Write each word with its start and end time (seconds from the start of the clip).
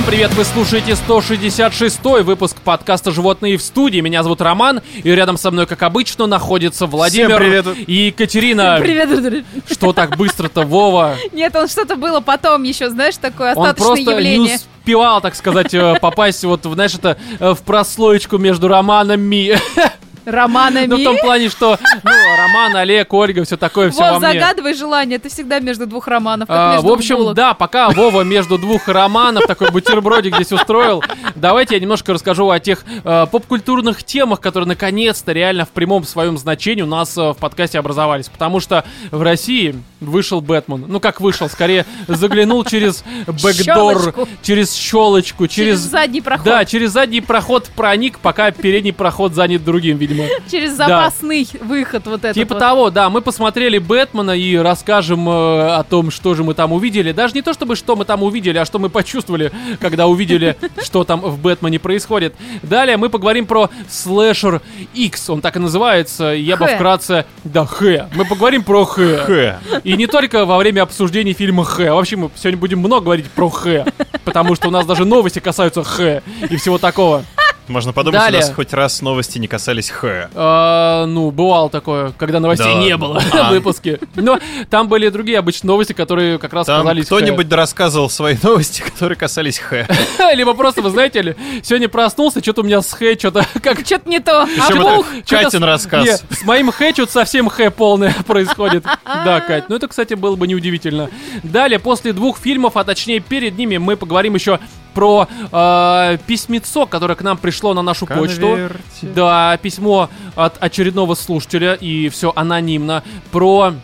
Всем 0.00 0.08
привет, 0.08 0.32
вы 0.32 0.44
слушаете 0.46 0.96
166 0.96 2.02
выпуск 2.24 2.56
подкаста 2.64 3.10
«Животные 3.10 3.58
в 3.58 3.62
студии». 3.62 4.00
Меня 4.00 4.22
зовут 4.22 4.40
Роман, 4.40 4.80
и 4.94 5.10
рядом 5.10 5.36
со 5.36 5.50
мной, 5.50 5.66
как 5.66 5.82
обычно, 5.82 6.26
находится 6.26 6.86
Владимир 6.86 7.36
привет. 7.36 7.66
и 7.86 8.06
Екатерина. 8.06 8.78
Привет, 8.80 9.44
Что 9.70 9.92
так 9.92 10.16
быстро-то, 10.16 10.62
Вова? 10.62 11.16
Нет, 11.32 11.54
он 11.54 11.68
что-то 11.68 11.96
было 11.96 12.20
потом 12.20 12.62
еще, 12.62 12.88
знаешь, 12.88 13.18
такое 13.18 13.54
Он 13.54 13.66
остаточное 13.66 14.04
просто 14.04 14.10
не 14.22 14.32
явление. 14.32 14.56
успевал, 14.56 15.20
так 15.20 15.34
сказать, 15.34 15.74
э, 15.74 15.98
попасть 16.00 16.44
вот, 16.44 16.64
в, 16.64 16.72
знаешь, 16.72 16.94
это 16.94 17.18
э, 17.38 17.52
в 17.52 17.58
прослоечку 17.58 18.38
между 18.38 18.68
романами. 18.68 19.58
Романами. 20.30 20.86
Ну, 20.86 20.96
в 20.98 21.04
том 21.04 21.18
плане, 21.18 21.48
что, 21.48 21.78
ну, 22.02 22.10
Роман, 22.38 22.76
Олег, 22.76 23.12
Ольга, 23.12 23.44
все 23.44 23.56
такое, 23.56 23.90
все 23.90 24.00
во 24.00 24.12
Вов, 24.12 24.22
мне. 24.22 24.32
загадывай 24.40 24.74
желание, 24.74 25.18
ты 25.18 25.28
всегда 25.28 25.60
между 25.60 25.86
двух 25.86 26.08
романов, 26.08 26.48
как 26.48 26.56
А, 26.56 26.80
в 26.80 26.88
общем, 26.88 27.16
булок. 27.16 27.34
да, 27.34 27.54
пока 27.54 27.90
Вова 27.90 28.22
между 28.22 28.58
двух 28.58 28.88
романов 28.88 29.44
такой 29.46 29.70
бутербродик 29.70 30.34
здесь 30.34 30.52
устроил, 30.52 31.02
давайте 31.34 31.74
я 31.74 31.80
немножко 31.80 32.12
расскажу 32.12 32.48
о 32.50 32.58
тех 32.60 32.84
э, 33.04 33.26
поп-культурных 33.30 34.02
темах, 34.04 34.40
которые 34.40 34.68
наконец-то 34.68 35.32
реально 35.32 35.64
в 35.64 35.70
прямом 35.70 36.04
своем 36.04 36.38
значении 36.38 36.82
у 36.82 36.86
нас 36.86 37.16
э, 37.16 37.30
в 37.30 37.34
подкасте 37.34 37.78
образовались. 37.78 38.28
Потому 38.28 38.60
что 38.60 38.84
в 39.10 39.22
России 39.22 39.74
вышел 40.00 40.40
Бэтмен. 40.40 40.84
Ну, 40.88 41.00
как 41.00 41.20
вышел, 41.20 41.48
скорее 41.48 41.84
заглянул 42.08 42.64
через 42.64 43.04
бэкдор, 43.26 44.14
через 44.42 44.74
щелочку, 44.74 45.46
через 45.46 45.80
через... 45.80 45.90
задний 45.90 46.20
проход, 46.20 46.44
Да, 46.44 46.64
через 46.64 46.92
задний 46.92 47.20
проход 47.20 47.68
проник, 47.76 48.18
пока 48.18 48.50
передний 48.50 48.92
проход 48.92 49.34
занят 49.34 49.64
другим, 49.64 49.96
видимо. 49.98 50.19
через 50.50 50.72
запасный 50.72 51.46
выход 51.60 52.06
вот 52.06 52.20
этот 52.20 52.34
Типа 52.34 52.54
вот. 52.54 52.60
того, 52.60 52.90
да, 52.90 53.10
мы 53.10 53.20
посмотрели 53.20 53.78
Бэтмена 53.78 54.32
и 54.32 54.56
расскажем 54.56 55.28
э, 55.28 55.72
о 55.72 55.82
том, 55.84 56.10
что 56.10 56.34
же 56.34 56.44
мы 56.44 56.54
там 56.54 56.72
увидели. 56.72 57.12
Даже 57.12 57.34
не 57.34 57.42
то, 57.42 57.52
чтобы 57.52 57.76
что 57.76 57.96
мы 57.96 58.04
там 58.04 58.22
увидели, 58.22 58.58
а 58.58 58.64
что 58.64 58.78
мы 58.78 58.88
почувствовали, 58.88 59.52
когда 59.80 60.06
увидели, 60.06 60.56
что 60.82 61.04
там 61.04 61.20
в 61.20 61.38
Бэтмене 61.38 61.78
происходит. 61.78 62.34
Далее 62.62 62.96
мы 62.96 63.08
поговорим 63.08 63.46
про 63.46 63.70
слэшер 63.88 64.60
X, 64.94 65.30
он 65.30 65.40
так 65.40 65.56
и 65.56 65.58
называется. 65.58 66.26
Я 66.26 66.56
бы 66.56 66.66
вкратце... 66.66 67.26
Да, 67.44 67.66
Х. 67.66 68.08
Мы 68.14 68.24
поговорим 68.24 68.62
про 68.62 68.84
Х. 68.84 69.02
Х. 69.26 69.60
И 69.84 69.94
не 69.94 70.06
только 70.06 70.44
во 70.44 70.58
время 70.58 70.82
обсуждения 70.82 71.32
фильма 71.32 71.64
Х. 71.64 71.94
Вообще 71.94 72.16
мы 72.16 72.30
сегодня 72.36 72.58
будем 72.58 72.78
много 72.78 73.04
говорить 73.04 73.30
про 73.30 73.48
Х. 73.48 73.84
Потому 74.24 74.54
что 74.54 74.68
у 74.68 74.70
нас 74.70 74.86
даже 74.86 75.04
новости 75.04 75.38
касаются 75.38 75.82
Х 75.82 76.22
и 76.48 76.56
всего 76.56 76.78
такого. 76.78 77.24
Можно 77.70 77.92
подумать, 77.92 78.18
Далее. 78.20 78.40
у 78.42 78.42
нас 78.42 78.52
хоть 78.52 78.72
раз 78.72 79.00
новости 79.00 79.38
не 79.38 79.46
касались 79.46 79.90
Х. 79.90 80.28
А, 80.34 81.06
ну, 81.06 81.30
бывало 81.30 81.70
такое, 81.70 82.12
когда 82.18 82.40
новостей 82.40 82.74
Да 82.74 82.80
не 82.80 82.96
было 82.96 83.22
А. 83.32 83.44
в 83.48 83.50
выпуске. 83.50 84.00
Но 84.16 84.40
там 84.68 84.88
были 84.88 85.08
другие 85.08 85.38
обычные 85.38 85.68
новости, 85.68 85.92
которые 85.92 86.38
как 86.38 86.52
раз 86.52 86.66
Там 86.66 86.82
казались... 86.82 87.06
кто-нибудь 87.06 87.50
рассказывал 87.52 88.10
свои 88.10 88.36
новости, 88.42 88.82
которые 88.82 89.16
касались 89.16 89.60
Х. 89.60 89.86
Либо 90.34 90.54
просто, 90.54 90.82
вы 90.82 90.90
знаете 90.90 91.22
ли, 91.22 91.36
сегодня 91.62 91.88
проснулся, 91.88 92.42
что-то 92.42 92.62
у 92.62 92.64
меня 92.64 92.82
с 92.82 92.92
Х, 92.92 93.14
что-то 93.16 93.46
как... 93.62 93.86
Что-то 93.86 94.08
не 94.08 94.18
то. 94.18 94.46
Причем 94.46 94.86
Обух. 94.86 95.06
это 95.14 95.44
Катин 95.44 95.62
рассказ. 95.62 96.04
Не, 96.04 96.16
с 96.36 96.42
моим 96.42 96.72
Х 96.72 96.92
что-то 96.92 97.12
совсем 97.12 97.48
Х 97.48 97.70
полное 97.70 98.14
происходит. 98.26 98.84
Да, 99.04 99.40
Кать, 99.40 99.68
ну 99.68 99.76
это, 99.76 99.86
кстати, 99.86 100.14
было 100.14 100.34
бы 100.34 100.48
неудивительно. 100.48 101.08
Далее, 101.44 101.78
после 101.78 102.12
двух 102.12 102.38
фильмов, 102.38 102.76
а 102.76 102.82
точнее 102.82 103.20
перед 103.20 103.56
ними, 103.56 103.76
мы 103.76 103.96
поговорим 103.96 104.34
еще 104.34 104.58
про 104.94 105.28
э, 105.52 106.18
письмецо, 106.26 106.86
которое 106.86 107.14
к 107.14 107.22
нам 107.22 107.36
пришло 107.38 107.74
на 107.74 107.82
нашу 107.82 108.06
почту. 108.06 108.40
Конверте. 108.40 108.80
Да, 109.02 109.56
письмо 109.58 110.10
от 110.36 110.62
очередного 110.62 111.14
слушателя, 111.14 111.74
и 111.74 112.08
все 112.08 112.32
анонимно, 112.34 113.02
про 113.30 113.74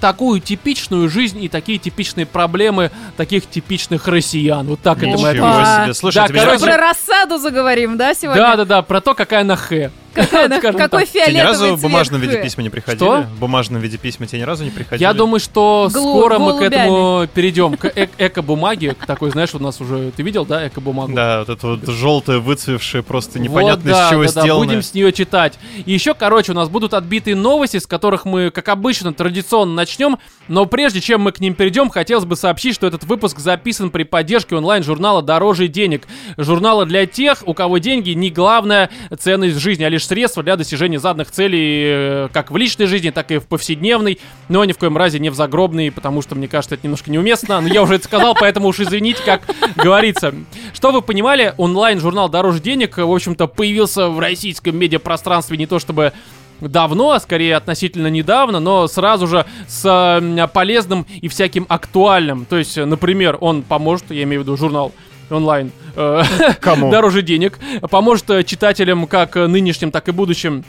такую 0.00 0.40
типичную 0.40 1.08
жизнь 1.08 1.42
и 1.42 1.48
такие 1.48 1.78
типичные 1.78 2.26
проблемы 2.26 2.90
таких 3.16 3.48
типичных 3.48 4.08
россиян. 4.08 4.66
Вот 4.66 4.80
так 4.80 4.98
это 4.98 5.18
мы 5.18 5.30
Ничего 5.30 5.46
Опа. 5.46 5.82
себе. 5.84 5.94
Слушай, 5.94 6.14
Да, 6.14 6.28
короче, 6.28 6.64
Про 6.64 6.76
рассаду 6.76 7.38
заговорим, 7.38 7.96
да, 7.96 8.14
сегодня? 8.14 8.42
Да, 8.42 8.56
да, 8.56 8.64
да, 8.64 8.82
про 8.82 9.00
то, 9.00 9.14
какая 9.14 9.42
она 9.42 9.56
Х. 9.56 9.90
Какой 10.60 10.72
так. 10.88 10.90
Тебе 10.90 11.00
ни 11.00 11.04
фиолетовый 11.04 11.42
разу 11.42 11.76
в 11.76 11.82
бумажном 11.82 12.20
виде 12.20 12.42
письма 12.42 12.62
не 12.62 12.70
приходили? 12.70 12.98
Что? 12.98 13.22
В 13.22 13.38
бумажном 13.38 13.80
виде 13.80 13.96
письма 13.98 14.26
тебе 14.26 14.40
ни 14.40 14.44
разу 14.44 14.64
не 14.64 14.70
приходили? 14.70 15.02
Я 15.02 15.12
думаю, 15.12 15.40
что 15.40 15.88
скоро 15.90 16.38
мы 16.38 16.58
к 16.58 16.62
этому 16.62 17.26
перейдем, 17.32 17.76
к 17.76 17.86
эко-бумаге, 18.18 18.94
к 18.94 19.06
такой, 19.06 19.30
знаешь, 19.30 19.54
у 19.54 19.58
нас 19.58 19.80
уже, 19.80 20.10
ты 20.10 20.22
видел, 20.22 20.44
да, 20.44 20.66
эко-бумагу? 20.66 21.12
Да, 21.12 21.40
вот 21.40 21.48
это 21.48 21.66
вот 21.66 21.86
желтое, 21.86 22.40
выцвевшее, 22.40 23.02
просто 23.02 23.38
непонятно 23.38 23.90
из 23.90 24.10
чего 24.10 24.26
сделано. 24.26 24.66
будем 24.66 24.82
с 24.82 24.94
нее 24.94 25.12
читать. 25.12 25.58
И 25.84 25.92
еще, 25.92 26.14
короче, 26.14 26.52
у 26.52 26.54
нас 26.54 26.68
будут 26.68 26.94
отбитые 26.94 27.36
новости, 27.36 27.78
с 27.78 27.86
которых 27.86 28.24
мы, 28.24 28.50
как 28.50 28.68
обычно, 28.68 29.12
традиционно 29.12 29.74
начнем. 29.74 30.18
Но 30.48 30.66
прежде 30.66 31.00
чем 31.00 31.22
мы 31.22 31.32
к 31.32 31.40
ним 31.40 31.54
перейдем, 31.54 31.90
хотелось 31.90 32.24
бы 32.24 32.36
сообщить, 32.36 32.74
что 32.74 32.86
этот 32.86 33.04
выпуск 33.04 33.38
записан 33.38 33.90
при 33.90 34.02
поддержке 34.02 34.56
онлайн-журнала 34.56 35.22
«Дороже 35.22 35.68
денег». 35.68 36.06
Журнала 36.36 36.86
для 36.86 37.06
тех, 37.06 37.42
у 37.46 37.54
кого 37.54 37.78
деньги 37.78 38.10
не 38.10 38.30
главная 38.30 38.90
ценность 39.18 39.56
в 39.56 39.60
жизни, 39.60 39.84
а 39.84 39.88
лишь 39.88 39.99
средство 40.06 40.42
для 40.42 40.56
достижения 40.56 40.98
заданных 40.98 41.30
целей 41.30 41.82
э, 41.84 42.28
как 42.32 42.50
в 42.50 42.56
личной 42.56 42.86
жизни, 42.86 43.10
так 43.10 43.30
и 43.30 43.38
в 43.38 43.46
повседневной, 43.46 44.18
но 44.48 44.64
ни 44.64 44.72
в 44.72 44.78
коем 44.78 44.96
разе 44.96 45.18
не 45.18 45.30
в 45.30 45.34
загробной, 45.34 45.90
потому 45.90 46.22
что, 46.22 46.34
мне 46.34 46.48
кажется, 46.48 46.74
это 46.74 46.86
немножко 46.86 47.10
неуместно. 47.10 47.60
Но 47.60 47.68
я 47.68 47.82
уже 47.82 47.94
это 47.96 48.04
сказал, 48.04 48.34
поэтому 48.38 48.68
уж 48.68 48.80
извините, 48.80 49.22
как 49.24 49.42
говорится. 49.76 50.34
Что 50.72 50.92
вы 50.92 51.02
понимали, 51.02 51.54
онлайн-журнал 51.56 52.28
«Дороже 52.28 52.60
денег», 52.60 52.98
в 52.98 53.12
общем-то, 53.12 53.46
появился 53.46 54.08
в 54.08 54.18
российском 54.18 54.76
медиапространстве 54.76 55.56
не 55.56 55.66
то 55.66 55.78
чтобы 55.78 56.12
давно, 56.60 57.12
а 57.12 57.20
скорее 57.20 57.56
относительно 57.56 58.08
недавно, 58.08 58.60
но 58.60 58.86
сразу 58.86 59.26
же 59.26 59.46
с 59.66 60.48
полезным 60.52 61.06
и 61.20 61.28
всяким 61.28 61.66
актуальным. 61.68 62.44
То 62.44 62.56
есть, 62.58 62.76
например, 62.76 63.38
он 63.40 63.62
поможет, 63.62 64.10
я 64.10 64.24
имею 64.24 64.42
в 64.42 64.44
виду 64.44 64.56
журнал 64.56 64.92
онлайн, 65.30 65.72
э, 65.96 66.22
Кому? 66.60 66.90
дороже 66.92 67.22
денег, 67.22 67.58
поможет 67.90 68.28
э, 68.30 68.44
читателям 68.44 69.06
как 69.06 69.36
э, 69.36 69.46
нынешним, 69.46 69.90
так 69.90 70.08
и 70.08 70.12
будущим 70.12 70.64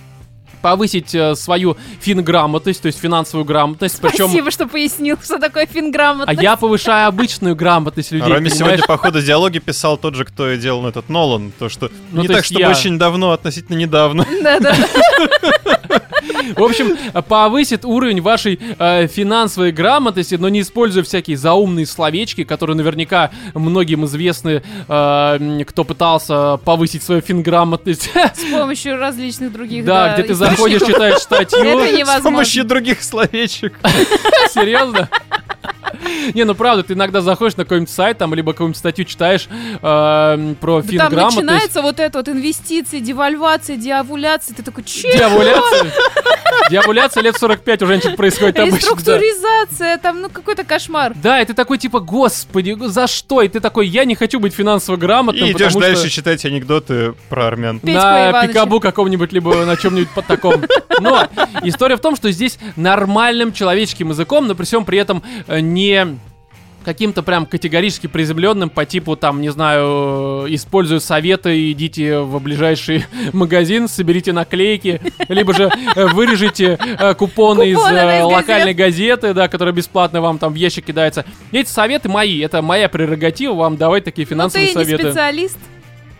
повысить 0.61 1.15
свою 1.39 1.75
финграмотность, 2.01 2.83
то 2.83 2.85
есть 2.85 2.99
финансовую 2.99 3.45
грамотность, 3.45 3.99
причем 3.99 4.27
Спасибо, 4.27 4.51
что 4.51 4.67
пояснил, 4.67 5.17
что 5.19 5.39
такое 5.39 5.63
а 5.63 5.65
финграмотность. 5.65 6.39
я 6.39 6.55
повышаю 6.55 7.07
обычную 7.07 7.55
грамотность 7.55 8.11
людей, 8.11 8.31
Роме 8.31 8.51
сегодня, 8.51 8.83
походу, 8.85 9.23
диалоги 9.23 9.57
писал 9.57 9.97
тот 9.97 10.13
же, 10.13 10.23
кто 10.23 10.51
и 10.51 10.59
делал 10.59 10.85
этот 10.85 11.09
Нолан. 11.09 11.51
То, 11.57 11.67
что 11.67 11.89
Ну, 12.11 12.21
не 12.21 12.27
то 12.27 12.35
так, 12.35 12.45
чтобы 12.45 12.61
я. 12.61 12.69
очень 12.69 12.99
давно, 12.99 13.31
относительно 13.31 13.75
недавно. 13.75 14.23
Да-да. 14.43 14.75
В 16.55 16.63
общем, 16.63 16.97
повысит 17.27 17.85
уровень 17.85 18.21
вашей 18.21 18.59
э, 18.79 19.07
финансовой 19.07 19.71
грамотности, 19.71 20.35
но 20.35 20.49
не 20.49 20.61
используя 20.61 21.03
всякие 21.03 21.37
заумные 21.37 21.85
словечки, 21.85 22.43
которые 22.43 22.75
наверняка 22.75 23.31
многим 23.53 24.05
известны, 24.05 24.63
э, 24.87 25.63
кто 25.67 25.83
пытался 25.83 26.57
повысить 26.57 27.03
свою 27.03 27.21
финграмотность. 27.21 28.11
С 28.35 28.51
помощью 28.51 28.97
различных 28.97 29.51
других, 29.51 29.85
Да, 29.85 30.13
где 30.13 30.23
ты 30.23 30.33
заходишь, 30.33 30.81
читаешь 30.81 31.19
статью. 31.19 31.59
Это 31.63 32.19
С 32.19 32.21
помощью 32.21 32.65
других 32.65 33.03
словечек. 33.03 33.73
Серьезно? 34.53 35.09
Не, 36.33 36.45
ну 36.45 36.55
правда, 36.55 36.83
ты 36.83 36.93
иногда 36.93 37.21
заходишь 37.21 37.57
на 37.57 37.63
какой-нибудь 37.63 37.89
сайт, 37.91 38.17
там, 38.17 38.33
либо 38.33 38.53
какую-нибудь 38.53 38.77
статью 38.77 39.05
читаешь 39.05 39.47
э, 39.51 39.79
про 39.81 40.81
Да 40.81 40.81
Там 40.81 40.83
финграмотность. 40.89 41.35
начинается 41.37 41.81
вот 41.81 41.99
это 41.99 42.19
вот 42.19 42.29
инвестиции, 42.29 42.99
девальвация, 42.99 43.75
диавуляция. 43.77 44.55
Ты 44.55 44.63
такой, 44.63 44.83
че? 44.83 45.15
Диавуляция. 45.15 45.91
Диавуляция 46.69 47.23
лет 47.23 47.37
45 47.37 47.81
у 47.83 47.85
женщин 47.85 48.15
происходит 48.15 48.59
обычно. 48.59 48.77
Реструктуризация, 48.77 49.97
там, 49.97 50.21
ну, 50.21 50.29
какой-то 50.29 50.63
кошмар. 50.63 51.13
Да, 51.15 51.41
и 51.41 51.45
ты 51.45 51.53
такой 51.53 51.77
типа, 51.77 51.99
господи, 51.99 52.75
за 52.79 53.07
что? 53.07 53.41
И 53.41 53.47
ты 53.47 53.59
такой, 53.59 53.87
я 53.87 54.05
не 54.05 54.15
хочу 54.15 54.39
быть 54.39 54.53
финансово 54.53 54.97
грамотным, 54.97 55.47
И 55.47 55.51
идешь 55.51 55.73
потому 55.73 55.81
дальше 55.81 56.01
что 56.03 56.09
читать 56.09 56.45
анекдоты 56.45 57.13
про 57.29 57.47
армян. 57.47 57.79
Петьку 57.79 57.99
на 57.99 58.47
пикабу 58.47 58.79
каком-нибудь, 58.79 59.31
либо 59.33 59.65
на 59.65 59.75
чем-нибудь 59.75 60.09
под 60.09 60.27
таком. 60.27 60.63
Но 60.99 61.27
история 61.63 61.97
в 61.97 62.01
том, 62.01 62.15
что 62.15 62.31
здесь 62.31 62.57
нормальным 62.75 63.53
человеческим 63.53 64.09
языком, 64.09 64.47
но 64.47 64.55
при 64.55 64.65
всем 64.65 64.85
при 64.85 64.97
этом 64.97 65.23
э, 65.47 65.59
не 65.59 66.17
каким-то 66.83 67.23
прям 67.23 67.45
категорически 67.45 68.07
приземленным 68.07 68.69
по 68.69 68.85
типу, 68.85 69.15
там, 69.15 69.41
не 69.41 69.49
знаю, 69.49 70.45
используя 70.49 70.99
советы, 70.99 71.71
идите 71.71 72.19
в 72.19 72.39
ближайший 72.41 73.05
магазин, 73.33 73.87
соберите 73.87 74.33
наклейки, 74.33 75.01
либо 75.27 75.53
же 75.53 75.71
э, 75.95 76.07
вырежите 76.07 76.77
э, 76.81 77.13
купоны 77.13 77.69
из 77.69 77.77
э, 77.79 78.23
локальной 78.23 78.73
газеты, 78.73 79.33
да, 79.33 79.47
которая 79.47 79.73
бесплатно 79.73 80.21
вам 80.21 80.37
там 80.37 80.53
в 80.53 80.55
ящик 80.55 80.85
кидается. 80.85 81.25
Эти 81.51 81.69
советы 81.69 82.09
мои, 82.09 82.39
это 82.39 82.61
моя 82.61 82.89
прерогатива 82.89 83.53
вам 83.53 83.77
давать 83.77 84.03
такие 84.03 84.25
Ну, 84.25 84.35
финансовые 84.35 84.67
ты 84.67 84.73
советы. 84.73 85.03
специалист. 85.11 85.57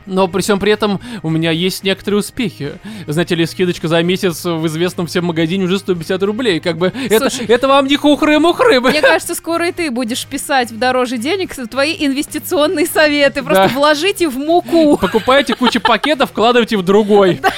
Но 0.05 0.27
при 0.27 0.41
всем 0.41 0.59
при 0.59 0.71
этом 0.71 0.99
у 1.23 1.29
меня 1.29 1.51
есть 1.51 1.83
некоторые 1.83 2.19
успехи. 2.19 2.73
Знаете 3.07 3.35
ли, 3.35 3.45
скидочка 3.45 3.87
за 3.87 4.01
месяц 4.03 4.43
в 4.45 4.65
известном 4.67 5.07
всем 5.07 5.25
магазине 5.25 5.65
уже 5.65 5.79
150 5.79 6.23
рублей. 6.23 6.59
Как 6.59 6.77
бы 6.77 6.91
это, 7.09 7.29
Слушай, 7.29 7.45
это 7.47 7.67
вам 7.67 7.87
не 7.87 7.97
хухры-мухры. 7.97 8.79
Мне 8.79 9.01
кажется, 9.01 9.35
скоро 9.35 9.69
и 9.69 9.71
ты 9.71 9.91
будешь 9.91 10.25
писать 10.25 10.71
в 10.71 10.77
дороже 10.77 11.17
денег 11.17 11.55
твои 11.69 11.95
инвестиционные 11.99 12.85
советы. 12.87 13.43
Просто 13.43 13.67
Да. 13.67 13.73
вложите 13.75 14.27
в 14.27 14.37
муку. 14.37 14.97
Покупаете 14.97 15.53
кучу 15.55 15.79
пакетов, 15.79 16.29
вкладываете 16.31 16.77
в 16.77 16.83
другой. 16.83 17.39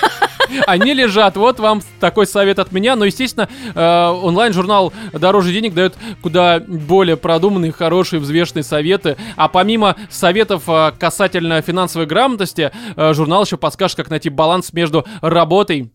Они 0.68 0.94
лежат. 0.94 1.38
Вот 1.38 1.60
вам 1.60 1.82
такой 2.00 2.28
совет 2.28 2.60
от 2.60 2.72
меня. 2.72 2.96
Но, 2.96 3.06
естественно, 3.06 3.50
э, 3.74 4.08
онлайн-журнал 4.08 4.94
«Дороже 5.14 5.52
денег» 5.52 5.74
дает 5.74 5.96
куда 6.22 6.60
более 6.60 7.18
продуманные, 7.18 7.72
хорошие, 7.72 8.20
взвешенные 8.20 8.64
советы. 8.64 9.18
А 9.36 9.48
помимо 9.48 9.96
советов 10.10 10.64
э, 10.68 10.92
касательно 10.98 11.62
финансовой 11.62 12.08
грамотности, 12.08 12.72
э, 12.96 13.14
журнал 13.14 13.44
еще 13.44 13.58
подскажет, 13.58 13.98
как 13.98 14.10
найти 14.10 14.30
баланс 14.30 14.74
между 14.74 15.06
работой 15.22 15.92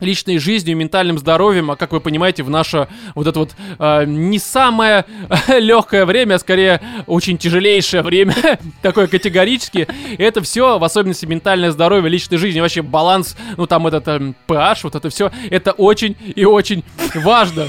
личной 0.00 0.38
жизнью 0.38 0.76
ментальным 0.76 1.18
здоровьем, 1.18 1.70
а 1.70 1.76
как 1.76 1.92
вы 1.92 2.00
понимаете, 2.00 2.42
в 2.42 2.50
наше 2.50 2.88
вот 3.14 3.26
это 3.26 3.38
вот 3.38 3.52
э, 3.78 4.04
не 4.06 4.38
самое 4.38 5.04
легкое 5.48 6.04
время, 6.04 6.34
а 6.34 6.38
скорее 6.38 6.80
очень 7.06 7.38
тяжелейшее 7.38 8.02
время, 8.02 8.34
такое 8.82 9.06
категорически, 9.06 9.86
это 10.18 10.42
все, 10.42 10.78
в 10.78 10.84
особенности 10.84 11.26
ментальное 11.26 11.70
здоровье, 11.70 12.08
личной 12.08 12.38
жизни, 12.38 12.60
вообще 12.60 12.82
баланс, 12.82 13.36
ну 13.56 13.66
там 13.66 13.86
этот 13.86 14.08
э, 14.08 14.32
PH, 14.48 14.80
вот 14.82 14.94
это 14.94 15.08
все, 15.10 15.30
это 15.50 15.72
очень 15.72 16.16
и 16.34 16.44
очень 16.44 16.84
важно. 17.14 17.66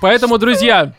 Поэтому, 0.00 0.38
друзья, 0.38 0.94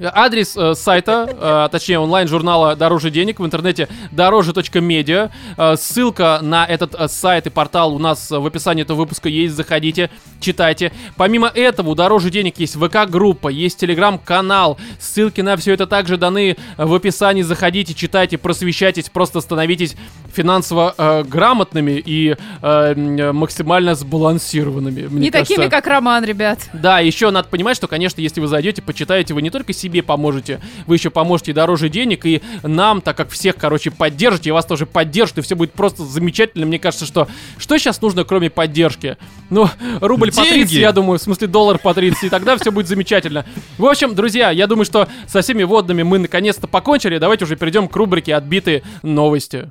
Адрес 0.00 0.56
э, 0.56 0.74
сайта, 0.74 1.66
э, 1.66 1.68
точнее 1.70 1.98
онлайн-журнала 1.98 2.76
«Дороже 2.76 3.10
денег» 3.10 3.40
в 3.40 3.44
интернете 3.44 3.88
дороже.медиа. 4.10 5.30
Э, 5.56 5.76
ссылка 5.76 6.38
на 6.42 6.64
этот 6.64 6.94
э, 6.94 7.08
сайт 7.08 7.46
и 7.46 7.50
портал 7.50 7.94
у 7.94 7.98
нас 7.98 8.30
в 8.30 8.46
описании 8.46 8.82
этого 8.82 8.98
выпуска 8.98 9.28
есть. 9.28 9.54
Заходите, 9.54 10.10
читайте. 10.40 10.92
Помимо 11.16 11.48
этого, 11.48 11.90
у 11.90 11.94
«Дороже 11.94 12.30
денег» 12.30 12.58
есть 12.58 12.76
ВК-группа, 12.76 13.48
есть 13.48 13.78
телеграм-канал. 13.78 14.78
Ссылки 14.98 15.40
на 15.42 15.56
все 15.56 15.74
это 15.74 15.86
также 15.86 16.16
даны 16.16 16.56
в 16.78 16.94
описании. 16.94 17.42
Заходите, 17.42 17.92
читайте, 17.92 18.38
просвещайтесь, 18.38 19.10
просто 19.10 19.40
становитесь 19.40 19.96
финансово 20.32 20.94
э, 20.96 21.22
грамотными 21.24 22.02
и 22.04 22.36
э, 22.62 23.32
максимально 23.32 23.94
сбалансированными. 23.94 25.02
Не 25.02 25.30
кажется. 25.30 25.54
такими, 25.54 25.68
как 25.68 25.86
Роман, 25.86 26.24
ребят. 26.24 26.58
Да, 26.72 27.00
еще 27.00 27.30
надо 27.30 27.48
понимать, 27.48 27.76
что, 27.76 27.88
конечно, 27.88 28.20
если 28.20 28.40
вы 28.40 28.46
зайдете, 28.46 28.80
почитаете, 28.80 29.34
вы 29.34 29.42
не 29.42 29.50
только 29.50 29.72
себе 29.82 30.02
поможете, 30.02 30.60
вы 30.86 30.96
еще 30.96 31.10
поможете 31.10 31.52
дороже 31.52 31.88
денег, 31.88 32.24
и 32.24 32.42
нам, 32.62 33.00
так 33.00 33.16
как 33.16 33.30
всех, 33.30 33.56
короче, 33.56 33.90
поддержите, 33.90 34.50
и 34.50 34.52
вас 34.52 34.64
тоже 34.64 34.86
поддержат, 34.86 35.38
и 35.38 35.40
все 35.42 35.54
будет 35.54 35.72
просто 35.72 36.04
замечательно. 36.04 36.66
Мне 36.66 36.78
кажется, 36.78 37.06
что 37.06 37.28
что 37.58 37.76
сейчас 37.78 38.00
нужно, 38.00 38.24
кроме 38.24 38.50
поддержки? 38.50 39.16
Ну, 39.50 39.68
рубль 40.00 40.30
по 40.30 40.42
30, 40.42 40.68
Деньги. 40.70 40.80
я 40.80 40.92
думаю, 40.92 41.18
в 41.18 41.22
смысле 41.22 41.48
доллар 41.48 41.78
по 41.78 41.92
30, 41.92 42.24
и 42.24 42.28
тогда 42.28 42.56
все 42.56 42.72
будет 42.72 42.88
замечательно. 42.88 43.44
В 43.78 43.86
общем, 43.86 44.14
друзья, 44.14 44.50
я 44.50 44.66
думаю, 44.66 44.84
что 44.84 45.08
со 45.26 45.42
всеми 45.42 45.62
водными 45.62 46.02
мы 46.02 46.18
наконец-то 46.18 46.66
покончили. 46.66 47.18
Давайте 47.18 47.44
уже 47.44 47.56
перейдем 47.56 47.88
к 47.88 47.96
рубрике 47.96 48.34
«Отбитые 48.34 48.82
новости». 49.02 49.68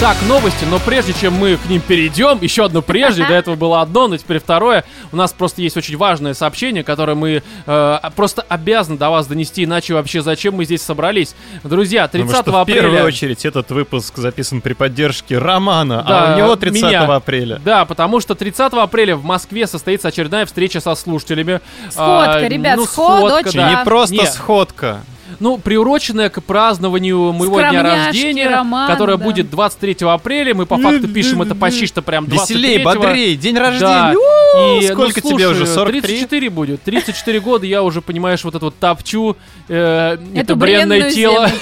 Так, 0.00 0.16
новости, 0.26 0.64
но 0.64 0.78
прежде 0.78 1.12
чем 1.12 1.34
мы 1.34 1.58
к 1.58 1.68
ним 1.68 1.82
перейдем, 1.82 2.38
еще 2.40 2.64
одно 2.64 2.80
прежде, 2.80 3.22
до 3.26 3.34
этого 3.34 3.54
было 3.54 3.82
одно, 3.82 4.08
но 4.08 4.16
теперь 4.16 4.38
второе. 4.38 4.84
У 5.12 5.16
нас 5.16 5.34
просто 5.34 5.60
есть 5.60 5.76
очень 5.76 5.98
важное 5.98 6.32
сообщение, 6.32 6.82
которое 6.82 7.14
мы 7.14 7.42
э, 7.66 7.98
просто 8.16 8.40
обязаны 8.48 8.96
до 8.96 9.10
вас 9.10 9.26
донести, 9.26 9.64
иначе 9.64 9.92
вообще 9.92 10.22
зачем 10.22 10.54
мы 10.54 10.64
здесь 10.64 10.80
собрались. 10.80 11.34
Друзья, 11.64 12.08
30 12.08 12.28
Потому 12.28 12.42
что 12.42 12.62
в 12.62 12.66
первую 12.66 12.92
апреля... 12.94 13.06
очередь 13.06 13.44
этот 13.44 13.70
выпуск 13.72 14.16
записан 14.16 14.62
при 14.62 14.72
поддержке 14.72 15.36
Романа, 15.36 16.02
Да, 16.08 16.32
а 16.32 16.34
у 16.34 16.38
него 16.38 16.56
30 16.56 16.82
меня. 16.82 17.02
апреля. 17.02 17.60
Да, 17.62 17.84
потому 17.84 18.20
что 18.20 18.34
30 18.34 18.72
апреля 18.72 19.16
в 19.16 19.24
Москве 19.24 19.66
состоится 19.66 20.08
очередная 20.08 20.46
встреча 20.46 20.80
со 20.80 20.94
слушателями. 20.94 21.60
Сходка, 21.90 22.36
А, 22.36 22.48
ребят, 22.48 22.76
ну, 22.78 22.86
сходочка. 22.86 23.52
да. 23.52 23.70
Не 23.70 23.84
просто 23.84 24.14
Не. 24.14 24.26
сходка. 24.26 25.02
Ну, 25.38 25.58
приуроченная 25.58 26.28
к 26.30 26.42
празднованию 26.42 27.32
моего 27.32 27.60
дня 27.60 27.82
рождения, 27.82 28.48
Романа, 28.48 28.92
которое 28.92 29.16
да. 29.16 29.24
будет 29.24 29.50
23 29.50 29.96
апреля. 30.08 30.54
Мы 30.54 30.66
по 30.66 30.76
факту 30.78 31.08
пишем 31.08 31.42
это 31.42 31.54
почти 31.54 31.86
что 31.86 32.02
прям 32.02 32.26
23 32.26 32.56
Веселей, 32.56 32.84
бодрей, 32.84 33.36
день 33.36 33.54
Да. 33.54 33.60
рождения. 33.60 34.80
И, 34.80 34.86
Сколько 34.88 35.20
ну, 35.22 35.30
тебе 35.30 35.46
слушай, 35.46 35.62
уже, 35.62 35.66
43? 35.66 36.00
34 36.00 36.50
будет. 36.50 36.82
34 36.82 37.40
года 37.40 37.66
я 37.66 37.82
уже, 37.82 38.02
понимаешь, 38.02 38.42
вот 38.44 38.54
это 38.54 38.64
вот 38.66 38.78
топчу. 38.78 39.36
э, 39.68 40.18
это 40.34 40.56
бренное 40.56 41.10
тело. 41.10 41.48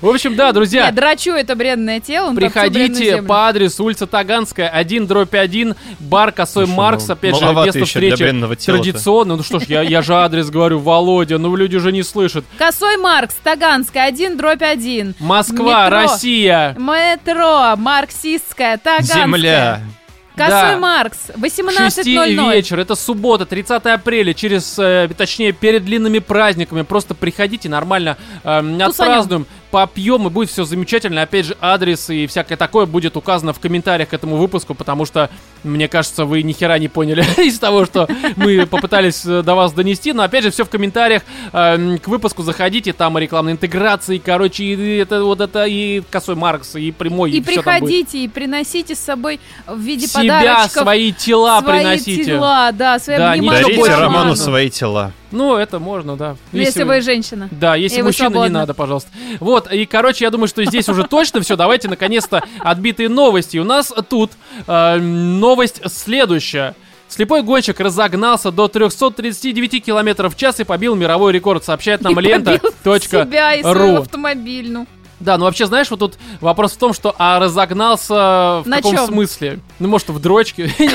В 0.00 0.08
общем, 0.08 0.34
да, 0.36 0.52
друзья. 0.52 0.86
Я 0.86 0.92
драчу 0.92 1.32
это 1.32 1.54
бренное 1.54 2.00
тело, 2.00 2.34
Приходите 2.34 3.22
по 3.22 3.48
адресу 3.48 3.84
улица 3.84 4.06
Таганская, 4.06 4.68
1 4.68 5.06
дробь 5.06 5.34
1, 5.34 5.74
бар 6.00 6.32
Косой 6.32 6.66
Маркс, 6.66 7.08
ну, 7.08 7.14
опять 7.14 7.36
же, 7.36 7.44
место 7.44 7.84
встречи 7.84 8.66
традиционно. 8.66 9.36
Ну 9.36 9.42
что 9.42 9.58
ж, 9.58 9.64
я, 9.64 10.02
же 10.02 10.14
адрес 10.14 10.50
говорю, 10.50 10.78
Володя, 10.78 11.38
ну 11.38 11.54
люди 11.54 11.76
уже 11.76 11.92
не 11.92 12.02
слышат. 12.02 12.44
Косой 12.58 12.96
Маркс, 12.96 13.36
Таганская, 13.42 14.06
1 14.06 14.36
дробь 14.36 14.62
1. 14.62 15.16
Москва. 15.18 15.90
Россия. 15.90 16.74
Метро, 16.78 17.76
марксистская, 17.76 18.78
Таганская. 18.78 19.24
Земля. 19.24 19.82
Косой 20.34 20.48
Да. 20.48 20.78
Маркс, 20.78 21.18
Шести 21.26 22.16
18.00. 22.16 22.54
вечер, 22.54 22.80
это 22.80 22.94
суббота, 22.94 23.44
30 23.44 23.84
апреля, 23.86 24.32
через, 24.32 24.78
э, 24.78 25.10
точнее, 25.16 25.52
перед 25.52 25.84
длинными 25.84 26.20
праздниками. 26.20 26.82
Просто 26.82 27.14
приходите, 27.14 27.68
нормально 27.68 28.16
э, 28.42 28.82
отпразднуем, 28.82 29.46
попьем, 29.72 30.26
и 30.26 30.30
будет 30.30 30.50
все 30.50 30.64
замечательно. 30.64 31.22
Опять 31.22 31.46
же, 31.46 31.56
адрес 31.60 32.10
и 32.10 32.26
всякое 32.26 32.56
такое 32.56 32.84
будет 32.84 33.16
указано 33.16 33.54
в 33.54 33.58
комментариях 33.58 34.10
к 34.10 34.12
этому 34.14 34.36
выпуску, 34.36 34.74
потому 34.74 35.06
что, 35.06 35.30
мне 35.64 35.88
кажется, 35.88 36.26
вы 36.26 36.42
ни 36.42 36.52
хера 36.52 36.78
не 36.78 36.88
поняли 36.88 37.24
из 37.42 37.58
того, 37.58 37.86
что 37.86 38.06
мы 38.36 38.66
попытались 38.66 39.24
э, 39.24 39.42
до 39.42 39.54
вас 39.54 39.72
донести. 39.72 40.12
Но, 40.12 40.22
опять 40.22 40.44
же, 40.44 40.50
все 40.50 40.64
в 40.66 40.68
комментариях 40.68 41.22
э, 41.52 41.96
к 41.98 42.06
выпуску 42.06 42.42
заходите, 42.42 42.92
там 42.92 43.18
и 43.18 43.22
рекламные 43.22 43.54
интеграции, 43.54 44.18
короче, 44.18 44.64
и 44.64 44.96
это 44.98 45.24
вот 45.24 45.40
это, 45.40 45.64
и 45.64 46.02
косой 46.10 46.36
Маркс, 46.36 46.76
и 46.76 46.92
прямой, 46.92 47.30
И 47.30 47.40
будет. 47.40 47.46
приходите, 47.46 48.18
и 48.18 48.28
приносите 48.28 48.94
с 48.94 48.98
собой 49.00 49.40
в 49.66 49.80
виде 49.80 50.06
Себя, 50.06 50.38
подарочков 50.38 50.82
свои 50.82 51.12
тела 51.12 51.60
свои 51.62 51.78
приносите. 51.80 52.24
тела, 52.24 52.70
да, 52.72 52.98
свои 52.98 53.16
Да, 53.16 53.34
Дарите 53.36 53.94
Роману. 53.94 54.36
Свои 54.36 54.68
тела. 54.68 55.12
Ну, 55.32 55.56
это 55.56 55.78
можно, 55.78 56.16
да. 56.16 56.36
Если 56.52 56.82
вы 56.82 57.00
женщина. 57.00 57.48
Да, 57.50 57.74
если 57.74 58.00
И 58.00 58.02
мужчина, 58.02 58.44
не 58.44 58.48
надо, 58.48 58.74
пожалуйста. 58.74 59.10
Вот, 59.40 59.72
и, 59.72 59.86
короче, 59.86 60.24
я 60.24 60.30
думаю, 60.30 60.48
что 60.48 60.64
здесь 60.64 60.88
уже 60.88 61.04
точно 61.04 61.40
все. 61.40 61.56
Давайте, 61.56 61.88
наконец-то, 61.88 62.42
отбитые 62.60 63.08
новости. 63.08 63.58
У 63.58 63.64
нас 63.64 63.92
тут 64.08 64.32
э, 64.66 64.96
новость 64.98 65.80
следующая. 65.90 66.74
Слепой 67.08 67.42
гонщик 67.42 67.78
разогнался 67.80 68.50
до 68.50 68.68
339 68.68 69.84
км 69.84 70.28
в 70.30 70.36
час 70.36 70.60
и 70.60 70.64
побил 70.64 70.94
мировой 70.94 71.32
рекорд, 71.32 71.62
сообщает 71.62 72.00
нам 72.00 72.14
побил 72.14 72.38
себя 72.38 72.52
и 73.54 73.62
свой 73.62 73.74
лента.ру. 73.74 75.01
Да, 75.22 75.38
ну 75.38 75.44
вообще, 75.44 75.66
знаешь, 75.66 75.90
вот 75.90 76.00
тут 76.00 76.14
вопрос 76.40 76.72
в 76.72 76.76
том, 76.78 76.92
что 76.92 77.14
а 77.18 77.38
разогнался 77.38 78.60
в 78.60 78.64
На 78.66 78.76
каком 78.78 78.96
чём? 78.96 79.06
смысле? 79.06 79.60
Ну, 79.78 79.88
может, 79.88 80.08
в 80.08 80.18
дрочке? 80.20 80.70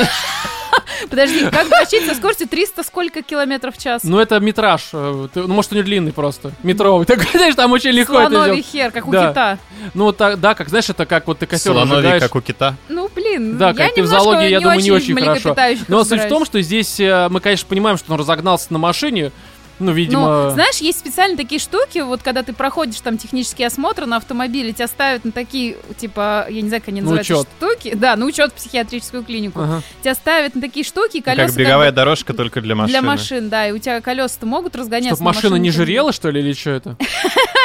Подожди, 1.09 1.45
как 1.49 1.69
дрочить 1.69 2.05
со 2.07 2.15
скоростью 2.15 2.47
300 2.47 2.83
сколько 2.83 3.21
километров 3.21 3.75
в 3.77 3.81
час? 3.81 4.03
Ну, 4.03 4.19
это 4.19 4.39
метраж. 4.39 4.89
э, 4.93 5.27
ты- 5.33 5.41
Ну, 5.41 5.53
может, 5.53 5.71
у 5.71 5.75
него 5.75 5.85
длинный 5.85 6.11
просто. 6.11 6.51
Метровый. 6.63 7.05
Такой, 7.07 7.25
знаешь, 7.31 7.55
там 7.55 7.71
очень 7.71 7.91
легко 7.91 8.19
это 8.19 8.29
Слоновий 8.31 8.61
сделать. 8.63 8.65
хер, 8.71 8.91
как 8.91 9.07
у 9.07 9.11
Да. 9.11 9.29
кита. 9.29 9.57
Ну, 9.93 10.11
так, 10.11 10.39
да, 10.39 10.55
как, 10.55 10.69
знаешь, 10.69 10.89
это 10.89 11.05
как 11.05 11.27
вот 11.27 11.39
ты 11.39 11.45
костер 11.45 11.73
Слоновий, 11.73 12.19
как 12.19 12.35
у 12.35 12.41
кита. 12.41 12.75
Ну, 12.89 13.09
блин, 13.13 13.57
Да, 13.57 13.69
я 13.69 13.73
как 13.73 13.93
ты 13.93 14.03
в 14.03 14.07
зоологии, 14.07 14.49
я 14.49 14.59
думаю, 14.59 14.81
не 14.81 14.91
очень 14.91 15.15
хорошо. 15.15 15.55
Но 15.87 16.03
суть 16.03 16.21
в 16.23 16.27
том, 16.27 16.45
что 16.45 16.61
здесь 16.61 16.99
э, 16.99 17.27
мы, 17.29 17.39
конечно, 17.39 17.67
понимаем, 17.67 17.97
что 17.97 18.11
он 18.13 18.19
разогнался 18.19 18.67
на 18.71 18.79
машине. 18.79 19.31
Ну, 19.79 19.91
видимо... 19.91 20.45
Ну, 20.45 20.49
знаешь, 20.51 20.77
есть 20.77 20.99
специально 20.99 21.37
такие 21.37 21.59
штуки, 21.59 21.99
вот 21.99 22.21
когда 22.23 22.43
ты 22.43 22.53
проходишь 22.53 22.99
там 23.01 23.17
технический 23.17 23.63
осмотр 23.63 24.05
на 24.05 24.17
автомобиле, 24.17 24.73
тебя 24.73 24.87
ставят 24.87 25.23
на 25.25 25.31
такие, 25.31 25.77
типа, 25.97 26.47
я 26.49 26.61
не 26.61 26.67
знаю, 26.67 26.81
как 26.81 26.89
они 26.89 27.01
На 27.01 27.05
называются, 27.11 27.33
учет. 27.33 27.47
штуки. 27.57 27.95
Да, 27.95 28.15
на 28.15 28.25
учет 28.25 28.51
в 28.51 28.55
психиатрическую 28.55 29.23
клинику. 29.23 29.61
Ага. 29.61 29.81
Тебя 30.01 30.15
ставят 30.15 30.55
на 30.55 30.61
такие 30.61 30.83
штуки, 30.83 31.21
колеса 31.21 31.47
Как 31.47 31.55
беговая 31.55 31.91
бы 31.91 31.95
дорожка, 31.95 32.33
только 32.33 32.61
для 32.61 32.75
машины. 32.75 32.99
для 32.99 33.01
машин, 33.07 33.49
да, 33.49 33.67
и 33.67 33.71
у 33.71 33.77
тебя 33.77 34.01
колеса-то 34.01 34.45
могут 34.45 34.75
разгоняться. 34.75 35.15
Чтоб 35.15 35.25
машина 35.25 35.57
на 35.57 35.61
не 35.61 35.69
жирела, 35.71 36.11
что 36.11 36.29
ли, 36.29 36.39
или 36.41 36.53
что 36.53 36.71
это? 36.71 36.97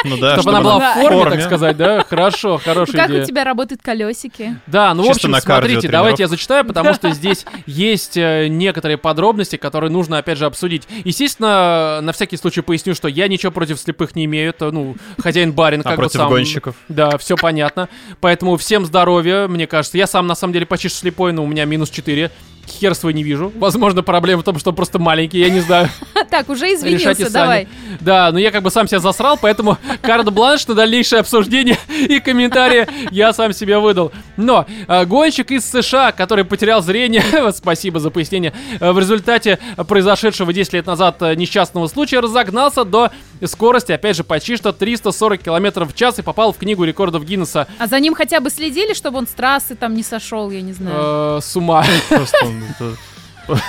Ну 0.05 0.17
да, 0.17 0.33
Чтобы 0.35 0.49
она 0.51 0.61
была 0.61 0.79
в 0.95 0.99
форме, 0.99 1.31
так 1.31 1.41
сказать, 1.43 1.77
да? 1.77 2.03
Хорошо, 2.03 2.57
хорошая 2.57 2.97
как 3.03 3.09
идея. 3.09 3.23
у 3.23 3.25
тебя 3.25 3.45
работают 3.45 3.81
колесики? 3.81 4.59
Да, 4.67 4.93
ну, 4.93 5.03
в 5.07 5.09
общем, 5.09 5.31
на 5.31 5.39
смотрите, 5.39 5.87
давайте 5.87 6.23
я 6.23 6.27
зачитаю, 6.27 6.65
потому 6.65 6.93
что 6.93 7.11
здесь 7.11 7.45
есть 7.65 8.17
э, 8.17 8.47
некоторые 8.49 8.97
подробности, 8.97 9.55
которые 9.55 9.89
нужно, 9.91 10.17
опять 10.17 10.37
же, 10.37 10.45
обсудить. 10.45 10.83
Естественно, 11.05 11.99
на 12.05 12.13
всякий 12.13 12.37
случай 12.37 12.61
поясню, 12.61 12.93
что 12.95 13.07
я 13.07 13.27
ничего 13.27 13.51
против 13.51 13.79
слепых 13.79 14.15
не 14.15 14.25
имею. 14.25 14.49
Это, 14.49 14.71
ну, 14.71 14.95
хозяин-барин, 15.19 15.81
А 15.81 15.83
как 15.83 15.93
бы 15.93 15.97
против 15.97 16.17
сам. 16.17 16.29
гонщиков? 16.29 16.75
Да, 16.89 17.17
все 17.17 17.35
понятно. 17.35 17.89
Поэтому 18.21 18.57
всем 18.57 18.85
здоровья, 18.85 19.47
мне 19.47 19.67
кажется. 19.67 19.97
Я 19.97 20.07
сам, 20.07 20.27
на 20.27 20.35
самом 20.35 20.53
деле, 20.53 20.65
почти 20.65 20.89
слепой, 20.89 21.33
но 21.33 21.43
у 21.43 21.47
меня 21.47 21.65
минус 21.65 21.89
4. 21.89 22.31
Хер 22.67 22.95
свой 22.95 23.13
не 23.13 23.23
вижу. 23.23 23.51
Возможно, 23.55 24.03
проблема 24.03 24.41
в 24.41 24.45
том, 24.45 24.59
что 24.59 24.71
он 24.71 24.75
просто 24.75 24.99
маленький, 24.99 25.39
я 25.39 25.49
не 25.49 25.59
знаю. 25.59 25.89
Так, 26.29 26.49
уже 26.49 26.73
извинился, 26.73 27.31
давай. 27.31 27.67
Да, 27.99 28.31
но 28.31 28.39
я 28.39 28.49
как 28.49 28.63
бы 28.63 28.71
сам 28.71 28.87
себя 28.87 28.99
засрал, 28.99 29.37
поэтому 29.39 29.77
карт-бланш 30.01 30.65
на 30.65 30.73
дальнейшее 30.73 31.19
обсуждение 31.19 31.77
и 31.89 32.19
комментарии 32.19 32.87
я 33.11 33.33
сам 33.33 33.53
себе 33.53 33.77
выдал. 33.77 34.11
Но 34.35 34.65
э, 34.87 35.05
гонщик 35.05 35.51
из 35.51 35.69
США, 35.69 36.11
который 36.11 36.43
потерял 36.43 36.81
зрение, 36.81 37.23
спасибо 37.51 37.99
за 37.99 38.09
пояснение, 38.09 38.53
э, 38.79 38.91
в 38.91 38.97
результате 38.97 39.59
произошедшего 39.87 40.51
10 40.51 40.73
лет 40.73 40.87
назад 40.87 41.17
э, 41.21 41.35
несчастного 41.35 41.87
случая 41.87 42.19
разогнался 42.19 42.83
до 42.83 43.11
скорости, 43.47 43.91
опять 43.91 44.15
же, 44.15 44.23
почти 44.23 44.55
что 44.57 44.71
340 44.71 45.41
км 45.41 45.85
в 45.85 45.93
час 45.95 46.19
и 46.19 46.21
попал 46.21 46.53
в 46.53 46.57
книгу 46.57 46.83
рекордов 46.83 47.23
Гиннесса 47.25 47.67
А 47.79 47.87
за 47.87 47.99
ним 47.99 48.15
хотя 48.15 48.39
бы 48.39 48.49
следили, 48.49 48.93
чтобы 48.93 49.17
он 49.19 49.27
с 49.27 49.31
трассы 49.31 49.75
там 49.75 49.93
не 49.95 50.03
сошел, 50.03 50.49
я 50.51 50.61
не 50.61 50.73
знаю. 50.73 51.37
э, 51.37 51.39
с 51.41 51.55
ума. 51.55 51.85
Просто 52.09 52.37
он 52.45 52.63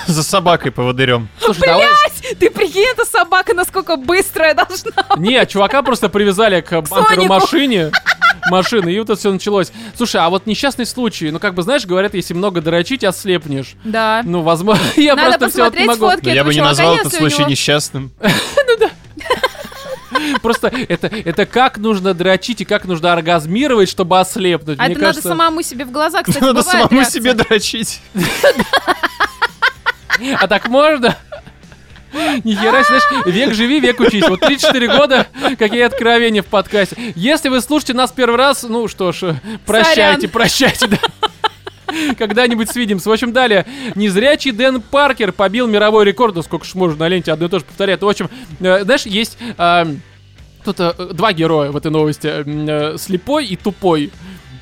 за 0.07 0.23
собакой 0.23 0.71
поводырем. 0.71 1.27
Слушай, 1.39 1.65
давай... 1.65 1.87
Ты 2.39 2.49
прикинь, 2.49 2.85
эта 2.91 3.05
собака 3.05 3.53
насколько 3.53 3.97
быстрая 3.97 4.53
должна. 4.53 4.91
Не, 5.17 5.45
чувака 5.45 5.81
просто 5.83 6.07
привязали 6.09 6.61
к 6.61 6.71
бамперу 6.81 7.03
Сонику. 7.15 7.25
машине. 7.33 7.91
Машины, 8.51 8.89
и 8.89 8.99
вот 8.99 9.09
это 9.09 9.19
все 9.19 9.31
началось. 9.31 9.71
Слушай, 9.97 10.21
а 10.21 10.29
вот 10.29 10.45
несчастный 10.45 10.85
случай, 10.85 11.31
ну 11.31 11.39
как 11.39 11.55
бы 11.55 11.63
знаешь, 11.63 11.83
говорят, 11.85 12.13
если 12.13 12.35
много 12.35 12.61
дрочить, 12.61 13.03
ослепнешь. 13.03 13.73
Да. 13.83 14.21
Ну, 14.23 14.41
возможно, 14.43 14.83
я 14.97 15.15
Надо 15.15 15.39
просто 15.39 15.49
все 15.49 15.63
вот 15.65 15.79
не 15.79 15.85
могу. 15.85 16.09
фотки 16.11 16.29
я 16.29 16.43
бы 16.43 16.53
не 16.53 16.61
назвал 16.61 16.95
этот 16.95 17.13
случай 17.13 17.39
него- 17.39 17.49
несчастным. 17.49 18.11
Просто 20.41 20.67
это, 20.67 21.07
это 21.07 21.45
как 21.45 21.77
нужно 21.77 22.13
дрочить 22.13 22.61
и 22.61 22.65
как 22.65 22.85
нужно 22.85 23.13
оргазмировать, 23.13 23.89
чтобы 23.89 24.19
ослепнуть. 24.19 24.79
А 24.79 24.83
Мне 24.83 24.93
это 24.93 25.01
кажется, 25.01 25.29
надо 25.29 25.39
самому 25.39 25.61
себе 25.61 25.85
в 25.85 25.91
глаза, 25.91 26.23
кстати, 26.23 26.43
Надо 26.43 26.63
самому 26.63 26.89
реакция. 26.91 27.21
себе 27.21 27.33
дрочить. 27.33 28.01
А 30.39 30.47
так 30.47 30.69
можно? 30.69 31.17
Нихера, 32.45 32.83
знаешь, 32.83 33.03
век 33.25 33.53
живи, 33.53 33.81
век 33.81 33.99
учись. 33.99 34.25
Вот 34.27 34.39
34 34.39 34.87
года, 34.87 35.27
какие 35.59 35.81
откровения 35.81 36.41
в 36.41 36.45
подкасте. 36.45 36.95
Если 37.15 37.49
вы 37.49 37.59
слушаете 37.59 37.93
нас 37.93 38.13
первый 38.13 38.37
раз, 38.37 38.63
ну 38.63 38.87
что 38.87 39.11
ж, 39.11 39.35
прощайте, 39.65 40.21
Сорян. 40.21 40.29
прощайте, 40.31 40.87
да. 40.87 40.99
Когда-нибудь 42.17 42.69
свидимся. 42.69 43.09
В 43.09 43.11
общем, 43.11 43.33
далее. 43.33 43.65
Незрячий 43.95 44.51
Дэн 44.51 44.81
Паркер 44.81 45.31
побил 45.31 45.67
мировой 45.67 46.05
рекорд. 46.05 46.35
Ну, 46.35 46.41
сколько 46.43 46.65
ж 46.65 46.73
можно 46.75 46.99
на 46.99 47.07
ленте 47.09 47.31
одно 47.31 47.47
и 47.47 47.49
то 47.49 47.59
же 47.59 47.65
повторять. 47.65 48.01
В 48.01 48.07
общем, 48.07 48.29
э, 48.59 48.83
знаешь, 48.83 49.05
есть... 49.05 49.37
э, 49.57 49.85
Тут 50.65 50.79
э, 50.79 50.93
два 51.13 51.31
героя 51.31 51.71
в 51.71 51.77
этой 51.77 51.91
новости. 51.91 52.27
Э, 52.27 52.97
Слепой 52.97 53.45
и 53.45 53.55
тупой. 53.55 54.11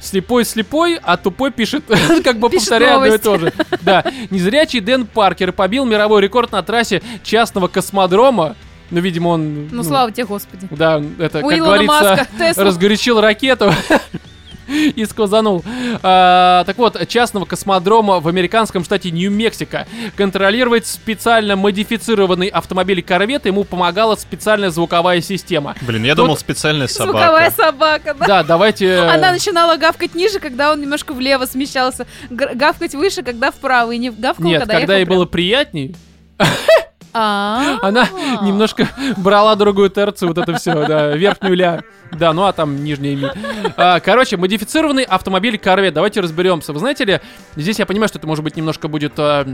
Слепой 0.02 0.44
слепой, 0.44 1.00
а 1.02 1.16
тупой 1.16 1.50
пишет, 1.52 1.86
как 2.24 2.38
бы 2.38 2.50
Пишет 2.50 2.70
повторяя 2.70 2.96
одно 2.96 3.16
и 3.16 3.18
то 3.18 3.38
же. 3.38 3.54
Да, 3.82 4.04
незрячий 4.30 4.82
Дэн 4.82 5.08
Паркер 5.08 5.54
побил 5.54 5.86
мировой 5.86 6.22
рекорд 6.22 6.52
на 6.52 6.62
трассе 6.62 7.02
частного 7.24 7.70
космодрома. 7.70 8.58
Ну, 8.92 9.00
видимо, 9.00 9.30
он... 9.30 9.70
Ну, 9.72 9.82
слава 9.82 10.12
тебе, 10.12 10.26
Господи. 10.26 10.68
Да, 10.70 11.02
это, 11.20 11.40
У 11.40 11.48
как 11.48 11.58
Илона 11.58 11.84
говорится, 11.84 12.28
Маска 12.38 12.62
разгорячил 12.64 13.22
ракету 13.22 13.72
и 14.68 15.06
сквозанул. 15.06 15.64
А, 16.02 16.64
так 16.66 16.78
вот, 16.78 17.08
частного 17.08 17.46
космодрома 17.46 18.20
в 18.20 18.28
американском 18.28 18.84
штате 18.84 19.12
Нью-Мексико 19.12 19.88
контролировать 20.16 20.88
специально 20.88 21.56
модифицированный 21.56 22.48
автомобиль 22.48 23.02
корвет 23.02 23.46
ему 23.46 23.64
помогала 23.64 24.16
специальная 24.16 24.70
звуковая 24.70 25.22
система. 25.22 25.76
Блин, 25.82 26.04
я 26.04 26.16
Тут- 26.16 26.26
думал, 26.26 26.38
специальная 26.38 26.88
Звуковая 26.88 27.52
собака. 27.52 27.74
собака, 28.04 28.14
да. 28.20 28.26
Да, 28.28 28.44
давайте... 28.44 29.00
Она 29.00 29.32
начинала 29.32 29.78
гавкать 29.78 30.16
ниже, 30.16 30.40
когда 30.40 30.72
он 30.72 30.82
немножко 30.82 31.14
влево 31.14 31.46
смещался. 31.46 32.06
Гавкать 32.30 32.96
выше, 32.96 33.24
когда 33.24 33.52
вправо. 33.52 33.92
И 33.92 33.98
не 33.98 34.10
гавкал, 34.10 34.46
Нет, 34.46 34.62
когда, 34.62 34.80
когда 34.80 34.94
ей 34.96 35.02
ехал 35.02 35.16
было 35.16 35.26
приятней. 35.26 35.96
она 37.14 38.08
немножко 38.42 38.90
брала 39.18 39.56
другую 39.56 39.90
терцию, 39.90 40.30
вот 40.30 40.38
это 40.38 40.54
все, 40.56 40.88
да, 40.88 41.16
верхнюю 41.16 41.56
ля. 41.56 41.84
Да, 42.12 42.34
ну 42.34 42.44
а 42.44 42.54
там 42.54 42.84
нижняя 42.84 43.16
ми. 43.16 43.28
А, 43.78 44.00
короче, 44.00 44.38
модифицированный 44.38 45.04
автомобиль 45.04 45.58
Корвет. 45.58 45.94
Давайте 45.94 46.22
разберемся. 46.22 46.74
Вы 46.74 46.80
знаете 46.80 47.06
ли, 47.06 47.22
здесь 47.56 47.80
я 47.80 47.86
понимаю, 47.86 48.08
что 48.08 48.20
это 48.20 48.28
может 48.28 48.44
быть 48.44 48.56
немножко 48.56 48.88
будет 48.88 49.14
а, 49.18 49.48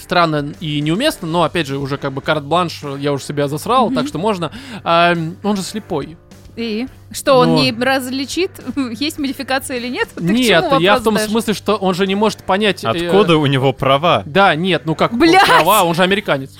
странно 0.00 0.52
и 0.60 0.80
неуместно, 0.80 1.28
но 1.28 1.42
опять 1.42 1.66
же, 1.66 1.78
уже 1.78 1.96
как 1.96 2.12
бы 2.12 2.20
карт-бланш 2.20 2.82
я 2.98 3.12
уже 3.12 3.24
себя 3.24 3.48
засрал, 3.48 3.90
так 3.90 4.06
что 4.06 4.18
можно. 4.18 4.52
А, 4.84 5.14
он 5.42 5.56
же 5.56 5.62
слепой. 5.62 6.16
И? 6.54 6.86
Что, 7.10 7.34
он 7.38 7.48
Но- 7.54 7.62
не 7.62 7.72
различит, 7.72 8.50
есть 8.98 9.18
модификация 9.18 9.78
или 9.78 9.88
нет? 9.88 10.08
Ты 10.14 10.22
Нет, 10.22 10.64
я 10.80 10.96
в 10.96 11.02
том 11.02 11.18
смысле, 11.18 11.54
что 11.54 11.76
он 11.76 11.94
же 11.94 12.06
не 12.06 12.14
может 12.14 12.42
понять. 12.44 12.84
э, 12.84 12.88
Откуда 12.88 13.36
у 13.38 13.46
него 13.46 13.72
права? 13.72 14.22
Да, 14.26 14.54
нет, 14.54 14.82
ну 14.84 14.94
как 14.94 15.12
Блядь! 15.16 15.46
права, 15.46 15.82
он 15.84 15.94
же 15.94 16.02
американец. 16.02 16.50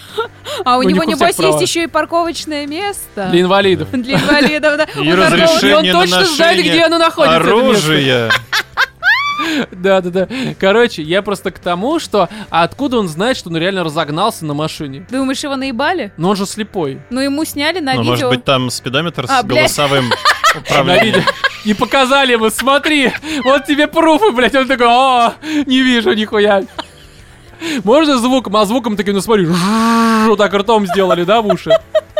А 0.64 0.76
у, 0.76 0.80
у 0.80 0.82
него, 0.82 1.04
них 1.04 1.14
у 1.14 1.16
всех 1.16 1.20
небось, 1.20 1.36
права. 1.36 1.50
есть 1.60 1.62
еще 1.70 1.84
и 1.84 1.86
парковочное 1.86 2.66
место. 2.66 3.28
Для 3.30 3.42
инвалидов. 3.42 3.88
Для 3.92 4.14
инвалидов, 4.16 4.76
да. 4.78 4.84
И 5.00 5.12
разрешение 5.12 5.94
он 5.94 6.00
на 6.08 6.18
точно 6.18 6.24
знает, 6.26 6.60
где 6.60 6.82
оно 6.84 6.98
находится. 6.98 7.36
Оружие. 7.36 8.30
Да, 9.72 10.00
да, 10.00 10.10
да. 10.10 10.28
Короче, 10.58 11.02
я 11.02 11.22
просто 11.22 11.50
к 11.50 11.58
тому, 11.58 11.98
что 11.98 12.28
а 12.50 12.62
откуда 12.62 12.98
он 12.98 13.08
знает, 13.08 13.36
что 13.36 13.48
он 13.50 13.56
реально 13.56 13.84
разогнался 13.84 14.44
на 14.44 14.54
машине? 14.54 15.06
Думаешь, 15.10 15.42
его 15.42 15.56
наебали? 15.56 16.12
Но 16.16 16.30
он 16.30 16.36
же 16.36 16.46
слепой. 16.46 17.00
Ну, 17.10 17.20
ему 17.20 17.44
сняли 17.44 17.80
на 17.80 17.94
Ну, 17.94 18.00
видео. 18.00 18.10
может 18.12 18.28
быть, 18.28 18.44
там 18.44 18.70
спидометр 18.70 19.26
А, 19.28 19.40
с 19.40 19.44
блядь. 19.44 19.58
голосовым 19.58 20.10
управлением. 20.56 21.24
И 21.64 21.74
показали 21.74 22.32
ему, 22.32 22.50
смотри, 22.50 23.12
вот 23.44 23.64
тебе 23.66 23.88
пруфы, 23.88 24.30
блядь. 24.32 24.54
Он 24.54 24.66
такой, 24.68 24.86
о, 24.88 25.34
не 25.66 25.80
вижу 25.82 26.12
нихуя. 26.12 26.62
Можно 27.84 28.18
звуком, 28.18 28.56
а 28.56 28.64
звуком 28.64 28.96
таким, 28.96 29.14
ну 29.14 29.20
смотри, 29.20 29.46
вот 30.26 30.36
так 30.36 30.52
ртом 30.52 30.86
сделали, 30.86 31.22
да, 31.24 31.40
в 31.42 31.46
уши? 31.46 31.70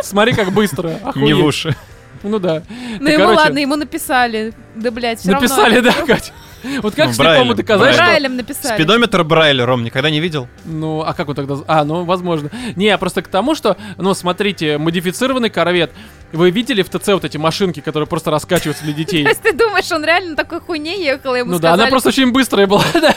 Смотри, 0.03 0.35
как 0.35 0.53
быстро. 0.53 0.99
Не 1.17 1.35
в 1.35 1.45
уши. 1.45 1.75
Ну 2.23 2.39
да. 2.39 2.63
Ну, 3.01 3.09
ему 3.09 3.25
короче, 3.25 3.41
ладно, 3.41 3.59
ему 3.59 3.75
написали. 3.77 4.53
Да, 4.77 4.93
блядь, 4.93 5.19
все 5.19 5.33
Написали, 5.33 5.81
да, 5.81 5.93
Кать? 6.07 6.33
Вот 6.81 6.95
как 6.95 7.11
Ну, 7.17 7.55
доказать, 7.55 7.95
что... 7.95 8.05
Брайлем 8.05 8.37
написали. 8.37 8.75
Спидометр 8.75 9.25
Брайля, 9.25 9.67
Ром, 9.67 9.85
никогда 9.85 10.11
не 10.11 10.21
видел? 10.21 10.49
Ну, 10.65 11.03
а 11.03 11.15
как 11.15 11.29
он 11.29 11.35
тогда... 11.35 11.57
А, 11.67 11.85
ну, 11.85 12.05
возможно. 12.05 12.51
Не, 12.77 12.97
просто 12.99 13.23
к 13.23 13.29
тому, 13.29 13.55
что, 13.55 13.77
ну, 13.99 14.15
смотрите, 14.15 14.79
модифицированный 14.79 15.51
корвет. 15.51 15.93
Вы 16.33 16.51
видели 16.51 16.83
в 16.83 16.89
ТЦ 16.89 17.09
вот 17.09 17.25
эти 17.25 17.37
машинки, 17.37 17.81
которые 17.81 18.07
просто 18.07 18.31
раскачиваются 18.31 18.85
для 18.85 18.95
детей? 18.95 19.23
То 19.25 19.31
есть 19.31 19.43
ты 19.43 19.53
думаешь, 19.53 19.91
он 19.93 20.05
реально 20.05 20.31
на 20.31 20.37
такой 20.37 20.61
хуйне 20.61 21.05
ехал, 21.05 21.35
и 21.35 21.41
ему 21.41 21.53
Ну 21.53 21.59
да, 21.59 21.75
она 21.75 21.87
просто 21.89 22.09
очень 22.09 22.33
быстрая 22.33 22.67
была, 22.67 22.85
да. 22.95 23.15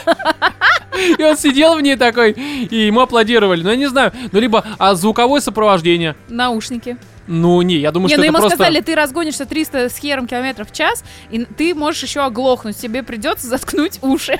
И 1.18 1.22
он 1.22 1.36
сидел 1.36 1.76
в 1.76 1.80
ней 1.80 1.96
такой, 1.96 2.32
и 2.32 2.86
ему 2.86 3.00
аплодировали. 3.00 3.62
Ну, 3.62 3.70
я 3.70 3.76
не 3.76 3.88
знаю, 3.88 4.12
ну, 4.32 4.40
либо 4.40 4.64
а 4.78 4.94
звуковое 4.94 5.40
сопровождение. 5.40 6.16
Наушники. 6.28 6.96
Ну, 7.26 7.60
не, 7.62 7.76
я 7.76 7.92
думаю, 7.92 8.08
не, 8.08 8.14
что 8.14 8.18
ну 8.18 8.24
это 8.24 8.32
ему 8.32 8.38
просто... 8.38 8.56
сказали, 8.56 8.80
ты 8.80 8.94
разгонишься 8.94 9.46
300 9.46 9.88
с 9.88 9.98
хером 9.98 10.26
километров 10.26 10.70
в 10.70 10.72
час, 10.72 11.04
и 11.30 11.44
ты 11.44 11.74
можешь 11.74 12.02
еще 12.02 12.20
оглохнуть. 12.20 12.76
Тебе 12.76 13.02
придется 13.02 13.46
заткнуть 13.46 13.98
уши. 14.02 14.38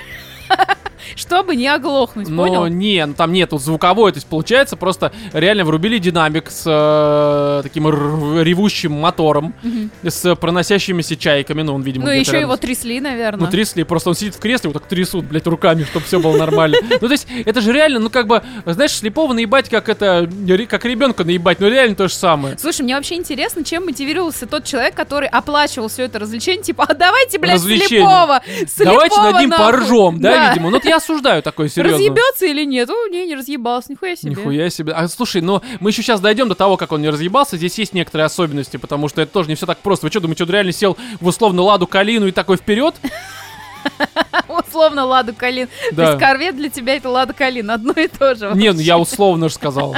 Чтобы 1.15 1.57
не 1.57 1.69
оглохнуть, 1.69 2.29
Но 2.29 2.45
понял? 2.45 2.67
не, 2.67 3.05
ну 3.07 3.15
там 3.15 3.33
нету 3.33 3.59
звуковой, 3.59 4.13
то 4.13 4.17
есть 4.17 4.27
получается 4.27 4.77
просто 4.77 5.13
реально 5.33 5.65
врубили 5.65 5.99
динамик 5.99 6.51
с 6.51 6.65
э, 6.67 7.63
таким 7.63 7.89
ревущим 7.89 8.93
мотором, 8.93 9.55
с 10.03 10.35
проносящимися 10.37 11.17
чайками, 11.17 11.63
ну 11.63 11.75
он, 11.75 11.83
видимо, 11.83 12.07
Ну, 12.07 12.11
еще 12.11 12.33
рядом 12.33 12.49
его 12.49 12.57
трясли, 12.57 13.01
наверное. 13.01 13.47
Ну, 13.47 13.51
трясли, 13.51 13.83
просто 13.85 14.11
он 14.11 14.17
сидит 14.17 14.35
в 14.35 14.39
кресле, 14.39 14.71
вот 14.71 14.81
так 14.81 14.89
трясут, 14.89 15.25
блядь, 15.27 15.47
руками, 15.47 15.85
чтобы 15.85 16.07
все 16.07 16.21
было 16.21 16.37
нормально. 16.37 16.77
Ну, 17.01 17.09
то 17.09 17.13
есть, 17.13 17.27
это 17.45 17.61
же 17.61 17.73
реально, 17.73 17.99
ну, 18.01 18.11
как 18.11 18.27
бы, 18.27 18.43
знаешь, 18.65 18.93
слепого 18.93 19.33
наебать, 19.33 19.69
как 19.69 19.89
это, 19.89 20.29
как 20.69 20.85
ребенка 20.85 21.25
наебать, 21.25 21.61
ну, 21.61 21.69
реально 21.69 21.95
то 21.95 22.09
же 22.09 22.15
самое. 22.15 22.57
Слушай, 22.59 22.83
мне 22.83 22.97
вообще 22.97 23.17
интересно, 23.17 23.65
чем 23.65 23.85
мотивировался 23.85 24.47
тот 24.47 24.65
человек, 24.65 24.95
который 24.95 25.29
оплачивал 25.29 25.89
все 25.89 26.05
это 26.05 26.19
развлечение. 26.19 26.63
Типа, 26.63 26.85
а 26.89 26.95
давайте, 26.95 27.39
блядь, 27.39 27.55
Развлечение. 27.57 27.89
слепого! 27.89 28.41
Давайте 28.79 29.15
слепого 29.15 29.31
над 29.31 29.41
ним 29.41 29.51
нахуй!» 29.51 29.73
поржем, 29.73 30.21
да, 30.21 30.49
видимо. 30.49 30.71
Ну, 30.71 30.77
вот 30.77 30.85
я 30.85 30.96
осуждаю 30.97 31.43
такое, 31.43 31.69
серьезно. 31.69 31.97
Разъебется 31.99 32.47
или 32.47 32.65
нет? 32.65 32.89
О, 32.91 33.09
не, 33.09 33.27
не 33.27 33.35
разъебался, 33.35 33.93
нихуя 33.93 34.17
себе. 34.17 34.31
Нихуя 34.31 34.71
себе. 34.71 34.93
А 34.93 35.09
слушай, 35.09 35.41
ну 35.41 35.63
мы 35.81 35.91
еще 35.91 36.03
сейчас 36.03 36.21
дойдем 36.21 36.49
до 36.49 36.55
того, 36.55 36.77
как 36.77 36.93
он 36.93 37.03
не 37.03 37.09
разъебался. 37.11 37.57
Здесь 37.57 37.79
есть 37.79 37.93
некоторые 37.93 38.27
особенности, 38.27 38.77
потому 38.77 39.09
что 39.09 39.23
это 39.23 39.33
тоже 39.33 39.49
не 39.49 39.55
все 39.55 39.67
так 39.67 39.79
просто. 39.79 40.07
Вы 40.07 40.11
что, 40.11 40.21
думаете, 40.21 40.45
он 40.45 40.51
реально 40.51 40.73
сел 40.73 40.97
в 41.21 41.27
условно 41.27 41.63
ладу 41.63 41.87
калину 41.87 42.27
и 42.27 42.33
такой 42.33 42.57
вперед? 42.57 42.95
Условно 44.49 45.05
Ладу 45.05 45.33
Калин. 45.35 45.69
То 45.91 45.97
Да. 45.97 46.07
есть 46.09 46.19
корвет 46.19 46.57
для 46.57 46.71
тебя 46.71 46.97
это 46.97 47.09
Лада 47.09 47.33
Калин, 47.33 47.71
одно 47.71 47.93
и 47.93 48.09
то 48.09 48.35
же. 48.35 48.51
Не, 48.55 48.73
ну 48.73 48.81
я 48.81 48.99
условно 48.99 49.49
же 49.49 49.55
сказал. 49.55 49.97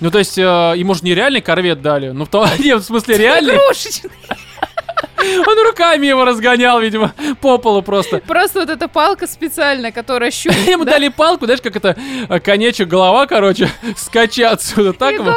Ну, 0.00 0.10
то 0.10 0.18
есть, 0.18 0.36
э, 0.38 0.42
ему 0.42 0.94
же 0.94 1.00
нереальный 1.04 1.40
корвет 1.40 1.80
дали. 1.82 2.10
Ну, 2.10 2.24
в, 2.24 2.28
то, 2.28 2.46
не, 2.58 2.74
в 2.76 2.82
смысле, 2.82 3.16
реальный. 3.18 3.54
Игрушечный. 3.56 4.10
Он 5.18 5.66
руками 5.66 6.06
его 6.06 6.24
разгонял, 6.24 6.80
видимо, 6.80 7.12
по 7.40 7.58
полу 7.58 7.82
просто. 7.82 8.18
Просто 8.18 8.60
вот 8.60 8.70
эта 8.70 8.88
палка 8.88 9.26
специальная, 9.26 9.92
которая 9.92 10.30
щупает. 10.30 10.68
Ему 10.68 10.84
дали 10.84 11.08
палку, 11.08 11.46
знаешь, 11.46 11.60
как 11.60 11.76
это, 11.76 11.96
э, 12.28 12.40
конечек, 12.40 12.88
голова, 12.88 13.26
короче, 13.26 13.70
скачи 13.96 14.42
отсюда. 14.42 14.92
Так 14.92 15.14
его. 15.14 15.34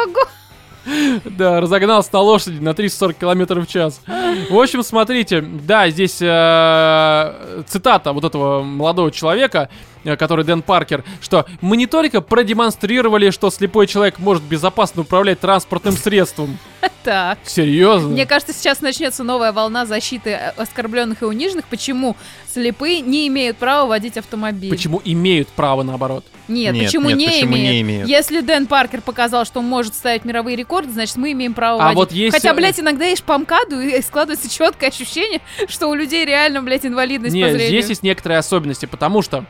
Да, 1.24 1.60
разогнался 1.60 2.08
на 2.12 2.20
лошади 2.20 2.58
на 2.58 2.74
340 2.74 3.16
километров 3.16 3.66
в 3.66 3.70
час. 3.70 4.00
В 4.48 4.58
общем, 4.58 4.82
смотрите, 4.82 5.42
да, 5.42 5.88
здесь 5.90 6.18
э, 6.20 7.62
цитата 7.68 8.12
вот 8.12 8.24
этого 8.24 8.62
молодого 8.62 9.10
человека, 9.10 9.68
э, 10.04 10.16
который 10.16 10.44
Дэн 10.44 10.62
Паркер, 10.62 11.04
что 11.20 11.46
мы 11.60 11.76
не 11.76 11.86
только 11.86 12.22
продемонстрировали, 12.22 13.30
что 13.30 13.50
слепой 13.50 13.86
человек 13.86 14.18
может 14.18 14.42
безопасно 14.42 15.02
управлять 15.02 15.40
транспортным 15.40 15.92
средством. 15.96 16.58
Так. 17.02 17.38
Серьезно? 17.46 18.08
Мне 18.10 18.26
кажется, 18.26 18.52
сейчас 18.52 18.80
начнется 18.80 19.24
новая 19.24 19.52
волна 19.52 19.86
защиты 19.86 20.30
э, 20.30 20.52
оскорбленных 20.56 21.22
и 21.22 21.24
униженных. 21.24 21.64
Почему 21.66 22.16
слепые 22.52 23.00
не 23.00 23.26
имеют 23.28 23.56
права 23.56 23.86
водить 23.86 24.18
автомобиль? 24.18 24.68
Почему 24.70 25.00
имеют 25.04 25.48
право 25.48 25.82
наоборот? 25.82 26.24
Нет, 26.48 26.74
Нет, 26.74 26.86
почему, 26.86 27.08
нет, 27.08 27.18
не, 27.18 27.26
почему 27.28 27.52
имеют? 27.56 27.72
не 27.72 27.80
имеют? 27.82 28.08
Если 28.08 28.40
Дэн 28.40 28.66
Паркер 28.66 29.00
показал, 29.00 29.44
что 29.44 29.60
он 29.60 29.66
может 29.66 29.94
ставить 29.94 30.24
мировые 30.24 30.56
рекорды, 30.56 30.90
значит, 30.92 31.16
мы 31.16 31.32
имеем 31.32 31.54
право 31.54 31.80
А 31.80 31.84
водить. 31.84 31.96
вот 31.96 32.12
есть- 32.12 32.34
Хотя, 32.34 32.52
блядь, 32.54 32.78
иногда 32.80 33.06
ешь 33.06 33.22
по 33.22 33.38
МКАДу, 33.38 33.80
и 33.80 34.02
складывается 34.02 34.50
четкое 34.50 34.90
ощущение, 34.90 35.40
что 35.68 35.86
у 35.88 35.94
людей 35.94 36.24
реально, 36.26 36.60
блядь, 36.62 36.84
инвалидность 36.84 37.32
по 37.34 37.36
Нет, 37.36 37.52
зрению. 37.52 37.68
здесь 37.68 37.88
есть 37.90 38.02
некоторые 38.02 38.38
особенности, 38.38 38.86
потому 38.86 39.22
что 39.22 39.44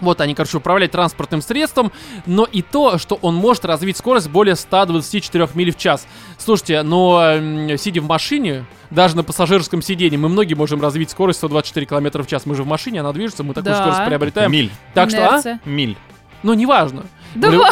вот 0.00 0.20
они, 0.20 0.34
короче, 0.34 0.56
управляют 0.58 0.92
транспортным 0.92 1.42
средством, 1.42 1.92
но 2.26 2.44
и 2.44 2.62
то, 2.62 2.98
что 2.98 3.18
он 3.22 3.34
может 3.34 3.64
развить 3.64 3.96
скорость 3.96 4.28
более 4.28 4.56
124 4.56 5.48
миль 5.54 5.72
в 5.72 5.76
час. 5.76 6.06
Слушайте, 6.38 6.82
но 6.82 7.36
сидя 7.76 8.00
в 8.00 8.06
машине, 8.06 8.64
даже 8.90 9.16
на 9.16 9.24
пассажирском 9.24 9.82
сидении, 9.82 10.16
мы 10.16 10.28
многие 10.28 10.54
можем 10.54 10.80
развить 10.80 11.10
скорость 11.10 11.38
124 11.38 11.86
км 11.86 12.22
в 12.22 12.26
час. 12.26 12.46
Мы 12.46 12.54
же 12.54 12.62
в 12.62 12.66
машине, 12.66 13.00
она 13.00 13.12
движется, 13.12 13.42
мы 13.42 13.54
такую 13.54 13.74
Да. 13.74 13.80
скорость 13.80 14.04
приобретаем. 14.06 14.52
Миль. 14.52 14.70
Так 14.94 15.10
что, 15.10 15.26
а? 15.26 15.30
Инерция. 15.32 15.60
Миль. 15.64 15.96
Ну, 16.42 16.54
неважно. 16.54 17.04
Да 17.34 17.48
лю- 17.48 17.64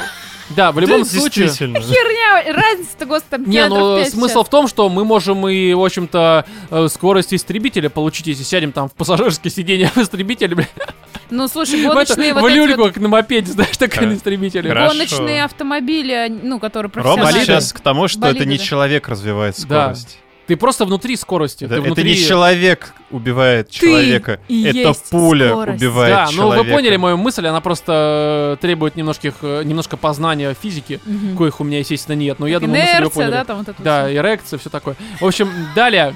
Да, 0.50 0.70
в 0.72 0.78
любом 0.80 1.02
Да, 1.02 1.08
случае... 1.08 1.48
Херня, 1.48 2.52
разница-то, 2.52 3.06
господи, 3.06 3.48
Не, 3.48 3.68
ну 3.68 4.04
смысл 4.04 4.42
в 4.42 4.48
том, 4.50 4.68
что 4.68 4.88
мы 4.90 5.04
можем 5.04 5.48
и, 5.48 5.72
в 5.72 5.82
общем-то, 5.82 6.44
э, 6.70 6.88
скорость 6.88 7.32
истребителя 7.32 7.88
получить, 7.88 8.26
если 8.26 8.42
сядем 8.42 8.72
там 8.72 8.88
в 8.88 8.92
пассажирское 8.92 9.50
сиденье 9.50 9.88
в 9.94 9.98
истребителе, 9.98 10.54
бля, 10.56 10.66
Ну, 11.30 11.48
слушай, 11.48 11.82
гоночные 11.82 12.34
вот 12.34 12.42
в 12.42 12.48
люльку, 12.48 12.82
вот 12.82 12.92
как 12.94 13.02
на 13.02 13.08
мопеде, 13.08 13.52
знаешь, 13.52 13.76
такая 13.78 13.90
Хорошо. 14.00 14.10
на 14.10 14.16
истребителе. 14.16 14.68
Хорошо. 14.68 14.92
гоночные 14.92 15.44
автомобили, 15.44 16.28
ну, 16.42 16.58
которые 16.58 16.92
Рома 16.94 17.02
профессиональные. 17.14 17.44
сейчас 17.46 17.72
к 17.72 17.80
тому, 17.80 18.08
что 18.08 18.26
это 18.26 18.44
не 18.44 18.58
человек 18.58 19.08
развивает 19.08 19.54
Да. 19.68 19.94
скорость. 19.94 20.18
Ты 20.46 20.56
просто 20.56 20.84
внутри 20.84 21.14
скорости. 21.16 21.64
Это, 21.64 21.74
ты 21.74 21.80
это 21.80 21.86
внутри... 21.86 22.10
не 22.10 22.16
человек 22.16 22.94
убивает 23.10 23.70
человека. 23.70 24.40
и 24.48 24.64
это 24.64 24.76
есть 24.78 25.10
пуля 25.10 25.50
скорость. 25.50 25.80
убивает 25.82 26.14
Да, 26.14 26.26
ну 26.26 26.32
человека. 26.32 26.64
вы 26.64 26.70
поняли 26.72 26.96
мою 26.96 27.16
мысль, 27.16 27.46
она 27.46 27.60
просто 27.60 28.56
э, 28.58 28.60
требует 28.60 28.96
немножких, 28.96 29.34
э, 29.42 29.62
немножко 29.64 29.96
познания 29.96 30.54
физики, 30.60 31.00
Мгм. 31.04 31.36
коих 31.36 31.60
у 31.60 31.64
меня, 31.64 31.78
естественно, 31.78 32.16
нет. 32.16 32.38
Но 32.40 32.46
я 32.48 32.58
думаю, 32.58 32.80
мысль 32.80 32.90
вы 32.92 32.98
Инерция, 32.98 33.14
поняли. 33.14 33.30
да, 33.32 33.44
там 33.44 33.58
вот 33.58 33.68
это 33.68 33.82
Да, 33.82 34.04
всё. 34.06 34.16
эрекция, 34.16 34.58
все 34.58 34.68
такое. 34.70 34.96
В 35.20 35.24
общем, 35.26 35.50
далее. 35.76 36.14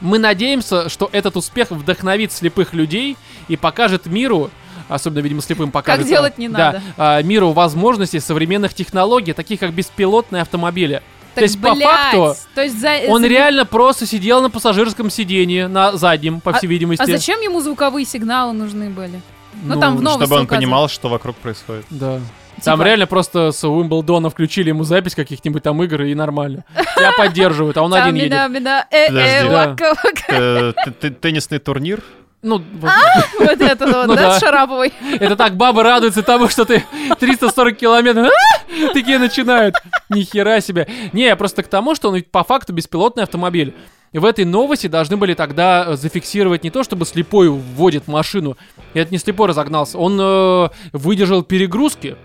Мы 0.00 0.18
надеемся, 0.18 0.88
что 0.88 1.08
этот 1.12 1.36
успех 1.36 1.70
вдохновит 1.70 2.32
слепых 2.32 2.74
людей 2.74 3.16
и 3.48 3.56
покажет 3.56 4.06
миру, 4.06 4.50
особенно, 4.88 5.20
видимо, 5.20 5.42
слепым 5.42 5.70
покажет. 5.70 6.06
делать 6.06 6.38
не 6.38 6.48
да, 6.48 6.58
надо. 6.72 6.82
а, 6.96 7.22
миру 7.22 7.50
возможностей 7.52 8.18
современных 8.20 8.74
технологий, 8.74 9.32
таких 9.32 9.60
как 9.60 9.72
беспилотные 9.72 10.42
автомобили. 10.42 11.02
Так, 11.34 11.36
То 11.36 11.42
есть, 11.42 11.60
по 11.62 11.74
блядь, 11.74 11.88
факту, 11.88 12.34
то 12.54 12.62
есть 12.62 12.78
за- 12.78 13.08
Он 13.08 13.22
за- 13.22 13.28
реально 13.28 13.64
просто 13.64 14.04
сидел 14.06 14.42
на 14.42 14.50
пассажирском 14.50 15.08
сидении, 15.10 15.62
на 15.62 15.96
заднем, 15.96 16.40
по 16.40 16.52
всей 16.52 16.66
видимости. 16.66 17.02
А 17.02 17.06
зачем 17.06 17.40
ему 17.40 17.60
звуковые 17.60 18.04
сигналы 18.04 18.52
нужны 18.52 18.90
были? 18.90 19.20
Ну, 19.62 19.80
там 19.80 19.96
в 19.96 20.02
новости 20.02 20.24
Чтобы 20.24 20.36
он 20.36 20.42
указано. 20.44 20.60
понимал, 20.60 20.88
что 20.88 21.08
вокруг 21.08 21.36
происходит. 21.36 21.86
Да. 21.90 22.20
Там 22.62 22.78
Типа- 22.78 22.86
реально 22.86 23.06
просто 23.06 23.50
с 23.50 23.64
Уимблдона 23.66 24.28
включили 24.28 24.68
ему 24.68 24.84
запись 24.84 25.14
каких-нибудь 25.14 25.62
там 25.62 25.82
игр 25.82 26.02
и 26.02 26.14
нормально. 26.14 26.64
Тебя 26.96 27.12
поддерживают, 27.12 27.76
а 27.78 27.82
он 27.82 27.94
один 27.94 28.14
едет. 28.14 28.32
Э, 28.32 28.86
э, 28.90 29.06
Подожди. 29.08 30.22
Э, 30.28 30.72
т- 31.00 31.10
Теннисный 31.10 31.58
турнир? 31.58 32.02
Ну, 32.42 32.60
вот. 32.74 32.90
Вот 33.38 33.60
это 33.60 33.86
вот, 33.86 34.06
Ну 34.08 34.14
да, 34.16 34.38
Шараповой. 34.40 34.92
это 35.20 35.36
так 35.36 35.56
бабы 35.56 35.82
радуются 35.82 36.22
тому, 36.22 36.48
что 36.48 36.64
ты 36.64 36.84
340 37.18 37.76
километров. 37.76 38.26
«А!» 38.28 38.92
Такие 38.92 39.18
начинают. 39.18 39.76
Ни 40.08 40.22
хера 40.22 40.60
себе. 40.60 40.88
Не, 41.12 41.34
просто 41.36 41.62
к 41.62 41.68
тому, 41.68 41.94
что 41.94 42.08
он 42.08 42.16
ведь 42.16 42.30
по 42.30 42.42
факту 42.42 42.72
беспилотный 42.72 43.22
автомобиль. 43.22 43.74
И 44.12 44.18
в 44.18 44.24
этой 44.24 44.44
новости 44.44 44.88
должны 44.88 45.16
были 45.16 45.34
тогда 45.34 45.84
э, 45.86 45.96
зафиксировать 45.96 46.64
не 46.64 46.70
то, 46.70 46.82
чтобы 46.82 47.06
слепой 47.06 47.48
вводит 47.48 48.08
машину. 48.08 48.58
Это 48.92 49.10
не 49.10 49.18
слепой 49.18 49.48
разогнался. 49.48 49.98
Он 49.98 50.18
э, 50.20 50.68
выдержал 50.92 51.42
перегрузки. 51.42 52.16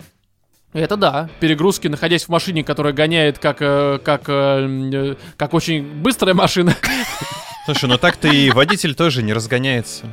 Это 0.73 0.97
да, 0.97 1.29
перегрузки, 1.39 1.87
находясь 1.87 2.25
в 2.25 2.29
машине, 2.29 2.63
которая 2.63 2.91
гоняет 2.91 3.39
как, 3.39 3.57
э, 3.61 3.99
как, 4.03 4.23
э, 4.27 5.15
как 5.37 5.53
очень 5.53 5.83
быстрая 5.83 6.35
машина. 6.35 6.75
Слушай, 7.67 7.89
ну 7.89 7.97
так-то 7.97 8.29
и 8.29 8.49
водитель 8.49 8.95
тоже 8.95 9.21
не 9.21 9.33
разгоняется. 9.33 10.05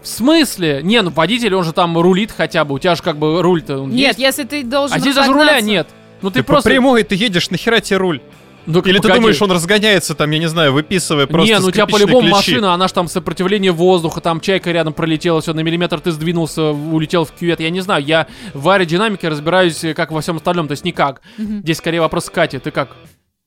В 0.00 0.08
смысле? 0.08 0.80
Не, 0.82 1.02
ну 1.02 1.10
водитель, 1.10 1.54
он 1.54 1.62
же 1.62 1.74
там 1.74 1.98
рулит 1.98 2.32
хотя 2.34 2.64
бы. 2.64 2.74
У 2.74 2.78
тебя 2.78 2.94
же 2.94 3.02
как 3.02 3.18
бы 3.18 3.42
руль-то 3.42 3.76
он 3.80 3.90
Нет, 3.90 4.16
есть. 4.16 4.18
если 4.18 4.44
ты 4.44 4.64
должен 4.64 4.96
А 4.96 5.00
здесь 5.00 5.14
даже 5.14 5.30
руля 5.30 5.60
нет. 5.60 5.86
Ну 6.22 6.30
ты, 6.30 6.38
Ты, 6.38 6.44
просто... 6.44 6.62
по 6.62 6.72
прямой 6.72 7.02
ты 7.02 7.14
едешь, 7.14 7.50
нахера 7.50 7.80
тебе 7.80 7.98
руль? 7.98 8.22
Ну, 8.64 8.80
Или 8.80 8.96
ты 8.96 9.02
погоди. 9.02 9.20
думаешь, 9.20 9.42
он 9.42 9.52
разгоняется 9.52 10.14
там, 10.14 10.30
я 10.30 10.38
не 10.38 10.46
знаю, 10.46 10.72
выписывая 10.72 11.26
просто 11.26 11.52
Не, 11.52 11.60
ну 11.60 11.66
у 11.66 11.70
тебя 11.70 11.86
по-любому 11.86 12.20
ключи? 12.20 12.32
машина, 12.32 12.72
она 12.72 12.88
же 12.88 12.94
там 12.94 13.08
сопротивление 13.08 13.72
воздуха, 13.72 14.22
там 14.22 14.40
чайка 14.40 14.72
рядом 14.72 14.94
пролетела, 14.94 15.42
все, 15.42 15.52
на 15.52 15.60
миллиметр 15.60 16.00
ты 16.00 16.10
сдвинулся, 16.10 16.70
улетел 16.70 17.26
в 17.26 17.32
кювет. 17.32 17.60
Я 17.60 17.68
не 17.68 17.82
знаю, 17.82 18.02
я 18.02 18.26
в 18.54 18.66
аэродинамике 18.70 19.28
разбираюсь, 19.28 19.84
э, 19.84 19.92
как 19.92 20.10
во 20.12 20.22
всем 20.22 20.36
остальном, 20.36 20.68
то 20.68 20.72
есть 20.72 20.86
никак. 20.86 21.20
Мгм. 21.36 21.58
Здесь 21.58 21.76
скорее 21.76 22.00
вопрос 22.00 22.30
к 22.30 22.32
Кате, 22.32 22.58
ты 22.58 22.70
как? 22.70 22.96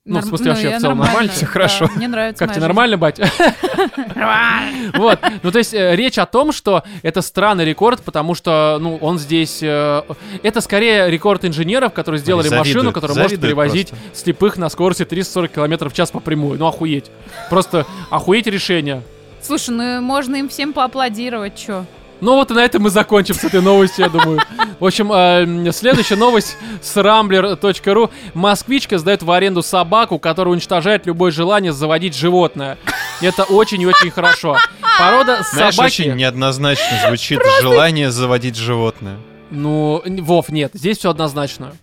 Ну, 0.08 0.13
в 0.13 0.15
Норм- 0.22 0.28
смысле, 0.30 0.52
вообще 0.52 0.70
я 0.70 0.78
в 0.78 0.82
целом 0.82 1.00
нормально? 1.00 1.32
Всё 1.34 1.46
хорошо. 1.46 1.88
да, 1.88 1.91
Мне 1.98 2.08
нравится 2.08 2.46
Как 2.46 2.54
тебе 2.56 2.62
нормально, 2.62 2.98
батя? 2.98 3.30
Вот, 4.98 5.20
ну 5.43 5.52
то 5.52 5.58
есть 5.60 5.74
э, 5.74 5.96
речь 5.96 6.17
о 6.17 6.26
том, 6.26 6.52
что 6.52 6.84
это 7.04 7.22
странный 7.22 7.65
рекорд, 7.65 8.02
потому 8.02 8.34
что, 8.34 8.78
ну, 8.80 8.98
он 9.02 9.20
здесь... 9.20 9.60
э, 9.62 10.02
Это 10.43 10.62
скорее 10.62 11.10
рекорд 11.12 11.43
инженеров, 11.46 11.93
которые 11.93 12.20
сделали 12.20 12.50
машину, 12.50 12.91
которая 12.93 13.17
может 13.17 13.41
перевозить 13.41 13.91
слепых 14.13 14.58
на 14.58 14.70
скорости 14.70 15.04
340 15.06 15.52
км 15.52 15.89
в 15.89 15.93
час 15.93 16.12
по 16.12 16.20
прямой. 16.20 16.58
Ну, 16.58 16.67
охуеть. 16.67 17.12
Просто 17.50 17.86
охуеть 18.10 18.48
решение. 18.48 19.02
Слушай, 19.41 19.70
ну 19.76 20.02
можно 20.02 20.36
им 20.38 20.50
всем 20.50 20.74
поаплодировать, 20.74 21.56
чё? 21.56 21.86
Ну 22.19 22.36
вот 22.36 22.51
и 22.51 22.53
на 22.53 22.63
этом 22.65 22.84
мы 22.84 22.89
закончим 22.89 23.36
с 23.36 23.43
этой 23.43 23.62
новостью, 23.62 24.06
я 24.06 24.10
думаю. 24.10 24.41
В 24.80 24.86
общем, 24.86 25.12
э, 25.12 25.71
следующая 25.71 26.15
новость 26.15 26.58
с 26.82 26.95
rambler.ru. 26.97 28.10
Москвичка 28.34 28.97
сдает 28.97 29.23
в 29.23 29.32
аренду 29.32 29.62
собаку, 29.62 30.19
которая 30.19 30.53
уничтожает 30.53 31.06
любое 31.06 31.32
желание 31.32 31.71
заводить 31.71 32.15
животное. 32.15 32.77
Это 33.21 33.43
очень 33.43 33.82
и 33.82 33.86
очень 33.86 34.12
хорошо. 34.12 34.58
Порода 34.99 35.43
Знаешь, 35.51 35.75
собаки... 35.75 36.01
очень 36.01 36.15
неоднозначно 36.15 36.99
звучит 37.08 37.41
желание 37.62 38.12
заводить 38.12 38.56
животное. 38.56 39.17
Ну, 39.49 40.01
Вов, 40.06 40.49
нет, 40.49 40.71
здесь 40.73 40.97
все 40.97 41.10
однозначно. 41.10 41.73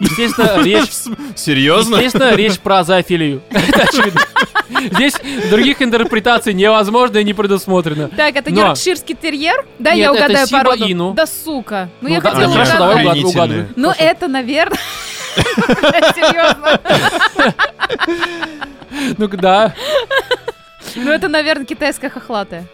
Естественно, 0.00 0.60
речь... 0.64 0.90
Серьезно? 1.36 1.96
Естественно, 1.96 2.34
речь 2.34 2.58
про 2.58 2.82
зоофилию. 2.84 3.42
Это 3.50 3.82
очевидно. 3.82 4.20
Здесь 4.92 5.14
других 5.50 5.82
интерпретаций 5.82 6.54
невозможно 6.54 7.18
и 7.18 7.24
не 7.24 7.34
предусмотрено. 7.34 8.08
Так, 8.08 8.34
это 8.36 8.50
Но- 8.50 8.60
йоркширский 8.68 9.14
терьер? 9.14 9.66
Да, 9.78 9.90
Нет, 9.90 9.98
я 9.98 10.04
это 10.12 10.24
угадаю 10.24 10.46
Сиба 10.46 10.58
породу. 10.60 10.84
Ину. 10.90 11.12
Да 11.12 11.26
сука. 11.26 11.90
Ну, 12.00 12.08
Ну 12.08 12.14
я 12.14 12.20
да, 12.20 12.30
хотела 12.30 12.52
хорошо, 12.52 12.70
угадать. 12.72 12.78
давай 12.78 12.94
угад- 13.04 13.08
Охренительные. 13.10 13.44
угадывай. 13.44 13.66
Ну, 13.76 13.88
Хорошо. 13.88 14.04
это, 14.04 14.28
наверное... 14.28 14.78
Серьезно. 16.14 16.80
Ну-ка, 19.18 19.36
да. 19.36 19.74
Ну, 20.96 21.10
это, 21.10 21.28
наверное, 21.28 21.64
китайская 21.66 22.08
хохлатая. 22.10 22.64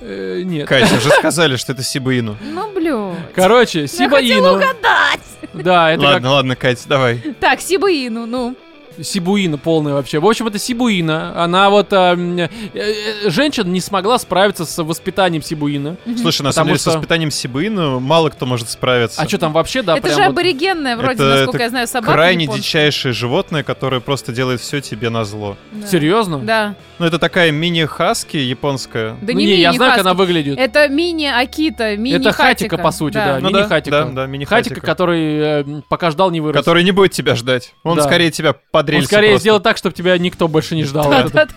Э, 0.00 0.42
Нет. 0.44 0.68
Катя, 0.68 0.94
уже 0.96 1.10
сказали, 1.10 1.56
что 1.56 1.72
это 1.72 1.82
Сибаину. 1.82 2.36
Ну, 2.42 2.72
блю. 2.72 3.14
Короче, 3.34 3.86
Сиба 3.86 4.16
хотела 4.16 4.48
Ину. 4.48 4.56
угадать. 4.56 5.20
Да, 5.54 5.90
это 5.92 6.02
Ладно, 6.02 6.30
ладно, 6.32 6.56
Катя, 6.56 6.82
давай. 6.86 7.18
Так, 7.40 7.60
Сибаину, 7.60 8.26
ну. 8.26 8.54
Сибуина 9.02 9.58
полная 9.58 9.94
вообще. 9.94 10.18
В 10.18 10.26
общем, 10.26 10.46
это 10.46 10.58
Сибуина. 10.58 11.32
Она 11.42 11.70
вот... 11.70 11.92
а, 11.92 12.12
м, 12.14 12.38
э, 12.38 12.48
э, 12.74 13.30
женщина 13.30 13.66
не 13.68 13.80
смогла 13.80 14.18
справиться 14.18 14.64
с 14.64 14.82
воспитанием 14.82 15.42
Сибуина. 15.42 15.96
Слушай, 16.20 16.42
на 16.42 16.52
самом 16.52 16.68
деле, 16.68 16.78
что- 16.78 16.90
с 16.90 16.94
воспитанием 16.94 17.30
Сибаину 17.30 18.00
мало 18.00 18.30
кто 18.30 18.46
может 18.46 18.68
справиться. 18.70 19.20
А 19.20 19.28
что 19.28 19.38
там 19.38 19.52
вообще, 19.52 19.82
да, 19.82 19.96
это 19.96 20.08
же 20.08 20.16
вот- 20.16 20.26
аборигенная, 20.28 20.96
вроде, 20.96 21.14
Это- 21.14 21.24
насколько 21.24 21.56
это 21.56 21.64
я 21.64 21.70
знаю, 21.70 21.86
собака. 21.86 22.12
Крайне 22.12 22.44
японская. 22.44 22.62
дичайшее 22.62 23.12
животное, 23.12 23.62
которое 23.62 24.00
просто 24.00 24.32
делает 24.32 24.60
все 24.60 24.80
тебе 24.80 25.10
на 25.10 25.24
зло. 25.24 25.56
Да. 25.72 25.86
Серьезно? 25.86 26.38
Да. 26.38 26.74
Ну, 26.98 27.06
это 27.06 27.18
такая 27.18 27.50
мини-хаски 27.50 28.36
японская. 28.36 29.16
Да 29.20 29.32
Ну, 29.32 29.38
не, 29.38 29.46
не, 29.46 29.56
я 29.60 29.72
знаю, 29.72 29.92
как 29.92 30.00
она 30.00 30.14
выглядит. 30.14 30.58
Это 30.58 30.88
мини-акита, 30.88 31.96
мини 31.96 32.16
Это 32.16 32.32
хатика, 32.32 32.78
по 32.78 32.90
сути, 32.90 33.14
да. 33.14 33.38
Ну 33.40 33.48
Мини-хатика. 33.50 33.90
Да, 33.90 34.04
да, 34.06 34.26
мини-хатика. 34.26 34.74
Хатика, 34.74 34.86
который 34.86 35.38
э, 35.62 35.64
пока 35.88 36.10
ждал, 36.10 36.30
не 36.30 36.40
вырос. 36.40 36.56
Который 36.56 36.84
не 36.84 36.92
будет 36.92 37.12
тебя 37.12 37.34
ждать. 37.34 37.74
Он 37.82 37.96
Да. 37.96 38.02
скорее 38.02 38.30
тебя 38.30 38.54
под 38.70 38.85
Он 38.88 38.94
рельсы 38.94 39.06
скорее 39.08 39.28
просто. 39.30 39.40
сделает 39.42 39.62
так, 39.62 39.76
чтобы 39.76 39.94
тебя 39.94 40.16
никто 40.18 40.48
больше 40.48 40.74
не 40.74 40.84
ждал. 40.84 41.10
Это- 41.12 41.48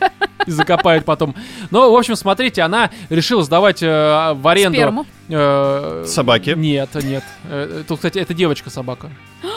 И 0.46 0.52
закопает 0.52 1.06
потом. 1.06 1.36
Ну, 1.70 1.92
в 1.92 1.96
общем, 1.96 2.16
смотрите, 2.16 2.62
она 2.62 2.90
решила 3.10 3.44
сдавать 3.44 3.84
э, 3.84 4.34
в 4.34 4.48
аренду... 4.48 4.78
Сперму. 4.78 5.06
э, 5.30 6.06
Собаки. 6.08 6.52
Нет, 6.56 6.90
нет. 6.96 7.24
Э, 7.46 7.84
Тут, 7.88 7.98
кстати, 8.00 8.20
это 8.20 8.34
девочка-собака. 8.34 9.10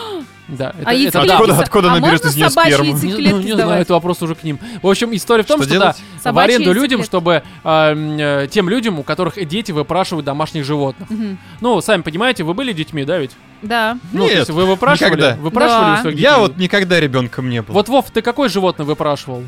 Да, 0.48 0.74
это, 0.78 0.90
А 0.90 0.94
это 0.94 1.24
да. 1.26 1.34
Откуда- 1.34 1.54
с- 1.54 1.60
откуда 1.60 1.88
а 1.92 1.94
наберет 1.94 2.24
можно 2.24 2.28
из 2.44 2.52
собачьи 2.52 2.72
сперму? 2.74 2.98
Не, 3.20 3.28
ну, 3.32 3.40
не 3.40 3.52
знаю, 3.52 3.80
это 3.80 3.92
вопрос 3.94 4.20
уже 4.22 4.34
к 4.34 4.42
ним. 4.42 4.58
В 4.82 4.88
общем, 4.88 5.14
история 5.14 5.44
в 5.44 5.46
том, 5.46 5.58
Что 5.58 5.64
что, 5.68 5.72
делать? 5.72 5.96
да, 5.96 6.18
в 6.18 6.22
Собачьи 6.22 6.56
аренду 6.56 6.72
людям, 6.72 7.04
чтобы 7.04 7.42
э, 7.64 8.46
тем 8.50 8.68
людям, 8.68 8.98
у 8.98 9.02
которых 9.02 9.34
дети 9.48 9.72
выпрашивают 9.72 10.26
домашних 10.26 10.64
животных. 10.64 11.08
Мгм. 11.10 11.38
Ну, 11.60 11.80
сами 11.80 12.02
понимаете, 12.02 12.42
вы 12.44 12.54
были 12.54 12.72
детьми, 12.72 13.04
да, 13.04 13.18
ведь? 13.18 13.30
Да. 13.62 13.98
Ну, 14.12 14.24
то 14.24 14.28
Нет, 14.28 14.38
есть 14.38 14.50
вы 14.50 14.66
выпрашивали? 14.66 15.10
никогда. 15.10 15.36
Выпрашивали 15.36 15.84
Да. 15.94 15.98
у 15.98 16.02
своих 16.02 16.18
Я 16.18 16.30
детей? 16.30 16.40
вот 16.40 16.56
никогда 16.58 17.00
ребенком 17.00 17.48
не 17.48 17.62
был. 17.62 17.74
Вот, 17.74 17.88
Вов, 17.88 18.10
ты 18.10 18.20
какое 18.20 18.48
животное 18.48 18.84
выпрашивал? 18.84 19.44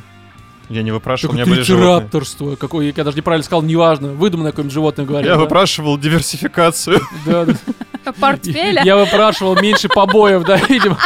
Я 0.71 0.83
не 0.83 0.93
выпрашивал, 0.93 1.35
у 1.35 1.37
Такой 1.37 1.47
меня 1.47 1.57
были 1.57 1.65
животные. 1.67 2.57
Какое, 2.57 2.93
я 2.97 3.05
даже 3.05 3.17
неправильно 3.17 3.45
сказал, 3.45 3.63
неважно. 3.63 4.09
Выдуманное 4.13 4.53
какое-нибудь 4.53 4.73
животное 4.73 5.05
говорил. 5.05 5.29
Я 5.29 5.35
да? 5.37 5.41
выпрашивал 5.43 5.99
диверсификацию. 5.99 7.01
Да, 7.27 7.45
да. 7.45 7.55
Портфеля. 8.13 8.83
Я 8.85 8.97
выпрашивал 8.97 9.57
меньше 9.61 9.89
побоев, 9.89 10.45
да, 10.45 10.57
видимо. 10.69 10.99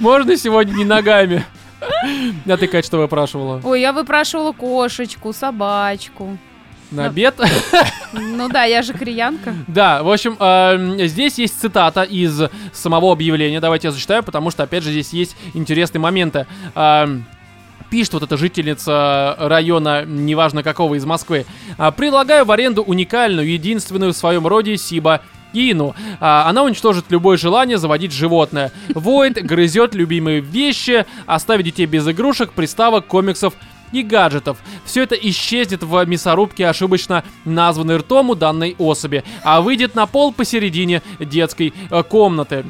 Можно 0.00 0.36
сегодня 0.36 0.74
не 0.74 0.84
ногами? 0.84 1.44
А 2.46 2.56
ты, 2.56 2.66
Кать, 2.66 2.86
что 2.86 2.98
выпрашивала? 2.98 3.60
Ой, 3.62 3.80
я 3.80 3.92
выпрашивала 3.92 4.52
кошечку, 4.52 5.32
собачку. 5.32 6.38
На 6.90 7.06
обед? 7.06 7.34
Ну 8.12 8.48
да, 8.48 8.64
я 8.64 8.82
же 8.82 8.92
кореянка. 8.92 9.54
Да, 9.66 10.02
в 10.02 10.10
общем, 10.10 10.36
эм, 10.38 10.98
здесь 11.06 11.36
есть 11.38 11.60
цитата 11.60 12.02
из 12.02 12.40
самого 12.72 13.12
объявления. 13.12 13.60
Давайте 13.60 13.88
я 13.88 13.92
зачитаю, 13.92 14.22
потому 14.22 14.50
что, 14.50 14.62
опять 14.62 14.84
же, 14.84 14.92
здесь 14.92 15.12
есть 15.12 15.36
интересные 15.54 16.00
моменты. 16.00 16.46
Эм, 16.74 17.26
Пишет 17.90 18.14
вот 18.14 18.24
эта 18.24 18.36
жительница 18.36 19.36
района, 19.38 20.04
неважно 20.04 20.64
какого, 20.64 20.96
из 20.96 21.04
Москвы. 21.04 21.46
«А, 21.78 21.92
Предлагаю 21.92 22.44
в 22.44 22.50
аренду 22.50 22.82
уникальную, 22.82 23.48
единственную 23.48 24.12
в 24.12 24.16
своем 24.16 24.44
роде 24.44 24.76
Сиба 24.76 25.20
Ину. 25.56 25.94
А, 26.20 26.48
Она 26.48 26.62
уничтожит 26.62 27.06
любое 27.08 27.36
желание 27.36 27.78
заводить 27.78 28.12
животное. 28.12 28.72
Воет, 28.94 29.34
грызет 29.34 29.94
любимые 29.94 30.40
вещи, 30.40 31.06
оставит 31.26 31.64
детей 31.64 31.86
без 31.86 32.06
игрушек, 32.06 32.52
приставок, 32.52 33.06
комиксов 33.06 33.54
и 33.92 34.02
гаджетов. 34.02 34.58
Все 34.84 35.02
это 35.02 35.14
исчезнет 35.14 35.82
в 35.82 36.04
мясорубке, 36.04 36.66
ошибочно 36.66 37.24
названной 37.44 37.98
ртом 37.98 38.30
у 38.30 38.34
данной 38.34 38.74
особи, 38.78 39.24
а 39.42 39.60
выйдет 39.60 39.94
на 39.94 40.06
пол 40.06 40.32
посередине 40.32 41.02
детской 41.18 41.72
э, 41.90 42.02
комнаты. 42.02 42.64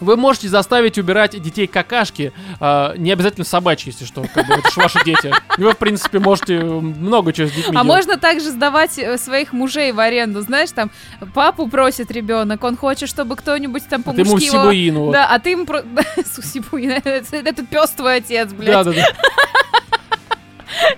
Вы 0.00 0.16
можете 0.16 0.48
заставить 0.48 0.96
убирать 0.98 1.40
детей 1.40 1.66
какашки, 1.66 2.32
э, 2.60 2.94
не 2.98 3.10
обязательно 3.12 3.44
собачьи, 3.44 3.90
если 3.92 4.04
что, 4.04 4.24
как 4.32 4.46
бы 4.46 4.54
это 4.54 4.70
ж 4.70 4.76
ваши 4.76 5.04
дети. 5.04 5.32
Вы, 5.56 5.72
в 5.72 5.76
принципе, 5.76 6.18
можете 6.18 6.60
много 6.60 7.32
чего 7.32 7.48
с 7.48 7.50
детьми 7.52 7.70
А 7.70 7.72
делать. 7.72 7.86
можно 7.86 8.16
также 8.16 8.50
сдавать 8.50 8.98
э, 8.98 9.18
своих 9.18 9.52
мужей 9.52 9.92
в 9.92 10.00
аренду, 10.00 10.40
знаешь, 10.42 10.70
там 10.70 10.90
папу 11.34 11.68
просит 11.68 12.10
ребенок, 12.10 12.62
он 12.64 12.76
хочет, 12.76 13.08
чтобы 13.08 13.36
кто-нибудь 13.36 13.88
там 13.88 14.02
А 14.06 14.12
ты 14.12 14.20
ему 14.20 14.30
по-мужски 14.30 14.46
его... 14.46 14.62
сибуину. 14.62 15.00
вот. 15.06 15.12
Да, 15.12 15.26
а 15.28 15.38
ты 15.38 15.50
ему... 15.50 15.66
про- 15.66 15.82
Сибуин, 16.42 16.90
это, 17.04 17.36
это 17.36 17.66
пес 17.66 17.90
твой 17.90 18.16
отец, 18.16 18.52
блядь. 18.52 18.70
Да, 18.72 18.84
да, 18.84 18.92
да. 18.92 19.04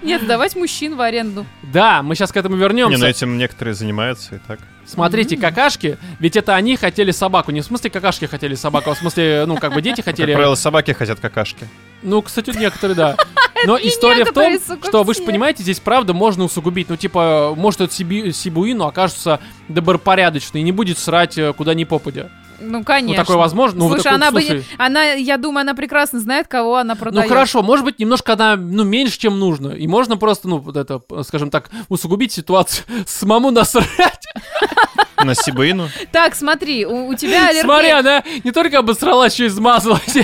Нет, 0.02 0.22
сдавать 0.22 0.56
мужчин 0.56 0.96
в 0.96 1.00
аренду. 1.00 1.46
Да, 1.62 2.02
мы 2.02 2.14
сейчас 2.14 2.32
к 2.32 2.36
этому 2.36 2.56
Не, 2.56 2.60
ну 2.60 2.66
вернемся. 2.68 3.06
этим 3.06 3.38
некоторые 3.38 3.74
занимаются 3.74 4.34
и 4.36 4.38
так. 4.38 4.58
Смотрите, 4.90 5.36
какашки, 5.36 5.98
ведь 6.18 6.36
это 6.36 6.54
они 6.56 6.76
хотели 6.76 7.12
собаку. 7.12 7.52
Не 7.52 7.60
в 7.60 7.64
смысле 7.64 7.90
какашки 7.90 8.24
хотели 8.24 8.54
собаку, 8.54 8.90
а 8.90 8.94
в 8.94 8.98
смысле, 8.98 9.44
ну, 9.46 9.56
как 9.56 9.72
бы 9.72 9.82
дети 9.82 9.96
Как 9.96 10.06
хотели... 10.06 10.34
правило, 10.34 10.54
собаки 10.54 10.92
хотят 10.92 11.20
какашки. 11.20 11.68
Ну, 12.02 12.22
кстати, 12.22 12.50
некоторые, 12.56 12.96
да. 12.96 13.16
Но 13.66 13.78
история 13.78 14.24
в 14.24 14.32
том, 14.32 14.58
что 14.82 15.02
вы 15.02 15.14
же 15.14 15.22
понимаете, 15.22 15.62
здесь 15.62 15.80
правда 15.80 16.12
можно 16.12 16.44
усугубить. 16.44 16.88
Ну, 16.88 16.96
типа, 16.96 17.54
может, 17.56 17.82
этот 17.82 17.94
Сибуину 17.94 18.86
окажется 18.86 19.40
добропорядочный 19.68 20.60
и 20.60 20.64
не 20.64 20.72
будет 20.72 20.98
срать 20.98 21.38
э, 21.38 21.52
куда 21.52 21.74
ни 21.74 21.84
попадя. 21.84 22.30
Ну, 22.60 22.84
конечно. 22.84 23.16
Ну, 23.16 23.24
такое 23.24 23.36
возможно. 23.36 23.78
Ну, 23.80 23.88
Слушай, 23.88 24.02
такой, 24.04 24.16
она 24.16 24.30
бы... 24.30 24.40
слушай, 24.40 24.58
не- 24.58 24.64
Она, 24.78 25.04
я 25.12 25.36
думаю, 25.38 25.62
она 25.62 25.74
прекрасно 25.74 26.20
знает, 26.20 26.46
кого 26.46 26.76
она 26.76 26.94
Ну 26.94 27.00
продает. 27.00 27.28
хорошо, 27.28 27.62
может 27.62 27.84
быть, 27.84 27.98
немножко 27.98 28.34
она, 28.34 28.56
ну, 28.56 28.84
меньше, 28.84 29.18
чем 29.18 29.38
нужно. 29.38 29.68
И 29.68 29.86
можно 29.86 30.16
просто, 30.16 30.48
ну, 30.48 30.58
вот 30.58 30.76
это, 30.76 31.00
скажем 31.24 31.50
так, 31.50 31.70
усугубить 31.88 32.32
ситуацию, 32.32 32.84
самому 33.06 33.50
насрать. 33.50 33.88
На 35.24 35.34
Сибаину. 35.34 35.88
Так, 36.12 36.34
смотри, 36.34 36.86
у, 36.86 37.08
у 37.08 37.14
тебя 37.14 37.48
аллергия. 37.48 37.62
Смотри, 37.64 37.90
она 37.90 38.22
не 38.42 38.52
только 38.52 38.78
обосралась, 38.78 39.34
еще 39.34 39.44
и 39.44 39.48
измазалась. 39.48 40.16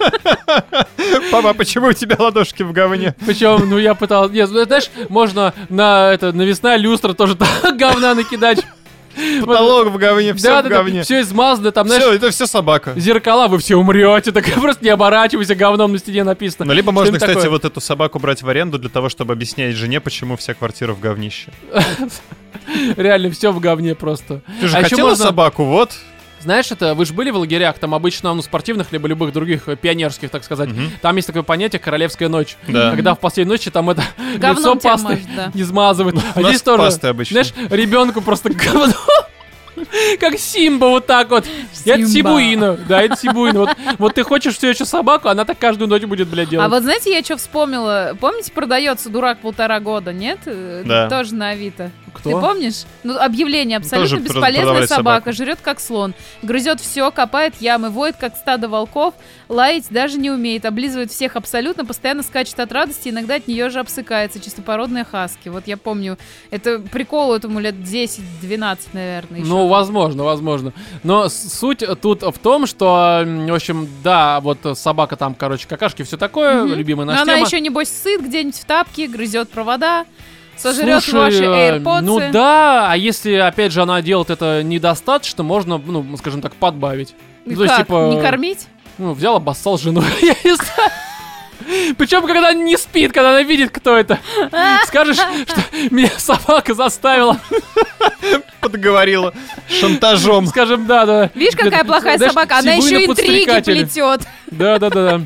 Папа, 1.30 1.54
почему 1.54 1.88
у 1.88 1.92
тебя 1.92 2.16
ладошки 2.18 2.62
в 2.62 2.72
говне? 2.72 3.14
Причем, 3.24 3.68
ну, 3.68 3.78
я 3.78 3.94
пытался... 3.94 4.32
Нет, 4.34 4.50
ну, 4.50 4.64
знаешь, 4.64 4.90
можно 5.08 5.54
на 5.68 6.12
это, 6.12 6.32
навесная 6.32 6.76
люстра 6.76 7.12
тоже 7.14 7.36
говна 7.74 8.14
накидать. 8.14 8.64
Потолок 9.40 9.88
в 9.88 9.96
говне, 9.96 10.34
все 10.34 10.48
Да, 10.48 10.60
в 10.60 10.62
да, 10.64 10.68
да, 10.68 10.76
говне. 10.76 11.02
все 11.02 11.20
измазано, 11.20 11.72
там, 11.72 11.86
знаешь, 11.86 12.02
Все, 12.02 12.12
это 12.14 12.30
все 12.30 12.46
собака. 12.46 12.92
зеркала, 12.96 13.48
вы 13.48 13.58
все 13.58 13.76
умрете, 13.76 14.32
так 14.32 14.44
просто 14.54 14.84
не 14.84 14.90
оборачивайся, 14.90 15.54
говном 15.54 15.92
на 15.92 15.98
стене 15.98 16.24
написано. 16.24 16.66
Ну, 16.66 16.72
либо 16.72 16.92
можно, 16.92 17.14
кстати, 17.18 17.34
такое. 17.34 17.50
вот 17.50 17.64
эту 17.64 17.80
собаку 17.80 18.18
брать 18.18 18.42
в 18.42 18.48
аренду 18.48 18.78
для 18.78 18.90
того, 18.90 19.08
чтобы 19.08 19.32
объяснять 19.32 19.74
жене, 19.76 20.00
почему 20.00 20.36
вся 20.36 20.54
квартира 20.54 20.92
в 20.92 21.00
говнище. 21.00 21.50
Реально, 22.96 23.30
все 23.30 23.52
в 23.52 23.60
говне 23.60 23.94
просто. 23.94 24.42
Ты 24.60 24.68
же 24.68 24.76
А 24.76 24.82
хотела 24.82 25.08
можно- 25.10 25.24
собаку, 25.26 25.64
вот. 25.64 25.92
Знаешь, 26.40 26.70
это 26.70 26.94
вы 26.94 27.04
же 27.04 27.12
были 27.12 27.30
в 27.30 27.36
лагерях, 27.36 27.78
там 27.78 27.94
обычно, 27.94 28.32
ну, 28.32 28.42
спортивных, 28.42 28.92
либо 28.92 29.06
любых 29.08 29.32
других 29.32 29.68
э, 29.68 29.76
пионерских, 29.76 30.30
так 30.30 30.42
сказать. 30.44 30.70
Мгм. 30.70 30.90
Там 31.02 31.16
есть 31.16 31.26
такое 31.26 31.42
понятие 31.42 31.78
королевская 31.80 32.28
ночь. 32.28 32.56
Да. 32.66 32.90
Когда 32.90 33.14
в 33.14 33.18
последней 33.18 33.52
ночи 33.52 33.70
там 33.70 33.90
это 33.90 34.02
лицо 34.18 34.38
Говном 34.38 34.78
тебя 34.78 34.90
пастой 34.92 35.16
может, 35.16 35.36
да. 35.36 35.50
измазывают. 35.54 36.16
У 36.16 36.40
А 36.40 36.42
здесь 36.42 36.62
тоже, 36.62 36.82
пасты 36.84 37.08
обычно. 37.08 37.42
знаешь, 37.44 37.52
ребенку 37.70 38.20
просто 38.22 38.50
говно. 38.54 38.94
Как 40.18 40.38
Симба 40.38 40.86
вот 40.86 41.06
так 41.06 41.30
вот. 41.30 41.44
Это 41.84 42.06
Симба. 42.06 42.08
Сибуина. 42.08 42.78
Да, 42.88 43.02
это 43.02 43.16
Сибуина. 43.16 43.60
Вот, 43.60 43.70
вот 43.98 44.14
ты 44.14 44.22
хочешь 44.22 44.56
все 44.56 44.70
еще 44.70 44.84
собаку, 44.84 45.28
она 45.28 45.44
так 45.44 45.58
каждую 45.58 45.88
ночь 45.88 46.02
будет, 46.02 46.28
блядь, 46.28 46.48
делать. 46.48 46.66
А 46.66 46.68
вот 46.68 46.82
знаете, 46.82 47.12
я 47.12 47.22
что 47.22 47.36
вспомнила? 47.36 48.16
Помните, 48.20 48.52
продается 48.52 49.08
дурак 49.08 49.38
полтора 49.40 49.80
года, 49.80 50.12
нет? 50.12 50.40
Да. 50.84 51.08
Тоже 51.08 51.34
на 51.34 51.50
Авито. 51.50 51.90
Кто? 52.12 52.30
Ты 52.30 52.40
помнишь? 52.40 52.82
Ну, 53.04 53.16
объявление 53.18 53.78
абсолютно 53.78 54.18
Тоже 54.18 54.22
бесполезная 54.22 54.86
собака, 54.86 54.86
собаку. 54.86 55.32
жрет 55.32 55.58
как 55.62 55.78
слон, 55.78 56.12
грызет 56.42 56.80
все, 56.80 57.08
копает 57.12 57.54
ямы, 57.60 57.90
воет 57.90 58.16
как 58.18 58.36
стадо 58.36 58.68
волков, 58.68 59.14
лаять 59.48 59.84
даже 59.90 60.18
не 60.18 60.28
умеет, 60.28 60.64
облизывает 60.64 61.12
всех 61.12 61.36
абсолютно, 61.36 61.84
постоянно 61.84 62.24
скачет 62.24 62.58
от 62.58 62.72
радости, 62.72 63.10
иногда 63.10 63.36
от 63.36 63.46
нее 63.46 63.70
же 63.70 63.78
обсыкается, 63.78 64.40
чистопородная 64.40 65.04
хаски. 65.04 65.48
Вот 65.50 65.68
я 65.68 65.76
помню, 65.76 66.18
это 66.50 66.80
прикол 66.80 67.32
этому 67.32 67.60
лет 67.60 67.76
10-12, 67.76 68.78
наверное. 68.92 69.40
Ну, 69.44 69.66
возможно, 69.70 70.24
возможно. 70.24 70.72
Но 71.02 71.28
суть 71.30 71.82
тут 72.02 72.22
в 72.22 72.38
том, 72.38 72.66
что, 72.66 73.22
в 73.24 73.54
общем, 73.54 73.88
да, 74.04 74.40
вот 74.40 74.58
собака 74.74 75.16
там, 75.16 75.34
короче, 75.34 75.66
какашки, 75.66 76.02
все 76.02 76.16
такое, 76.18 76.64
Мгм. 76.64 76.74
любимая 76.74 77.06
Но 77.06 77.12
наша 77.12 77.22
она 77.22 77.34
тема. 77.36 77.46
еще, 77.46 77.60
небось, 77.60 77.88
сыт 77.88 78.20
где-нибудь 78.22 78.56
в 78.58 78.64
тапке, 78.66 79.06
грызет 79.06 79.48
провода, 79.50 80.04
сожрет 80.56 81.02
Слушай, 81.02 81.18
ваши 81.20 81.44
э, 81.44 81.78
AirPods. 81.78 82.00
Ну 82.02 82.20
да, 82.32 82.90
а 82.92 82.96
если, 82.96 83.32
опять 83.34 83.72
же, 83.72 83.80
она 83.82 84.02
делает 84.02 84.28
это 84.30 84.62
недостаточно, 84.62 85.42
можно, 85.42 85.78
ну, 85.78 86.04
скажем 86.18 86.42
так, 86.42 86.54
подбавить. 86.54 87.14
И 87.46 87.50
Ну, 87.50 87.56
то 87.56 87.62
есть, 87.62 87.76
как, 87.76 87.86
типа, 87.86 88.10
не 88.14 88.20
кормить? 88.20 88.66
Ну, 88.98 89.12
взял, 89.14 89.36
обоссал 89.36 89.78
жену, 89.78 90.02
я 90.20 90.34
не 90.44 90.54
знаю. 90.54 90.90
Причем, 91.96 92.22
когда 92.22 92.50
она 92.50 92.54
не 92.54 92.76
спит, 92.76 93.12
когда 93.12 93.30
она 93.30 93.42
видит, 93.42 93.70
кто 93.70 93.96
это. 93.96 94.18
Скажешь, 94.86 95.16
что 95.16 95.62
меня 95.90 96.10
собака 96.18 96.74
заставила. 96.74 97.40
Подговорила 98.60 99.32
шантажом. 99.68 100.46
Скажем, 100.46 100.86
да, 100.86 101.06
да. 101.06 101.30
Видишь, 101.34 101.56
какая 101.56 101.84
плохая 101.84 102.16
Знаешь, 102.16 102.32
собака? 102.32 102.58
Она 102.58 102.72
еще 102.72 103.04
интриги 103.06 103.60
плетет. 103.62 104.22
Да, 104.50 104.78
да, 104.78 104.90
да, 104.90 105.18
да. 105.18 105.20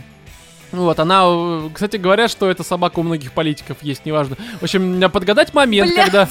Вот, 0.72 0.98
она, 0.98 1.22
э, 1.24 1.68
кстати, 1.72 1.96
говорят, 1.96 2.30
что 2.30 2.50
эта 2.50 2.64
собака 2.64 2.98
у 2.98 3.04
многих 3.04 3.32
политиков 3.32 3.76
есть, 3.80 4.04
неважно. 4.04 4.36
В 4.60 4.64
общем, 4.64 5.08
подгадать 5.10 5.54
момент, 5.54 5.92
Блядь. 5.92 6.06
когда... 6.06 6.28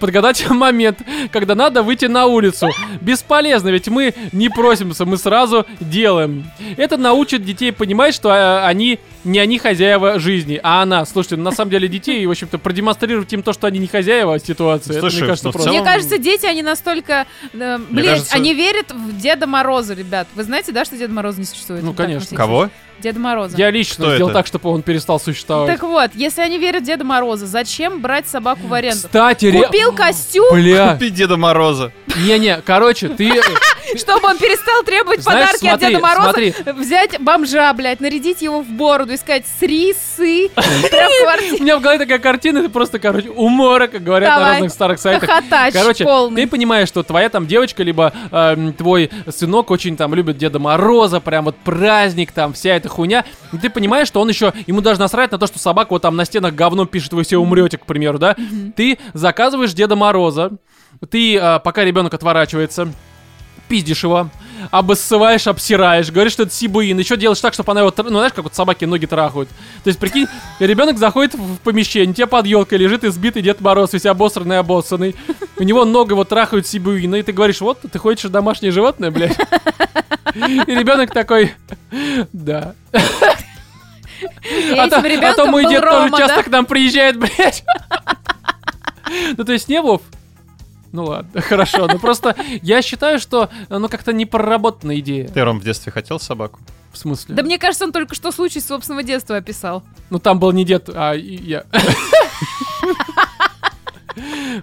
Подгадать 0.00 0.48
момент, 0.50 1.00
когда 1.30 1.54
надо 1.54 1.82
выйти 1.82 2.06
на 2.06 2.26
улицу. 2.26 2.68
Бесполезно, 3.00 3.68
ведь 3.68 3.88
мы 3.88 4.14
не 4.32 4.48
просимся, 4.48 5.04
мы 5.04 5.16
сразу 5.16 5.66
делаем. 5.80 6.50
Это 6.76 6.96
научит 6.96 7.44
детей 7.44 7.72
понимать, 7.72 8.14
что 8.14 8.30
э, 8.30 8.64
они 8.64 8.98
не 9.24 9.38
они 9.38 9.58
хозяева 9.58 10.18
жизни, 10.18 10.58
а 10.62 10.82
она. 10.82 11.04
Слушайте, 11.04 11.36
на 11.36 11.52
самом 11.52 11.70
деле 11.70 11.88
детей, 11.88 12.24
в 12.26 12.30
общем-то, 12.30 12.58
продемонстрировать 12.58 13.32
им 13.32 13.42
то, 13.42 13.52
что 13.52 13.66
они 13.66 13.78
не 13.78 13.86
хозяева 13.86 14.38
ситуации, 14.38 14.92
это, 14.92 15.00
Слушай, 15.00 15.18
мне 15.18 15.26
кажется, 15.26 15.46
ну, 15.48 15.52
просто... 15.52 15.70
Мне 15.70 15.78
целом- 15.80 15.92
кажется, 15.92 16.18
дети, 16.18 16.46
они 16.46 16.62
настолько... 16.62 17.26
э, 17.52 17.78
блядь, 17.90 18.06
кажется- 18.06 18.34
они 18.36 18.54
верят 18.54 18.92
в 18.92 19.18
Деда 19.18 19.46
Мороза, 19.46 19.94
ребят. 19.94 20.28
Вы 20.34 20.44
знаете, 20.44 20.72
да, 20.72 20.84
что 20.84 20.96
Деда 20.96 21.12
Мороза 21.12 21.40
не 21.40 21.46
существует? 21.46 21.82
Ну, 21.82 21.88
Вот 21.88 21.96
конечно. 21.96 22.36
Кого? 22.36 22.70
Деда 23.00 23.18
Мороза. 23.20 23.56
Я 23.56 23.70
лично 23.70 24.04
Что 24.06 24.14
сделал 24.14 24.30
это? 24.30 24.38
так, 24.40 24.46
чтобы 24.46 24.70
он 24.70 24.82
перестал 24.82 25.20
существовать. 25.20 25.72
Так 25.72 25.82
вот, 25.82 26.10
если 26.14 26.40
они 26.42 26.58
верят 26.58 26.82
в 26.82 26.86
Деда 26.86 27.04
Мороза, 27.04 27.46
зачем 27.46 28.00
брать 28.00 28.28
собаку 28.28 28.66
в 28.66 28.74
аренду? 28.74 29.06
Кстати, 29.06 29.46
ре- 29.46 29.64
Купил 29.64 29.92
костюм, 29.92 30.52
Бля, 30.52 30.92
Купи 30.94 31.10
Деда 31.10 31.36
Мороза. 31.36 31.92
Не-не, 32.16 32.60
короче, 32.64 33.08
ты... 33.08 33.30
Чтобы 33.96 34.28
он 34.28 34.36
перестал 34.36 34.82
требовать 34.82 35.22
Знаешь, 35.22 35.46
подарки 35.46 35.66
от 35.66 35.80
Деда 35.80 35.98
Мороза, 35.98 36.24
смотри. 36.24 36.54
взять 36.76 37.18
бомжа, 37.20 37.72
блядь, 37.72 38.00
нарядить 38.00 38.42
его 38.42 38.60
в 38.60 38.68
бороду 38.68 39.14
и 39.14 39.16
сказать 39.16 39.44
«срисы», 39.58 40.50
прям 40.54 41.10
в 41.10 41.60
У 41.60 41.62
меня 41.62 41.78
в 41.78 41.80
голове 41.80 41.98
такая 41.98 42.18
картина, 42.18 42.58
это 42.58 42.68
просто, 42.68 42.98
короче, 42.98 43.30
умора, 43.30 43.86
как 43.86 44.02
говорят 44.02 44.38
на 44.38 44.48
разных 44.52 44.72
старых 44.72 45.00
сайтах. 45.00 45.30
Короче, 45.72 46.04
ты 46.34 46.46
понимаешь, 46.46 46.88
что 46.88 47.02
твоя 47.02 47.28
там 47.30 47.46
девочка, 47.46 47.82
либо 47.82 48.12
эм, 48.30 48.72
твой 48.74 49.10
сынок 49.34 49.70
очень 49.70 49.96
там 49.96 50.14
любит 50.14 50.36
Деда 50.36 50.58
Мороза, 50.58 51.20
прям 51.20 51.46
вот 51.46 51.56
праздник, 51.56 52.32
там 52.32 52.52
вся 52.52 52.74
эта 52.74 52.87
хуйня. 52.88 53.24
И 53.52 53.58
ты 53.58 53.70
понимаешь, 53.70 54.08
что 54.08 54.20
он 54.20 54.28
еще, 54.28 54.52
ему 54.66 54.80
даже 54.80 55.00
насрать 55.00 55.32
на 55.32 55.38
то, 55.38 55.46
что 55.46 55.58
собака 55.58 55.90
вот 55.90 56.02
там 56.02 56.16
на 56.16 56.24
стенах 56.24 56.54
говно 56.54 56.86
пишет, 56.86 57.12
вы 57.12 57.22
все 57.22 57.38
умрете, 57.38 57.78
к 57.78 57.86
примеру, 57.86 58.18
да? 58.18 58.36
Ты 58.76 58.98
заказываешь 59.14 59.72
Деда 59.72 59.96
Мороза, 59.96 60.52
ты, 61.10 61.36
э, 61.36 61.60
пока 61.60 61.84
ребенок 61.84 62.14
отворачивается, 62.14 62.92
пиздишь 63.68 64.02
его, 64.02 64.30
обоссываешь, 64.70 65.46
обсираешь, 65.46 66.10
говоришь, 66.10 66.32
что 66.32 66.44
это 66.44 66.52
сибуин, 66.52 66.98
еще 66.98 67.16
делаешь 67.16 67.40
так, 67.40 67.54
чтобы 67.54 67.70
она 67.72 67.82
его, 67.82 67.92
ну 67.96 68.08
знаешь, 68.10 68.32
как 68.32 68.44
вот 68.44 68.54
собаки 68.54 68.84
ноги 68.84 69.06
трахают. 69.06 69.48
То 69.84 69.88
есть, 69.88 70.00
прикинь, 70.00 70.26
ребенок 70.58 70.98
заходит 70.98 71.34
в 71.34 71.58
помещение, 71.58 72.10
у 72.10 72.14
тебя 72.14 72.26
под 72.26 72.46
елкой 72.46 72.78
лежит 72.78 73.04
избитый 73.04 73.42
Дед 73.42 73.60
Мороз, 73.60 73.92
весь 73.92 74.06
обосранный, 74.06 74.58
обоссанный. 74.58 75.14
У 75.56 75.62
него 75.62 75.84
ногу 75.84 76.14
вот 76.14 76.28
трахают 76.28 76.66
сибуина, 76.66 77.16
и 77.16 77.22
ты 77.22 77.32
говоришь, 77.32 77.60
вот, 77.60 77.80
ты 77.80 77.98
хочешь 77.98 78.30
домашнее 78.30 78.72
животное, 78.72 79.10
блядь? 79.10 79.36
И 80.66 80.74
ребенок 80.74 81.12
такой, 81.12 81.54
да. 82.32 82.74
А 84.76 84.88
то, 84.88 84.98
а 84.98 85.34
то 85.34 85.46
мой 85.46 85.62
дед 85.62 85.80
тоже 85.82 86.02
Рома, 86.02 86.18
часто 86.18 86.36
да? 86.36 86.42
к 86.42 86.48
нам 86.48 86.66
приезжает, 86.66 87.18
блядь. 87.18 87.64
Ну, 89.36 89.44
то 89.44 89.52
есть 89.52 89.68
не 89.68 89.80
Вов? 89.80 90.02
Ну 90.92 91.04
ладно, 91.04 91.40
хорошо. 91.40 91.86
Ну 91.86 91.98
просто 91.98 92.34
я 92.62 92.82
считаю, 92.82 93.18
что 93.18 93.50
ну 93.68 93.88
как-то 93.88 94.12
не 94.12 94.26
проработанная 94.26 94.98
идея. 95.00 95.28
Ты, 95.28 95.42
Ром, 95.42 95.60
в 95.60 95.64
детстве 95.64 95.92
хотел 95.92 96.18
собаку? 96.18 96.60
В 96.92 96.98
смысле? 96.98 97.34
Да 97.34 97.42
мне 97.42 97.58
кажется, 97.58 97.84
он 97.84 97.92
только 97.92 98.14
что 98.14 98.32
случай 98.32 98.60
собственного 98.60 99.02
детства 99.02 99.36
описал. 99.36 99.82
Ну 100.10 100.18
там 100.18 100.38
был 100.38 100.52
не 100.52 100.64
дед, 100.64 100.88
а 100.88 101.12
я. 101.12 101.64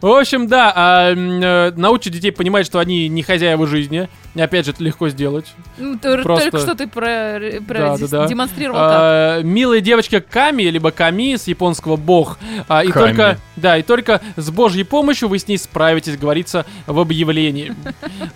В 0.02 0.08
общем, 0.08 0.48
да, 0.48 0.72
а, 0.76 1.14
э, 1.14 1.72
научить 1.76 2.14
детей 2.14 2.32
понимать, 2.32 2.66
что 2.66 2.80
они 2.80 3.08
не 3.08 3.24
хозяева 3.24 3.68
жизни. 3.68 4.10
И 4.34 4.42
опять 4.42 4.66
же, 4.66 4.72
это 4.72 4.84
легко 4.84 5.10
сделать. 5.10 5.54
Ну, 5.78 5.98
Только 5.98 6.58
что 6.60 6.76
ты 6.76 6.88
про, 6.88 7.40
про 7.66 7.80
Да, 7.80 7.98
здесь 7.98 8.10
да, 8.10 8.24
да. 8.24 8.28
демонстрировал 8.28 8.78
как. 8.78 8.92
А, 8.92 9.42
милая 9.42 9.80
девочка 9.80 10.20
Ками, 10.22 10.64
либо 10.64 10.92
Ками 10.92 11.36
с 11.36 11.48
японского 11.48 11.96
бог. 11.96 12.38
А, 12.68 12.84
и 12.84 12.90
Ками. 12.90 13.08
только, 13.08 13.38
да, 13.56 13.78
и 13.78 13.82
только 13.82 14.22
с 14.36 14.50
божьей 14.50 14.84
помощью 14.84 15.30
вы 15.30 15.40
с 15.40 15.48
ней 15.48 15.58
справитесь, 15.58 16.18
говорится 16.18 16.66
в 16.86 17.00
объявлении. 17.00 17.74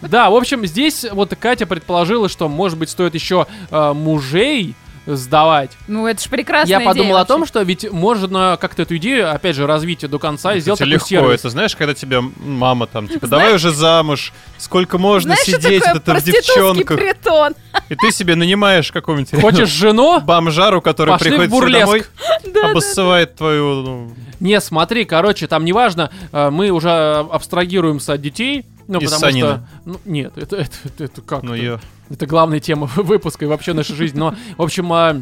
Да, 0.02 0.30
в 0.30 0.36
общем, 0.36 0.66
здесь 0.66 1.06
вот 1.12 1.36
Катя 1.40 1.66
предположила, 1.68 2.30
что, 2.30 2.48
может 2.50 2.80
быть, 2.80 2.90
стоит 2.90 3.14
еще 3.14 3.46
мужей 3.70 4.76
сдавать. 5.16 5.72
Ну, 5.88 6.08
это 6.08 6.22
же 6.22 6.30
прекрасная 6.30 6.70
Я 6.70 6.78
идея 6.78 6.88
подумал 6.88 7.16
о 7.16 7.20
вообще. 7.20 7.34
том, 7.34 7.46
что 7.46 7.62
ведь 7.62 7.92
можно 7.92 8.58
как-то 8.60 8.82
эту 8.84 8.98
идею, 8.98 9.32
опять 9.34 9.56
же, 9.56 9.66
развить 9.68 10.08
до 10.10 10.20
конца 10.20 10.54
и 10.56 10.60
сделать 10.60 10.80
легко. 10.82 11.06
сервис. 11.08 11.40
Это 11.42 11.50
знаешь, 11.50 11.76
когда 11.76 11.94
тебе 11.94 12.22
мама 12.22 12.88
там, 12.88 13.08
типа, 13.08 13.28
давай 13.28 13.56
уже 13.56 13.72
замуж, 13.72 14.32
сколько 14.58 14.98
можно 14.98 15.36
Знаешь, 15.36 15.62
сидеть 15.62 15.84
это 15.84 16.00
в 16.00 16.04
проститутский 16.04 16.54
девчонках. 16.56 16.98
притон? 16.98 17.56
И 17.90 17.96
ты 17.96 18.12
себе 18.12 18.36
нанимаешь 18.36 18.92
какого-нибудь 18.92 19.40
Хочешь 19.42 19.70
жену? 19.80 20.20
бомжару, 20.22 20.82
который 20.82 21.12
Пошли 21.12 21.32
в 21.32 21.38
приходит 21.38 21.52
к 21.52 21.56
тебе 21.56 21.86
бурлеск. 21.86 22.10
домой, 22.54 22.72
обоссывает 22.72 23.36
твою... 23.36 24.12
Не, 24.40 24.62
смотри, 24.62 25.06
короче, 25.06 25.48
там 25.48 25.66
неважно, 25.66 26.12
э, 26.32 26.50
мы 26.50 26.70
уже 26.70 26.90
абстрагируемся 26.90 28.14
от 28.14 28.22
детей. 28.22 28.66
Ну, 28.88 29.00
Из 29.00 29.12
потому 29.12 29.32
Санина. 29.32 29.68
что... 29.84 29.90
Ну, 29.92 30.00
нет, 30.06 30.38
это, 30.38 30.56
это, 30.56 30.76
это, 30.84 31.04
это 31.04 31.22
как? 31.22 31.44
ну, 31.44 31.54
это? 31.54 31.62
ее... 31.62 31.80
Это 32.10 32.26
главная 32.26 32.60
тема 32.60 32.90
выпуска 32.96 33.46
и 33.46 33.48
вообще 33.48 33.74
нашей 33.74 33.96
жизни. 33.96 34.18
Но, 34.18 34.34
в 34.58 34.64
общем, 34.64 34.92
а, 34.92 35.22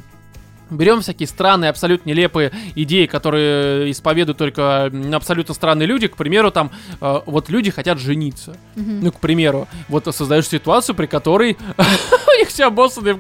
берем 0.69 1.01
всякие 1.01 1.27
странные, 1.27 1.69
абсолютно 1.69 2.09
нелепые 2.09 2.51
идеи, 2.75 3.05
которые 3.05 3.91
исповедуют 3.91 4.37
только 4.37 4.91
абсолютно 5.13 5.53
странные 5.53 5.87
люди. 5.87 6.07
К 6.07 6.15
примеру, 6.15 6.51
там, 6.51 6.71
э, 7.01 7.21
вот 7.25 7.49
люди 7.49 7.71
хотят 7.71 7.99
жениться. 7.99 8.55
Ну, 8.75 9.11
к 9.11 9.19
примеру, 9.19 9.67
вот 9.89 10.07
создаешь 10.15 10.47
ситуацию, 10.47 10.95
при 10.95 11.07
которой 11.07 11.57
у 11.77 12.39
них 12.39 12.49
все 12.49 12.67
обоссаны 12.67 13.13
в 13.13 13.19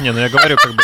Не, 0.00 0.12
ну 0.12 0.18
я 0.18 0.28
говорю, 0.28 0.56
как 0.56 0.74
бы... 0.74 0.82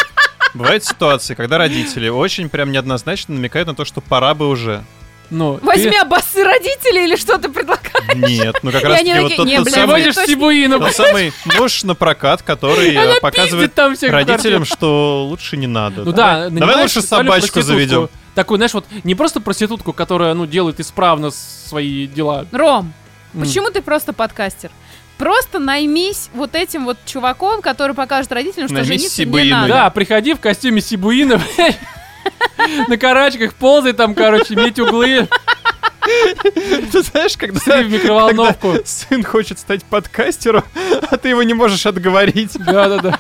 Бывают 0.55 0.85
ситуации, 0.85 1.35
когда 1.35 1.59
родители 1.59 2.09
очень 2.09 2.49
прям 2.49 2.73
неоднозначно 2.73 3.35
намекают 3.35 3.69
на 3.69 3.75
то, 3.75 3.85
что 3.85 4.01
пора 4.01 4.35
бы 4.35 4.49
уже. 4.49 4.83
Ну, 5.31 5.59
ты- 5.59 5.67
Возьми 5.67 5.97
обоссы 5.97 6.43
родителей 6.43 7.05
или 7.05 7.17
что 7.17 7.37
ты 7.39 7.51
предлагаешь? 7.51 7.89
Нет, 8.15 8.57
ну 8.63 8.73
как 8.73 8.83
раз 8.85 8.99
таки 8.99 9.21
вот 9.21 9.37
тот, 9.37 9.47
не, 9.47 9.57
тот 9.59 9.67
Ты 9.67 9.71
самый, 9.73 10.13
Сибуина, 10.13 10.79
тот 10.79 10.95
самый 10.95 11.33
муж 11.59 11.85
на 11.85 11.95
прокат, 11.95 12.43
который 12.43 12.97
Она 12.97 13.15
показывает 13.21 13.75
там 13.75 13.95
родителям, 14.01 14.65
что 14.65 15.27
лучше 15.29 15.59
не 15.59 15.67
надо. 15.67 16.05
Ну 16.05 16.13
Давай- 16.13 16.51
да, 16.51 16.61
Давай 16.61 16.83
лучше 16.83 17.03
собачку 17.03 17.61
заведем. 17.61 18.09
Такую, 18.35 18.57
знаешь, 18.59 18.73
вот 18.73 18.87
не 19.05 19.15
просто 19.15 19.41
проститутку, 19.41 19.93
которая, 19.93 20.33
ну, 20.33 20.47
делает 20.47 20.81
исправно 20.81 21.31
свои 21.31 22.07
дела. 22.07 22.47
Ром, 22.53 22.93
почему 23.39 23.69
ты 23.71 23.83
просто 23.83 24.13
подкастер? 24.13 24.71
Просто 25.19 25.59
наймись 25.59 26.31
вот 26.33 26.55
этим 26.55 26.85
вот 26.85 26.97
чуваком, 27.05 27.61
который 27.61 27.95
покажет 27.95 28.31
родителям, 28.33 28.69
что 28.69 28.75
Наймись 28.75 28.89
жениться 28.89 29.21
не 29.21 29.25
Сибуиной. 29.27 29.51
надо. 29.51 29.69
Да, 29.69 29.91
приходи 29.91 30.35
в 30.35 30.41
костюме 30.41 30.81
Сибуина. 30.81 31.41
На 32.89 32.97
карачках 32.97 33.55
ползай 33.55 33.93
там, 33.95 34.15
короче, 34.15 34.55
меть 34.55 34.79
углы, 34.79 35.29
Ты 36.93 37.03
знаешь, 37.03 37.37
когда, 37.37 37.59
в 37.83 37.91
микроволновку. 37.91 38.73
когда 38.73 38.87
сын 38.87 39.23
хочет 39.25 39.59
стать 39.59 39.85
подкастером, 39.85 40.65
а 41.11 41.17
ты 41.17 41.29
его 41.31 41.43
не 41.43 41.55
можешь 41.55 41.85
отговорить. 41.87 42.53
Да-да-да. 42.59 43.19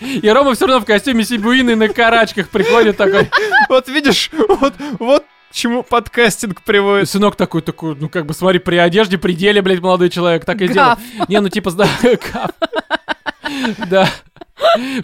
И 0.00 0.28
Рома 0.28 0.54
все 0.54 0.66
равно 0.66 0.82
в 0.82 0.84
костюме 0.86 1.24
Сибуина 1.24 1.70
и 1.70 1.74
на 1.74 1.88
карачках 1.88 2.48
приходит 2.48 2.96
такой. 2.96 3.30
Вот 3.68 3.88
видишь, 3.88 4.30
вот, 4.48 4.74
вот 4.98 5.24
чему 5.54 5.82
подкастинг 5.82 6.62
приводит. 6.62 7.08
сынок 7.08 7.36
такой, 7.36 7.62
такой, 7.62 7.96
ну 7.96 8.08
как 8.08 8.26
бы 8.26 8.34
смотри, 8.34 8.58
при 8.58 8.76
одежде, 8.76 9.18
при 9.18 9.32
деле, 9.32 9.62
блядь, 9.62 9.80
молодой 9.80 10.10
человек, 10.10 10.44
так 10.44 10.60
и 10.60 10.68
делает. 10.68 10.98
Гав. 11.18 11.28
Не, 11.28 11.40
ну 11.40 11.48
типа, 11.48 11.70
да. 11.72 11.88
Да. 13.88 14.08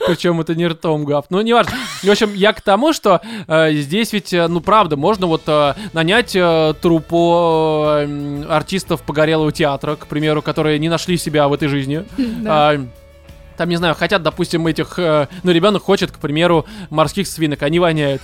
Причем 0.06 0.40
это 0.40 0.54
не 0.54 0.66
ртом 0.66 1.04
гав. 1.04 1.26
Ну, 1.30 1.40
не 1.40 1.52
важно. 1.52 1.72
В 2.02 2.10
общем, 2.10 2.34
я 2.34 2.52
к 2.52 2.60
тому, 2.60 2.92
что 2.92 3.20
э, 3.46 3.72
здесь 3.74 4.12
ведь, 4.12 4.32
э, 4.32 4.46
ну, 4.48 4.60
правда, 4.60 4.96
можно 4.96 5.26
вот 5.26 5.42
э, 5.46 5.74
нанять 5.92 6.34
э, 6.34 6.74
труппу 6.80 7.84
э, 7.86 8.44
артистов 8.48 9.02
погорелого 9.02 9.52
театра, 9.52 9.96
к 9.96 10.06
примеру, 10.06 10.42
которые 10.42 10.78
не 10.78 10.88
нашли 10.88 11.16
себя 11.16 11.48
в 11.48 11.52
этой 11.52 11.68
жизни. 11.68 12.04
Да. 12.16 12.70
А, 12.70 12.86
там, 13.56 13.68
не 13.68 13.76
знаю, 13.76 13.94
хотят, 13.94 14.22
допустим, 14.22 14.66
этих... 14.66 14.98
э, 14.98 15.28
ну, 15.42 15.52
ребенок 15.52 15.82
хочет, 15.82 16.10
к 16.10 16.18
примеру, 16.18 16.66
морских 16.88 17.26
свинок, 17.26 17.62
они 17.62 17.78
воняют. 17.78 18.22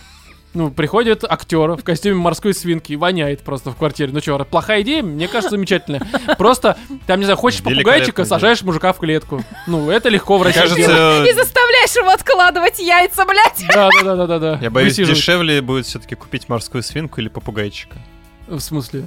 Ну, 0.56 0.70
приходит 0.70 1.22
актер 1.22 1.72
в 1.72 1.84
костюме 1.84 2.14
морской 2.16 2.54
свинки 2.54 2.92
и 2.92 2.96
воняет 2.96 3.42
просто 3.42 3.70
в 3.70 3.76
квартире. 3.76 4.10
Ну 4.10 4.22
что, 4.22 4.42
плохая 4.46 4.80
идея? 4.80 5.02
Мне 5.02 5.28
кажется, 5.28 5.50
замечательная. 5.50 6.00
Просто, 6.38 6.78
там, 7.06 7.18
не 7.18 7.26
знаю, 7.26 7.36
хочешь 7.36 7.62
попугайчика, 7.62 8.24
сажаешь 8.24 8.62
мужика 8.62 8.94
в 8.94 8.98
клетку. 8.98 9.44
Ну, 9.66 9.90
это 9.90 10.08
легко 10.08 10.38
в 10.38 10.42
России 10.42 10.60
Кажется. 10.60 11.24
И 11.28 11.32
заставляешь 11.34 11.94
его 11.94 12.08
откладывать 12.08 12.78
яйца, 12.78 13.26
блядь. 13.26 13.66
Да, 13.68 13.90
да, 14.02 14.16
да, 14.16 14.26
да, 14.26 14.38
да, 14.38 14.58
я 14.62 14.70
боюсь, 14.70 14.96
дешевле 14.96 15.60
будет 15.60 15.84
все-таки 15.84 16.14
купить 16.14 16.48
морскую 16.48 16.82
свинку 16.82 17.20
или 17.20 17.28
попугайчика. 17.28 17.98
В 18.46 18.60
смысле? 18.60 19.04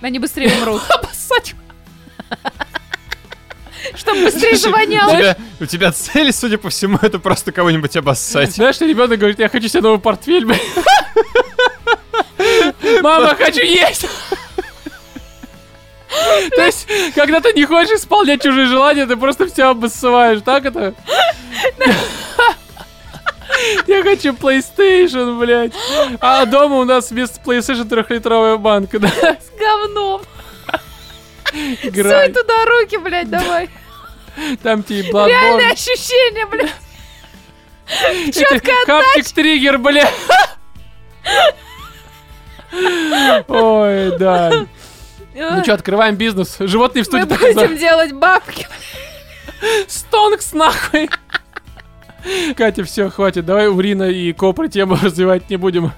Они 0.00 0.18
быстрее 0.18 0.50
умрут. 0.62 0.80
Обоссать. 0.88 1.54
Чтобы 3.94 4.24
быстрее 4.24 4.56
тебя, 4.56 5.36
у 5.60 5.66
тебя 5.66 5.92
цель, 5.92 6.32
судя 6.32 6.58
по 6.58 6.68
всему, 6.70 6.98
это 7.00 7.18
просто 7.18 7.52
кого-нибудь 7.52 7.96
обоссать. 7.96 8.52
Знаешь, 8.52 8.76
что 8.76 8.86
ребенок 8.86 9.18
говорит, 9.18 9.38
я 9.38 9.48
хочу 9.48 9.68
себе 9.68 9.82
новый 9.82 10.00
портфель. 10.00 10.46
Мама, 13.02 13.34
хочу 13.34 13.62
есть! 13.62 14.06
То 16.56 16.64
есть, 16.64 16.88
когда 17.14 17.40
ты 17.40 17.52
не 17.52 17.64
хочешь 17.64 18.00
исполнять 18.00 18.42
чужие 18.42 18.66
желания, 18.66 19.06
ты 19.06 19.16
просто 19.16 19.46
все 19.46 19.70
обоссываешь, 19.70 20.42
так 20.44 20.64
это? 20.64 20.94
Я 23.86 24.02
хочу 24.02 24.32
PlayStation, 24.32 25.38
блядь. 25.38 25.72
А 26.20 26.46
дома 26.46 26.76
у 26.76 26.84
нас 26.84 27.10
вместо 27.10 27.40
PlayStation 27.40 27.88
трехлитровая 27.88 28.56
банка, 28.56 28.98
да? 28.98 29.08
С 29.08 29.50
говном. 29.58 30.22
Суй 31.52 32.32
туда 32.32 32.64
руки, 32.66 32.96
блядь, 32.96 33.30
давай. 33.30 33.68
Там 34.62 34.82
тебе 34.82 35.02
Реальное 35.02 35.70
Bloodborne. 35.70 35.72
ощущение, 35.72 36.46
блядь. 36.46 36.72
Это 38.36 38.60
Хаптик 38.86 39.28
триггер, 39.34 39.78
блядь. 39.78 40.12
Ой, 43.48 44.18
да. 44.18 44.66
Ну 45.34 45.62
что, 45.62 45.74
открываем 45.74 46.16
бизнес. 46.16 46.56
Животные 46.60 47.04
в 47.04 47.12
Мы 47.12 47.22
студии 47.22 47.36
так 47.36 47.54
будем 47.54 47.76
делать 47.76 48.12
бабки. 48.12 48.66
Стонкс 49.88 50.52
нахуй. 50.52 51.10
Катя, 52.56 52.84
все, 52.84 53.10
хватит. 53.10 53.46
Давай 53.46 53.68
Урина 53.68 54.04
и 54.04 54.32
Копры 54.32 54.68
тему 54.68 54.96
развивать 55.02 55.48
не 55.50 55.56
будем. 55.56 55.92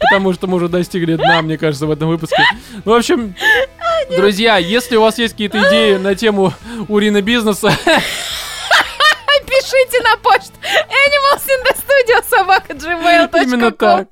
Потому 0.00 0.32
что 0.32 0.46
мы 0.46 0.56
уже 0.56 0.68
достигли 0.68 1.16
дна, 1.16 1.42
мне 1.42 1.58
кажется, 1.58 1.86
в 1.86 1.90
этом 1.90 2.08
выпуске. 2.08 2.42
Ну, 2.84 2.92
в 2.92 2.94
общем, 2.96 3.34
Друзья, 4.10 4.58
если 4.58 4.96
у 4.96 5.00
вас 5.00 5.18
есть 5.18 5.32
какие-то 5.32 5.58
идеи 5.68 5.96
на 5.96 6.14
тему 6.14 6.52
урина 6.88 7.22
бизнеса, 7.22 7.72
Пишите 9.46 10.00
на 10.02 10.16
почту 10.18 10.52
animalsinthestudio 10.64 12.24
собака 12.28 12.72
gmail.com. 12.72 13.42
именно 13.42 13.70
так. 13.70 14.08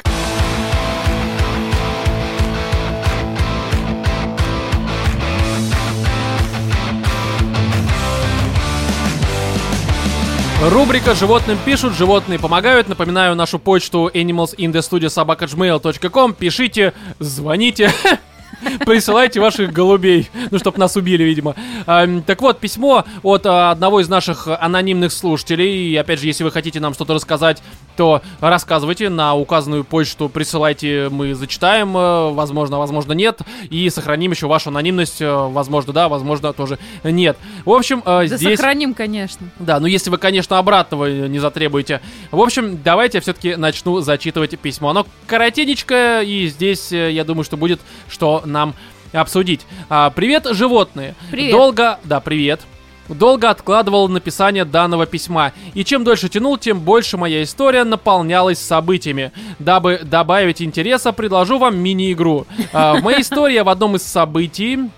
Рубрика 10.70 11.14
«Животным 11.16 11.58
пишут, 11.64 11.94
животные 11.94 12.38
помогают». 12.38 12.88
Напоминаю 12.88 13.34
нашу 13.34 13.58
почту 13.58 14.08
animalsinthestudio.sobaka.gmail.com. 14.14 16.34
Пишите, 16.34 16.92
звоните. 17.18 17.90
Присылайте 18.86 19.40
ваших 19.40 19.72
голубей. 19.72 20.30
Ну, 20.52 20.60
чтоб 20.60 20.78
нас 20.78 20.96
убили, 20.96 21.24
видимо. 21.24 21.56
Ам, 21.86 22.22
так 22.22 22.40
вот, 22.42 22.60
письмо 22.60 23.04
от 23.24 23.44
а, 23.44 23.72
одного 23.72 23.98
из 24.00 24.08
наших 24.08 24.46
анонимных 24.46 25.10
слушателей. 25.10 25.90
И 25.90 25.96
опять 25.96 26.20
же, 26.20 26.26
если 26.26 26.44
вы 26.44 26.52
хотите 26.52 26.78
нам 26.78 26.94
что-то 26.94 27.14
рассказать, 27.14 27.60
то 27.96 28.22
рассказывайте 28.40 29.08
на 29.08 29.34
указанную 29.34 29.84
почту. 29.84 30.28
Присылайте, 30.28 31.08
мы 31.10 31.34
зачитаем. 31.34 31.96
э, 31.96 32.32
Возможно, 32.32 32.78
возможно, 32.78 33.12
нет. 33.12 33.40
И 33.70 33.88
сохраним 33.90 34.30
еще 34.32 34.46
вашу 34.46 34.70
анонимность. 34.70 35.20
э, 35.20 35.32
Возможно, 35.32 35.92
да, 35.92 36.08
возможно, 36.08 36.52
тоже 36.52 36.78
нет. 37.04 37.36
В 37.64 37.70
общем, 37.70 38.00
э, 38.04 38.26
Да 38.28 38.36
здесь... 38.36 38.58
сохраним, 38.58 38.94
конечно. 38.94 39.48
Да, 39.58 39.80
ну 39.80 39.86
если 39.86 40.10
вы, 40.10 40.18
конечно, 40.18 40.58
обратного 40.58 41.06
не 41.06 41.38
затребуете. 41.38 42.00
В 42.30 42.40
общем, 42.40 42.80
давайте 42.82 43.18
я 43.18 43.22
все-таки 43.22 43.56
начну 43.56 44.00
зачитывать 44.00 44.58
письмо. 44.58 44.90
Оно 44.90 45.06
коротенечкое, 45.26 46.22
и 46.22 46.46
здесь, 46.48 46.92
я 46.92 47.24
думаю, 47.24 47.44
что 47.44 47.56
будет 47.56 47.80
что 48.08 48.42
нам 48.44 48.74
обсудить. 49.12 49.60
А, 49.90 50.10
привет, 50.10 50.46
животные. 50.52 51.14
Привет. 51.30 51.52
Долго... 51.52 51.98
Да, 52.04 52.20
привет. 52.20 52.60
Долго 53.08 53.50
откладывал 53.50 54.08
написание 54.08 54.64
данного 54.64 55.06
письма, 55.06 55.52
и 55.74 55.84
чем 55.84 56.04
дольше 56.04 56.28
тянул, 56.28 56.56
тем 56.56 56.80
больше 56.80 57.16
моя 57.16 57.42
история 57.42 57.84
наполнялась 57.84 58.58
событиями. 58.58 59.32
Дабы 59.58 60.00
добавить 60.02 60.62
интереса, 60.62 61.12
предложу 61.12 61.58
вам 61.58 61.76
мини-игру. 61.78 62.46
А, 62.72 62.94
в 62.94 63.02
моей 63.02 63.22
истории 63.22 63.58
в 63.60 63.68
одном 63.68 63.96
из 63.96 64.02
событий 64.02 64.90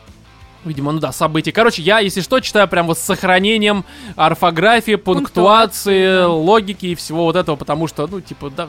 Видимо, 0.64 0.92
ну 0.92 0.98
да, 0.98 1.12
событий. 1.12 1.52
Короче, 1.52 1.82
я, 1.82 1.98
если 1.98 2.22
что, 2.22 2.40
читаю 2.40 2.66
прям 2.68 2.86
вот 2.86 2.98
с 2.98 3.02
сохранением 3.02 3.84
орфографии, 4.16 4.94
пунктуации, 4.94 6.24
логики 6.24 6.86
и 6.86 6.94
всего 6.94 7.24
вот 7.24 7.36
этого, 7.36 7.56
потому 7.56 7.86
что, 7.86 8.06
ну, 8.06 8.20
типа, 8.20 8.50
да, 8.50 8.68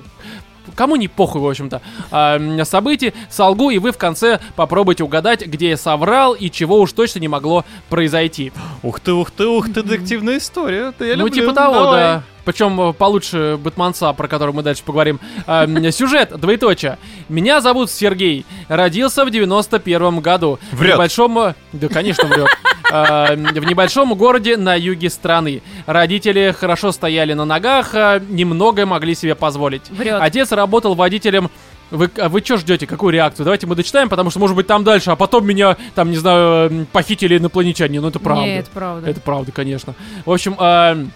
кому 0.76 0.96
не 0.96 1.08
похуй, 1.08 1.42
в 1.42 1.48
общем-то. 1.48 1.82
А, 2.12 2.38
м, 2.38 2.64
событий 2.66 3.14
солгу, 3.30 3.70
и 3.70 3.78
вы 3.78 3.92
в 3.92 3.98
конце 3.98 4.40
попробуйте 4.56 5.04
угадать, 5.04 5.46
где 5.46 5.70
я 5.70 5.78
соврал 5.78 6.34
и 6.34 6.50
чего 6.50 6.80
уж 6.80 6.94
точно 6.94 7.20
не 7.20 7.28
могло 7.28 7.66
произойти. 7.90 8.52
Ух 8.84 9.00
ты, 9.00 9.14
ух 9.14 9.32
ты, 9.32 9.46
ух 9.46 9.68
ты, 9.72 9.84
детективная 9.84 10.38
история. 10.38 10.90
Это 10.90 11.06
я 11.06 11.16
ну, 11.16 11.26
люблю. 11.26 11.42
типа 11.42 11.54
того, 11.54 11.74
Давай. 11.76 12.00
да. 12.00 12.24
Причем 12.46 12.80
э, 12.80 12.94
получше 12.94 13.58
Бэтменца, 13.62 14.14
про 14.14 14.28
который 14.28 14.54
мы 14.54 14.64
дальше 14.64 14.84
поговорим. 14.84 15.20
М, 15.48 15.92
Сюжет, 15.92 16.32
двоеточие. 16.40 16.98
Меня 17.28 17.60
зовут 17.62 17.90
Сергей. 17.92 18.46
Родился 18.70 19.26
в 19.26 19.32
91 19.32 20.20
году. 20.22 20.60
В 20.72 20.78
Врет. 20.78 20.94
небольшом... 20.94 21.38
э, 21.40 21.54
Да, 21.74 21.88
конечно, 21.90 22.28
врет. 22.28 22.48
А, 22.92 23.34
м, 23.34 23.44
В 23.46 23.66
небольшом 23.66 24.14
городе 24.14 24.58
на 24.58 24.76
юге 24.76 25.10
страны. 25.10 25.62
Родители 25.88 26.56
хорошо 26.58 26.92
стояли 26.92 27.34
на 27.34 27.46
ногах, 27.46 27.90
а, 27.94 28.20
немногое 28.20 28.86
могли 28.86 29.16
себе 29.16 29.36
позволить. 29.36 29.90
Врет. 29.90 30.18
Отец 30.22 30.52
работал 30.52 30.94
водителем 30.96 31.50
вы, 31.92 32.10
а 32.18 32.30
вы 32.30 32.40
что 32.42 32.58
ждете? 32.58 32.88
Какую 32.88 33.14
реакцию? 33.14 33.44
Давайте 33.46 33.68
мы 33.68 33.76
дочитаем, 33.76 34.10
потому 34.10 34.32
что, 34.32 34.40
может 34.40 34.56
быть, 34.56 34.66
там 34.66 34.84
дальше, 34.84 35.12
а 35.12 35.16
потом 35.16 35.46
меня, 35.46 35.78
там, 35.94 36.10
не 36.10 36.18
знаю, 36.18 36.88
похитили 36.92 37.38
инопланетяне. 37.38 38.02
Ну, 38.02 38.08
это 38.08 38.18
правда. 38.20 38.44
Нет, 38.44 38.66
правда. 38.74 39.08
Это 39.10 39.22
правда, 39.22 39.52
конечно. 39.52 39.94
В 40.26 40.32
общем, 40.32 40.56
эм, 40.60 41.12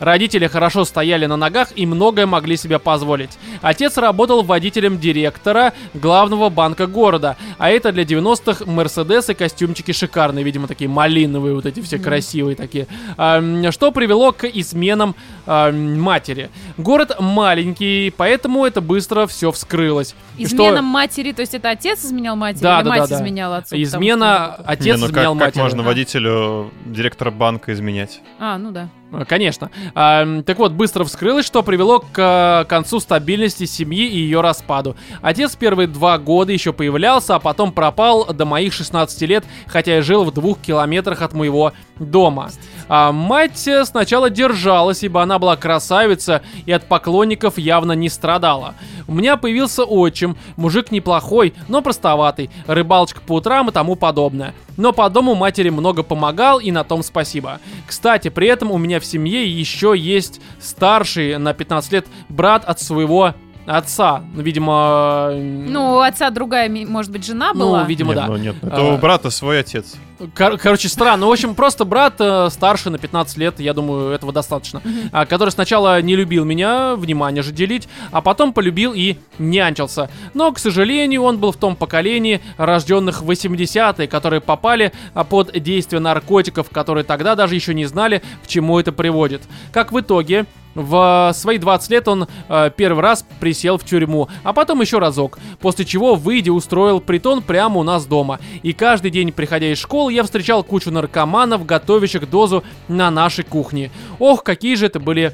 родители 0.00 0.46
хорошо 0.46 0.84
стояли 0.84 1.26
на 1.26 1.36
ногах 1.36 1.68
и 1.76 1.86
многое 1.86 2.26
могли 2.26 2.56
себе 2.56 2.78
позволить. 2.78 3.38
Отец 3.62 3.96
работал 3.96 4.42
водителем 4.42 4.98
директора 4.98 5.72
главного 5.94 6.48
банка 6.48 6.86
города, 6.86 7.36
а 7.58 7.70
это 7.70 7.92
для 7.92 8.04
90-х 8.04 8.64
Мерседес 8.66 9.28
и 9.30 9.34
костюмчики 9.34 9.92
шикарные, 9.92 10.44
видимо, 10.44 10.66
такие 10.68 10.88
малиновые, 10.88 11.54
вот 11.54 11.66
эти 11.66 11.80
все 11.80 11.98
красивые 11.98 12.56
такие. 12.56 12.86
Что 13.16 13.92
привело 13.92 14.32
к 14.32 14.44
изменам 14.44 15.14
матери. 15.46 16.50
Город 16.76 17.16
маленький, 17.20 18.12
поэтому 18.16 18.64
это 18.64 18.80
быстро 18.80 19.26
все 19.26 19.50
вскрылось. 19.52 20.14
Изменам 20.36 20.84
матери, 20.84 21.32
то 21.32 21.40
есть 21.40 21.54
это 21.54 21.70
отец 21.70 22.04
изменял 22.04 22.36
матери 22.36 22.62
Да, 22.62 22.78
или 22.78 22.84
да, 22.84 22.90
мать 22.90 23.00
да, 23.00 23.06
да. 23.08 23.16
изменяла 23.16 23.56
отцу? 23.58 23.70
потому 23.70 23.82
Измена, 23.82 24.50
что- 24.54 24.64
отец 24.70 24.84
Не, 24.86 24.92
ну 24.96 25.06
изменял 25.06 25.32
как, 25.34 25.38
как 25.40 25.46
матери. 25.48 25.62
можно 25.62 25.82
водителю 25.82 26.70
директора 26.86 27.30
банка 27.30 27.72
изменять? 27.72 28.20
А, 28.38 28.58
ну 28.58 28.70
да. 28.70 28.88
А, 29.10 29.24
Конечно. 29.24 29.70
А, 29.94 30.42
так 30.42 30.58
вот, 30.58 30.72
быстро 30.72 31.04
вскрылось, 31.04 31.46
что 31.46 31.62
привело 31.62 32.00
к 32.00 32.18
э, 32.18 32.68
концу 32.68 33.00
стабильности 33.00 33.64
семьи 33.64 34.06
и 34.06 34.18
ее 34.18 34.40
распаду. 34.40 34.96
Отец 35.22 35.56
первые 35.56 35.86
два 35.86 36.18
года 36.18 36.52
еще 36.52 36.72
появлялся, 36.72 37.36
а 37.36 37.38
потом 37.38 37.72
пропал 37.72 38.26
до 38.26 38.44
моих 38.44 38.72
16 38.72 39.20
лет, 39.22 39.44
хотя 39.66 39.96
я 39.96 40.02
жил 40.02 40.24
в 40.24 40.32
двух 40.32 40.60
километрах 40.60 41.22
от 41.22 41.32
моего 41.32 41.72
дома. 41.98 42.50
А 42.88 43.12
мать 43.12 43.66
э, 43.68 43.84
сначала 43.84 44.30
держалась, 44.30 45.02
ибо 45.02 45.22
она 45.22 45.38
была 45.38 45.56
красавица 45.56 46.42
и 46.64 46.72
от 46.72 46.84
поклонников 46.84 47.58
явно 47.58 47.92
не 47.92 48.08
страдала. 48.08 48.74
У 49.06 49.14
меня 49.14 49.36
появился 49.36 49.84
отчим, 49.84 50.36
мужик 50.56 50.90
неплохой, 50.90 51.54
но 51.68 51.82
простоватый, 51.82 52.50
рыбалочка 52.66 53.20
по 53.20 53.34
утрам 53.34 53.68
и 53.68 53.72
тому 53.72 53.96
подобное. 53.96 54.54
Но 54.76 54.92
по 54.92 55.08
дому 55.10 55.34
матери 55.34 55.70
много 55.70 56.02
помогал, 56.02 56.60
и 56.60 56.70
на 56.70 56.84
том 56.84 57.02
спасибо. 57.02 57.60
Кстати, 57.86 58.28
при 58.28 58.48
этом 58.48 58.70
у 58.70 58.78
меня 58.78 59.00
в 59.00 59.04
семье 59.04 59.46
еще 59.48 59.94
есть 59.96 60.40
старший 60.60 61.36
на 61.38 61.52
15 61.52 61.92
лет 61.92 62.06
брат 62.28 62.64
от 62.64 62.80
своего 62.80 63.34
отца. 63.66 64.22
Ну, 64.34 64.42
видимо... 64.42 65.28
м, 65.32 65.72
Ну, 65.72 65.94
у 65.96 65.98
отца 66.00 66.30
другая, 66.30 66.68
может 66.70 67.10
быть, 67.12 67.26
жена 67.26 67.52
ну, 67.52 67.60
была? 67.66 67.84
видимо, 67.84 68.14
нет, 68.14 68.16
да. 68.16 68.26
ну 68.28 68.36
нет, 68.36 68.56
это 68.62 68.76
А. 68.76 68.94
у 68.94 68.98
брата 68.98 69.30
свой 69.30 69.60
отец. 69.60 69.96
Кор- 70.34 70.58
короче, 70.58 70.88
странно. 70.88 71.26
В 71.26 71.32
общем, 71.32 71.54
просто 71.54 71.84
брат 71.84 72.14
э, 72.18 72.48
старше 72.50 72.90
на 72.90 72.98
15 72.98 73.36
лет, 73.36 73.60
я 73.60 73.72
думаю, 73.72 74.10
этого 74.10 74.32
достаточно. 74.32 74.82
А, 75.12 75.26
который 75.26 75.50
сначала 75.50 76.02
не 76.02 76.16
любил 76.16 76.44
меня, 76.44 76.96
внимание 76.96 77.42
же 77.42 77.52
делить, 77.52 77.88
а 78.10 78.20
потом 78.20 78.52
полюбил 78.52 78.92
и 78.94 79.16
нянчился. 79.38 80.10
Но, 80.34 80.50
к 80.52 80.58
сожалению, 80.58 81.22
он 81.22 81.38
был 81.38 81.52
в 81.52 81.56
том 81.56 81.76
поколении 81.76 82.40
рожденных 82.56 83.22
в 83.22 83.30
80-е, 83.30 84.08
которые 84.08 84.40
попали 84.40 84.92
а, 85.14 85.22
под 85.22 85.52
действие 85.52 86.00
наркотиков, 86.00 86.68
которые 86.70 87.04
тогда 87.04 87.36
даже 87.36 87.54
еще 87.54 87.72
не 87.72 87.86
знали, 87.86 88.22
к 88.42 88.48
чему 88.48 88.80
это 88.80 88.90
приводит. 88.92 89.42
Как 89.72 89.92
в 89.92 90.00
итоге, 90.00 90.46
в 90.78 91.32
свои 91.34 91.58
20 91.58 91.90
лет 91.90 92.08
он 92.08 92.28
э, 92.48 92.70
первый 92.76 93.00
раз 93.00 93.24
присел 93.40 93.78
в 93.78 93.84
тюрьму, 93.84 94.28
а 94.44 94.52
потом 94.52 94.80
еще 94.80 94.98
разок. 94.98 95.38
После 95.60 95.84
чего, 95.84 96.14
выйдя, 96.14 96.52
устроил 96.52 97.00
притон 97.00 97.42
прямо 97.42 97.80
у 97.80 97.82
нас 97.82 98.06
дома. 98.06 98.38
И 98.62 98.72
каждый 98.72 99.10
день, 99.10 99.32
приходя 99.32 99.72
из 99.72 99.78
школы, 99.78 100.07
я 100.08 100.22
встречал 100.22 100.62
кучу 100.64 100.90
наркоманов, 100.90 101.66
готовящих 101.66 102.28
дозу 102.28 102.64
на 102.88 103.10
нашей 103.10 103.44
кухне. 103.44 103.90
Ох, 104.18 104.42
какие 104.42 104.74
же 104.74 104.86
это 104.86 105.00
были 105.00 105.32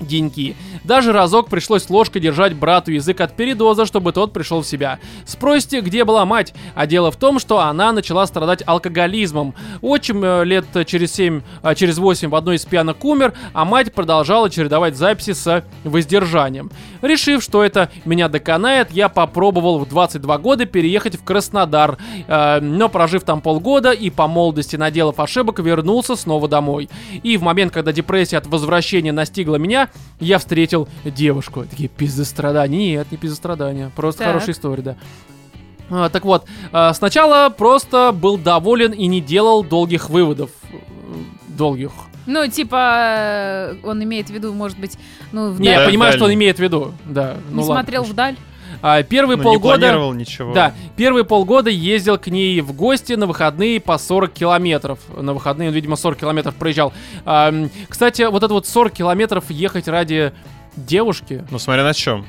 деньки. 0.00 0.56
Даже 0.84 1.12
разок 1.12 1.48
пришлось 1.48 1.88
ложкой 1.90 2.20
держать 2.20 2.54
брату 2.54 2.92
язык 2.92 3.20
от 3.20 3.36
передоза, 3.36 3.86
чтобы 3.86 4.12
тот 4.12 4.32
пришел 4.32 4.62
в 4.62 4.66
себя. 4.66 4.98
Спросите, 5.26 5.80
где 5.80 6.04
была 6.04 6.24
мать? 6.24 6.54
А 6.74 6.86
дело 6.86 7.10
в 7.10 7.16
том, 7.16 7.38
что 7.38 7.60
она 7.60 7.92
начала 7.92 8.26
страдать 8.26 8.62
алкоголизмом. 8.66 9.54
Отчим 9.82 10.24
э, 10.24 10.44
лет 10.44 10.64
через 10.86 11.12
7, 11.12 11.42
а, 11.62 11.74
через 11.74 11.98
8 11.98 12.28
в 12.30 12.34
одной 12.34 12.56
из 12.56 12.64
пьянок 12.64 13.04
умер, 13.04 13.34
а 13.52 13.64
мать 13.64 13.92
продолжала 13.92 14.50
чередовать 14.50 14.96
записи 14.96 15.32
с 15.32 15.64
воздержанием. 15.84 16.70
Решив, 17.02 17.42
что 17.42 17.62
это 17.62 17.90
меня 18.04 18.28
доконает, 18.28 18.90
я 18.90 19.08
попробовал 19.08 19.78
в 19.78 19.88
22 19.88 20.38
года 20.38 20.66
переехать 20.66 21.16
в 21.16 21.24
Краснодар, 21.24 21.98
э, 22.26 22.60
но 22.60 22.88
прожив 22.88 23.24
там 23.24 23.40
полгода 23.40 23.92
и 23.92 24.10
по 24.10 24.26
молодости 24.26 24.76
наделав 24.76 25.20
ошибок, 25.20 25.58
вернулся 25.58 26.16
снова 26.16 26.48
домой. 26.48 26.88
И 27.22 27.36
в 27.36 27.42
момент, 27.42 27.72
когда 27.72 27.92
депрессия 27.92 28.38
от 28.38 28.46
возвращения 28.46 29.12
настигла 29.12 29.56
меня, 29.56 29.89
я 30.18 30.38
встретил 30.38 30.88
девушку. 31.04 31.64
Такие 31.68 31.88
пиздострадания. 31.88 32.78
Нет, 32.98 33.10
не 33.10 33.16
пиздострадания. 33.18 33.90
Просто 33.96 34.20
Так. 34.20 34.28
хорошая 34.28 34.54
история, 34.54 34.82
да. 34.82 34.96
А, 35.90 36.08
так 36.08 36.24
вот, 36.24 36.44
а, 36.72 36.92
сначала 36.94 37.48
просто 37.50 38.12
был 38.12 38.38
доволен 38.38 38.92
и 38.92 39.06
не 39.06 39.20
делал 39.20 39.64
долгих 39.64 40.08
выводов. 40.10 40.50
Э, 40.72 40.76
Долгих. 41.48 41.90
Ну, 42.26 42.46
типа, 42.48 43.04
э, 43.18 43.74
он 43.82 44.02
имеет 44.04 44.28
в 44.28 44.30
виду, 44.30 44.52
может 44.52 44.78
быть, 44.78 44.96
ну, 45.32 45.50
вдаль. 45.50 45.62
Не, 45.66 45.72
я 45.72 45.84
понимаю, 45.84 46.12
что 46.12 46.26
он 46.26 46.34
имеет 46.34 46.56
в 46.56 46.60
виду. 46.60 46.94
Да. 47.04 47.34
не 47.48 47.56
ну 47.56 47.62
ладно, 47.62 47.74
смотрел 47.82 48.02
хорошо. 48.02 48.12
вдаль. 48.12 48.36
А, 48.82 49.02
первые 49.02 49.36
Ну, 49.36 49.42
не 49.42 49.44
полгода... 49.44 49.78
планировал 49.78 50.12
ничего. 50.14 50.52
Да, 50.52 50.74
первые 50.96 51.24
полгода 51.24 51.70
ездил 51.70 52.18
к 52.18 52.28
ней 52.28 52.60
в 52.60 52.72
гости 52.72 53.12
на 53.14 53.26
выходные 53.26 53.80
по 53.80 53.98
40 53.98 54.32
километров. 54.32 54.98
На 55.16 55.34
выходные 55.34 55.68
он, 55.68 55.74
видимо, 55.74 55.96
40 55.96 56.18
километров 56.20 56.54
проезжал. 56.54 56.92
А, 57.24 57.52
кстати, 57.88 58.22
вот 58.22 58.42
это 58.42 58.52
вот 58.54 58.66
40 58.66 58.92
километров 58.92 59.50
ехать 59.50 59.88
ради 59.88 60.32
девушки. 60.76 61.44
Ну, 61.50 61.58
смотря 61.58 61.84
на 61.84 61.94
чем. 61.94 62.26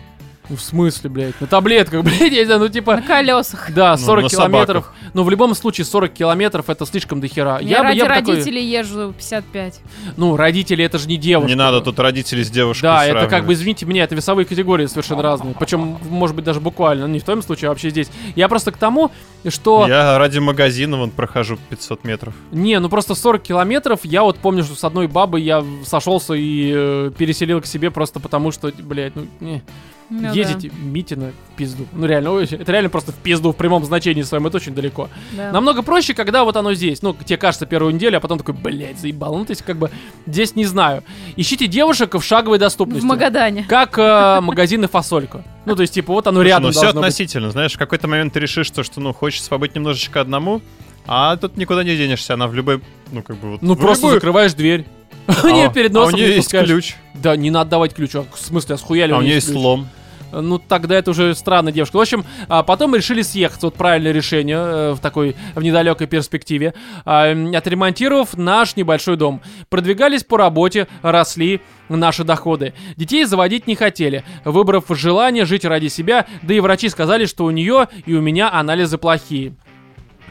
Ну, 0.49 0.55
в 0.55 0.61
смысле, 0.61 1.09
блядь? 1.09 1.39
На 1.39 1.47
таблетках, 1.47 2.03
блядь, 2.03 2.33
я 2.33 2.57
ну 2.57 2.67
типа... 2.67 2.97
На 2.97 3.01
колесах. 3.01 3.71
Да, 3.73 3.91
Ну, 3.91 4.05
40 4.05 4.23
на 4.23 4.29
километров. 4.29 4.93
Ну, 5.13 5.23
в 5.23 5.29
любом 5.29 5.55
случае, 5.55 5.85
40 5.85 6.11
километров 6.13 6.69
это 6.69 6.85
слишком 6.85 7.21
дохера. 7.21 7.59
Я, 7.61 7.79
бы- 7.79 7.83
ради 7.83 8.01
бы 8.01 8.07
такой- 8.07 8.33
родителей 8.35 8.65
езжу 8.65 9.13
55. 9.13 9.81
Ну, 10.17 10.35
родители 10.35 10.83
это 10.83 10.97
же 10.97 11.07
не 11.07 11.17
девушка. 11.17 11.49
Не 11.49 11.55
надо 11.55 11.81
тут 11.81 11.99
родителей 11.99 12.43
с 12.43 12.49
девушкой 12.49 12.83
Да, 12.83 13.05
это 13.05 13.13
как 13.13 13.21
бы, 13.21 13.27
сравнивать. 13.29 13.57
извините 13.57 13.85
меня, 13.85 14.03
это 14.03 14.15
весовые 14.15 14.45
категории 14.45 14.85
совершенно 14.87 15.21
разные. 15.21 15.55
Причем, 15.57 15.97
может 16.09 16.35
быть, 16.35 16.45
даже 16.45 16.59
буквально. 16.59 17.07
Ну, 17.07 17.13
не 17.13 17.19
в 17.19 17.23
твоем 17.23 17.41
случае, 17.41 17.67
а 17.67 17.71
вообще 17.71 17.89
здесь. 17.89 18.09
Я 18.35 18.47
просто 18.49 18.71
к 18.71 18.77
тому, 18.77 19.11
что... 19.47 19.85
Я 19.87 20.17
ради 20.17 20.39
магазина 20.39 20.97
вон 20.97 21.11
прохожу 21.11 21.57
500 21.69 22.03
метров. 22.03 22.33
Не, 22.51 22.79
ну 22.79 22.89
просто 22.89 23.15
40 23.15 23.41
километров. 23.41 23.99
Я 24.03 24.23
вот 24.23 24.37
помню, 24.37 24.63
что 24.63 24.75
с 24.75 24.83
одной 24.83 25.07
бабой 25.07 25.41
я 25.43 25.63
сошелся 25.85 26.33
и 26.33 26.71
э, 26.75 27.11
переселил 27.17 27.61
к 27.61 27.65
себе 27.65 27.91
просто 27.91 28.19
потому, 28.19 28.51
что, 28.51 28.71
блядь, 28.79 29.15
ну, 29.15 29.27
не. 29.39 29.61
Ну 30.11 30.21
да, 30.23 30.31
Ездите 30.31 30.71
Митина 30.83 31.31
в 31.53 31.55
пизду. 31.55 31.87
Ну 31.93 32.05
реально, 32.05 32.37
это 32.39 32.69
реально 32.69 32.89
просто 32.89 33.13
в 33.13 33.15
пизду 33.15 33.53
в 33.53 33.55
прямом 33.55 33.85
значении 33.85 34.23
своем, 34.23 34.45
это 34.45 34.57
очень 34.57 34.75
далеко. 34.75 35.09
да. 35.31 35.51
Намного 35.53 35.83
проще, 35.83 36.13
когда 36.13 36.43
вот 36.43 36.57
оно 36.57 36.73
здесь. 36.73 37.01
Ну, 37.01 37.13
тебе 37.13 37.37
кажется 37.37 37.65
первую 37.65 37.93
неделю, 37.95 38.17
а 38.17 38.19
потом 38.19 38.37
такой, 38.37 38.53
блядь, 38.53 38.99
заебал. 38.99 39.37
Ну, 39.37 39.45
то 39.45 39.51
есть, 39.51 39.61
как 39.61 39.77
бы, 39.77 39.89
здесь 40.27 40.55
не 40.57 40.65
знаю. 40.65 41.03
Ищите 41.37 41.67
девушек 41.67 42.13
в 42.13 42.21
шаговой 42.21 42.59
доступности. 42.59 43.01
В 43.01 43.07
Магадане. 43.07 43.65
Как 43.69 43.97
э, 43.97 44.39
магазины 44.41 44.89
фасолька. 44.89 45.45
Ну, 45.65 45.75
то 45.77 45.81
есть, 45.83 45.93
типа, 45.93 46.11
вот 46.11 46.27
оно 46.27 46.39
Слушай, 46.39 46.47
рядом 46.47 46.63
ну 46.65 46.71
все 46.71 46.81
должно 46.81 46.99
быть. 47.01 47.07
относительно, 47.07 47.51
знаешь, 47.51 47.73
в 47.73 47.77
какой-то 47.77 48.07
момент 48.09 48.33
ты 48.33 48.41
решишь, 48.41 48.67
что, 48.67 48.83
что 48.83 48.99
ну, 48.99 49.13
хочется 49.13 49.49
побыть 49.49 49.75
немножечко 49.75 50.19
одному, 50.19 50.61
а 51.07 51.37
тут 51.37 51.55
никуда 51.55 51.83
не 51.85 51.95
денешься, 51.95 52.33
она 52.33 52.47
в 52.47 52.53
любой, 52.53 52.81
ну, 53.13 53.23
как 53.23 53.37
бы 53.37 53.51
вот... 53.51 53.61
Ну, 53.61 53.75
просто 53.77 54.07
любую- 54.07 54.15
закрываешь 54.15 54.53
дверь. 54.53 54.85
А, 55.27 55.33
У 55.45 55.49
нее 55.49 55.71
перед 55.71 55.95
а 55.95 55.99
у 55.99 56.03
носом 56.03 56.15
нее 56.17 56.27
не 56.29 56.33
есть 56.35 56.47
пускаешь. 56.47 56.67
ключ, 56.67 56.95
Да, 57.13 57.35
не 57.35 57.51
надо 57.51 57.69
давать 57.71 57.93
ключ. 57.93 58.15
А, 58.15 58.25
В 58.33 58.39
смысле, 58.39 58.75
а 58.75 58.77
схуяли 58.77 59.11
а 59.11 59.17
у 59.17 59.21
нее 59.21 59.35
есть 59.35 59.51
слом. 59.51 59.87
Ну, 60.31 60.57
тогда 60.59 60.95
это 60.95 61.11
уже 61.11 61.35
странная 61.35 61.73
девушка. 61.73 61.97
В 61.97 62.01
общем, 62.01 62.25
а, 62.47 62.63
потом 62.63 62.95
решили 62.95 63.21
съехать. 63.21 63.61
Вот 63.63 63.75
правильное 63.75 64.11
решение 64.11 64.57
э, 64.57 64.91
в 64.93 64.99
такой, 64.99 65.35
в 65.55 65.61
недалекой 65.61 66.07
перспективе. 66.07 66.73
М, 67.05 67.55
Отремонтировав 67.55 68.37
наш 68.37 68.75
небольшой 68.75 69.17
дом. 69.17 69.41
Продвигались 69.69 70.23
по 70.23 70.37
работе, 70.37 70.87
росли 71.01 71.61
наши 71.89 72.23
доходы. 72.23 72.73
Детей 72.95 73.25
заводить 73.25 73.67
не 73.67 73.75
хотели, 73.75 74.23
выбрав 74.45 74.85
желание 74.89 75.45
жить 75.45 75.65
ради 75.65 75.87
себя, 75.87 76.25
да 76.41 76.53
и 76.53 76.59
врачи 76.59 76.89
сказали, 76.89 77.25
что 77.25 77.45
у 77.45 77.51
нее 77.51 77.87
и 78.05 78.13
у 78.13 78.21
меня 78.21 78.51
анализы 78.51 78.97
плохие. 78.97 79.53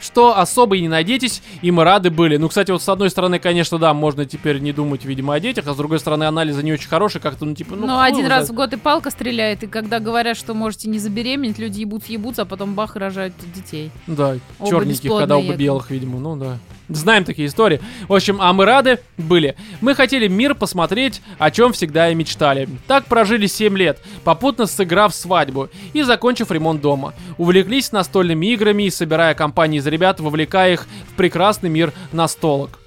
Что 0.00 0.38
особо 0.38 0.76
и 0.76 0.80
не 0.80 0.88
надейтесь, 0.88 1.42
и 1.62 1.70
мы 1.70 1.84
рады 1.84 2.10
были. 2.10 2.36
Ну, 2.36 2.48
кстати, 2.48 2.70
вот 2.70 2.82
с 2.82 2.88
одной 2.88 3.10
стороны, 3.10 3.38
конечно, 3.38 3.78
да, 3.78 3.92
можно 3.94 4.24
теперь 4.24 4.58
не 4.60 4.72
думать, 4.72 5.04
видимо, 5.04 5.34
о 5.34 5.40
детях, 5.40 5.66
а 5.66 5.74
с 5.74 5.76
другой 5.76 6.00
стороны, 6.00 6.24
анализы 6.24 6.62
не 6.62 6.72
очень 6.72 6.88
хорошие, 6.88 7.20
как-то, 7.20 7.44
ну, 7.44 7.54
типа, 7.54 7.76
ну, 7.76 7.86
Ну, 7.86 8.00
один 8.00 8.26
раз 8.26 8.46
знает. 8.46 8.48
в 8.50 8.54
год 8.54 8.72
и 8.72 8.76
палка 8.76 9.10
стреляет, 9.10 9.62
и 9.62 9.66
когда 9.66 9.98
говорят, 10.00 10.36
что 10.36 10.54
можете 10.54 10.88
не 10.88 10.98
забеременеть, 10.98 11.58
люди 11.58 11.80
ебутся, 11.80 12.12
ебутся, 12.12 12.42
а 12.42 12.44
потом 12.46 12.74
бах 12.74 12.96
и 12.96 12.98
рожают 12.98 13.34
детей. 13.54 13.90
Да, 14.06 14.36
Оба 14.58 14.70
черненьких, 14.70 15.10
когда 15.10 15.36
оба 15.36 15.44
якобы. 15.44 15.58
белых, 15.62 15.90
видимо, 15.90 16.18
ну 16.18 16.36
да. 16.36 16.58
Знаем 16.90 17.24
такие 17.24 17.48
истории. 17.48 17.80
В 18.08 18.14
общем, 18.14 18.38
а 18.40 18.52
мы 18.52 18.64
рады 18.64 18.98
были. 19.16 19.56
Мы 19.80 19.94
хотели 19.94 20.26
мир 20.26 20.54
посмотреть, 20.54 21.22
о 21.38 21.50
чем 21.50 21.72
всегда 21.72 22.10
и 22.10 22.14
мечтали. 22.14 22.68
Так 22.88 23.06
прожили 23.06 23.46
7 23.46 23.76
лет, 23.78 23.98
попутно 24.24 24.66
сыграв 24.66 25.14
свадьбу 25.14 25.68
и 25.92 26.02
закончив 26.02 26.50
ремонт 26.50 26.80
дома. 26.80 27.14
Увлеклись 27.38 27.92
настольными 27.92 28.46
играми 28.46 28.84
и, 28.84 28.90
собирая 28.90 29.34
компании 29.34 29.78
из 29.78 29.86
ребят, 29.86 30.18
вовлекая 30.20 30.72
их 30.72 30.86
в 31.12 31.16
прекрасный 31.16 31.70
мир 31.70 31.92
настолок. 32.12 32.79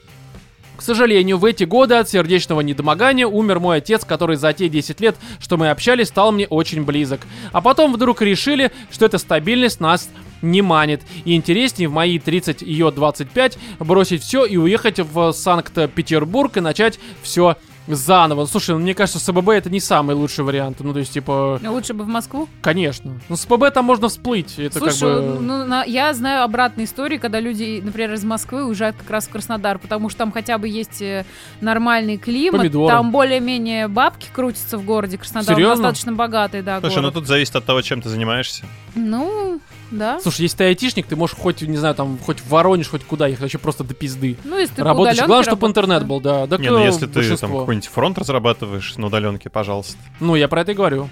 Сожалению, 0.84 1.38
в 1.38 1.46
эти 1.46 1.64
годы 1.64 1.96
от 1.96 2.10
сердечного 2.10 2.60
недомогания 2.60 3.26
умер 3.26 3.62
мой 3.62 3.78
отец, 3.78 4.04
который 4.04 4.36
за 4.36 4.52
те 4.52 4.68
10 4.68 5.00
лет, 5.00 5.16
что 5.40 5.56
мы 5.56 5.70
общались, 5.70 6.10
стал 6.10 6.34
мне 6.34 6.46
очень 6.46 6.84
близок. 6.84 7.22
А 7.54 7.62
потом 7.62 7.94
вдруг 7.94 8.22
решили, 8.22 8.70
что 8.92 9.06
эта 9.06 9.18
стабильность 9.18 9.80
нас 9.80 10.10
не 10.42 10.62
манит. 10.62 11.02
И 11.24 11.36
интереснее 11.36 11.88
в 11.88 11.94
мои 11.94 12.20
30, 12.20 12.64
ее 12.64 12.92
25, 12.92 13.58
бросить 13.80 14.24
все 14.24 14.44
и 14.44 14.58
уехать 14.58 15.00
в 15.00 15.32
Санкт-Петербург 15.32 16.58
и 16.58 16.60
начать 16.60 17.00
все 17.22 17.56
заново. 17.88 18.46
Слушай, 18.46 18.72
ну, 18.72 18.80
мне 18.80 18.94
кажется, 18.94 19.20
СББ 19.20 19.50
это 19.50 19.70
не 19.70 19.80
самый 19.80 20.16
лучший 20.16 20.44
вариант. 20.44 20.78
Ну, 20.80 20.94
то 20.94 21.00
есть, 21.00 21.14
типа, 21.14 21.60
А 21.64 21.72
Лучше 21.72 21.94
бы 21.94 22.04
в 22.04 22.08
Москву. 22.08 22.48
конечно. 22.62 23.20
Ну, 23.30 23.36
с 23.36 23.42
СББ 23.42 23.72
там 23.74 23.86
можно 23.86 24.10
всплыть. 24.10 24.58
Это 24.58 24.80
Слушай, 24.80 25.00
как 25.00 25.24
бы... 25.24 25.40
ну, 25.42 25.66
на- 25.66 25.84
я 25.84 26.14
знаю 26.14 26.44
обратные 26.44 26.86
истории, 26.86 27.18
когда 27.18 27.40
люди, 27.40 27.82
например, 27.84 28.14
из 28.14 28.24
Москвы 28.24 28.66
уезжают 28.66 28.96
как 28.98 29.10
раз 29.10 29.28
в 29.28 29.30
Краснодар, 29.30 29.80
потому 29.80 30.10
что 30.10 30.20
там 30.20 30.32
хотя 30.32 30.58
бы 30.58 30.68
есть 30.68 31.02
э, 31.02 31.26
нормальный 31.62 32.18
климат, 32.18 32.62
Помидоры. 32.62 32.94
там 32.94 33.12
более-менее 33.12 33.88
бабки 33.88 34.28
крутятся 34.34 34.78
в 34.78 34.86
городе 34.86 35.18
Краснодар, 35.18 35.58
достаточно 35.58 36.14
богатый, 36.14 36.62
да, 36.62 36.80
Слушай, 36.80 36.96
ну 36.98 37.02
город. 37.04 37.14
тут 37.16 37.28
зависит 37.28 37.56
от 37.56 37.66
того, 37.66 37.82
чем 37.82 38.02
ты 38.02 38.10
занимаешься. 38.10 38.66
Ну, 38.96 39.60
да. 39.92 40.20
Слушай, 40.20 40.42
если 40.42 40.58
ты 40.58 40.64
айтишник, 40.66 41.08
ты 41.08 41.16
можешь 41.16 41.36
хоть, 41.36 41.62
не 41.62 41.78
знаю, 41.78 41.96
там, 41.96 42.18
хоть 42.20 42.40
в 42.40 42.50
Воронеж, 42.50 42.90
хоть 42.90 43.04
куда 43.04 43.28
ехать, 43.28 43.42
вообще 43.44 43.58
просто 43.58 43.84
до 43.84 43.94
пизды. 43.94 44.38
Ну, 44.44 44.58
если 44.58 44.76
ты 44.76 44.84
Работаешь. 44.84 45.18
Главное, 45.18 45.44
чтобы 45.44 45.68
интернет 45.68 46.02
да. 46.02 46.06
был, 46.06 46.20
да. 46.20 46.48
Так, 46.48 46.60
Не, 46.60 46.70
ну 46.70 46.80
если 46.80 47.06
ты 47.08 47.38
там. 47.38 47.66
Какой-нибудь 47.74 47.88
фронт 47.88 48.18
разрабатываешь 48.18 48.98
на 48.98 49.08
удаленке, 49.08 49.50
пожалуйста. 49.50 49.98
Ну, 50.20 50.36
я 50.36 50.48
про 50.48 50.62
это 50.62 50.72
и 50.72 50.76
говорю. 50.76 51.10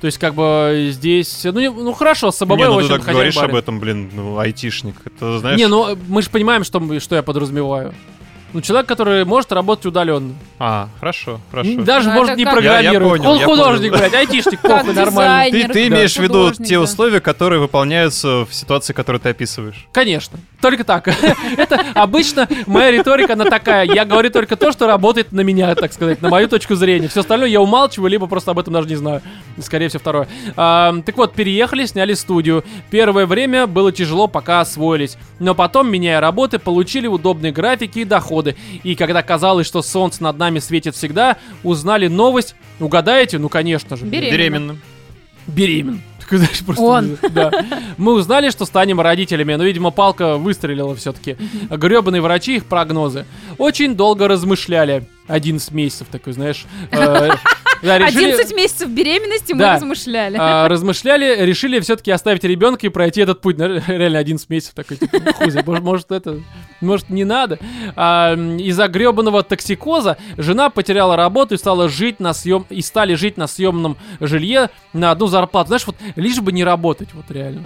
То 0.00 0.06
есть, 0.06 0.18
как 0.18 0.34
бы 0.34 0.90
здесь. 0.92 1.44
Ну, 1.44 1.58
не- 1.60 1.70
ну 1.70 1.92
хорошо, 1.92 2.30
с 2.30 2.38
СББ 2.38 2.56
не, 2.58 2.64
ну 2.66 2.80
ты 2.80 2.88
так 2.88 3.02
говоришь 3.04 3.36
барин. 3.36 3.50
об 3.50 3.56
этом, 3.56 3.80
блин, 3.80 4.10
ну, 4.12 4.38
айтишник. 4.38 4.96
Это, 5.04 5.38
знаешь... 5.38 5.58
Не, 5.58 5.66
ну 5.66 5.96
мы 6.08 6.20
же 6.20 6.30
понимаем, 6.30 6.62
что, 6.62 7.00
что 7.00 7.16
я 7.16 7.22
подразумеваю. 7.22 7.94
Ну, 8.54 8.60
человек, 8.60 8.86
который 8.88 9.24
может 9.24 9.50
работать 9.52 9.84
удаленно. 9.86 10.32
А, 10.60 10.88
хорошо, 11.00 11.40
хорошо. 11.50 11.82
Даже 11.82 12.08
Ну, 12.08 12.14
может 12.14 12.36
не 12.36 12.44
как- 12.44 12.62
Я- 12.62 12.78
я 12.78 12.90
программирует. 12.92 13.18
понял, 13.22 13.30
Он 13.32 13.38
я 13.40 13.44
художник, 13.46 13.90
понял. 13.92 14.00
блядь, 14.08 14.14
айтишник, 14.14 14.60
Как 14.60 14.70
похуй, 14.82 14.94
нормально. 14.94 15.50
Ты, 15.50 15.68
ты 15.68 15.72
да, 15.72 15.86
имеешь 15.88 16.14
в 16.14 16.20
виду 16.22 16.52
те 16.52 16.78
условия, 16.78 17.20
которые 17.20 17.58
выполняются 17.60 18.46
в 18.46 18.54
ситуации, 18.54 18.92
которую 18.92 19.20
ты 19.20 19.30
описываешь. 19.30 19.86
Конечно. 19.92 20.38
Только 20.60 20.84
так. 20.84 21.08
Это 21.58 21.84
обычно 21.94 22.48
моя 22.66 22.90
риторика, 22.92 23.32
она 23.34 23.44
такая. 23.44 23.84
Я 23.92 24.04
говорю 24.04 24.30
только 24.30 24.56
то, 24.56 24.70
что 24.72 24.86
работает 24.86 25.32
на 25.32 25.40
меня, 25.40 25.74
так 25.74 25.92
сказать, 25.92 26.22
на 26.22 26.28
мою 26.28 26.48
точку 26.48 26.74
зрения. 26.76 27.08
Все 27.08 27.20
остальное 27.20 27.48
я 27.48 27.60
умалчиваю, 27.60 28.08
либо 28.08 28.26
просто 28.28 28.52
об 28.52 28.58
этом 28.60 28.72
даже 28.72 28.88
не 28.88 28.94
знаю. 28.96 29.20
Скорее 29.60 29.88
всего, 29.88 30.00
второе. 30.00 30.28
А, 30.56 30.94
так 31.04 31.16
вот, 31.16 31.34
переехали, 31.34 31.84
сняли 31.86 32.14
студию. 32.14 32.64
Первое 32.90 33.26
время 33.26 33.66
было 33.66 33.90
тяжело, 33.92 34.28
пока 34.28 34.60
освоились. 34.60 35.16
Но 35.40 35.54
потом, 35.56 35.90
меняя 35.90 36.20
работы, 36.20 36.58
получили 36.60 37.08
удобные 37.08 37.50
графики 37.52 37.98
и 37.98 38.04
доходы. 38.04 38.43
И 38.82 38.94
когда 38.94 39.22
казалось, 39.22 39.66
что 39.66 39.82
солнце 39.82 40.22
над 40.22 40.38
нами 40.38 40.58
светит 40.58 40.94
всегда, 40.94 41.36
узнали 41.62 42.08
новость. 42.08 42.54
Угадаете? 42.80 43.38
Ну, 43.38 43.48
конечно 43.48 43.96
же. 43.96 44.04
Беременна. 44.04 44.36
Беременным. 44.36 44.80
Беремен. 45.46 46.02
Просто, 46.64 46.82
Он. 46.82 47.18
Да. 47.30 47.50
Мы 47.98 48.14
узнали, 48.14 48.50
что 48.50 48.64
станем 48.64 49.00
родителями, 49.00 49.54
но, 49.54 49.64
видимо, 49.64 49.90
палка 49.90 50.36
выстрелила 50.36 50.94
все-таки. 50.96 51.36
Гребаные 51.70 52.22
врачи, 52.22 52.56
их 52.56 52.64
прогнозы. 52.64 53.26
Очень 53.58 53.94
долго 53.94 54.26
размышляли. 54.26 55.06
11 55.28 55.70
месяцев 55.72 56.08
такой, 56.10 56.32
знаешь. 56.32 56.64
э, 56.90 57.30
да, 57.82 57.98
решили- 57.98 58.32
11 58.32 58.54
месяцев 58.56 58.88
беременности 58.88 59.52
мы 59.52 59.58
Да. 59.60 59.74
размышляли. 59.74 60.36
а, 60.38 60.68
размышляли, 60.68 61.44
решили 61.44 61.80
все-таки 61.80 62.10
оставить 62.10 62.44
ребенка 62.44 62.86
и 62.86 62.90
пройти 62.90 63.20
этот 63.20 63.40
путь. 63.40 63.58
Наверное, 63.58 63.82
Реально 63.98 64.18
11 64.18 64.48
месяцев 64.50 64.74
такой, 64.74 64.96
типа, 64.96 65.18
«Ну, 65.66 65.80
может, 65.82 66.10
это, 66.12 66.40
может, 66.80 67.10
не 67.10 67.24
надо. 67.24 67.58
А, 67.96 68.34
из-за 68.34 68.88
гребаного 68.88 69.42
токсикоза 69.42 70.16
жена 70.38 70.70
потеряла 70.70 71.16
работу 71.16 71.54
и 71.54 71.58
стала 71.58 71.88
жить 71.88 72.20
на 72.20 72.32
съем 72.32 72.66
и 72.70 72.80
стали 72.82 73.14
жить 73.14 73.36
на 73.36 73.46
съемном 73.46 73.96
жилье 74.20 74.70
на 74.92 75.10
одну 75.10 75.26
зарплату. 75.26 75.68
Знаешь, 75.68 75.86
вот 75.86 75.96
лишь 76.16 76.40
бы 76.40 76.52
не 76.52 76.64
работать, 76.64 77.08
вот 77.12 77.30
реально. 77.30 77.64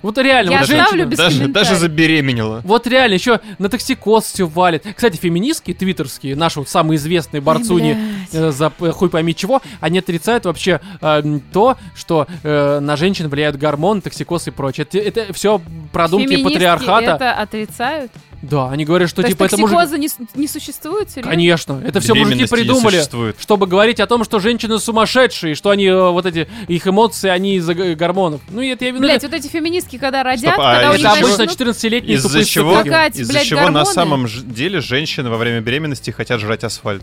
Вот 0.00 0.16
реально, 0.18 0.50
Я 0.52 0.58
вот 0.60 0.68
женщина- 0.68 1.04
без 1.06 1.18
Даже, 1.18 1.48
даже 1.48 1.74
забеременела. 1.76 2.60
вот 2.64 2.86
реально, 2.86 3.14
еще 3.14 3.40
на 3.58 3.68
токсикоз 3.68 4.24
все 4.26 4.46
валит. 4.46 4.84
Кстати, 4.94 5.16
феминистки 5.16 5.74
твиттерские, 5.74 6.36
наши 6.36 6.60
вот 6.60 6.68
самые 6.68 6.96
известные 6.98 7.40
борцуни 7.40 7.96
э, 8.32 8.50
за 8.52 8.70
п- 8.70 8.92
хуй 8.92 9.10
пойми 9.10 9.34
чего, 9.34 9.60
они 9.80 9.98
отрицают 9.98 10.44
вообще 10.44 10.80
э, 11.00 11.22
то, 11.52 11.76
что 11.96 12.26
э, 12.44 12.78
на 12.80 12.96
женщин 12.96 13.28
влияют 13.28 13.56
гормоны, 13.56 14.00
токсикоз 14.00 14.46
и 14.46 14.50
прочее. 14.52 14.86
Это, 14.92 15.32
все 15.32 15.60
продумки 15.92 16.26
Феминистки 16.28 16.52
патриархата. 16.54 17.10
это 17.12 17.32
отрицают? 17.32 18.12
Да, 18.42 18.70
они 18.70 18.84
говорят, 18.84 19.10
что 19.10 19.22
То 19.22 19.28
типа 19.28 19.44
есть 19.44 19.54
это 19.54 19.60
мужик... 19.60 19.98
не, 19.98 20.08
не 20.40 20.48
существует? 20.48 21.10
серьезно? 21.10 21.30
Конечно, 21.30 21.82
это 21.84 22.00
все 22.00 22.14
мужики 22.14 22.46
придумали, 22.46 23.02
чтобы 23.40 23.66
говорить 23.66 23.98
о 24.00 24.06
том, 24.06 24.22
что 24.24 24.38
женщины 24.38 24.78
сумасшедшие, 24.78 25.54
что 25.54 25.70
они 25.70 25.86
э, 25.86 26.10
вот 26.10 26.24
эти 26.24 26.48
их 26.68 26.86
эмоции, 26.86 27.28
они 27.28 27.56
из-за 27.56 27.74
гормонов. 27.74 28.40
Ну 28.48 28.60
и 28.60 28.68
это 28.68 28.84
я 28.84 28.92
ну, 28.92 29.00
Блять, 29.00 29.22
вот 29.22 29.32
эти 29.32 29.48
феминистки, 29.48 29.98
когда 29.98 30.22
родят, 30.22 30.52
Стоп, 30.52 30.54
а 30.58 30.74
когда 30.74 30.90
у 30.90 30.94
из-за 30.94 31.08
них 31.08 31.16
это 31.16 31.26
обычно 31.26 31.44
начнут- 31.46 31.68
14-летние 31.68 32.14
Из-за 32.14 32.28
тупые 32.28 32.44
чего, 32.44 32.80
из-за 32.80 33.44
чего 33.44 33.70
на 33.70 33.84
самом 33.84 34.26
деле 34.26 34.80
женщины 34.80 35.30
во 35.30 35.36
время 35.36 35.60
беременности 35.60 36.10
хотят 36.10 36.40
жрать 36.40 36.64
асфальт? 36.64 37.02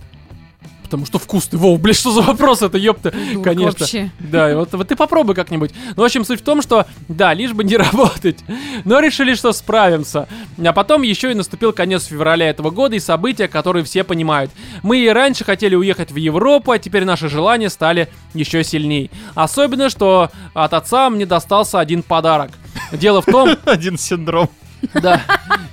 Потому 0.86 1.06
что 1.06 1.20
вкусный. 1.20 1.60
Вов, 1.60 1.80
блядь, 1.80 1.98
что 1.98 2.12
за 2.12 2.22
вопрос 2.22 2.62
это, 2.62 2.78
ёпта? 2.78 3.12
Придурок 3.12 3.44
Конечно. 3.44 3.80
вообще. 3.80 4.12
Да, 4.20 4.52
и 4.52 4.56
вот, 4.56 4.72
вот 4.74 4.88
ты 4.88 4.96
попробуй 4.96 5.36
как-нибудь. 5.36 5.72
Ну, 5.96 6.04
в 6.04 6.06
общем, 6.06 6.24
суть 6.24 6.42
в 6.42 6.44
том, 6.44 6.62
что, 6.62 6.86
да, 7.08 7.34
лишь 7.34 7.54
бы 7.54 7.64
не 7.64 7.76
работать. 7.78 8.40
Но 8.84 9.00
решили, 9.00 9.34
что 9.34 9.52
справимся. 9.52 10.28
А 10.64 10.74
потом 10.74 11.02
еще 11.02 11.32
и 11.32 11.34
наступил 11.34 11.74
конец 11.74 12.06
февраля 12.06 12.50
этого 12.50 12.70
года 12.70 12.96
и 12.96 13.00
события, 13.00 13.48
которые 13.48 13.84
все 13.84 14.04
понимают. 14.04 14.52
Мы 14.84 15.00
и 15.00 15.10
раньше 15.10 15.44
хотели 15.44 15.76
уехать 15.76 16.12
в 16.12 16.16
Европу, 16.16 16.72
а 16.72 16.80
теперь 16.80 17.04
наши 17.04 17.28
желания 17.28 17.70
стали 17.70 18.08
еще 18.34 18.64
сильней. 18.64 19.10
Особенно, 19.34 19.90
что 19.90 20.30
от 20.54 20.74
отца 20.74 21.10
мне 21.10 21.26
достался 21.26 21.80
один 21.80 22.04
подарок. 22.04 22.52
Дело 22.92 23.22
в 23.22 23.26
том, 23.26 23.50
Один 23.66 23.98
синдром. 23.98 24.50
Да. 24.94 25.22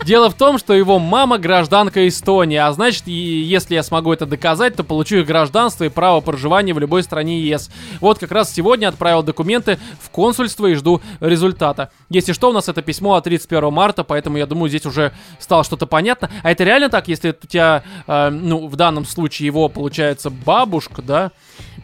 Дело 0.04 0.30
в 0.30 0.34
том, 0.34 0.58
что 0.58 0.74
его 0.74 0.98
мама 0.98 1.38
гражданка 1.38 2.06
Эстонии, 2.08 2.56
а 2.56 2.72
значит, 2.72 3.06
если 3.06 3.74
я 3.74 3.82
смогу 3.82 4.12
это 4.12 4.26
доказать, 4.26 4.74
то 4.74 4.82
получу 4.82 5.16
их 5.16 5.26
гражданство 5.26 5.84
и 5.84 5.88
право 5.88 6.20
проживания 6.20 6.74
в 6.74 6.78
любой 6.78 7.02
стране 7.02 7.40
ЕС. 7.40 7.70
Вот 8.00 8.18
как 8.18 8.32
раз 8.32 8.52
сегодня 8.52 8.88
отправил 8.88 9.22
документы 9.22 9.78
в 10.00 10.10
консульство 10.10 10.66
и 10.66 10.74
жду 10.74 11.00
результата. 11.20 11.90
Если 12.08 12.32
что, 12.32 12.50
у 12.50 12.52
нас 12.52 12.68
это 12.68 12.82
письмо 12.82 13.14
от 13.14 13.24
31 13.24 13.72
марта, 13.72 14.02
поэтому 14.02 14.38
я 14.38 14.46
думаю, 14.46 14.68
здесь 14.68 14.86
уже 14.86 15.12
стало 15.38 15.62
что-то 15.62 15.86
понятно. 15.86 16.30
А 16.42 16.50
это 16.50 16.64
реально 16.64 16.88
так, 16.88 17.08
если 17.08 17.30
у 17.30 17.46
тебя, 17.46 17.84
э, 18.06 18.30
ну, 18.30 18.66
в 18.66 18.76
данном 18.76 19.04
случае 19.04 19.46
его, 19.46 19.68
получается, 19.68 20.30
бабушка, 20.30 21.02
да? 21.02 21.30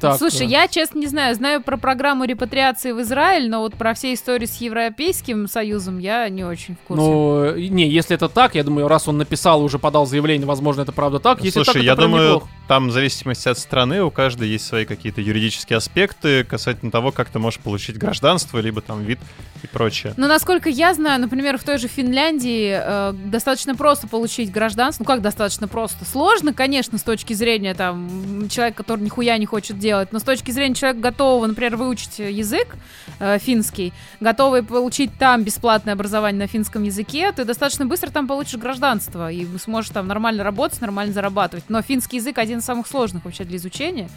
Так, 0.01 0.19
Слушай, 0.19 0.47
э, 0.47 0.51
я, 0.51 0.69
честно, 0.69 0.99
не 0.99 1.07
знаю, 1.07 1.35
знаю 1.35 1.63
про 1.63 1.77
программу 1.77 2.25
репатриации 2.25 2.93
в 2.93 3.01
Израиль, 3.01 3.51
но 3.51 3.61
вот 3.61 3.75
про 3.75 3.95
все 3.95 4.15
истории 4.15 4.47
с 4.47 4.57
Европейским 4.61 5.49
Союзом 5.49 5.99
я 5.99 6.29
не 6.29 6.45
очень 6.45 6.77
в 6.77 6.87
курсе. 6.87 7.03
Ну, 7.03 7.57
не, 7.57 7.89
если 7.89 8.15
это 8.17 8.29
так, 8.29 8.55
я 8.55 8.65
думаю, 8.65 8.89
раз 8.89 9.09
он 9.09 9.19
написал 9.19 9.61
и 9.61 9.65
уже 9.65 9.79
подал 9.79 10.07
заявление, 10.07 10.47
возможно, 10.47 10.83
это 10.83 10.93
правда 10.93 11.19
так. 11.19 11.43
Если 11.43 11.63
Слушай, 11.63 11.75
так, 11.75 11.83
я 11.83 11.97
думаю, 11.97 12.35
неплохо. 12.35 12.49
Там 12.69 12.89
в 12.89 12.93
зависимости 12.93 13.49
от 13.49 13.59
страны 13.59 14.03
у 14.03 14.11
каждой 14.11 14.49
есть 14.49 14.66
свои 14.66 14.85
какие-то 14.85 15.23
юридические 15.23 15.79
аспекты 15.79 16.45
касательно 16.45 16.93
того, 16.93 17.11
как 17.12 17.31
ты 17.31 17.39
можешь 17.39 17.59
получить 17.59 17.97
гражданство, 17.97 18.59
либо 18.59 18.83
там 18.83 19.03
вид 19.03 19.19
и 19.62 19.66
прочее. 19.66 20.12
Но 20.19 20.29
насколько 20.29 20.69
я 20.69 20.93
знаю, 20.93 21.21
например, 21.21 21.57
в 21.59 21.64
той 21.64 21.79
же 21.79 21.89
Финляндии 21.89 22.79
э, 22.79 23.12
достаточно 23.14 23.75
просто 23.75 24.07
получить 24.07 24.53
гражданство. 24.53 25.03
Ну 25.03 25.07
как 25.07 25.23
достаточно 25.23 25.66
просто? 25.66 26.05
Сложно, 26.05 26.53
конечно, 26.53 26.99
с 26.99 27.03
точки 27.03 27.33
зрения 27.33 27.75
там 27.75 28.49
человека, 28.51 28.77
который 28.79 29.01
нихуя 29.01 29.39
не 29.39 29.47
хочет 29.47 29.79
делать, 29.79 30.12
но 30.12 30.19
с 30.19 30.23
точки 30.23 30.51
зрения 30.51 30.75
человека, 30.75 31.01
готового, 31.01 31.47
например, 31.47 31.77
выучить 31.77 32.19
язык 32.19 32.77
э, 33.19 33.39
финский, 33.39 33.95
готовый 34.21 34.62
получить 34.62 35.11
там 35.19 35.43
бесплатное 35.43 35.95
образование 35.95 36.41
на 36.41 36.47
финском 36.47 36.83
языке, 36.83 37.33
ты 37.33 37.45
достаточно 37.45 37.87
быстро 37.87 38.11
там 38.11 38.29
получишь 38.29 38.61
гражданство 38.61 39.33
и 39.33 39.47
сможешь 39.59 39.91
там 39.91 40.07
нормально 40.07 40.45
работать, 40.45 40.83
нормально 40.83 41.14
зарабатывать. 41.14 41.64
Но 41.69 41.81
финский 41.81 42.19
язык 42.19 42.37
один 42.37 42.58
из 42.59 42.65
самых 42.65 42.87
сложных 42.87 43.25
вообще 43.25 43.45
для 43.45 43.57
изучения. 43.57 44.09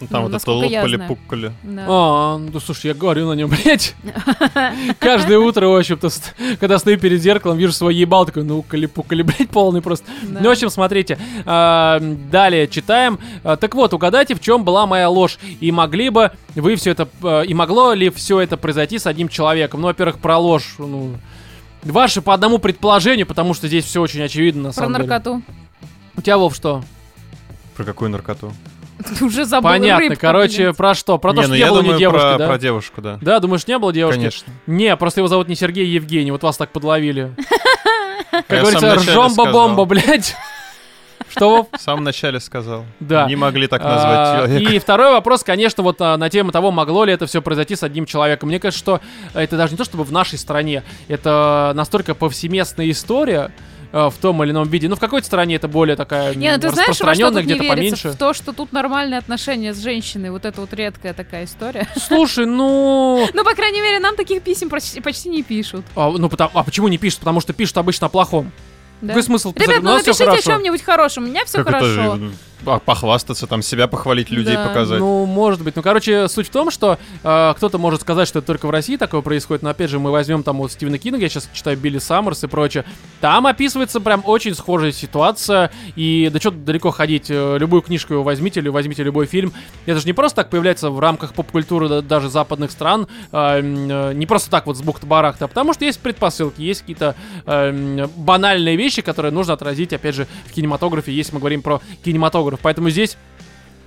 Ну, 0.00 0.06
там 0.06 0.22
ну, 0.24 0.28
вот 0.28 0.42
это 0.42 0.52
лопали-пукали. 0.52 1.52
Да. 1.62 1.86
А, 1.88 2.38
ну 2.38 2.60
слушай, 2.60 2.86
я 2.86 2.94
говорю 2.94 3.28
на 3.28 3.34
нем, 3.34 3.50
блядь. 3.64 3.94
Каждое 4.98 5.38
утро, 5.38 5.66
в 5.68 5.76
общем-то, 5.76 6.08
когда 6.58 6.78
стою 6.78 6.98
перед 6.98 7.20
зеркалом, 7.20 7.58
вижу 7.58 7.72
свой 7.72 7.94
ебал, 7.94 8.26
такой, 8.26 8.44
ну, 8.44 8.62
кали-пукали, 8.62 9.22
блядь, 9.22 9.50
полный 9.50 9.82
просто. 9.82 10.06
Да. 10.22 10.40
Ну, 10.40 10.48
в 10.48 10.52
общем, 10.52 10.70
смотрите, 10.70 11.18
а, 11.46 12.00
далее 12.30 12.68
читаем. 12.68 13.18
А, 13.44 13.56
Так 13.56 13.74
вот, 13.74 13.92
угадайте, 13.94 14.34
в 14.34 14.40
чем 14.40 14.64
была 14.64 14.86
моя 14.86 15.08
ложь. 15.08 15.38
И 15.60 15.70
могли 15.72 16.10
бы 16.10 16.32
вы 16.54 16.76
все 16.76 16.92
это, 16.92 17.08
а, 17.22 17.42
и 17.42 17.54
могло 17.54 17.92
ли 17.92 18.10
все 18.10 18.40
это 18.40 18.56
произойти 18.56 18.98
с 18.98 19.06
одним 19.06 19.28
человеком? 19.28 19.80
Ну, 19.80 19.88
во-первых, 19.88 20.18
про 20.18 20.38
ложь, 20.38 20.74
ну, 20.78 21.14
ваши 21.82 22.22
по 22.22 22.34
одному 22.34 22.58
предположению, 22.58 23.26
потому 23.26 23.54
что 23.54 23.68
здесь 23.68 23.84
все 23.84 24.00
очень 24.00 24.22
очевидно, 24.22 24.62
на 24.64 24.68
Про 24.68 24.74
самом 24.74 24.94
деле. 24.94 25.08
наркоту. 25.08 25.42
У 26.16 26.20
тебя, 26.20 26.38
Вов, 26.38 26.54
что? 26.54 26.82
Про 27.80 27.86
какую 27.86 28.10
наркоту? 28.10 28.52
Ты 29.18 29.24
уже 29.24 29.46
забыл 29.46 29.70
Понятно, 29.70 30.10
рыбку, 30.10 30.20
короче, 30.20 30.64
блядь. 30.64 30.76
про 30.76 30.94
что? 30.94 31.16
Про 31.16 31.32
то, 31.32 31.36
не, 31.38 31.42
что 31.44 31.48
ну 31.48 31.54
не 31.54 31.60
я 31.60 31.68
было 31.70 31.80
думаю 31.80 31.94
ни 31.94 31.98
девушки, 31.98 32.20
про, 32.20 32.36
да? 32.36 32.46
про 32.46 32.58
девушку, 32.58 33.00
да. 33.00 33.18
Да, 33.22 33.40
думаешь, 33.40 33.66
не 33.66 33.78
было 33.78 33.90
девушки? 33.90 34.18
Конечно. 34.18 34.52
Не, 34.66 34.94
просто 34.98 35.20
его 35.20 35.28
зовут 35.28 35.48
не 35.48 35.54
Сергей, 35.54 35.86
а 35.86 35.88
Евгений. 35.88 36.30
Вот 36.30 36.42
вас 36.42 36.58
так 36.58 36.72
подловили. 36.72 37.34
Как 38.30 38.60
говорится, 38.60 38.96
ржомба-бомба, 38.96 39.86
блядь. 39.86 40.36
Что? 41.30 41.68
В 41.72 41.80
самом 41.80 42.04
начале 42.04 42.38
сказал. 42.38 42.84
Да. 42.98 43.26
Не 43.26 43.36
могли 43.36 43.66
так 43.66 43.80
А, 43.82 43.88
назвать 43.88 44.36
человека. 44.50 44.72
И 44.74 44.78
второй 44.78 45.12
вопрос, 45.12 45.42
конечно, 45.42 45.82
вот 45.82 45.96
а, 46.02 46.18
на 46.18 46.28
тему 46.28 46.52
того, 46.52 46.70
могло 46.70 47.04
ли 47.06 47.14
это 47.14 47.24
все 47.24 47.40
произойти 47.40 47.76
с 47.76 47.82
одним 47.82 48.04
человеком. 48.04 48.50
Мне 48.50 48.60
кажется, 48.60 48.78
что 48.78 49.00
это 49.32 49.56
даже 49.56 49.72
не 49.72 49.78
то, 49.78 49.84
чтобы 49.84 50.04
в 50.04 50.12
нашей 50.12 50.38
стране. 50.38 50.82
Это 51.08 51.72
настолько 51.74 52.14
повсеместная 52.14 52.90
история 52.90 53.52
в 53.92 54.14
том 54.20 54.42
или 54.44 54.50
ином 54.52 54.68
виде. 54.68 54.88
Ну, 54.88 54.96
в 54.96 55.00
какой-то 55.00 55.26
стране 55.26 55.56
это 55.56 55.68
более 55.68 55.96
такая 55.96 56.34
Не, 56.34 56.52
ну 56.52 56.60
ты 56.60 56.68
распространенная, 56.68 57.42
где-то 57.42 57.64
поменьше. 57.64 58.10
В 58.10 58.16
то, 58.16 58.32
что 58.32 58.52
тут 58.52 58.72
нормальные 58.72 59.18
отношения 59.18 59.74
с 59.74 59.78
женщиной. 59.78 60.30
Вот 60.30 60.44
это 60.44 60.60
вот 60.60 60.72
редкая 60.72 61.12
такая 61.14 61.44
история. 61.44 61.88
Слушай, 61.96 62.46
ну... 62.46 63.26
Ну, 63.32 63.44
по 63.44 63.54
крайней 63.54 63.80
мере, 63.80 63.98
нам 63.98 64.16
таких 64.16 64.42
писем 64.42 64.68
почти, 64.70 65.00
почти 65.00 65.28
не 65.28 65.42
пишут. 65.42 65.84
А, 65.96 66.10
ну, 66.10 66.28
потому- 66.28 66.50
а 66.54 66.62
почему 66.62 66.88
не 66.88 66.98
пишут? 66.98 67.20
Потому 67.20 67.40
что 67.40 67.52
пишут 67.52 67.78
обычно 67.78 68.06
о 68.06 68.10
плохом. 68.10 68.52
Да? 69.00 69.08
Какой 69.08 69.22
смысл? 69.22 69.52
Ребят, 69.56 69.82
ну 69.82 69.94
напишите 69.94 70.24
о 70.24 70.40
чем-нибудь 70.42 70.82
хорошем. 70.82 71.24
У 71.24 71.26
меня 71.26 71.44
все 71.44 71.58
Как 71.64 71.68
это, 71.68 71.78
хорошо. 71.78 72.16
э, 72.16 72.30
а, 72.66 72.78
похвастаться, 72.78 73.46
там, 73.46 73.62
себя 73.62 73.86
похвалить, 73.88 74.30
людей 74.30 74.54
Да. 74.56 74.66
показать. 74.68 74.98
Ну, 74.98 75.26
может 75.26 75.62
быть. 75.62 75.76
Ну, 75.76 75.82
короче, 75.82 76.28
суть 76.28 76.48
в 76.48 76.50
том, 76.50 76.70
что 76.70 76.98
э, 77.22 77.54
кто-то 77.56 77.78
может 77.78 78.00
сказать, 78.02 78.28
что 78.28 78.38
это 78.40 78.46
только 78.46 78.66
в 78.66 78.70
России 78.70 78.96
такое 78.96 79.20
происходит, 79.22 79.62
но 79.62 79.70
опять 79.70 79.90
же, 79.90 79.98
мы 79.98 80.10
возьмем 80.10 80.42
там 80.42 80.58
вот 80.58 80.72
Стивена 80.72 80.98
Кинга, 80.98 81.20
я 81.20 81.28
сейчас 81.28 81.48
читаю 81.52 81.76
Билли 81.76 81.98
Саммерс 81.98 82.44
и 82.44 82.46
прочее. 82.46 82.84
Там 83.20 83.46
описывается 83.46 84.00
прям 84.00 84.22
очень 84.24 84.54
схожая 84.54 84.92
ситуация, 84.92 85.70
и 85.96 86.30
да 86.32 86.38
что 86.40 86.50
далеко 86.50 86.90
ходить, 86.90 87.26
э, 87.30 87.56
любую 87.58 87.82
книжку 87.82 88.14
его 88.14 88.22
возьмите 88.22 88.60
или 88.60 88.68
возьмите 88.68 89.02
любой 89.02 89.26
фильм. 89.26 89.52
Это 89.86 90.00
же 90.00 90.06
не 90.06 90.12
просто 90.12 90.36
так 90.36 90.50
появляется 90.50 90.90
в 90.90 90.98
рамках 91.00 91.34
поп-культуры 91.34 91.88
да- 91.88 92.02
даже 92.02 92.28
западных 92.28 92.70
стран, 92.70 93.06
э, 93.32 93.36
м, 93.36 93.88
э, 93.90 94.12
не 94.14 94.26
просто 94.26 94.50
так 94.50 94.66
вот 94.66 94.76
с 94.76 94.82
бухты-барахта, 94.82 95.44
а 95.44 95.48
потому 95.48 95.72
что 95.74 95.84
есть 95.84 96.00
предпосылки, 96.00 96.60
есть 96.62 96.80
какие-то 96.80 97.14
э, 97.46 98.06
банальные 98.16 98.76
вещи, 98.76 99.02
которые 99.02 99.32
нужно 99.32 99.54
отразить, 99.54 99.92
опять 99.92 100.14
же, 100.14 100.26
в 100.46 100.52
кинематографе, 100.52 101.12
если 101.12 101.32
мы 101.34 101.38
говорим 101.40 101.62
про 101.62 101.80
кинематограф. 102.04 102.49
Поэтому 102.60 102.90
здесь 102.90 103.16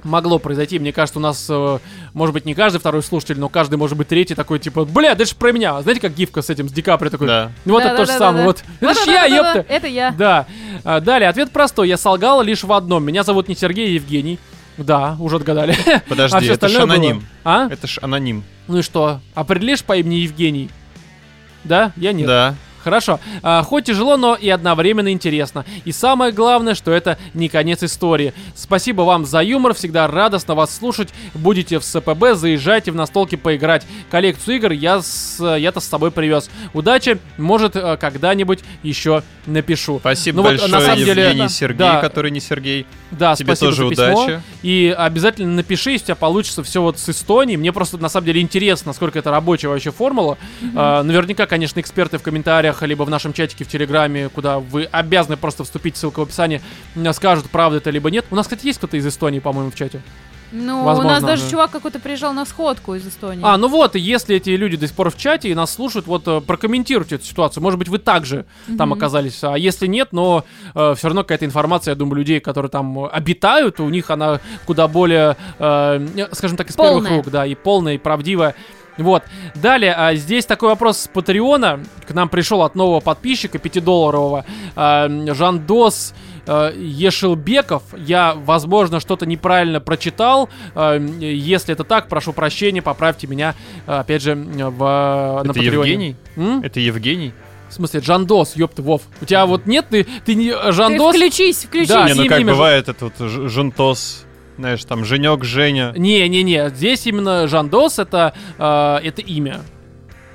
могло 0.03 0.37
произойти. 0.37 0.79
Мне 0.79 0.91
кажется, 0.91 1.19
у 1.19 1.21
нас, 1.21 1.47
э, 1.49 1.79
может 2.13 2.33
быть, 2.33 2.45
не 2.45 2.53
каждый 2.53 2.79
второй 2.79 3.01
слушатель, 3.03 3.39
но 3.39 3.47
каждый, 3.47 3.75
может 3.75 3.97
быть, 3.97 4.09
третий 4.09 4.35
такой, 4.35 4.59
типа, 4.59 4.83
бля, 4.85 5.13
это 5.13 5.25
же 5.25 5.33
про 5.35 5.51
меня. 5.53 5.81
Знаете, 5.81 6.01
как 6.01 6.13
гифка 6.13 6.41
с 6.41 6.49
этим, 6.49 6.67
с 6.67 6.73
Ди 6.73 6.81
Каприо 6.81 7.09
такой? 7.09 7.27
Да. 7.27 7.51
Ну, 7.63 7.73
Вот 7.73 7.83
это 7.83 7.95
то 7.95 8.05
же 8.05 8.11
Да-да-да-да-да. 8.11 8.19
самое. 8.19 8.45
Вот. 8.45 8.63
Это 8.81 8.93
ж 8.93 9.07
я, 9.07 9.25
ёпта. 9.25 9.65
Это 9.69 9.87
я. 9.87 10.11
Да. 10.11 10.45
А, 10.83 10.99
Далее, 10.99 11.29
ответ 11.29 11.51
простой. 11.51 11.87
Я 11.87 11.97
солгал 11.97 12.41
лишь 12.41 12.63
в 12.63 12.73
одном. 12.73 13.03
Меня 13.05 13.23
зовут 13.23 13.47
не 13.47 13.55
Сергей, 13.55 13.87
а 13.87 13.91
Евгений. 13.91 14.39
Да, 14.77 15.15
уже 15.19 15.35
отгадали. 15.37 15.75
Подожди, 16.09 16.35
А 16.35 16.39
всё 16.41 16.53
это 16.53 16.67
ж 16.67 16.71
остальное 16.73 16.81
было? 16.87 16.95
аноним. 16.95 17.27
А? 17.45 17.67
Это 17.69 17.87
ж 17.87 17.99
аноним. 18.01 18.43
Ну 18.67 18.79
и 18.79 18.81
что? 18.81 19.19
Определишь 19.35 19.83
по 19.83 19.95
имени 19.95 20.15
Евгений? 20.15 20.69
Да? 21.63 21.93
Я 21.95 22.11
нет. 22.11 22.27
Да. 22.27 22.55
Хорошо. 22.83 23.19
А, 23.41 23.63
хоть 23.63 23.85
тяжело, 23.85 24.17
но 24.17 24.35
и 24.35 24.49
одновременно 24.49 25.11
интересно. 25.11 25.65
И 25.85 25.91
самое 25.91 26.31
главное, 26.31 26.75
что 26.75 26.91
это 26.91 27.17
не 27.33 27.49
конец 27.49 27.83
истории. 27.83 28.33
Спасибо 28.55 29.03
вам 29.03 29.25
за 29.25 29.41
юмор, 29.41 29.73
всегда 29.73 30.07
радостно 30.07 30.55
вас 30.55 30.75
слушать. 30.75 31.09
Будете 31.33 31.79
в 31.79 31.83
СПБ, 31.83 32.33
заезжайте 32.35 32.91
в 32.91 32.95
настолки 32.95 33.35
поиграть. 33.35 33.85
Коллекцию 34.11 34.57
игр 34.57 34.71
я 34.71 35.01
с, 35.01 35.37
я-то 35.57 35.79
с 35.79 35.85
собой 35.85 36.11
привез. 36.11 36.49
Удачи, 36.73 37.17
может, 37.37 37.75
э, 37.75 37.97
когда-нибудь 37.97 38.59
еще 38.83 39.23
напишу. 39.45 39.99
Спасибо 39.99 40.37
Ну 40.37 40.43
вот, 40.43 40.49
большое, 40.51 40.71
на 40.71 40.79
самом 40.81 40.97
деле, 40.97 41.23
Евгений 41.23 41.41
да. 41.43 41.49
Сергей, 41.49 41.77
Да. 41.77 41.99
который 42.01 42.31
не 42.31 42.39
Сергей. 42.39 42.85
Да, 43.11 43.35
Тебе 43.35 43.55
спасибо 43.55 43.71
тоже 43.71 43.83
за 43.83 43.89
письмо. 44.07 44.23
удачи. 44.25 44.41
И 44.63 44.95
обязательно 44.97 45.53
напиши, 45.53 45.91
если 45.91 46.03
у 46.03 46.07
тебя 46.07 46.15
получится 46.15 46.63
все 46.63 46.81
вот 46.81 46.97
с 46.99 47.09
Эстонией. 47.09 47.57
Мне 47.57 47.71
просто 47.71 47.97
на 47.97 48.09
самом 48.09 48.25
деле 48.25 48.41
интересно, 48.41 48.89
насколько 48.89 49.19
это 49.19 49.31
рабочая 49.31 49.67
вообще 49.67 49.91
формула. 49.91 50.37
А, 50.75 51.03
наверняка, 51.03 51.45
конечно, 51.45 51.79
эксперты 51.79 52.17
в 52.17 52.23
комментариях, 52.23 52.72
либо 52.81 53.03
в 53.03 53.09
нашем 53.09 53.33
чатике 53.33 53.63
в 53.63 53.67
Телеграме, 53.67 54.29
куда 54.29 54.59
вы 54.59 54.85
обязаны 54.91 55.37
просто 55.37 55.63
вступить, 55.63 55.95
ссылка 55.97 56.19
в 56.19 56.23
описании, 56.23 56.61
скажут, 57.13 57.49
правда 57.49 57.77
это 57.77 57.89
либо 57.89 58.09
нет. 58.09 58.25
У 58.31 58.35
нас, 58.35 58.47
кстати, 58.47 58.65
есть 58.65 58.79
кто-то 58.79 58.97
из 58.97 59.05
Эстонии, 59.07 59.39
по-моему, 59.39 59.71
в 59.71 59.75
чате. 59.75 60.01
Ну, 60.55 60.83
Возможно, 60.83 61.09
у 61.09 61.13
нас 61.15 61.23
даже 61.23 61.43
да. 61.45 61.49
чувак 61.49 61.71
какой-то 61.71 61.99
приезжал 61.99 62.31
на 62.31 62.45
сходку 62.45 62.93
из 62.93 63.07
Эстонии. 63.07 63.41
А, 63.43 63.57
ну 63.57 63.67
вот, 63.67 63.95
и 63.95 63.99
если 63.99 64.35
эти 64.35 64.51
люди 64.51 64.77
до 64.77 64.85
сих 64.85 64.95
пор 64.95 65.09
в 65.09 65.17
чате 65.17 65.49
и 65.49 65.55
нас 65.55 65.73
слушают, 65.73 66.05
вот 66.05 66.27
э, 66.27 66.41
прокомментируйте 66.41 67.15
эту 67.15 67.25
ситуацию. 67.25 67.63
Может 67.63 67.79
быть, 67.79 67.87
вы 67.89 67.97
также 67.97 68.45
там 68.77 68.89
Мгм. 68.89 68.93
оказались. 68.99 69.43
А 69.43 69.57
если 69.57 69.87
нет, 69.87 70.09
но 70.11 70.45
все 70.75 71.07
равно 71.07 71.23
какая-то 71.23 71.45
информация, 71.45 71.93
я 71.93 71.95
думаю, 71.95 72.17
людей, 72.17 72.39
которые 72.39 72.69
там 72.69 73.05
э, 73.05 73.07
обитают, 73.07 73.79
у 73.79 73.89
них 73.89 74.11
она 74.11 74.41
куда 74.67 74.87
более, 74.87 75.37
э, 75.57 76.27
скажем 76.33 76.55
так, 76.55 76.69
из 76.69 76.75
первых 76.75 76.93
Полная. 77.03 77.17
рук, 77.17 77.31
да, 77.31 77.47
и 77.47 77.55
полная, 77.55 77.95
и 77.95 77.97
правдивая. 77.97 78.53
Вот. 78.97 79.23
Далее, 79.55 79.93
а, 79.93 80.13
здесь 80.15 80.45
такой 80.45 80.69
вопрос 80.69 80.99
с 80.99 81.07
Патреона. 81.07 81.79
К 82.07 82.13
нам 82.13 82.29
пришел 82.29 82.61
от 82.61 82.75
нового 82.75 82.99
подписчика 82.99 83.57
5-долларового. 83.57 84.45
А, 84.75 85.07
Жандос 85.33 86.13
э, 86.45 86.73
Ешелбеков. 86.77 87.83
Я, 87.97 88.33
возможно, 88.35 88.99
что-то 88.99 89.25
неправильно 89.25 89.79
прочитал. 89.79 90.49
А, 90.75 90.97
Если 90.97 91.73
это 91.73 91.83
так, 91.83 92.07
прошу 92.07 92.33
прощения, 92.33 92.81
поправьте 92.81 93.27
меня, 93.27 93.55
э, 93.87 93.93
опять 93.93 94.21
же, 94.21 94.35
в, 94.35 94.43
на 94.79 95.39
Это 95.41 95.47
Патреоне. 95.53 95.73
Евгений? 95.91 96.15
М? 96.35 96.61
Это 96.61 96.79
Евгений? 96.79 97.33
В 97.69 97.73
смысле, 97.73 98.01
Жандос, 98.01 98.55
ёпта, 98.55 98.83
Вов. 98.83 99.01
У 99.21 99.25
тебя 99.25 99.45
вот 99.47 99.65
нет, 99.65 99.87
ты, 99.89 100.05
ты 100.25 100.35
не 100.35 100.51
Ты 100.51 100.71
Жандос? 100.71 101.15
включись, 101.15 101.63
включись. 101.65 101.89
Да, 101.89 102.05
не, 102.07 102.13
ну 102.13 102.21
имя 102.21 102.29
как 102.29 102.39
же. 102.41 102.45
бывает, 102.45 102.89
это 102.89 103.05
вот 103.05 103.17
ж- 103.29 103.49
жентос. 103.49 104.25
Знаешь, 104.57 104.83
там 104.85 105.03
Женек, 105.03 105.43
Женя. 105.43 105.93
Не-не-не, 105.95 106.69
здесь 106.69 107.05
именно 107.07 107.47
Жандос 107.47 107.99
это, 107.99 108.33
э, 108.57 108.99
это 109.03 109.21
имя. 109.21 109.61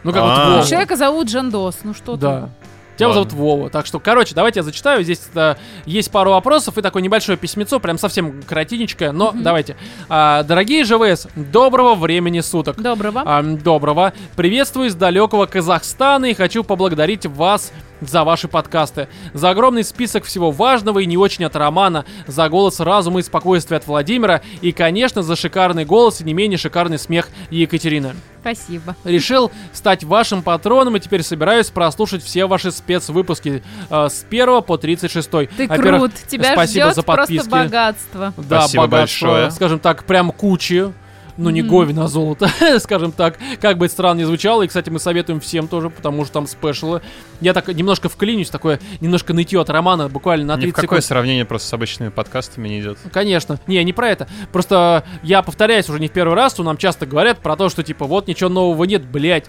Ну 0.05 0.12
как 0.12 0.23
А. 0.23 0.27
вот 0.27 0.55
Вова. 0.57 0.66
Человека 0.69 0.97
зовут 0.97 1.31
Жандос, 1.31 1.79
ну 1.85 1.95
что 1.95 2.16
Да. 2.16 2.41
ты. 2.43 2.49
Тебя 2.97 3.09
Ладно. 3.11 3.23
зовут 3.23 3.33
Вова. 3.35 3.71
Так 3.71 3.87
что, 3.87 4.01
короче, 4.01 4.35
давайте 4.35 4.59
я 4.59 4.64
зачитаю. 4.64 5.05
Здесь 5.05 5.21
э, 5.33 5.55
есть 5.87 6.11
пару 6.11 6.33
вопросов 6.33 6.79
и 6.79 6.83
такое 6.83 7.01
небольшое 7.01 7.39
письмецо, 7.39 7.79
прям 7.79 7.97
совсем 7.97 8.43
коротенечкое, 8.43 9.12
но 9.12 9.31
Мгм. 9.31 9.45
давайте. 9.45 9.77
А, 10.09 10.43
дорогие 10.43 10.85
ЖВС, 10.85 11.29
доброго 11.37 11.95
времени 11.95 12.41
суток. 12.41 12.83
Доброго. 12.83 13.23
А, 13.25 13.41
доброго. 13.43 14.14
Приветствую 14.35 14.89
из 14.89 14.97
далекого 14.97 15.47
Казахстана 15.47 16.25
и 16.27 16.35
хочу 16.35 16.64
поблагодарить 16.64 17.25
вас 17.25 17.73
за 18.01 18.24
ваши 18.24 18.49
подкасты, 18.49 19.09
за 19.34 19.51
огромный 19.51 19.84
список 19.84 20.24
всего 20.24 20.51
важного 20.51 21.01
и 21.01 21.07
не 21.07 21.16
очень 21.16 21.44
от 21.44 21.57
Романа, 21.57 22.05
за 22.26 22.49
голос 22.49 22.80
разума 22.80 23.20
и 23.20 23.22
спокойствия 23.22 23.76
от 23.78 23.86
Владимира 23.86 24.42
и, 24.61 24.72
конечно, 24.72 25.22
за 25.22 25.36
шикарный 25.36 25.84
голос 25.84 26.20
и 26.20 26.24
не 26.24 26.34
менее 26.34 26.59
шикарный 26.59 26.99
смех 26.99 27.28
Екатерины. 27.51 28.14
Спасибо. 28.40 28.96
Решил 29.05 29.51
стать 29.72 30.05
вашим 30.05 30.42
патроном 30.42 30.96
и 30.96 31.01
теперь 31.01 31.22
собираюсь 31.22 31.68
прослушать 31.70 32.22
все 32.22 32.46
ваши 32.46 32.70
спецвыпуски 32.70 33.62
э, 33.90 34.09
с 34.09 34.24
1 34.28 34.62
по 34.62 34.78
36. 34.78 35.30
Ты 35.30 35.68
крут. 35.68 36.12
Тебя 36.28 36.53
спасибо 36.53 36.86
ждет 36.86 36.94
за 36.94 37.03
просто 37.03 37.22
подписки. 37.34 37.49
богатство. 37.49 38.32
Да, 38.36 38.61
Спасибо 38.61 38.82
богатство, 38.84 39.26
большое. 39.26 39.51
скажем 39.51 39.78
так, 39.80 40.05
прям 40.05 40.30
кучи. 40.30 40.92
Ну, 41.39 41.51
не 41.51 41.62
Мгм. 41.62 41.70
говен, 41.70 41.99
а 42.01 42.09
золото, 42.09 42.49
скажем 42.80 43.12
так. 43.12 43.39
Как 43.61 43.78
бы 43.78 43.86
это 43.86 43.95
странно 43.95 44.18
ни 44.20 44.24
звучало. 44.24 44.62
И, 44.62 44.66
кстати, 44.66 44.91
мы 44.91 44.99
советуем 44.99 45.41
всем 45.41 45.68
тоже, 45.68 45.89
потому 45.89 46.24
что 46.24 46.34
там 46.34 46.47
special 46.47 46.89
ы. 46.89 47.01
Я 47.41 47.55
так 47.55 47.68
немножко 47.68 48.09
вклинюсь, 48.09 48.51
такое 48.51 48.80
немножко 49.01 49.32
нытье 49.32 49.61
от 49.61 49.70
Романа, 49.70 50.09
буквально 50.09 50.45
на 50.47 50.57
Ни 50.57 50.62
30 50.62 50.72
в 50.72 50.80
какое 50.80 51.01
секунд. 51.01 51.05
сравнение 51.09 51.45
просто 51.45 51.68
с 51.68 51.72
обычными 51.72 52.11
подкастами 52.11 52.68
не 52.68 52.80
идет. 52.80 52.99
Конечно. 53.12 53.59
Не, 53.68 53.82
не 53.84 53.93
про 53.93 54.09
это. 54.11 54.28
Просто 54.53 55.05
я 55.22 55.43
повторяюсь 55.43 55.89
уже 55.89 56.01
не 56.01 56.09
в 56.09 56.12
первый 56.12 56.34
раз, 56.34 56.53
что 56.55 56.64
нам 56.64 56.76
часто 56.76 57.07
говорят 57.07 57.39
про 57.39 57.57
то, 57.57 57.68
что 57.68 57.82
типа 57.84 58.05
вот 58.07 58.26
ничего 58.26 58.51
нового 58.51 58.82
нет, 58.84 59.07
блять. 59.07 59.47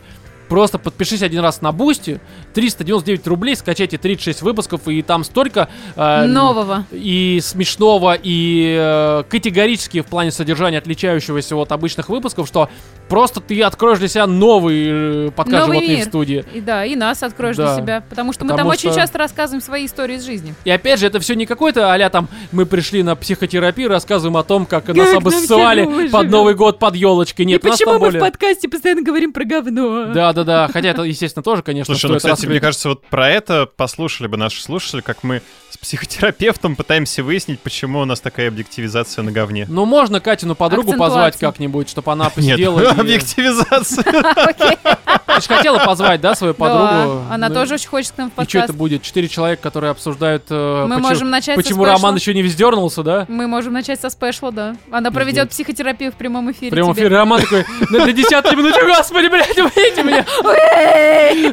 Просто 0.50 0.80
подпишись 0.80 1.22
один 1.22 1.42
раз 1.42 1.62
на 1.62 1.72
Бусти, 1.72 2.20
399 2.54 3.28
рублей, 3.28 3.56
скачайте 3.56 3.98
36 3.98 4.42
выпусков, 4.42 4.88
и 4.88 5.02
там 5.04 5.24
столько... 5.24 5.70
э, 5.96 6.26
Нового. 6.26 6.86
и 6.92 7.40
смешного, 7.42 8.18
и 8.22 8.76
э, 8.78 9.24
категорически 9.30 10.02
в 10.02 10.08
плане 10.08 10.32
содержания 10.32 10.80
отличающегося 10.80 11.56
от 11.56 11.72
обычных 11.72 12.10
выпусков, 12.10 12.48
что 12.48 12.68
просто 13.10 13.42
ты 13.42 13.62
откроешь 13.62 14.00
для 14.00 14.08
себя 14.08 14.28
новый 14.28 15.28
э, 15.28 15.32
подкаст 15.36 15.60
Новый 15.68 15.78
«Животные 15.78 15.98
мир. 15.98 16.06
в 16.06 16.10
студии». 16.10 16.46
И 16.54 16.62
да, 16.62 16.86
и 16.86 16.96
нас 16.96 17.24
откроешь 17.24 17.58
Да. 17.58 17.74
для 17.76 17.84
себя. 17.84 18.04
Потому 18.10 18.34
что 18.34 18.46
мы 18.46 18.52
Потому 18.52 18.70
там 18.70 18.74
очень 18.78 18.92
что- 18.92 19.00
часто 19.00 19.18
рассказываем 19.18 19.62
свои 19.62 19.86
истории 19.86 20.16
из 20.16 20.26
жизни. 20.26 20.54
И 20.64 20.70
опять 20.70 21.00
же, 21.00 21.08
это 21.08 21.20
все 21.20 21.34
не 21.34 21.46
какой-то 21.46 21.94
а 21.94 22.10
там 22.10 22.30
мы 22.52 22.66
пришли 22.66 23.04
на 23.04 23.16
психотерапию, 23.16 23.90
рассказываем 23.90 24.38
о 24.38 24.44
том, 24.44 24.66
как, 24.66 24.88
нас 24.88 24.96
нам 25.10 25.18
обоссывали 25.18 26.08
под. 26.10 26.30
Новый 26.30 26.54
год 26.54 26.78
под 26.80 26.96
елочкой. 26.96 27.46
Нет, 27.46 27.64
у 27.66 27.68
нас 27.68 27.80
там 27.80 28.00
более... 28.00 28.22
подкасте 28.22 28.70
постоянно 28.70 29.02
говорим 29.02 29.34
про 29.34 29.44
говно? 29.44 30.06
Да, 30.14 30.32
да, 30.34 30.44
да. 30.44 30.70
Хотя 30.72 30.90
это, 30.90 31.02
естественно, 31.04 31.44
тоже, 31.44 31.64
конечно, 31.64 31.94
Слушай, 31.94 32.12
ну, 32.12 32.18
кстати, 32.18 32.46
мне 32.46 32.60
кажется, 32.60 32.90
вот 32.90 33.04
про 33.08 33.30
это 33.30 33.66
послушали 33.66 34.28
бы 34.28 34.38
наши 34.38 34.62
слушатели, 34.62 35.02
как 35.02 35.24
мы 35.24 35.42
с 35.70 35.78
психотерапевтом 35.78 36.76
пытааемся 36.76 37.24
выяснить, 37.24 37.60
почему 37.60 38.00
у 38.00 38.06
нас 38.06 38.22
такая 38.22 38.48
объективизация 38.48 39.24
на 39.24 39.32
говне. 39.32 39.66
Ну, 39.70 39.86
можно 39.86 40.20
Катину 40.20 40.56
подругу 40.56 40.94
позвать 40.94 41.38
как-нибудь, 41.38 41.90
чтобы 41.90 42.12
она 42.12 42.30
посидела. 42.36 42.80
Объективизация. 43.00 44.04
Ты 45.40 45.42
же 45.42 45.48
хотела 45.48 45.80
позвать, 45.80 46.22
да, 46.22 46.36
свою 46.36 46.54
подругу? 46.54 47.24
Она 47.30 47.50
Ну, 47.50 47.54
тоже 47.56 47.76
очень 47.76 47.88
хочет 47.88 48.12
к 48.12 48.18
нам 48.18 48.32
в 48.36 48.42
И 48.42 48.48
что 48.48 48.60
это 48.60 48.74
будет? 48.74 49.04
Четыре 49.04 49.28
человека, 49.28 49.62
которые 49.62 49.92
обсуждают... 49.92 50.44
э, 50.50 50.84
Мы 50.86 50.96
почему- 50.96 51.08
можем 51.10 51.30
начать 51.30 51.56
со 51.56 51.62
Почему 51.64 51.84
спешла. 51.84 51.94
Роман 51.96 52.16
еще 52.16 52.34
не 52.34 52.44
вздернулся, 52.44 53.04
да? 53.04 53.26
Мы 53.30 53.48
можем 53.48 53.74
начать 53.74 54.02
со 54.02 54.10
спешла, 54.10 54.52
да. 54.52 54.76
Она 54.92 55.12
проведет 55.12 55.50
психотерапию 55.50 56.12
в 56.12 56.16
прямом 56.16 56.52
эфире. 56.52 56.72
В 56.72 56.74
прямом 56.74 56.94
эфире 56.94 57.10
Роман 57.10 57.42
такой, 57.42 57.66
на 57.90 58.12
10 58.12 58.32
минуте, 58.58 58.86
господи, 58.86 59.28
блядь, 59.28 59.58
убейте 59.58 60.04
меня! 60.04 60.26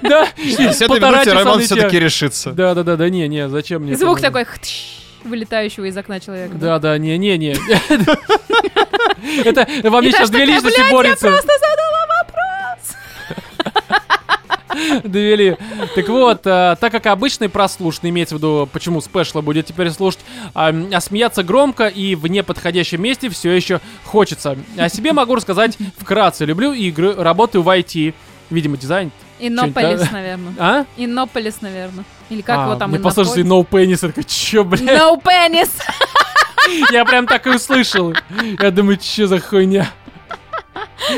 Да, 0.02 0.26
В 0.36 0.56
10 0.56 0.88
полтора 0.88 1.10
минуте 1.12 1.30
часа 1.30 1.44
Роман 1.44 1.60
все-таки 1.60 1.98
решится. 1.98 2.52
Да, 2.52 2.74
да, 2.74 2.82
да, 2.82 2.96
да, 2.96 3.08
не, 3.08 3.28
не, 3.28 3.48
зачем 3.48 3.82
мне? 3.82 3.96
Звук 3.96 4.20
такой 4.20 4.46
вылетающего 5.26 5.86
из 5.86 5.96
окна 5.96 6.20
человека. 6.20 6.54
Да, 6.56 6.78
да, 6.78 6.96
не, 6.98 7.18
не, 7.18 7.36
не. 7.36 7.56
Это 9.44 9.66
во 9.88 10.00
мне 10.00 10.10
И 10.10 10.12
сейчас 10.12 10.30
две 10.30 10.44
личности 10.44 10.80
«Блядь, 10.80 10.92
борются. 10.92 11.26
Я 11.26 11.32
просто 11.32 11.52
задала 11.58 12.06
вопрос. 12.20 12.96
Довели. 15.04 15.56
Так 15.94 16.08
вот, 16.08 16.46
э, 16.46 16.76
так 16.80 16.92
как 16.92 17.06
обычный 17.06 17.48
прослушанный, 17.48 18.10
имеется 18.10 18.34
в 18.34 18.38
виду, 18.38 18.68
почему 18.72 19.00
спешла 19.00 19.42
будет 19.42 19.66
теперь 19.66 19.90
слушать, 19.90 20.20
а, 20.54 20.74
а 20.92 21.00
смеяться 21.00 21.42
громко 21.42 21.86
и 21.86 22.14
в 22.14 22.26
неподходящем 22.26 23.02
месте 23.02 23.28
все 23.30 23.52
еще 23.52 23.80
хочется. 24.04 24.56
О 24.76 24.88
себе 24.88 25.12
могу 25.12 25.34
рассказать 25.34 25.76
вкратце. 25.98 26.44
Люблю 26.44 26.72
игры, 26.72 27.14
работаю 27.14 27.62
в 27.62 27.68
IT, 27.68 28.14
видимо, 28.50 28.76
дизайн. 28.76 29.10
Иннополис, 29.38 30.00
Что-нибудь, 30.00 30.12
наверное. 30.12 30.54
А? 30.58 30.84
Иннополис, 30.96 31.60
наверное. 31.60 32.04
Или 32.30 32.40
как 32.40 32.58
А, 32.58 32.62
его 32.64 32.74
там 32.76 32.90
Мне 32.90 32.98
послушайте 32.98 33.42
no 33.42 33.66
penis, 33.68 33.98
я 34.02 34.08
такой, 34.08 34.24
чё, 34.24 34.64
блядь? 34.64 34.82
No 34.82 35.22
penis. 35.22 35.70
Я 36.90 37.04
прям 37.04 37.26
так 37.26 37.46
и 37.46 37.50
услышал. 37.50 38.14
Я 38.60 38.70
думаю, 38.70 38.98
что 39.00 39.26
за 39.26 39.40
хуйня? 39.40 39.90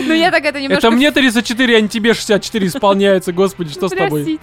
Ну 0.07 0.13
я 0.13 0.31
так 0.31 0.45
это 0.45 0.61
немножко... 0.61 0.87
Это 0.87 0.91
мне 0.95 1.11
34, 1.11 1.77
а 1.77 1.81
не 1.81 1.89
тебе 1.89 2.15
64 2.15 2.67
исполняется, 2.67 3.33
господи, 3.33 3.73
что 3.73 3.89
с 3.89 3.93
тобой? 3.93 4.39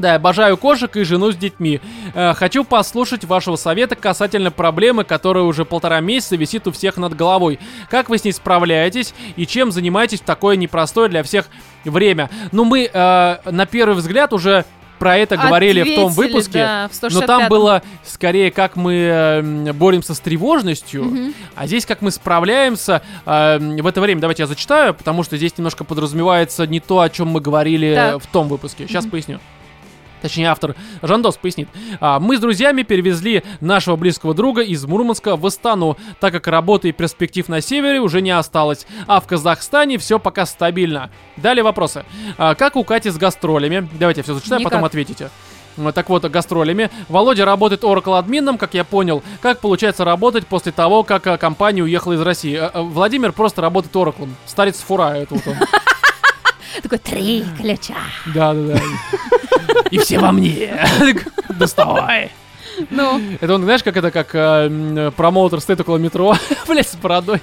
Да, 0.00 0.14
обожаю 0.14 0.56
кошек 0.56 0.96
и 0.96 1.04
жену 1.04 1.30
с 1.30 1.36
детьми. 1.36 1.78
Э, 2.14 2.32
хочу 2.32 2.64
послушать 2.64 3.26
вашего 3.26 3.56
совета 3.56 3.96
касательно 3.96 4.50
проблемы, 4.50 5.04
которая 5.04 5.44
уже 5.44 5.66
полтора 5.66 6.00
месяца 6.00 6.36
висит 6.36 6.66
у 6.66 6.72
всех 6.72 6.96
над 6.96 7.14
головой. 7.14 7.58
Как 7.90 8.08
вы 8.08 8.16
с 8.16 8.24
ней 8.24 8.32
справляетесь 8.32 9.12
и 9.36 9.46
чем 9.46 9.70
занимаетесь 9.70 10.20
в 10.20 10.24
такое 10.24 10.56
непростое 10.56 11.10
для 11.10 11.22
всех 11.22 11.48
время? 11.84 12.30
Ну, 12.50 12.64
мы 12.64 12.88
э, 12.90 13.36
на 13.44 13.66
первый 13.66 13.94
взгляд 13.94 14.32
уже 14.32 14.64
про 15.00 15.16
это 15.16 15.36
говорили 15.36 15.82
в 15.82 15.94
том 15.96 16.12
Ответили, 16.12 16.26
выпуске. 16.32 16.58
да, 16.58 16.88
в 16.92 17.02
Но 17.12 17.20
там 17.22 17.40
165-м. 17.42 17.48
было 17.48 17.82
скорее, 18.06 18.50
как 18.52 18.76
мы 18.76 18.94
э, 18.94 19.38
м, 19.40 19.64
боремся 19.76 20.14
с 20.14 20.20
тревожностью, 20.20 21.04
Мгм. 21.04 21.34
а 21.56 21.66
здесь 21.66 21.86
как 21.86 22.02
мы 22.02 22.12
справляемся 22.12 23.02
э, 23.26 23.58
в 23.58 23.86
это 23.86 24.00
время. 24.00 24.20
Давайте 24.20 24.42
я 24.44 24.46
зачитаю, 24.46 24.94
потому 24.94 25.24
что 25.24 25.36
здесь 25.36 25.56
немножко 25.58 25.82
подразумевается 25.84 26.66
не 26.66 26.78
то, 26.78 27.00
о 27.00 27.08
чем 27.08 27.28
мы 27.28 27.40
говорили 27.40 27.94
Так. 27.94 28.22
в 28.22 28.26
том 28.28 28.46
выпуске. 28.48 28.86
Сейчас 28.86 29.04
Мгм. 29.04 29.10
поясню. 29.10 29.40
Точнее, 30.22 30.50
автор 30.50 30.74
Жандос 31.02 31.36
пояснит. 31.36 31.68
А, 32.00 32.20
мы 32.20 32.36
с 32.36 32.40
друзьями 32.40 32.82
перевезли 32.82 33.42
нашего 33.60 33.96
близкого 33.96 34.34
друга 34.34 34.62
из 34.62 34.84
Мурманска 34.84 35.36
в 35.36 35.46
Астану, 35.46 35.96
так 36.20 36.32
как 36.32 36.46
работы 36.46 36.90
и 36.90 36.92
перспектив 36.92 37.48
на 37.48 37.60
севере 37.60 38.00
уже 38.00 38.20
не 38.20 38.30
осталось, 38.30 38.86
а 39.06 39.20
в 39.20 39.26
Казахстане 39.26 39.98
все 39.98 40.18
пока 40.18 40.46
стабильно. 40.46 41.10
Далее 41.36 41.64
вопросы. 41.64 42.04
А, 42.38 42.54
как 42.54 42.76
у 42.76 42.84
Кати 42.84 43.10
с 43.10 43.16
гастролями? 43.16 43.88
Давайте 43.98 44.20
я 44.20 44.22
все 44.24 44.34
зачитаю, 44.34 44.62
потом 44.62 44.80
Никак. 44.80 44.90
ответите. 44.90 45.30
Вот 45.76 45.94
Так 45.94 46.08
вот, 46.08 46.24
гастролями. 46.24 46.90
Володя 47.08 47.44
работает 47.44 47.84
Oracle 47.84 48.18
админом, 48.18 48.58
как 48.58 48.74
я 48.74 48.84
понял. 48.84 49.22
Как 49.40 49.60
получается 49.60 50.04
работать 50.04 50.46
после 50.46 50.72
того, 50.72 51.04
как 51.04 51.26
а, 51.26 51.38
компания 51.38 51.82
уехала 51.82 52.14
из 52.14 52.20
России? 52.20 52.56
А, 52.56 52.70
а, 52.72 52.82
Владимир 52.82 53.32
просто 53.32 53.62
работает 53.62 53.94
Oracle. 53.94 54.28
Старец 54.46 54.78
фура, 54.78 55.14
это 55.16 55.34
вот 55.34 55.46
он. 55.46 55.54
Такой 56.82 56.98
три 56.98 57.44
ключа. 57.58 57.96
Да, 58.34 58.54
да, 58.54 58.74
да. 58.74 58.80
И 59.90 59.98
все 59.98 60.18
во 60.18 60.32
мне. 60.32 60.84
Доставай. 61.48 62.30
Ну, 62.90 63.20
Это 63.40 63.54
он, 63.54 63.62
знаешь, 63.62 63.82
как 63.82 63.96
это, 63.96 64.10
как 64.10 64.30
э, 64.34 65.10
промоутер 65.16 65.60
стоит 65.60 65.80
около 65.80 65.98
метро, 65.98 66.34
блядь, 66.68 66.88
с 66.88 66.94
бородой. 66.94 67.42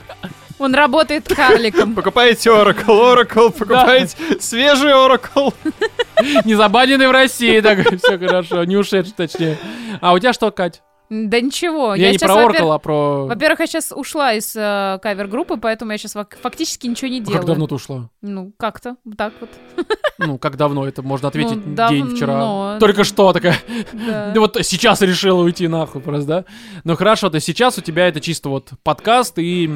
он 0.58 0.74
работает 0.74 1.28
карликом. 1.28 1.94
Покупаете 1.94 2.50
Oracle, 2.50 2.86
Oracle, 2.88 3.52
покупаете 3.52 4.16
свежий 4.40 4.92
Oracle. 4.92 5.54
Не 6.46 6.56
забаненный 6.56 7.08
в 7.08 7.12
России, 7.12 7.60
так, 7.62 7.80
все 8.02 8.18
хорошо, 8.18 8.64
не 8.64 8.76
ушедший, 8.78 9.14
точнее. 9.16 9.58
А 10.02 10.14
у 10.14 10.20
тебя 10.20 10.34
что, 10.34 10.50
Кать? 10.50 10.82
Да 11.10 11.40
ничего. 11.40 11.96
Я, 11.96 12.12
не 12.12 12.18
щас, 12.18 12.30
про 12.30 12.44
Oracle, 12.44 12.74
а 12.74 12.80
про... 12.80 13.26
Во-первых, 13.28 13.62
я 13.62 13.68
сейчас 13.68 13.94
ушла 13.96 14.34
из 14.34 14.54
э, 14.56 15.00
кавер-группы, 15.02 15.56
поэтому 15.56 15.92
я 15.94 15.98
сейчас 15.98 16.18
фактически 16.42 16.88
ничего 16.88 17.10
не 17.10 17.22
делаю. 17.22 17.38
Как 17.38 17.46
давно 17.46 17.68
ты 17.68 17.76
ушла? 17.76 18.10
Ну, 18.22 18.52
как-то, 18.58 18.98
так 19.18 19.34
вот. 19.40 19.50
Ну, 20.20 20.38
как 20.40 20.58
давно? 20.58 20.88
Это 20.88 21.04
можно 21.04 21.28
ответить 21.28 21.60
Ну, 21.64 21.90
день 21.90 22.16
вчера. 22.16 22.78
Только 22.80 23.04
что 23.04 23.32
такая. 23.34 23.58
Да. 23.94 24.32
Да 24.34 24.40
вот 24.42 24.58
сейчас 24.64 25.02
решила 25.02 25.44
уйти 25.44 25.68
нахуй 25.68 26.02
просто, 26.02 26.28
да? 26.28 26.46
Ну 26.84 26.96
хорошо, 26.96 27.30
то 27.30 27.40
сейчас 27.40 27.78
у 27.78 27.82
тебя 27.82 28.08
это 28.08 28.20
чисто 28.20 28.50
вот 28.50 28.72
подкаст 28.84 29.38
и, 29.38 29.70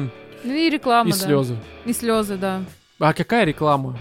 Ну 0.44 0.52
и 0.52 0.68
реклама, 0.68 1.08
и 1.08 1.12
да. 1.12 1.18
слезы. 1.18 1.56
И 1.86 1.92
слезы, 1.92 2.36
да. 2.36 2.62
А 2.98 3.14
какая 3.14 3.44
реклама? 3.44 3.98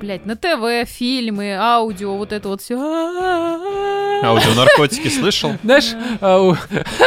Блять, 0.00 0.26
на 0.26 0.36
ТВ, 0.36 0.88
фильмы, 0.88 1.54
аудио, 1.54 2.16
вот 2.16 2.32
это 2.32 2.48
вот 2.48 2.62
все. 2.62 2.76
Аудионаркотики 4.24 5.08
слышал? 5.08 5.52
Знаешь, 5.62 5.92
а, 6.20 6.54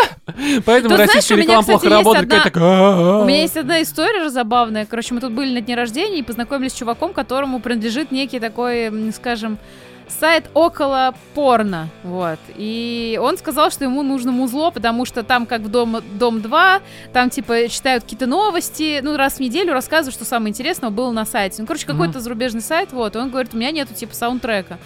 поэтому 0.65 0.97
российская 0.97 1.35
реклама 1.35 1.63
плохо 1.63 1.89
работает. 1.89 2.55
У 2.55 3.25
меня 3.25 3.41
есть 3.41 3.57
одна 3.57 3.81
история 3.81 4.29
забавная. 4.29 4.85
Короче, 4.85 5.13
мы 5.13 5.21
тут 5.21 5.31
были 5.31 5.53
на 5.53 5.61
дне 5.61 5.75
рождения 5.75 6.19
и 6.19 6.23
познакомились 6.23 6.73
с 6.73 6.75
чуваком, 6.75 7.13
которому 7.13 7.59
принадлежит 7.59 8.11
некий 8.11 8.39
такой, 8.39 8.91
скажем, 9.13 9.57
сайт 10.07 10.49
около 10.53 11.13
порно, 11.33 11.89
вот. 12.03 12.39
И 12.55 13.19
он 13.21 13.37
сказал, 13.37 13.71
что 13.71 13.83
ему 13.83 14.03
нужно 14.03 14.31
музло, 14.31 14.71
потому 14.71 15.05
что 15.05 15.23
там, 15.23 15.45
как 15.45 15.61
в 15.61 15.69
Дом, 15.69 16.01
Дом 16.19 16.41
2, 16.41 16.81
там, 17.13 17.29
типа, 17.29 17.67
читают 17.69 18.03
какие-то 18.03 18.27
новости, 18.27 18.99
ну, 19.03 19.17
раз 19.17 19.35
в 19.35 19.39
неделю 19.39 19.73
рассказывают, 19.73 20.15
что 20.15 20.25
самое 20.25 20.49
интересное 20.49 20.89
было 20.89 21.11
на 21.11 21.25
сайте. 21.25 21.61
Ну, 21.61 21.67
короче, 21.67 21.85
какой-то 21.85 22.19
зарубежный 22.19 22.61
сайт, 22.61 22.91
вот, 22.91 23.15
и 23.15 23.19
он 23.19 23.29
говорит, 23.29 23.53
у 23.53 23.57
меня 23.57 23.71
нету, 23.71 23.93
типа, 23.93 24.13
саундтрека. 24.13 24.77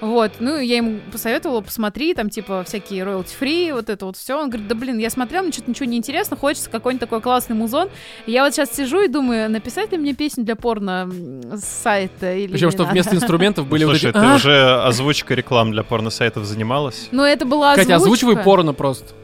Вот, 0.00 0.30
ну, 0.38 0.56
я 0.58 0.76
ему 0.76 1.00
посоветовала, 1.10 1.60
посмотри, 1.60 2.14
там, 2.14 2.30
типа, 2.30 2.62
всякие 2.64 3.02
royalty 3.04 3.30
free, 3.40 3.72
вот 3.74 3.90
это 3.90 4.06
вот 4.06 4.16
все. 4.16 4.40
Он 4.40 4.48
говорит, 4.48 4.68
да, 4.68 4.76
блин, 4.76 4.98
я 4.98 5.10
смотрел, 5.10 5.42
мне 5.42 5.50
что-то 5.50 5.70
ничего 5.70 5.86
не 5.86 5.96
интересно, 5.96 6.36
хочется 6.36 6.70
какой-нибудь 6.70 7.00
такой 7.00 7.20
классный 7.20 7.56
музон. 7.56 7.88
И 8.26 8.30
я 8.30 8.44
вот 8.44 8.54
сейчас 8.54 8.70
сижу 8.72 9.00
и 9.00 9.08
думаю, 9.08 9.50
написать 9.50 9.90
ли 9.90 9.98
мне 9.98 10.14
песню 10.14 10.44
для 10.44 10.54
порно 10.54 11.10
с 11.52 11.64
сайта 11.64 12.32
или 12.32 12.52
Причем, 12.52 12.70
что 12.70 12.84
надо? 12.84 12.92
вместо 12.92 13.16
инструментов 13.16 13.66
были 13.66 13.84
вот 13.84 13.94
Слушай, 13.96 14.10
эти... 14.10 14.18
ты 14.20 14.24
«А, 14.24 14.34
уже 14.36 14.82
озвучкой 14.84 15.36
реклам 15.38 15.72
для 15.72 15.82
порно-сайтов 15.82 16.44
занималась? 16.44 17.08
Ну, 17.10 17.24
это 17.24 17.44
была 17.44 17.74
Катя, 17.74 17.96
озвучивай 17.96 18.34
озвучка. 18.34 18.44
порно 18.44 18.74
просто. 18.74 19.14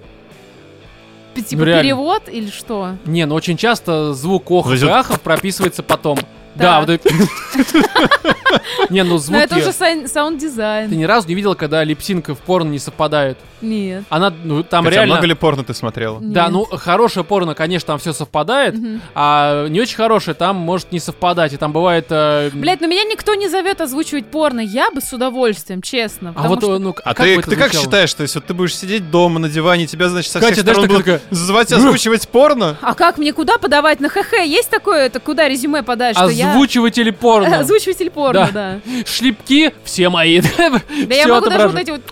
П- 1.37 1.43
Типа 1.43 1.61
Ну, 1.61 1.65
реально. 1.67 1.83
перевод 1.85 2.23
или 2.29 2.51
что? 2.51 2.97
Не, 3.07 3.27
ну 3.27 3.37
очень 3.37 3.57
часто 3.57 4.13
звук 4.13 4.51
охов 4.51 4.73
и 4.73 4.77
Зайдет. 4.77 4.97
ахов 4.97 5.21
прописывается 5.21 5.85
потом. 5.85 6.19
Да, 6.57 6.81
вот 6.81 6.89
это... 6.91 7.09
Не, 8.91 9.03
ну 9.03 9.15
Ну, 9.15 9.19
звуки... 9.19 9.43
это 9.43 9.57
уже 9.57 9.73
саунд-дизайн. 9.73 10.89
Ты 10.91 10.97
ни 10.97 11.05
разу 11.05 11.29
не 11.29 11.35
видела, 11.35 11.55
когда 11.55 11.83
липсинка 11.85 12.35
в 12.35 12.39
порно 12.39 12.71
не 12.71 12.79
совпадает? 12.79 13.39
Нет. 13.61 14.05
Она, 14.11 14.33
ну, 14.45 14.63
там 14.63 14.85
Хотя 14.85 14.97
реально... 14.97 15.15
много 15.15 15.27
ли 15.27 15.35
порно 15.35 15.65
ты 15.65 15.73
смотрела? 15.75 16.19
Да, 16.21 16.45
Нет. 16.45 16.53
ну, 16.53 16.65
хорошее 16.65 17.25
порно, 17.25 17.55
конечно, 17.55 17.87
там 17.89 17.99
все 17.99 18.13
совпадает, 18.13 18.75
Мгм. 18.77 19.01
а 19.15 19.67
не 19.69 19.81
очень 19.81 19.97
хорошее 19.97 20.35
там 20.35 20.57
может 20.57 20.93
не 20.93 21.01
совпадать, 21.01 21.53
и 21.55 21.57
там 21.57 21.73
бывает... 21.73 22.07
э, 22.11 22.51
Блять, 22.53 22.81
ну 22.81 22.89
меня 22.89 23.05
никто 23.05 23.35
не 23.35 23.49
зовет 23.49 23.81
озвучивать 23.81 24.27
порно. 24.27 24.61
Я 24.61 24.91
бы 24.91 25.01
с 25.01 25.13
удовольствием, 25.13 25.81
честно. 25.81 26.35
а 26.37 26.49
вот, 26.49 26.59
что- 26.59 26.77
э, 26.77 26.79
ну, 26.79 26.95
А 27.05 27.15
как 27.15 27.25
ты, 27.27 27.41
ты 27.43 27.57
как 27.57 27.73
считаешь, 27.73 28.13
то 28.13 28.23
есть 28.23 28.35
вот 28.35 28.45
ты 28.45 28.53
будешь 28.55 28.77
сидеть 28.77 29.11
дома 29.11 29.39
на 29.41 29.49
диване, 29.49 29.87
тебя, 29.87 30.09
значит, 30.09 30.31
со 30.33 30.41
Катя, 30.41 30.53
всех 30.55 30.65
сторон 30.65 30.89
такая- 30.89 31.21
будут 31.21 31.39
звать 31.39 31.73
озвучивать 31.73 32.29
порно? 32.29 32.77
А 32.83 32.95
как 32.95 33.17
мне 33.19 33.33
куда 33.33 33.57
подавать 33.59 34.01
на 34.01 34.09
ХХ? 34.11 34.35
Есть 34.45 34.69
такое? 34.71 35.07
Это 35.07 35.21
куда 35.21 35.49
резюме 35.49 35.83
подать, 35.83 36.17
что 36.17 36.29
я... 36.29 36.51
Озвучиватель 36.51 37.13
порно. 37.13 37.59
Озвучиватель 37.61 38.11
порно, 38.11 38.44
да. 38.53 38.81
Шлепки 39.07 39.73
все 39.85 40.09
мои. 40.09 40.41
Да 41.07 41.15
я 41.15 41.27
могу 41.27 41.49
даже 41.49 41.69
вот 41.69 41.79
эти 41.79 41.91
вот... 41.91 42.03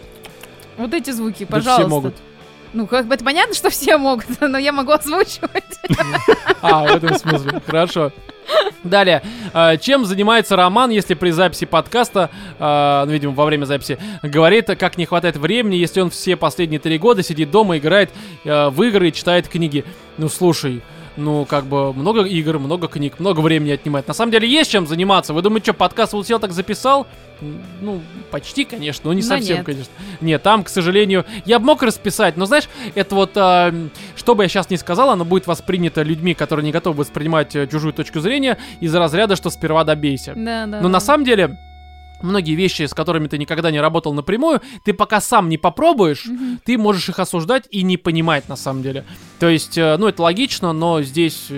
Вот 0.77 0.95
эти 0.95 1.11
звуки, 1.11 1.45
пожалуйста. 1.45 1.83
все 1.83 1.89
могут. 1.89 2.15
Ну, 2.73 2.87
как 2.87 3.07
бы 3.07 3.15
это 3.15 3.25
понятно, 3.25 3.55
что 3.55 3.71
все 3.71 3.99
могут, 3.99 4.27
но 4.41 4.59
я 4.59 4.73
могу 4.73 4.93
озвучивать. 4.93 5.65
А, 6.63 6.85
в 6.85 6.97
этом 6.97 7.15
смысле. 7.17 7.61
Хорошо. 7.67 8.13
Далее. 8.83 9.23
Э, 9.55 9.77
Чем 9.79 10.05
занимается 10.05 10.57
Роман, 10.57 10.91
если 10.91 11.15
при 11.15 11.31
записи 11.31 11.67
подкаста, 11.67 12.31
э, 12.59 13.03
ну, 13.07 13.13
видимо, 13.13 13.33
во 13.33 13.45
время 13.45 13.65
записи, 13.65 13.99
говорит, 14.23 14.67
как 14.79 14.99
не 14.99 15.07
хватает 15.07 15.37
времени, 15.37 15.77
если 15.77 16.01
он 16.01 16.11
все 16.11 16.37
последние 16.37 16.81
три 16.81 16.99
года 16.99 17.23
сидит 17.23 17.51
дома, 17.51 17.79
играет 17.79 18.11
э, 18.45 18.69
в 18.69 18.83
игры 18.83 19.09
и 19.09 19.13
читает 19.13 19.49
книги? 19.49 19.85
Ну, 20.19 20.29
слушай, 20.29 20.83
ну, 21.17 21.45
как 21.45 21.67
бы, 21.67 21.93
много 21.93 22.25
игр, 22.25 22.59
много 22.59 22.89
книг, 22.89 23.19
много 23.19 23.41
времени 23.41 23.71
отнимает. 23.71 24.09
На 24.09 24.15
самом 24.15 24.33
деле, 24.33 24.49
есть 24.49 24.71
чем 24.71 24.87
заниматься. 24.87 25.35
Вы 25.35 25.43
думаете, 25.43 25.65
что, 25.67 25.75
подкаст 25.75 26.13
вот 26.13 26.27
сел 26.27 26.39
так 26.39 26.53
записал? 26.53 27.07
Ну, 27.81 28.01
почти, 28.31 28.65
конечно, 28.65 29.09
но 29.09 29.15
не 29.15 29.23
Но 29.23 29.29
совсем, 29.29 29.57
нет. 29.57 29.67
конечно. 29.67 29.93
Нет, 30.21 30.43
там, 30.43 30.63
к 30.63 30.69
сожалению, 30.69 31.25
я 31.45 31.59
бы 31.59 31.67
мог 31.67 31.83
расписать, 31.83 32.37
но 32.37 32.47
знаешь, 32.47 32.69
это 32.95 33.15
вот, 33.15 33.33
а, 33.35 33.75
что 34.15 34.35
бы 34.35 34.45
я 34.45 34.49
сейчас 34.49 34.71
ни 34.71 34.77
сказал, 34.77 35.11
оно 35.11 35.25
будет 35.25 35.47
воспринято 35.47 36.03
людьми, 36.03 36.35
которые 36.35 36.65
не 36.65 36.73
готовы 36.73 36.99
воспринимать 36.99 37.57
э, 37.57 37.67
чужую 37.67 37.93
точку 37.93 38.21
зрения 38.21 38.59
из 38.81 38.95
разряда, 38.95 39.35
что 39.35 39.51
сперва 39.51 39.83
добейся. 39.83 40.35
Да, 40.37 40.67
да. 40.67 40.81
Но 40.81 40.89
на 40.89 41.01
самом 41.01 41.25
деле, 41.25 41.59
многие 42.23 42.55
вещи, 42.55 42.87
с 42.87 42.95
которыми 42.95 43.29
ты 43.29 43.39
никогда 43.39 43.71
не 43.71 43.81
работал 43.81 44.13
напрямую, 44.13 44.61
ты 44.85 44.93
пока 44.93 45.21
сам 45.21 45.49
не 45.49 45.59
попробуешь, 45.59 46.27
ты 46.65 46.79
можешь 46.79 47.09
их 47.09 47.19
осуждать 47.19 47.65
и 47.71 47.83
не 47.83 47.97
понимать 47.97 48.49
на 48.49 48.57
самом 48.57 48.83
деле. 48.83 49.05
То 49.39 49.49
есть, 49.49 49.77
э, 49.79 49.97
ну, 49.99 50.09
это 50.09 50.23
логично, 50.23 50.73
но 50.73 51.03
здесь... 51.03 51.49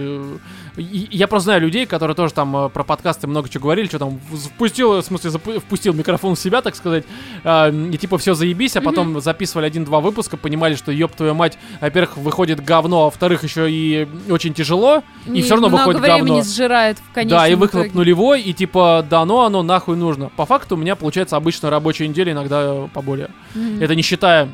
и- 0.77 1.09
Я 1.11 1.29
просто 1.29 1.45
знаю 1.45 1.61
людей, 1.63 1.87
которые 1.87 2.15
тоже 2.15 2.33
там 2.35 2.57
э, 2.57 2.69
про 2.69 2.85
подкасты 2.85 3.27
много 3.27 3.49
чего 3.49 3.65
говорили, 3.65 3.87
что 3.87 3.99
там 3.99 4.19
впустил, 4.19 5.01
в 5.01 5.03
смысле, 5.03 5.31
впустил 5.31 5.93
микрофон 5.95 6.35
в 6.35 6.39
себя, 6.39 6.63
так 6.63 6.75
сказать, 6.77 7.05
а, 7.45 7.71
и 7.71 7.97
типа 7.97 8.19
все 8.19 8.35
заебись, 8.35 8.77
а 8.77 8.81
потом 8.81 9.21
записывали 9.21 9.67
один-два 9.67 10.01
выпуска, 10.01 10.37
понимали, 10.37 10.75
что 10.75 10.93
ёб 10.93 11.13
твою 11.13 11.35
мать, 11.35 11.59
во-первых, 11.81 12.17
выходит 12.17 12.65
говно, 12.65 13.03
а 13.03 13.05
во-вторых, 13.05 13.45
еще 13.45 13.71
и 13.71 14.09
очень 14.29 14.55
тяжело, 14.55 15.03
и 15.27 15.43
все 15.43 15.55
равно 15.55 15.69
выходит 15.69 16.01
времени 16.01 16.19
говно. 16.29 16.43
сжирает 16.43 16.99
в 16.99 17.13
конечном 17.15 17.39
Да, 17.41 17.49
и 17.49 17.55
выхлоп 17.55 17.85
итоге. 17.87 17.99
нулевой, 17.99 18.41
и 18.43 18.53
типа 18.53 19.05
дано 19.09 19.45
оно 19.45 19.63
нахуй 19.63 19.97
нужно. 19.97 20.31
По 20.37 20.47
факту 20.47 20.75
у 20.75 20.79
меня 20.79 20.97
получается 20.97 21.37
обычно 21.37 21.71
рабочая 21.71 22.09
неделя, 22.09 22.33
иногда 22.33 22.63
э, 22.63 22.89
поболее. 22.93 23.31
Мгм. 23.55 23.83
Это 23.83 23.95
не 23.95 24.03
считая 24.03 24.49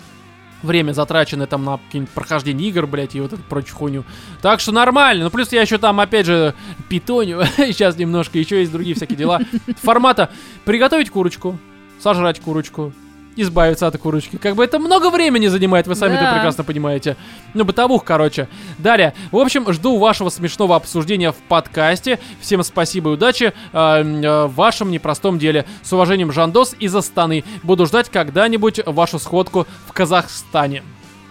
время 0.63 0.93
затраченное 0.93 1.47
там 1.47 1.65
на 1.65 1.79
какие-нибудь 1.79 2.13
прохождение 2.15 2.69
игр, 2.69 2.87
блядь, 2.87 3.15
и 3.15 3.21
вот 3.21 3.33
эту 3.33 3.43
прочую 3.43 3.77
хуйню. 3.77 4.05
Так 4.43 4.61
что 4.61 4.73
нормально. 4.73 5.25
Ну, 5.25 5.31
плюс 5.31 5.53
я 5.53 5.63
еще 5.63 5.79
там, 5.79 6.01
опять 6.01 6.27
же, 6.27 6.55
питоню. 6.89 7.43
Сейчас 7.57 7.97
немножко, 7.97 8.39
еще 8.39 8.61
есть 8.61 8.73
другие 8.73 8.95
всякие 8.95 9.17
дела. 9.17 9.41
Формата 9.83 10.31
приготовить 10.65 11.11
курочку, 11.11 11.59
сожрать 12.01 12.41
курочку, 12.41 12.93
избавиться 13.37 13.87
от 13.87 13.97
курочки. 13.99 14.37
Как 14.37 14.55
бы 14.57 14.65
это 14.65 14.79
много 14.79 15.11
времени 15.11 15.47
занимает, 15.47 15.87
вы 15.87 15.95
сами 15.95 16.15
это 16.15 16.25
Да. 16.25 16.33
прекрасно 16.35 16.65
понимаете. 16.65 17.17
Ну, 17.55 17.65
бытовух, 17.65 18.05
короче. 18.05 18.49
Далее. 18.79 19.15
В 19.31 19.39
общем, 19.39 19.73
жду 19.73 19.99
вашего 19.99 20.29
смешного 20.29 20.77
обсуждения 20.77 21.33
в 21.33 21.37
подкасте. 21.37 22.19
Всем 22.41 22.63
спасибо 22.63 23.11
и 23.11 23.13
удачи 23.15 23.53
э, 23.73 23.79
э, 23.79 24.45
в 24.47 24.55
вашем 24.55 24.91
непростом 24.91 25.39
деле. 25.39 25.65
С 25.83 25.93
уважением, 25.93 26.33
Жандос 26.33 26.75
из 26.79 26.95
Астаны. 26.95 27.45
Буду 27.63 27.87
ждать 27.87 28.09
когда-нибудь 28.11 28.81
вашу 28.87 29.19
сходку 29.19 29.67
в 29.87 29.93
Казахстане. 29.93 30.83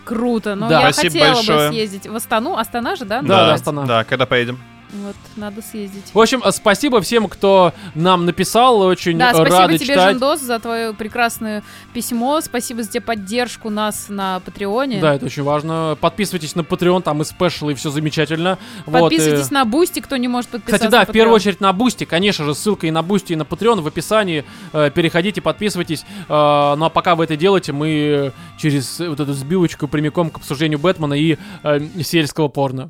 Круто, 0.06 0.56
но 0.56 0.68
Да. 0.68 0.82
я 0.82 0.92
Спасибо 0.94 1.12
хотела 1.14 1.34
большое. 1.36 1.68
бы 1.70 1.74
съездить 1.76 2.08
в 2.08 2.16
Астану. 2.16 2.58
Астана 2.58 2.96
же, 2.96 3.06
да? 3.06 3.22
Да, 3.22 3.28
да, 3.28 3.36
называется? 3.38 3.54
Астана. 3.70 3.86
Да, 3.86 4.04
когда 4.04 4.26
поедем? 4.26 4.58
Вот, 4.92 5.16
надо 5.36 5.62
съездить. 5.62 6.06
В 6.14 6.20
общем, 6.20 6.42
э, 6.44 6.52
спасибо 6.52 7.00
всем, 7.02 7.28
кто 7.28 7.74
нам 7.94 8.26
написал. 8.26 8.82
Очень 8.82 9.20
Да, 9.20 9.34
спасибо 9.34 9.58
рады 9.58 9.78
тебе, 9.78 9.88
читать. 9.88 10.12
Жендос, 10.12 10.42
за 10.42 10.60
твое 10.60 10.94
прекрасное 10.94 11.64
письмо. 11.94 12.42
Спасибо 12.42 12.82
за 12.82 12.90
тебе 12.90 13.02
поддержку 13.02 13.70
нас 13.70 14.08
на 14.10 14.40
Патреоне. 14.40 15.00
Да, 15.00 15.14
это 15.14 15.28
очень 15.28 15.44
важно. 15.44 15.96
Подписывайтесь 16.02 16.56
на 16.56 16.62
Patreon, 16.62 17.04
там 17.04 17.22
и 17.22 17.26
special 17.26 17.63
ы, 17.63 17.74
и 17.74 17.76
все 17.76 17.92
замечательно. 17.92 18.58
Вот, 18.88 19.02
Подписывайтесь 19.02 19.52
э, 19.52 19.54
на 19.54 19.66
Бусти, 19.66 20.00
кто 20.00 20.18
не 20.18 20.28
может 20.28 20.50
подписаться. 20.50 20.88
Кстати, 20.88 20.92
да, 20.92 21.06
в 21.06 21.14
первую 21.14 21.36
очередь 21.36 21.62
на 21.62 21.72
Бусти, 21.72 22.06
конечно 22.06 22.46
же, 22.46 22.56
ссылка 22.56 22.88
и 22.88 22.92
на 22.92 23.04
Бусти, 23.04 23.34
и 23.34 23.36
на 23.36 23.44
Patreon 23.44 23.82
в 23.82 23.88
описании. 23.88 24.44
Э, 24.74 24.90
переходите, 24.90 25.42
подписывайтесь. 25.42 26.04
Э, 26.28 26.76
ну 26.76 26.86
а 26.86 26.90
пока 26.90 27.14
вы 27.14 27.26
это 27.26 27.36
делаете, 27.36 27.74
мы 27.74 28.34
через 28.58 29.00
вот 29.00 29.20
эту 29.20 29.34
сбивочку 29.34 29.88
прямиком 29.88 30.32
к 30.32 30.38
обсуждению 30.38 30.80
Бэтмена 30.80 31.14
и 31.14 31.38
э, 31.64 31.80
сельского 32.02 32.48
порно. 32.48 32.90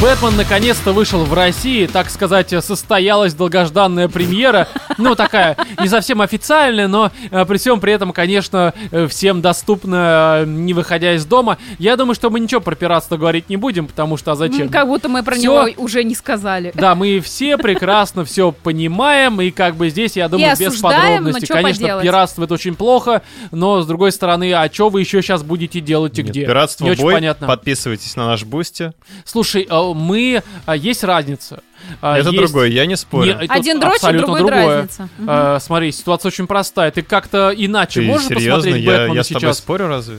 Бэтмен 0.00 0.36
наконец-то 0.36 0.92
вышел 0.92 1.24
в 1.24 1.32
России, 1.32 1.86
так 1.86 2.10
сказать, 2.10 2.50
состоялась 2.62 3.32
долгожданная 3.32 4.08
премьера. 4.08 4.68
Ну, 4.98 5.14
такая, 5.14 5.56
не 5.80 5.88
совсем 5.88 6.20
официальная, 6.20 6.86
но 6.86 7.10
э, 7.30 7.44
при 7.46 7.56
всем 7.56 7.80
при 7.80 7.94
этом, 7.94 8.12
конечно, 8.12 8.74
э, 8.90 9.06
всем 9.08 9.40
доступна, 9.40 10.40
э, 10.42 10.44
не 10.46 10.74
выходя 10.74 11.14
из 11.14 11.24
дома. 11.24 11.56
Я 11.78 11.96
думаю, 11.96 12.14
что 12.14 12.28
мы 12.28 12.40
ничего 12.40 12.60
про 12.60 12.74
пиратство 12.74 13.16
говорить 13.16 13.48
не 13.48 13.56
будем, 13.56 13.86
потому 13.86 14.18
что 14.18 14.32
а 14.32 14.36
зачем? 14.36 14.62
М, 14.62 14.68
Как 14.68 14.86
будто 14.86 15.08
мы 15.08 15.22
про 15.22 15.34
Всё. 15.34 15.66
него 15.66 15.82
уже 15.82 16.04
не 16.04 16.14
сказали. 16.14 16.72
Да, 16.74 16.94
мы 16.94 17.20
все 17.20 17.56
прекрасно 17.56 18.24
все 18.26 18.52
понимаем, 18.52 19.40
и 19.40 19.50
как 19.50 19.76
бы 19.76 19.88
здесь, 19.88 20.16
я 20.16 20.28
думаю, 20.28 20.50
без 20.52 20.60
осуждаем, 20.60 21.24
но 21.24 21.32
подробностей. 21.32 21.46
Конечно, 21.54 21.82
поделать? 21.82 22.04
пиратство 22.04 22.44
это 22.44 22.54
очень 22.54 22.74
плохо, 22.74 23.22
но 23.50 23.80
с 23.80 23.86
другой 23.86 24.12
стороны, 24.12 24.52
а 24.52 24.70
что 24.70 24.90
вы 24.90 25.00
еще 25.00 25.22
сейчас 25.22 25.42
будете 25.42 25.80
делать 25.80 26.18
и 26.18 26.22
Нет, 26.22 26.30
где? 26.32 26.44
Пиратство 26.46 26.84
Не 26.84 26.90
очень 26.92 27.02
бой. 27.02 27.14
понятно. 27.14 27.46
Подписывайтесь 27.46 28.14
на 28.16 28.26
наш 28.26 28.44
Бусти. 28.44 28.92
Слушай, 29.24 29.66
а, 29.68 29.85
мы... 29.94 30.42
а, 30.66 30.76
Есть 30.76 31.04
разница. 31.04 31.62
А, 32.00 32.18
Это 32.18 32.30
есть- 32.30 32.38
другое, 32.52 32.68
я 32.68 32.86
не 32.86 32.96
спорю. 32.96 33.38
Не, 33.38 33.46
Один 33.46 33.78
дрочит, 33.80 33.96
абсолютно 33.96 34.26
другой 34.26 34.40
другое. 34.40 34.66
дразнится. 34.66 35.08
Мгм. 35.18 35.26
А, 35.30 35.58
смотри, 35.60 35.92
ситуация 35.92 36.28
очень 36.30 36.46
простая. 36.46 36.90
Ты 36.90 37.02
как-то 37.02 37.52
иначе 37.56 38.00
Ты 38.00 38.06
можешь 38.06 38.28
серьезно? 38.28 38.56
посмотреть 38.56 38.84
Я, 38.84 38.90
Бэтмена 38.92 39.14
я 39.16 39.24
с 39.24 39.28
тобой 39.28 39.40
сейчас? 39.40 39.58
спорю 39.58 39.88
разве? 39.88 40.18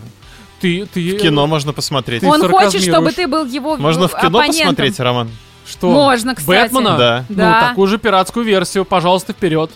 Ты, 0.61 0.85
ты... 0.91 1.17
В 1.17 1.21
кино 1.21 1.45
можно 1.47 1.73
посмотреть. 1.73 2.21
ты 2.21 2.27
Он 2.27 2.41
хочет, 2.49 2.81
чтобы 2.81 3.11
ты 3.11 3.27
был 3.27 3.45
его 3.45 3.77
Можно 3.77 4.07
в 4.07 4.11
кино 4.11 4.39
оппонентом. 4.39 4.57
посмотреть, 4.75 4.99
Роман? 4.99 5.29
Что? 5.69 5.89
Можно, 5.91 6.33
кстати. 6.33 6.71
Бэтмена? 6.71 6.97
Да. 6.97 7.25
Ну, 7.27 7.35
Да. 7.35 7.69
такую 7.69 7.87
же 7.87 7.97
пиратскую 7.97 8.45
версию, 8.45 8.85
пожалуйста, 8.85 9.33
вперед. 9.33 9.69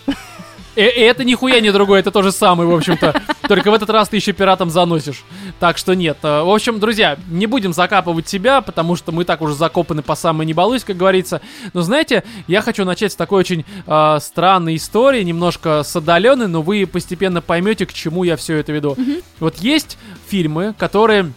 И, 0.74 0.80
и 0.80 1.00
это 1.00 1.24
нихуя 1.24 1.60
не 1.60 1.70
другое, 1.70 2.00
это 2.00 2.10
то 2.10 2.22
же 2.22 2.32
самое, 2.32 2.68
в 2.68 2.74
общем-то. 2.74 3.20
Только 3.48 3.70
в 3.70 3.74
этот 3.74 3.90
раз 3.90 4.08
ты 4.08 4.16
еще 4.16 4.32
пиратом 4.32 4.70
заносишь. 4.70 5.22
Так 5.60 5.76
что 5.76 5.94
нет. 5.94 6.18
Э, 6.22 6.42
В 6.42 6.50
общем, 6.50 6.80
друзья, 6.80 7.18
не 7.28 7.46
будем 7.46 7.72
закапывать 7.72 8.28
себя, 8.28 8.60
потому 8.62 8.96
что 8.96 9.12
мы 9.12 9.24
так 9.24 9.42
уже 9.42 9.54
закопаны 9.54 10.02
по 10.02 10.14
самой 10.14 10.46
не 10.46 10.54
балуйся, 10.54 10.86
как 10.86 10.96
говорится. 10.96 11.40
Но 11.74 11.82
знаете, 11.82 12.24
я 12.46 12.62
хочу 12.62 12.84
начать 12.84 13.12
с 13.12 13.16
такой 13.16 13.40
очень 13.40 13.64
э, 13.86 14.18
странной 14.20 14.76
истории, 14.76 15.22
немножко 15.22 15.82
с 15.82 15.94
отдаленной, 15.94 16.48
но 16.48 16.62
вы 16.62 16.86
постепенно 16.86 17.42
поймете, 17.42 17.84
к 17.84 17.92
чему 17.92 18.24
я 18.24 18.36
все 18.36 18.56
это 18.56 18.72
веду. 18.72 18.96
Вот 19.40 19.58
есть 19.58 19.98
фильмы, 20.28 20.74
которые 20.78 21.32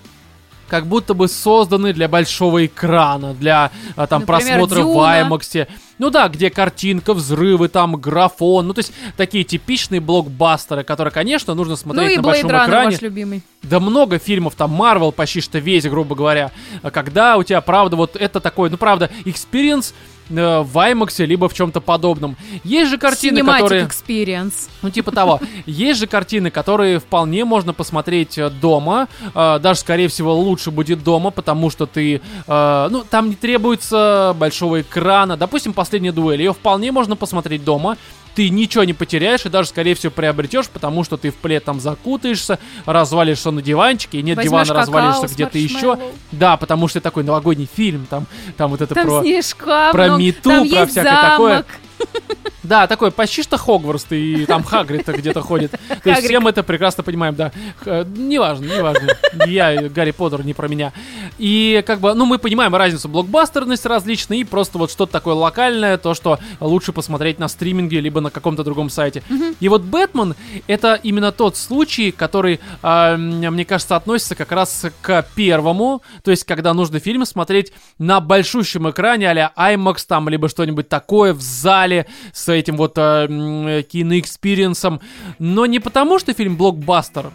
как 0.67 0.87
будто 0.87 1.13
бы 1.13 1.27
созданы 1.27 1.93
для 1.93 2.07
большого 2.07 2.65
экрана, 2.65 3.33
для 3.33 3.71
а, 3.95 4.07
там 4.07 4.21
Например, 4.21 4.59
просмотра 4.59 4.81
в 4.81 4.93
«Дюна». 4.93 5.29
IMAX. 5.29 5.67
Ну 5.97 6.09
да, 6.09 6.27
где 6.27 6.49
картинка, 6.49 7.13
взрывы, 7.13 7.69
там 7.69 7.95
графон, 7.95 8.67
ну 8.67 8.73
то 8.73 8.79
есть 8.79 8.91
такие 9.15 9.43
типичные 9.43 10.01
блокбастеры, 10.01 10.83
которые, 10.83 11.11
конечно, 11.13 11.53
нужно 11.53 11.71
Ну 11.71 11.77
смотреть 11.77 12.13
и 12.13 12.17
на 12.17 12.21
Blade 12.21 12.23
большом 12.23 12.51
Runner 12.51 12.65
экране. 12.65 12.91
ваш 12.91 13.01
любимый. 13.01 13.43
Да 13.63 13.79
много 13.79 14.19
фильмов, 14.19 14.55
там 14.55 14.71
Марвел 14.71 15.11
почти 15.11 15.39
что 15.41 15.59
весь, 15.59 15.85
грубо 15.85 16.15
говоря, 16.15 16.51
А 16.81 16.91
когда 16.91 17.37
у 17.37 17.43
тебя, 17.43 17.61
правда, 17.61 17.95
вот 17.95 18.15
это 18.15 18.39
такой, 18.41 18.69
ну 18.69 18.77
правда, 18.77 19.09
experience 19.23 19.93
э, 20.29 20.59
в 20.59 20.77
IMAX, 20.77 21.25
либо 21.25 21.47
в 21.49 21.53
чем-то 21.53 21.81
подобном. 21.81 22.35
Есть 22.63 22.91
же 22.91 22.97
картины, 22.97 23.39
Cinematic 23.39 23.59
которые... 23.59 23.83
Experience. 23.85 24.69
Ну, 24.81 24.89
типа 24.89 25.11
того. 25.11 25.39
Есть 25.65 25.99
же 25.99 26.07
картины, 26.07 26.51
которые 26.51 26.99
вполне 26.99 27.45
можно 27.45 27.73
посмотреть 27.73 28.37
э, 28.37 28.49
дома. 28.49 29.07
Э, 29.33 29.59
Даже, 29.59 29.79
скорее 29.81 30.07
всего, 30.07 30.33
лучше 30.35 30.71
будет 30.71 31.03
дома, 31.03 31.31
потому 31.31 31.69
что 31.69 31.85
ты... 31.85 32.21
э, 32.47 32.87
Ну, 32.91 33.03
там 33.09 33.29
не 33.29 33.35
требуется 33.35 34.35
большого 34.37 34.81
экрана. 34.81 35.37
Допустим, 35.37 35.73
последняя 35.73 36.11
дуэль. 36.11 36.41
Ее 36.41 36.53
вполне 36.53 36.91
можно 36.91 37.15
посмотреть 37.15 37.63
дома. 37.63 37.97
Ты 38.35 38.49
ничего 38.49 38.83
не 38.83 38.93
потеряешь 38.93 39.45
и 39.45 39.49
даже, 39.49 39.69
скорее 39.69 39.95
всего, 39.95 40.11
приобретешь, 40.11 40.67
потому 40.67 41.03
что 41.03 41.17
ты 41.17 41.31
в 41.31 41.35
плед 41.35 41.63
там 41.63 41.79
закутаешься, 41.79 42.59
развалишься 42.85 43.51
на 43.51 43.61
диванчике, 43.61 44.19
и 44.19 44.21
нет 44.21 44.37
Возьмешь 44.37 44.67
дивана, 44.67 44.81
развалишься 44.81 45.21
какао 45.21 45.27
с 45.29 45.33
где-то 45.33 45.57
еще. 45.57 45.99
Да, 46.31 46.57
потому 46.57 46.87
что 46.87 46.99
это 46.99 47.05
такой 47.05 47.23
новогодний 47.23 47.69
фильм, 47.73 48.05
там, 48.09 48.27
там 48.57 48.71
вот 48.71 48.81
это 48.81 48.93
Там 48.93 49.05
про... 49.05 49.21
снежка 49.21 49.89
про 49.91 50.17
Мету, 50.17 50.65
про 50.69 50.85
всякое 50.85 51.29
такое. 51.31 51.65
Да, 52.67 52.87
такой 52.87 53.11
почти 53.11 53.43
что 53.43 53.57
Хогвартс, 53.57 54.05
и 54.11 54.45
там 54.45 54.63
Хагрид 54.63 55.07
где-то 55.07 55.41
ходит. 55.41 55.71
То 56.03 56.09
есть 56.09 56.23
все 56.25 56.39
мы 56.39 56.49
это 56.49 56.63
прекрасно 56.63 57.03
понимаем, 57.03 57.35
да. 57.35 57.51
Х- 57.83 58.05
Неважно, 58.15 58.65
неважно. 58.65 59.15
Я, 59.45 59.89
Гарри 59.89 60.11
Поттер, 60.11 60.45
не 60.45 60.53
про 60.53 60.67
меня. 60.67 60.93
И 61.37 61.83
как 61.85 61.99
бы, 61.99 62.13
ну, 62.13 62.25
мы 62.25 62.37
понимаем 62.39 62.73
разницу 62.75 63.07
блокбастерность 63.09 63.85
различная 63.85 64.37
и 64.39 64.43
просто 64.43 64.77
вот 64.77 64.91
что-то 64.91 65.11
такое 65.11 65.33
локальное, 65.35 65.97
то, 65.97 66.13
что 66.13 66.39
лучше 66.59 66.91
посмотреть 66.91 67.39
на 67.39 67.47
стриминге, 67.47 67.99
либо 67.99 68.21
на 68.21 68.29
каком-то 68.29 68.63
другом 68.63 68.89
сайте. 68.89 69.23
И 69.59 69.69
вот 69.69 69.81
Бэтмен— 69.83 70.35
это 70.67 70.99
именно 71.03 71.31
тот 71.31 71.57
случай, 71.57 72.11
который, 72.11 72.59
а, 72.81 73.15
мне 73.17 73.65
кажется, 73.65 73.95
относится 73.95 74.35
как 74.35 74.51
раз 74.51 74.85
к 75.01 75.25
первому, 75.35 76.01
то 76.23 76.31
есть 76.31 76.43
когда 76.45 76.73
нужно 76.73 76.99
фильм 76.99 77.25
смотреть 77.25 77.71
на 77.99 78.19
большущем 78.19 78.89
экране 78.89 79.29
а-ля 79.29 79.51
IMAX 79.57 79.97
там, 80.07 80.29
либо 80.29 80.49
что-нибудь 80.49 80.89
такое 80.89 81.33
в 81.33 81.41
зале 81.41 82.07
с 82.33 82.51
этим 82.55 82.77
вот 82.77 82.93
а, 82.97 83.25
м, 83.25 83.83
кино 83.83 84.11
experience 84.11 84.80
ом, 84.80 85.01
но 85.39 85.65
не 85.65 85.79
потому, 85.79 86.19
что 86.19 86.33
фильм 86.33 86.55
блокбастер, 86.55 87.31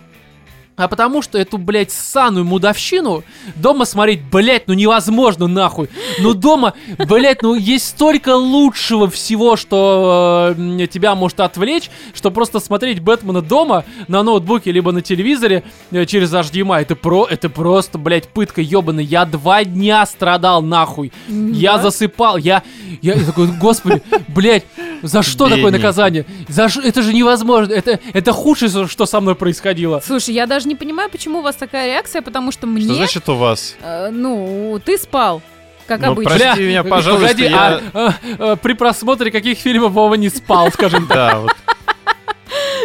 а 0.76 0.88
потому 0.88 1.20
что 1.20 1.36
эту, 1.36 1.58
блядь, 1.58 1.90
ссаную 1.90 2.46
мудовщину 2.46 3.22
дома 3.54 3.84
смотреть, 3.84 4.22
блядь, 4.24 4.66
ну 4.66 4.72
невозможно 4.72 5.46
нахуй. 5.46 5.90
Ну 6.20 6.32
дома, 6.32 6.72
блядь, 7.06 7.42
ну 7.42 7.54
есть 7.54 7.88
столько 7.88 8.34
лучшего 8.34 9.10
всего, 9.10 9.56
что 9.56 10.54
э, 10.56 10.86
тебя 10.86 11.14
может 11.14 11.40
отвлечь, 11.40 11.90
что 12.14 12.30
просто 12.30 12.60
смотреть 12.60 13.00
Бэтмена 13.00 13.42
дома 13.42 13.84
на 14.08 14.22
ноутбуке 14.22 14.72
либо 14.72 14.90
на 14.90 15.02
телевизоре 15.02 15.64
э, 15.90 16.06
через 16.06 16.32
HDMI, 16.32 16.80
это, 16.80 16.96
про, 16.96 17.26
это 17.26 17.50
просто, 17.50 17.98
блядь, 17.98 18.28
пытка 18.28 18.62
ебаная. 18.62 19.04
Я 19.04 19.26
два 19.26 19.64
дня 19.64 20.06
страдал 20.06 20.62
нахуй. 20.62 21.12
Я 21.28 21.76
Да? 21.76 21.82
засыпал, 21.82 22.38
я, 22.38 22.62
я 23.02 23.22
такой, 23.22 23.48
господи, 23.48 24.02
блядь, 24.28 24.64
за 25.02 25.22
что 25.22 25.44
такое 25.44 25.56
Бедненький. 25.56 25.78
наказание? 25.78 26.26
За 26.48 26.68
ш- 26.68 26.80
это 26.82 27.02
же 27.02 27.12
невозможно, 27.14 27.72
это, 27.72 27.98
это 28.12 28.32
худшее, 28.32 28.86
что 28.88 29.06
со 29.06 29.20
мной 29.20 29.34
происходило. 29.34 30.02
Слушай, 30.04 30.34
я 30.34 30.46
даже 30.46 30.68
не 30.68 30.74
понимаю, 30.76 31.10
почему 31.10 31.38
у 31.38 31.42
вас 31.42 31.56
такая 31.56 31.86
реакция, 31.86 32.22
потому 32.22 32.52
что 32.52 32.66
мне, 32.66 32.84
Что 32.84 32.94
значит 32.94 33.28
у 33.28 33.34
вас? 33.34 33.76
э, 33.82 34.10
ну, 34.10 34.80
ты 34.84 34.98
спал, 34.98 35.42
как 35.86 36.00
Ну, 36.00 36.12
обычно. 36.12 36.36
Прости 36.36 36.62
меня, 36.62 36.84
пожалуйста, 36.84 37.28
Погоди, 37.28 37.44
я- 37.48 37.80
а, 37.92 37.98
а, 38.08 38.14
а, 38.52 38.56
при 38.56 38.74
просмотре 38.74 39.30
каких 39.30 39.58
фильмов 39.58 39.92
Вова 39.92 40.14
не 40.14 40.28
спал, 40.28 40.70
скажем 40.72 41.06
так? 41.06 41.16
Да, 41.16 41.38
вот. 41.40 41.52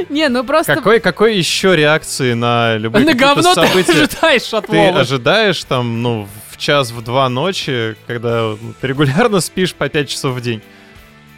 Не, 0.09 0.27
ну 0.29 0.43
просто... 0.43 0.75
Какой, 0.75 0.99
какой 0.99 1.37
еще 1.37 1.75
реакции 1.75 2.33
на 2.33 2.75
любые 2.77 3.05
На 3.05 3.11
какие-то 3.13 3.35
говно 3.35 3.55
ты 3.55 3.67
события 3.67 3.91
ожидаешь 3.93 4.53
от 4.53 4.67
ты 4.67 4.77
Вовы. 4.77 4.99
ожидаешь 4.99 5.63
там, 5.63 6.01
ну, 6.03 6.27
в 6.51 6.57
час, 6.57 6.91
в 6.91 7.01
два 7.01 7.27
ночи, 7.29 7.95
когда 8.05 8.53
ты 8.81 8.87
регулярно 8.87 9.39
спишь 9.39 9.73
по 9.73 9.87
5 9.89 10.09
часов 10.09 10.35
в 10.35 10.41
день? 10.41 10.61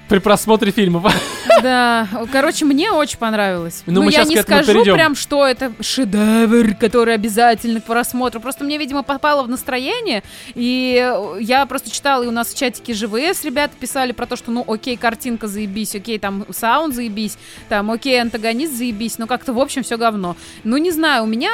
При 0.08 0.20
просмотре 0.20 0.72
фильмов. 0.72 1.12
Да, 1.64 2.08
короче, 2.32 2.66
мне 2.66 2.92
очень 2.92 3.18
понравилось. 3.18 3.82
Ну, 3.88 4.04
Ну, 4.04 4.10
я 4.10 4.26
не 4.26 4.38
скажу 4.40 4.74
перейдем. 4.74 4.94
прям, 4.94 5.16
что 5.16 5.44
это 5.44 5.72
шедевр, 5.82 6.76
который 6.76 7.16
обязательно 7.16 7.82
к 7.82 7.86
просмотру. 7.86 8.40
Просто 8.40 8.64
мне, 8.64 8.78
видимо, 8.78 9.02
попало 9.02 9.42
в 9.42 9.50
настроение, 9.50 10.22
и 10.54 11.12
я 11.40 11.66
просто 11.66 11.90
читала, 11.90 12.22
и 12.22 12.28
у 12.28 12.32
нас 12.32 12.50
в 12.50 12.56
чатике 12.56 12.94
ЖВС 12.94 13.44
ребята 13.44 13.74
писали 13.80 14.12
про 14.12 14.28
то, 14.28 14.36
что, 14.36 14.52
ну, 14.52 14.64
окей, 14.68 14.98
картинка 14.98 15.48
заебись, 15.48 15.96
окей, 15.96 16.20
там 16.20 16.46
саунд 16.52 16.94
заебись, 16.94 17.40
там, 17.70 17.90
окей, 17.90 18.22
антагонист 18.22 18.74
заебись, 18.78 19.18
но 19.18 19.26
как-то, 19.26 19.52
в 19.52 19.60
общем, 19.60 19.82
все 19.82 19.98
говно. 19.98 20.36
Ну, 20.64 20.78
не 20.78 20.92
знаю, 20.92 21.24
у 21.24 21.28
меня 21.28 21.50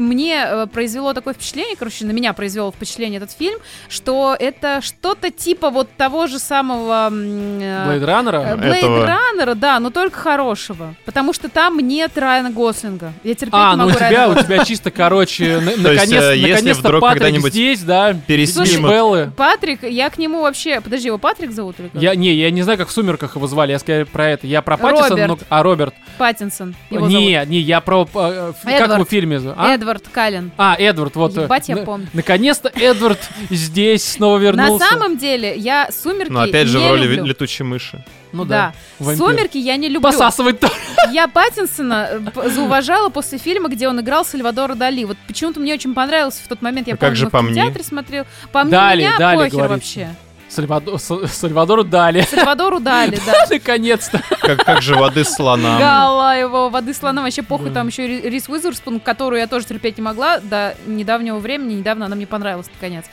мне 0.00 0.42
э, 0.44 0.66
произвело 0.66 1.12
такое 1.12 1.34
впечатление, 1.34 1.76
короче, 1.76 2.04
на 2.04 2.10
меня 2.12 2.32
произвело 2.32 2.72
впечатление 2.72 3.18
этот 3.18 3.32
фильм, 3.32 3.58
что 3.88 4.36
это 4.38 4.80
что-то 4.82 5.30
типа 5.30 5.70
вот 5.70 5.88
того 5.96 6.26
же 6.26 6.38
самого... 6.38 7.10
э, 7.12 7.86
Блейд 7.86 8.02
Раннера? 8.04 8.56
Блейд 8.56 8.76
этого. 8.78 9.06
Раннера, 9.06 9.54
да, 9.54 9.78
но 9.80 9.90
только 9.90 10.18
хорошего. 10.18 10.94
Потому 11.04 11.32
что 11.32 11.48
там 11.48 11.78
нет 11.78 12.16
Райана 12.16 12.50
Гослинга. 12.50 13.12
Я 13.24 13.34
терпеть 13.34 13.54
А, 13.54 13.72
не 13.72 13.76
ну 13.76 13.84
у 13.84 13.86
могу 13.88 13.98
тебя, 13.98 14.08
Райана 14.08 14.26
у 14.26 14.34
Гослинга. 14.34 14.54
тебя 14.56 14.64
чисто, 14.64 14.90
короче, 14.90 15.44
э, 15.60 15.76
наконец-то 15.76 16.88
Патрик 17.00 17.22
когда-нибудь 17.22 17.52
здесь, 17.52 17.82
да, 17.82 18.14
переснимут- 18.14 18.90
Беллы. 18.90 19.32
Патрик, 19.36 19.82
я 19.84 20.10
к 20.10 20.18
нему 20.18 20.42
вообще... 20.42 20.80
Подожди, 20.80 21.06
его 21.08 21.18
Патрик 21.18 21.52
зовут 21.52 21.78
или 21.78 21.88
как? 21.88 22.00
Я, 22.02 22.14
не, 22.14 22.32
я 22.34 22.50
не 22.50 22.62
знаю, 22.62 22.78
как 22.78 22.88
в 22.88 22.92
«Сумерках» 22.92 23.36
его 23.36 23.46
звали, 23.46 23.72
я 23.72 23.78
скорее 23.78 24.06
про 24.06 24.28
это. 24.30 24.46
Я 24.46 24.62
про 24.62 24.76
но... 25.26 25.38
А, 25.48 25.62
Роберт. 25.62 25.94
Паттинсон 26.18 26.74
не, 26.90 27.42
не, 27.46 27.58
я 27.60 27.80
про... 27.80 28.02
э, 28.02 28.52
в- 28.52 28.64
как 28.64 28.80
Эдвард. 28.80 29.06
в 29.06 29.10
фильме? 29.10 29.38
зовут? 29.40 29.58
Эдвард 29.90 30.08
Каллен. 30.12 30.52
А, 30.56 30.76
Эдвард, 30.78 31.16
вот. 31.16 31.36
э, 31.36 31.42
Ебать, 31.42 31.68
я 31.68 31.76
на- 31.76 31.82
помню. 31.84 32.06
Наконец-то 32.12 32.68
Эдвард 32.74 33.18
здесь 33.50 34.04
снова 34.04 34.38
вернулся. 34.38 34.84
На 34.84 34.90
самом 34.90 35.18
деле, 35.18 35.56
я 35.56 35.88
«Сумерки» 35.90 36.30
Ну, 36.30 36.40
опять 36.40 36.68
же, 36.68 36.78
в 36.78 36.88
роли 36.88 37.06
люблю. 37.06 37.24
летучей 37.24 37.64
мыши. 37.64 38.04
Ну 38.32 38.44
да. 38.44 38.72
да. 39.00 39.16
«Сумерки» 39.16 39.58
я 39.58 39.76
не 39.76 39.88
люблю. 39.88 40.02
Посасывать 40.12 40.60
тоже. 40.60 40.72
Я 41.12 41.26
Паттинсона 41.26 42.08
э, 42.36 42.48
зауважала 42.50 43.08
после 43.08 43.38
фильма, 43.38 43.68
где 43.68 43.88
он 43.88 44.00
играл 44.00 44.24
Сальвадора 44.24 44.74
Дали. 44.76 45.02
Вот 45.04 45.16
почему-то 45.26 45.58
мне 45.58 45.74
очень 45.74 45.92
понравился 45.94 46.40
в 46.44 46.48
тот 46.48 46.62
момент. 46.62 46.86
Я 46.86 46.94
А 46.94 46.96
помню, 46.96 47.10
как 47.10 47.16
же 47.16 47.28
по 47.28 47.40
в 47.40 47.42
мне? 47.42 47.54
кинотеатре 47.54 47.82
смотрел. 47.84 48.24
По 48.52 48.62
мне 48.62 48.70
Дали, 48.70 49.00
меня 49.00 49.18
Дали, 49.18 49.36
похер 49.38 49.50
говорит. 49.50 49.70
вообще. 49.70 50.08
Сальвадо- 50.50 50.96
Са- 50.96 51.26
Сальвадору 51.28 51.84
дали. 51.84 52.22
Сальвадору 52.22 52.80
Дали, 52.80 53.18
да. 53.26 53.46
Наконец-то. 53.50 54.20
Как, 54.40 54.64
как 54.64 54.82
же 54.82 54.96
воды 54.96 55.24
слонам. 55.24 55.78
Гала 55.78 56.36
его, 56.36 56.68
воды 56.70 56.92
слона, 56.92 57.22
вообще 57.22 57.42
похуй. 57.42 57.68
Да. 57.68 57.74
Там 57.74 57.86
еще 57.88 58.06
Ри- 58.06 58.28
Рис 58.28 58.48
Уизерспун, 58.48 58.98
которую 59.00 59.40
я 59.40 59.46
тоже 59.46 59.66
терпеть 59.66 59.96
не 59.98 60.02
могла 60.02 60.38
до 60.40 60.74
недавнего 60.86 61.38
времени. 61.38 61.74
Недавно 61.74 62.06
она 62.06 62.16
мне 62.16 62.26
понравилась, 62.26 62.66
наконец. 62.74 63.04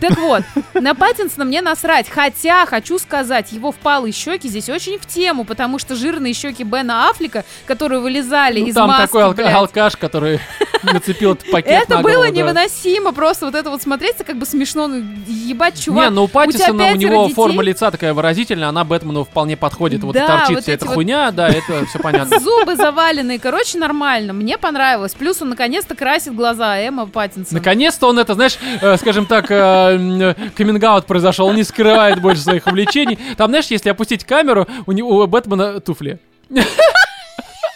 Так 0.00 0.18
вот, 0.18 0.42
на 0.74 0.94
Паттинсона 0.94 1.44
мне 1.46 1.62
насрать. 1.62 2.08
Хотя, 2.10 2.66
хочу 2.66 2.98
сказать, 2.98 3.52
его 3.52 3.72
впалые 3.72 4.12
щеки 4.12 4.48
здесь 4.48 4.68
очень 4.68 4.98
в 4.98 5.06
тему, 5.06 5.44
потому 5.44 5.78
что 5.78 5.94
жирные 5.96 6.34
щеки 6.34 6.62
Бена 6.64 7.08
Аффлека, 7.08 7.44
которые 7.66 8.00
вылезали 8.00 8.60
Ну, 8.60 8.66
из 8.66 8.74
Там 8.74 8.88
маски, 8.88 9.02
такой 9.06 9.22
алка- 9.24 9.34
блядь, 9.36 9.54
алкаш, 9.54 9.96
который 9.96 10.40
нацепил 10.82 11.32
этот 11.32 11.50
пакет 11.50 11.84
это 11.84 11.96
на 11.96 12.02
было 12.02 12.28
невыносимо, 12.28 13.12
просто 13.12 13.46
вот 13.46 13.54
это 13.54 13.70
вот 13.70 13.80
смотреться 13.82 14.24
как 14.24 14.36
бы 14.36 14.44
смешно, 14.46 14.88
ну, 14.88 15.02
ебать, 15.26 15.82
чувак. 15.82 16.04
Не, 16.04 16.10
ну 16.10 16.24
у 16.24 16.28
тебя 16.28 16.66
Паттисона 16.82 16.92
у, 16.92 17.10
него 17.10 17.22
детей? 17.24 17.34
форма 17.34 17.62
лица 17.62 17.90
такая 17.90 18.14
выразительная, 18.14 18.68
она 18.68 18.84
Бэтмену 18.84 19.24
вполне 19.24 19.56
подходит. 19.56 20.02
Вот 20.02 20.14
Да, 20.14 20.26
торчит 20.26 20.56
вот 20.56 20.62
вся 20.64 20.72
эта 20.72 20.86
вот- 20.86 20.94
хуйня, 20.94 21.30
да, 21.30 21.48
это 21.48 21.86
все 21.86 21.98
понятно. 21.98 22.38
Зубы 22.40 22.76
заваленные, 22.76 23.38
короче, 23.38 23.78
нормально. 23.78 24.32
Мне 24.32 24.58
понравилось. 24.58 25.14
Плюс 25.14 25.40
он 25.42 25.50
наконец-то 25.50 25.94
красит 25.94 26.34
глаза 26.34 26.78
Эмма 26.78 27.06
Паттинсон. 27.06 27.58
Наконец-то 27.58 28.08
он 28.08 28.18
это, 28.18 28.34
знаешь, 28.34 28.58
э, 28.80 28.96
скажем 28.96 29.26
так, 29.26 29.46
каминг 29.46 31.06
произошел, 31.06 31.46
он 31.46 31.56
не 31.56 31.64
скрывает 31.64 32.20
больше 32.20 32.42
своих 32.42 32.66
увлечений. 32.66 33.18
Там, 33.36 33.50
знаешь, 33.50 33.66
если 33.66 33.90
опустить 33.90 34.24
камеру, 34.24 34.66
у 34.86 34.92
него 34.92 35.22
у 35.22 35.26
Бэтмена 35.26 35.80
туфли. 35.80 36.18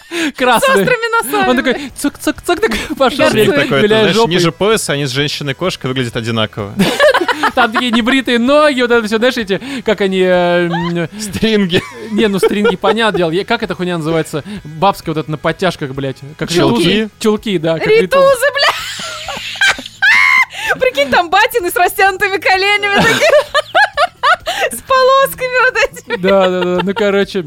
С 0.09 0.33
Красные. 0.37 0.83
острыми 0.83 1.23
носами. 1.23 1.49
Он 1.49 1.57
такой 1.57 1.91
цок-цок-цок, 1.97 2.59
пошел. 2.97 3.17
Горцует. 3.19 3.31
Шлем 3.31 3.51
такой, 3.53 3.79
ты 3.79 3.85
виляя 3.85 4.01
знаешь, 4.03 4.15
жопой. 4.15 4.33
ниже 4.33 4.51
пояса, 4.51 4.93
они 4.93 5.05
с 5.05 5.11
женщиной-кошкой 5.11 5.89
выглядят 5.89 6.15
одинаково. 6.15 6.73
Там 7.55 7.71
такие 7.71 7.91
небритые 7.91 8.39
ноги, 8.39 8.81
вот 8.81 8.91
это 8.91 9.05
все, 9.07 9.17
знаешь, 9.17 9.37
эти, 9.37 9.59
как 9.83 10.01
они, 10.01 10.21
э, 10.23 11.07
Стринги. 11.19 11.81
не, 12.11 12.27
ну 12.27 12.39
стринги, 12.39 12.75
понятное 12.75 13.29
дело, 13.29 13.43
как 13.45 13.63
эта 13.63 13.73
хуйня 13.75 13.97
называется, 13.97 14.43
бабская 14.63 15.13
вот 15.15 15.21
это 15.21 15.31
на 15.31 15.37
подтяжках, 15.37 15.91
блядь, 15.91 16.17
как 16.37 16.51
Чулки? 16.51 16.83
ритузы. 16.83 17.09
Чулки, 17.19 17.57
да, 17.57 17.79
как 17.79 17.87
Ритузы, 17.87 18.01
ритузы. 18.03 18.45
бля! 18.53 18.67
Прикинь, 20.79 21.09
там 21.09 21.29
батины 21.29 21.71
с 21.71 21.75
растянутыми 21.75 22.37
коленями 22.37 22.95
такие. 22.95 23.31
С 24.71 24.81
полосками 24.81 25.71
вот 25.71 25.91
этими. 25.91 26.15
Да, 26.17 26.49
да, 26.49 26.63
да, 26.63 26.81
ну 26.83 26.93
короче, 26.93 27.45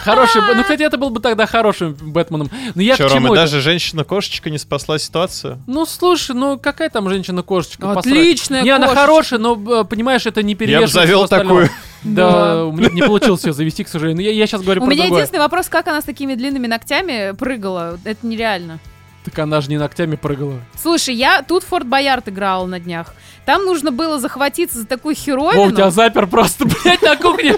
Хороший, 0.00 0.42
ну, 0.54 0.62
кстати, 0.62 0.82
это 0.82 0.98
был 0.98 1.10
бы 1.10 1.20
тогда 1.20 1.46
хорошим 1.46 1.94
Бэтменом. 1.94 2.50
Но 2.74 2.82
я 2.82 2.96
Чё, 2.96 3.08
к 3.08 3.12
чему 3.12 3.28
Рома, 3.28 3.36
даже 3.36 3.60
женщина-кошечка 3.60 4.50
не 4.50 4.58
спасла 4.58 4.98
ситуацию? 4.98 5.58
Ну, 5.66 5.86
слушай, 5.86 6.34
ну 6.34 6.58
какая 6.58 6.90
там 6.90 7.08
женщина-кошечка? 7.08 7.94
посрать? 7.94 8.06
Отличная 8.06 8.62
Не, 8.62 8.70
она 8.70 8.88
хорошая, 8.88 9.38
но, 9.38 9.54
э, 9.80 9.84
понимаешь, 9.84 10.26
это 10.26 10.42
не 10.42 10.52
Я 10.52 10.56
бы 10.56 10.58
перевешивает 10.58 10.90
завел 10.90 11.28
такую. 11.28 11.70
Да, 12.02 12.64
у 12.64 12.72
меня 12.72 12.88
не 12.90 13.02
получилось 13.02 13.44
ее 13.44 13.52
завести, 13.52 13.82
к 13.84 13.88
сожалению. 13.88 14.24
Но 14.24 14.30
я, 14.30 14.46
сейчас 14.46 14.62
говорю 14.62 14.82
У 14.82 14.84
про 14.84 14.92
меня 14.92 15.04
другое. 15.04 15.22
единственный 15.22 15.40
вопрос, 15.40 15.68
как 15.68 15.88
она 15.88 16.00
с 16.00 16.04
такими 16.04 16.34
длинными 16.34 16.66
ногтями 16.66 17.34
прыгала. 17.34 17.98
Это 18.04 18.26
нереально. 18.26 18.78
Так 19.26 19.40
она 19.40 19.60
же 19.60 19.68
не 19.68 19.76
ногтями 19.76 20.14
прыгала. 20.14 20.60
Слушай, 20.80 21.16
я 21.16 21.42
тут 21.42 21.64
Форт 21.64 21.84
Боярд 21.84 22.28
играла 22.28 22.64
на 22.64 22.78
днях. 22.78 23.12
Там 23.44 23.64
нужно 23.64 23.90
было 23.90 24.20
захватиться 24.20 24.78
за 24.78 24.86
такую 24.86 25.14
О, 25.14 25.18
херовину. 25.18 25.64
у 25.64 25.70
тебя 25.72 25.90
запер 25.90 26.28
просто, 26.28 26.64
блядь, 26.84 27.02
на 27.02 27.16
кухне. 27.16 27.56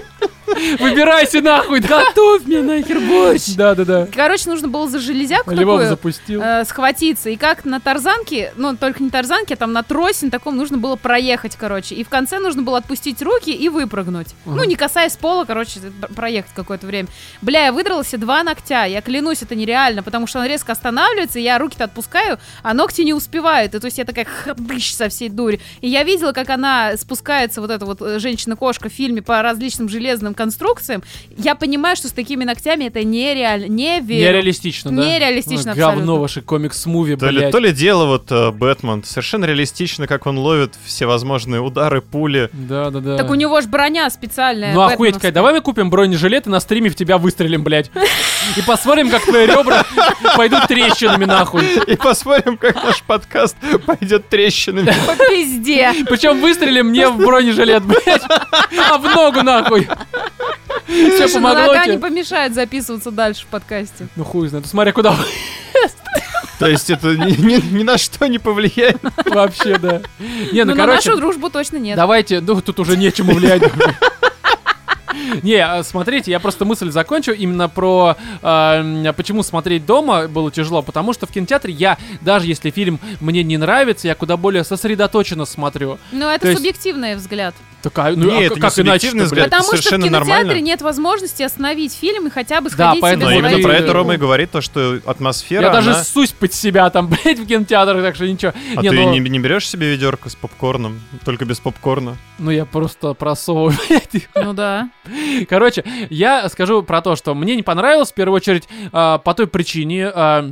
Выбирайся 0.79 1.41
нахуй, 1.41 1.79
да? 1.79 2.05
Готовь 2.05 2.45
мне 2.45 2.61
нахер 2.61 2.99
борщ. 2.99 3.55
Да, 3.55 3.75
да, 3.75 3.85
да. 3.85 4.07
Короче, 4.13 4.49
нужно 4.49 4.67
было 4.67 4.87
за 4.89 4.99
железяку 4.99 5.51
Львов 5.51 5.79
такую 5.79 5.89
запустил. 5.89 6.41
э, 6.41 6.65
схватиться. 6.65 7.29
И 7.29 7.35
как 7.35 7.65
на 7.65 7.79
тарзанке, 7.79 8.53
ну, 8.55 8.75
только 8.75 9.03
не 9.03 9.09
тарзанке, 9.09 9.53
а 9.55 9.57
там 9.57 9.73
на 9.73 9.83
тросе 9.83 10.25
на 10.25 10.31
таком 10.31 10.57
нужно 10.57 10.77
было 10.77 10.95
проехать, 10.95 11.55
короче. 11.55 11.95
И 11.95 12.03
в 12.03 12.09
конце 12.09 12.39
нужно 12.39 12.61
было 12.61 12.77
отпустить 12.77 13.21
руки 13.21 13.51
и 13.51 13.69
выпрыгнуть. 13.69 14.29
Ага. 14.45 14.55
Ну, 14.55 14.63
не 14.63 14.75
касаясь 14.75 15.15
пола, 15.17 15.45
короче, 15.45 15.79
пр- 16.01 16.13
проехать 16.13 16.51
какое-то 16.55 16.87
время. 16.87 17.07
Бля, 17.41 17.65
я 17.65 17.71
выдрала 17.71 18.03
себе 18.05 18.19
два 18.19 18.43
ногтя. 18.43 18.85
Я 18.85 19.01
клянусь, 19.01 19.41
это 19.41 19.55
нереально, 19.55 20.03
потому 20.03 20.27
что 20.27 20.39
он 20.39 20.45
резко 20.45 20.71
останавливается, 20.71 21.39
и 21.39 21.43
я 21.43 21.57
руки-то 21.59 21.85
отпускаю, 21.85 22.39
а 22.63 22.73
ногти 22.73 23.01
не 23.01 23.13
успевают. 23.13 23.75
И 23.75 23.79
то 23.79 23.85
есть 23.85 23.97
я 23.97 24.05
такая 24.05 24.25
хдыщ 24.25 24.93
со 24.93 25.09
всей 25.09 25.29
дури. 25.29 25.59
И 25.81 25.87
я 25.89 26.03
видела, 26.03 26.31
как 26.31 26.49
она 26.49 26.95
спускается, 26.97 27.61
вот 27.61 27.71
эта 27.71 27.85
вот 27.85 28.01
э, 28.01 28.19
женщина-кошка 28.19 28.89
в 28.89 28.93
фильме 28.93 29.21
по 29.21 29.41
различным 29.41 29.89
железным 29.89 30.33
конструкциям. 30.39 31.03
Я 31.37 31.53
понимаю, 31.55 31.97
что 31.97 32.07
с 32.07 32.11
такими 32.11 32.45
ногтями 32.45 32.85
это 32.85 33.03
нереально. 33.03 33.65
Не 33.65 33.99
верю. 33.99 34.29
Нереалистично, 34.29 34.89
да? 34.91 35.05
Нереалистично 35.05 35.71
Ну, 35.73 35.77
Говно 35.77 35.89
абсолютно. 35.89 36.13
ваше 36.21 36.41
комикс-муви, 36.41 37.17
То 37.17 37.29
ли, 37.29 37.39
блядь. 37.39 37.51
то 37.51 37.59
ли 37.59 37.71
дело 37.73 38.05
вот 38.05 38.31
э, 38.31 38.51
Бэтмен. 38.51 39.03
Совершенно 39.03 39.43
реалистично, 39.45 40.07
как 40.07 40.25
он 40.27 40.37
ловит 40.37 40.75
всевозможные 40.85 41.59
удары, 41.59 42.01
пули. 42.01 42.49
Да, 42.53 42.89
да, 42.89 42.99
да. 43.01 43.17
Так 43.17 43.29
у 43.29 43.35
него 43.35 43.59
ж 43.59 43.65
броня 43.65 44.09
специальная. 44.09 44.73
Ну 44.73 44.81
охуеть. 44.81 45.17
Кать, 45.19 45.33
давай 45.33 45.53
мы 45.53 45.59
купим 45.61 45.89
бронежилет 45.89 46.47
и 46.47 46.49
на 46.49 46.61
стриме 46.61 46.89
в 46.89 46.95
тебя 46.95 47.17
выстрелим, 47.17 47.63
блядь. 47.63 47.91
И 48.57 48.61
посмотрим, 48.61 49.09
как 49.09 49.23
твои 49.23 49.45
ребра 49.45 49.83
пойдут 50.35 50.67
трещинами 50.67 51.25
нахуй. 51.25 51.63
И 51.87 51.95
посмотрим, 51.95 52.57
как 52.57 52.75
наш 52.83 53.01
подкаст 53.03 53.55
пойдет 53.85 54.27
трещинами. 54.29 54.93
По 55.07 55.15
пизде. 55.15 55.93
Причем 56.09 56.39
выстрелим 56.41 56.91
не 56.91 57.07
в 57.07 57.17
бронежилет, 57.17 57.83
блядь, 57.83 58.23
а 58.89 58.97
в 58.97 59.03
ногу 59.03 59.43
нахуй. 59.43 59.87
Все 60.87 61.27
ну 61.27 61.33
помогло 61.35 61.67
нога 61.67 61.85
не 61.85 61.91
тебе? 61.93 61.99
помешает 61.99 62.53
записываться 62.55 63.11
дальше 63.11 63.43
в 63.43 63.47
подкасте. 63.47 64.07
Ну 64.15 64.23
хуй 64.23 64.47
знает, 64.47 64.65
смотри, 64.65 64.91
куда 64.91 65.15
То 66.57 66.67
есть 66.67 66.89
это 66.89 67.15
ни, 67.15 67.31
ни- 67.39 67.73
ни 67.79 67.83
на 67.83 67.97
что 67.97 68.27
не 68.27 68.39
повлияет. 68.39 68.97
вообще, 69.25 69.77
да. 69.77 70.01
Не, 70.19 70.63
ну 70.65 70.71
Ну, 70.71 70.75
на 70.77 70.85
короче, 70.85 71.09
нашу 71.09 71.17
дружбу 71.21 71.49
точно 71.49 71.77
нет. 71.77 71.95
давайте, 71.95 72.41
ну 72.41 72.59
тут 72.61 72.79
уже 72.79 72.97
нечему 72.97 73.33
влиять. 73.33 73.61
Не, 75.43 75.55
а, 75.55 75.83
смотрите, 75.83 76.31
я 76.31 76.39
просто 76.39 76.65
мысль 76.65 76.91
закончу 76.91 77.31
именно 77.31 77.69
про 77.69 78.15
м, 78.41 79.13
почему 79.15 79.43
смотреть 79.43 79.85
дома 79.85 80.27
было 80.27 80.51
тяжело, 80.51 80.81
потому 80.81 81.13
что 81.13 81.25
в 81.25 81.31
кинотеатре 81.31 81.73
я, 81.73 81.97
даже 82.21 82.47
если 82.47 82.69
фильм 82.69 82.99
мне 83.19 83.43
не 83.43 83.57
нравится, 83.57 84.07
я 84.07 84.15
куда 84.15 84.37
более 84.37 84.63
сосредоточенно 84.63 85.45
смотрю. 85.45 85.97
Ну, 86.11 86.27
это 86.27 86.41
То 86.41 86.47
есть- 86.49 86.59
субъективный 86.59 87.15
взгляд. 87.15 87.55
Такая, 87.81 88.13
ну 88.15 88.25
Не, 88.29 88.37
а 88.39 88.41
это 88.41 88.55
не 88.55 88.59
как 88.61 88.73
иначе, 88.77 88.81
субъективный 89.09 89.23
взгляд. 89.25 89.47
это 89.47 89.55
Потому 89.57 89.63
что 89.67 89.75
в 89.75 89.79
совершенно 89.79 90.07
кинотеатре 90.07 90.43
нормально. 90.43 90.61
нет 90.61 90.81
возможности 90.81 91.43
остановить 91.43 91.93
фильм 91.93 92.27
и 92.27 92.29
хотя 92.29 92.59
бы 92.59 92.69
Да, 92.69 92.75
сходить 92.75 93.01
поэтому 93.01 93.23
Но 93.25 93.29
себе 93.31 93.39
именно 93.39 93.49
смотри, 93.51 93.63
про 93.63 93.73
это 93.73 93.93
Рома 93.93 94.13
и 94.15 94.17
говорит, 94.17 94.51
то, 94.51 94.59
что 94.61 94.99
атмосфера, 95.05 95.61
Я 95.63 95.69
даже 95.69 95.91
она- 95.91 96.03
ссусь 96.03 96.31
под 96.31 96.53
себя 96.53 96.89
там, 96.89 97.07
блядь, 97.23 97.39
в 97.39 97.47
кинотеатрах, 97.47 98.01
так 98.03 98.15
что 98.15 98.27
ничего. 98.27 98.51
А 98.75 98.81
Не, 98.81 98.89
ты 98.89 98.95
ну, 98.95 99.11
не, 99.13 99.19
не 99.19 99.39
берешь 99.39 99.67
себе 99.67 99.91
ведерко 99.91 100.29
с 100.29 100.35
попкорном? 100.35 100.99
Только 101.23 101.45
без 101.45 101.59
попкорна? 101.59 102.17
ну 102.37 102.51
я 102.51 102.65
просто 102.65 103.13
просовываю, 103.13 103.77
блядь. 103.89 104.27
Ну 104.35 104.53
да. 104.53 104.89
Короче, 105.47 105.83
я 106.09 106.49
скажу 106.49 106.83
про 106.83 107.01
то, 107.01 107.15
что 107.15 107.33
мне 107.33 107.55
не 107.55 107.63
понравилось, 107.63 108.11
в 108.11 108.13
первую 108.13 108.35
очередь, 108.37 108.67
а, 108.91 109.19
по 109.19 109.33
той 109.33 109.47
причине... 109.47 110.11
а, 110.13 110.49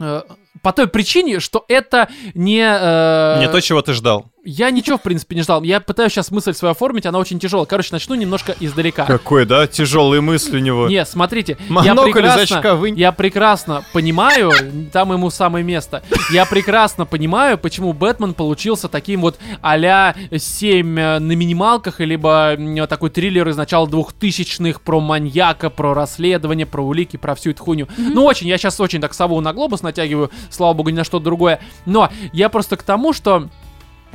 э, 0.00 0.22
по 0.62 0.72
той 0.72 0.88
причине, 0.88 1.38
что 1.40 1.64
это 1.68 2.08
не... 2.34 2.60
э, 2.66 3.40
Не 3.40 3.48
то, 3.48 3.60
чего 3.60 3.82
ты 3.82 3.92
ждал. 3.92 4.26
Я 4.48 4.70
ничего, 4.70 4.96
в 4.96 5.02
принципе, 5.02 5.34
не 5.34 5.42
ждал. 5.42 5.62
Я 5.64 5.80
пытаюсь 5.80 6.12
сейчас 6.12 6.30
мысль 6.30 6.52
свою 6.54 6.70
оформить, 6.70 7.04
она 7.04 7.18
очень 7.18 7.40
тяжелая. 7.40 7.66
Короче, 7.66 7.88
начну 7.90 8.14
немножко 8.14 8.54
издалека. 8.60 9.04
Какой, 9.04 9.44
да? 9.44 9.66
Тяжелые 9.66 10.20
мысли 10.20 10.58
у 10.58 10.60
него. 10.60 10.88
Не, 10.88 11.04
смотрите, 11.04 11.56
я 11.68 11.72
Монокль 11.72 12.10
из 12.10 12.14
прекрасно, 12.14 12.42
очка 12.42 12.74
вынь. 12.76 12.96
я 12.96 13.10
прекрасно 13.10 13.82
понимаю, 13.92 14.52
там 14.92 15.12
ему 15.12 15.30
самое 15.30 15.64
место, 15.64 16.04
я 16.32 16.46
прекрасно 16.46 17.06
понимаю, 17.06 17.58
почему 17.58 17.92
Бэтмен 17.92 18.34
получился 18.34 18.88
таким 18.88 19.20
вот 19.20 19.36
а-ля 19.62 20.14
7 20.36 20.86
на 20.86 21.18
минималках, 21.32 21.98
либо 21.98 22.54
м, 22.56 22.86
такой 22.86 23.10
триллер 23.10 23.48
из 23.48 23.56
начала 23.56 23.88
двухтысячных 23.88 24.80
про 24.80 25.00
маньяка, 25.00 25.70
про 25.70 25.92
расследование, 25.92 26.66
про 26.66 26.82
улики, 26.82 27.16
про 27.16 27.34
всю 27.34 27.50
эту 27.50 27.64
хуйню. 27.64 27.88
Ну, 27.98 28.24
очень, 28.24 28.46
я 28.46 28.58
сейчас 28.58 28.78
очень 28.78 29.00
так 29.00 29.12
сову 29.12 29.40
на 29.40 29.52
глобус 29.52 29.82
натягиваю, 29.82 30.30
слава 30.50 30.72
богу, 30.72 30.90
ни 30.90 30.94
на 30.96 31.04
что 31.04 31.18
другое. 31.18 31.58
Но 31.84 32.10
я 32.32 32.48
просто 32.48 32.76
к 32.76 32.84
тому, 32.84 33.12
что 33.12 33.48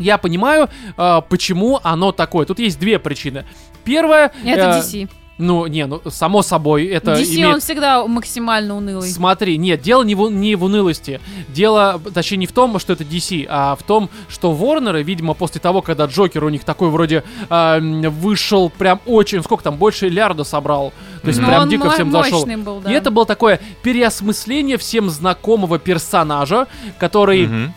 я 0.01 0.17
понимаю, 0.17 0.69
э, 0.97 1.21
почему 1.29 1.79
оно 1.83 2.11
такое. 2.11 2.45
Тут 2.45 2.59
есть 2.59 2.79
две 2.79 2.99
причины. 2.99 3.45
Первая... 3.83 4.31
Это 4.45 4.77
э, 4.77 4.79
DC. 4.79 5.09
Ну, 5.41 5.65
не, 5.65 5.87
ну, 5.87 5.99
само 6.07 6.43
собой, 6.43 6.85
это 6.85 7.13
DC 7.13 7.35
имеет... 7.35 7.55
он 7.55 7.59
всегда 7.61 8.05
максимально 8.05 8.77
унылый. 8.77 9.09
Смотри, 9.09 9.57
нет, 9.57 9.81
дело 9.81 10.03
не 10.03 10.13
в, 10.13 10.29
не 10.29 10.55
в 10.55 10.63
унылости. 10.63 11.19
Дело, 11.49 11.99
точнее, 12.13 12.37
не 12.37 12.45
в 12.45 12.51
том, 12.51 12.77
что 12.77 12.93
это 12.93 13.03
DC, 13.03 13.47
а 13.49 13.75
в 13.75 13.81
том, 13.81 14.11
что 14.29 14.51
Ворнеры, 14.51 15.01
видимо, 15.01 15.33
после 15.33 15.59
того, 15.59 15.81
когда 15.81 16.05
Джокер 16.05 16.43
у 16.43 16.49
них 16.49 16.63
такой 16.63 16.89
вроде 16.89 17.23
а, 17.49 17.77
м, 17.79 18.01
вышел 18.11 18.69
прям 18.69 19.01
очень... 19.07 19.41
Сколько 19.41 19.63
там? 19.63 19.77
Больше 19.77 20.09
лярда 20.09 20.43
собрал. 20.43 20.93
То 21.23 21.29
есть 21.29 21.39
Но 21.39 21.47
прям 21.47 21.57
Ну, 21.57 21.63
он 21.63 21.69
дико 21.69 21.89
всем 21.89 22.11
зашел. 22.11 22.45
был, 22.45 22.79
да. 22.81 22.91
И 22.91 22.93
это 22.93 23.09
было 23.09 23.25
такое 23.25 23.59
переосмысление 23.81 24.77
всем 24.77 25.09
знакомого 25.09 25.79
персонажа, 25.79 26.67
который 26.99 27.47
Мгм. 27.47 27.73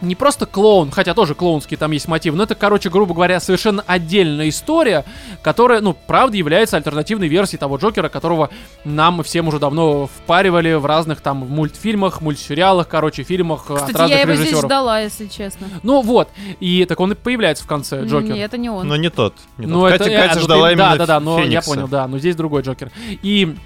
Не 0.00 0.14
просто 0.14 0.46
клоун, 0.46 0.90
хотя 0.90 1.14
тоже 1.14 1.34
клоунский 1.34 1.76
там 1.76 1.90
есть 1.92 2.06
мотив, 2.08 2.34
но 2.34 2.44
это, 2.44 2.54
короче, 2.54 2.88
грубо 2.90 3.14
говоря, 3.14 3.40
совершенно 3.40 3.82
отдельная 3.86 4.48
история, 4.48 5.04
которая, 5.42 5.80
ну, 5.80 5.96
правда 6.06 6.36
является 6.36 6.76
альтернативной 6.76 7.28
версией 7.28 7.58
того 7.58 7.76
Джокера, 7.76 8.08
которого 8.08 8.50
нам 8.84 9.22
всем 9.22 9.48
уже 9.48 9.58
давно 9.58 10.06
впаривали 10.06 10.74
в 10.74 10.86
разных 10.86 11.20
там 11.20 11.38
мультфильмах, 11.38 12.20
мультсериалах, 12.20 12.88
короче, 12.88 13.22
фильмах 13.22 13.66
э, 13.70 13.74
от 13.74 13.80
Кстати, 13.80 13.96
разных 13.96 14.16
я 14.16 14.22
его 14.22 14.34
здесь 14.34 14.58
ждала, 14.58 15.00
если 15.00 15.26
честно. 15.26 15.66
Ну 15.82 16.02
вот, 16.02 16.28
и 16.60 16.84
так 16.84 17.00
он 17.00 17.12
и 17.12 17.14
появляется 17.14 17.64
в 17.64 17.66
конце, 17.66 18.04
Джокер. 18.04 18.34
Нет, 18.34 18.46
это 18.46 18.58
не 18.58 18.70
он. 18.70 18.86
Но 18.86 18.96
не 18.96 19.10
тот. 19.10 19.34
Не 19.56 19.66
Ну, 19.66 19.80
тот. 19.80 19.92
это, 19.92 20.04
Катя, 20.04 20.10
э, 20.10 20.22
Катя 20.22 20.34
ну, 20.36 20.44
ждала 20.44 20.68
ты- 20.68 20.72
именно 20.74 20.90
Да, 20.90 20.96
да, 20.98 21.06
да, 21.06 21.20
но 21.20 21.38
я 21.38 21.44
Феникса. 21.44 21.70
понял, 21.70 21.88
да, 21.88 22.06
но 22.06 22.18
здесь 22.18 22.36
другой 22.36 22.62
Джокер. 22.62 22.90
И 23.22 23.56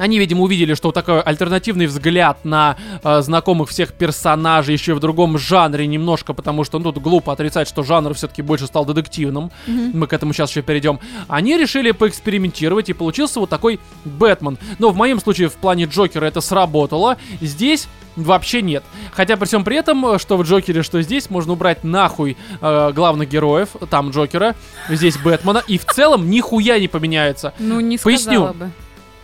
они, 0.00 0.18
видимо, 0.18 0.44
увидели, 0.44 0.72
что 0.72 0.92
такой 0.92 1.20
альтернативный 1.20 1.86
взгляд 1.86 2.42
на 2.44 2.76
э, 3.04 3.20
знакомых 3.20 3.68
всех 3.68 3.92
персонажей 3.92 4.72
еще 4.72 4.92
и 4.92 4.94
в 4.94 5.00
другом 5.00 5.36
жанре 5.36 5.86
немножко, 5.86 6.32
потому 6.32 6.64
что 6.64 6.78
ну, 6.78 6.90
тут 6.90 7.02
глупо 7.02 7.34
отрицать, 7.34 7.68
что 7.68 7.82
жанр 7.82 8.14
все-таки 8.14 8.40
больше 8.40 8.66
стал 8.66 8.86
детективным. 8.86 9.52
Мгм. 9.66 9.90
Мы 9.92 10.06
к 10.06 10.14
этому 10.14 10.32
сейчас 10.32 10.50
еще 10.50 10.62
перейдем. 10.62 11.00
Они 11.28 11.58
решили 11.58 11.90
поэкспериментировать, 11.90 12.88
и 12.88 12.94
получился 12.94 13.40
вот 13.40 13.50
такой 13.50 13.78
Бэтмен. 14.06 14.58
Но 14.78 14.88
в 14.88 14.96
моем 14.96 15.20
случае 15.20 15.50
в 15.50 15.54
плане 15.56 15.84
Джокера 15.84 16.24
это 16.24 16.40
сработало. 16.40 17.18
Здесь 17.42 17.86
вообще 18.16 18.62
нет. 18.62 18.82
Хотя 19.12 19.36
при 19.36 19.44
всем 19.44 19.64
при 19.64 19.76
этом, 19.76 20.14
э, 20.14 20.18
что 20.18 20.38
в 20.38 20.44
Джокере, 20.44 20.82
что 20.82 21.02
здесь, 21.02 21.28
можно 21.28 21.52
убрать 21.52 21.84
нахуй 21.84 22.38
э, 22.62 22.92
главных 22.94 23.28
героев, 23.28 23.68
там 23.90 24.12
Джокера, 24.12 24.54
здесь 24.88 25.18
Бэтмена, 25.18 25.62
и 25.66 25.76
в 25.76 25.84
целом 25.84 26.30
нихуя 26.30 26.78
не 26.78 26.88
поменяется. 26.88 27.52
Ну, 27.58 27.80
не 27.80 27.98
Поясню. 27.98 28.54
бы. 28.54 28.70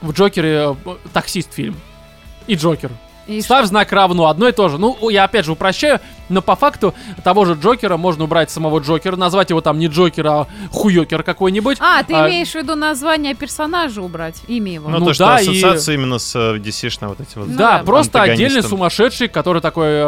В 0.00 0.12
Джокере 0.12 0.74
э, 0.84 0.96
таксист 1.12 1.52
фильм. 1.52 1.76
И 2.46 2.54
Джокер. 2.54 2.90
И 3.26 3.40
Ставь 3.40 3.66
знак 3.66 3.92
равно, 3.92 4.26
одно 4.26 4.48
и 4.48 4.52
то 4.52 4.68
же. 4.68 4.78
Ну, 4.78 5.08
я 5.08 5.24
опять 5.24 5.44
же 5.44 5.52
упрощаю, 5.52 6.00
но 6.28 6.42
по 6.42 6.56
факту 6.56 6.94
того 7.24 7.44
же 7.44 7.54
Джокера 7.54 7.96
можно 7.96 8.24
убрать 8.24 8.50
самого 8.50 8.78
Джокера, 8.80 9.16
назвать 9.16 9.50
его 9.50 9.60
там 9.60 9.78
не 9.78 9.86
Джокер, 9.88 10.26
а 10.26 10.46
Хуёкер 10.72 11.22
какой-нибудь. 11.22 11.78
А, 11.80 12.02
ты 12.02 12.14
А- 12.14 12.28
имеешь 12.28 12.50
в 12.50 12.54
виду 12.56 12.74
название 12.74 13.34
персонажа 13.34 14.02
убрать, 14.02 14.42
имя 14.48 14.72
его. 14.74 14.88
Ну, 14.90 14.98
Ну 14.98 15.06
то, 15.06 15.14
что 15.14 15.24
да, 15.26 15.40
и- 15.40 15.42
ассоциация 15.48 15.94
именно 15.94 16.18
с 16.18 16.34
э, 16.34 16.58
DC-шной 16.58 17.08
вот 17.10 17.20
эти 17.20 17.36
вот. 17.38 17.48
Ну 17.48 17.56
Да, 17.56 17.78
да. 17.78 17.84
просто 17.84 18.22
отдельный 18.22 18.62
сумасшедший, 18.62 19.28
который 19.28 19.62
такой 19.62 19.86
э, 19.88 20.02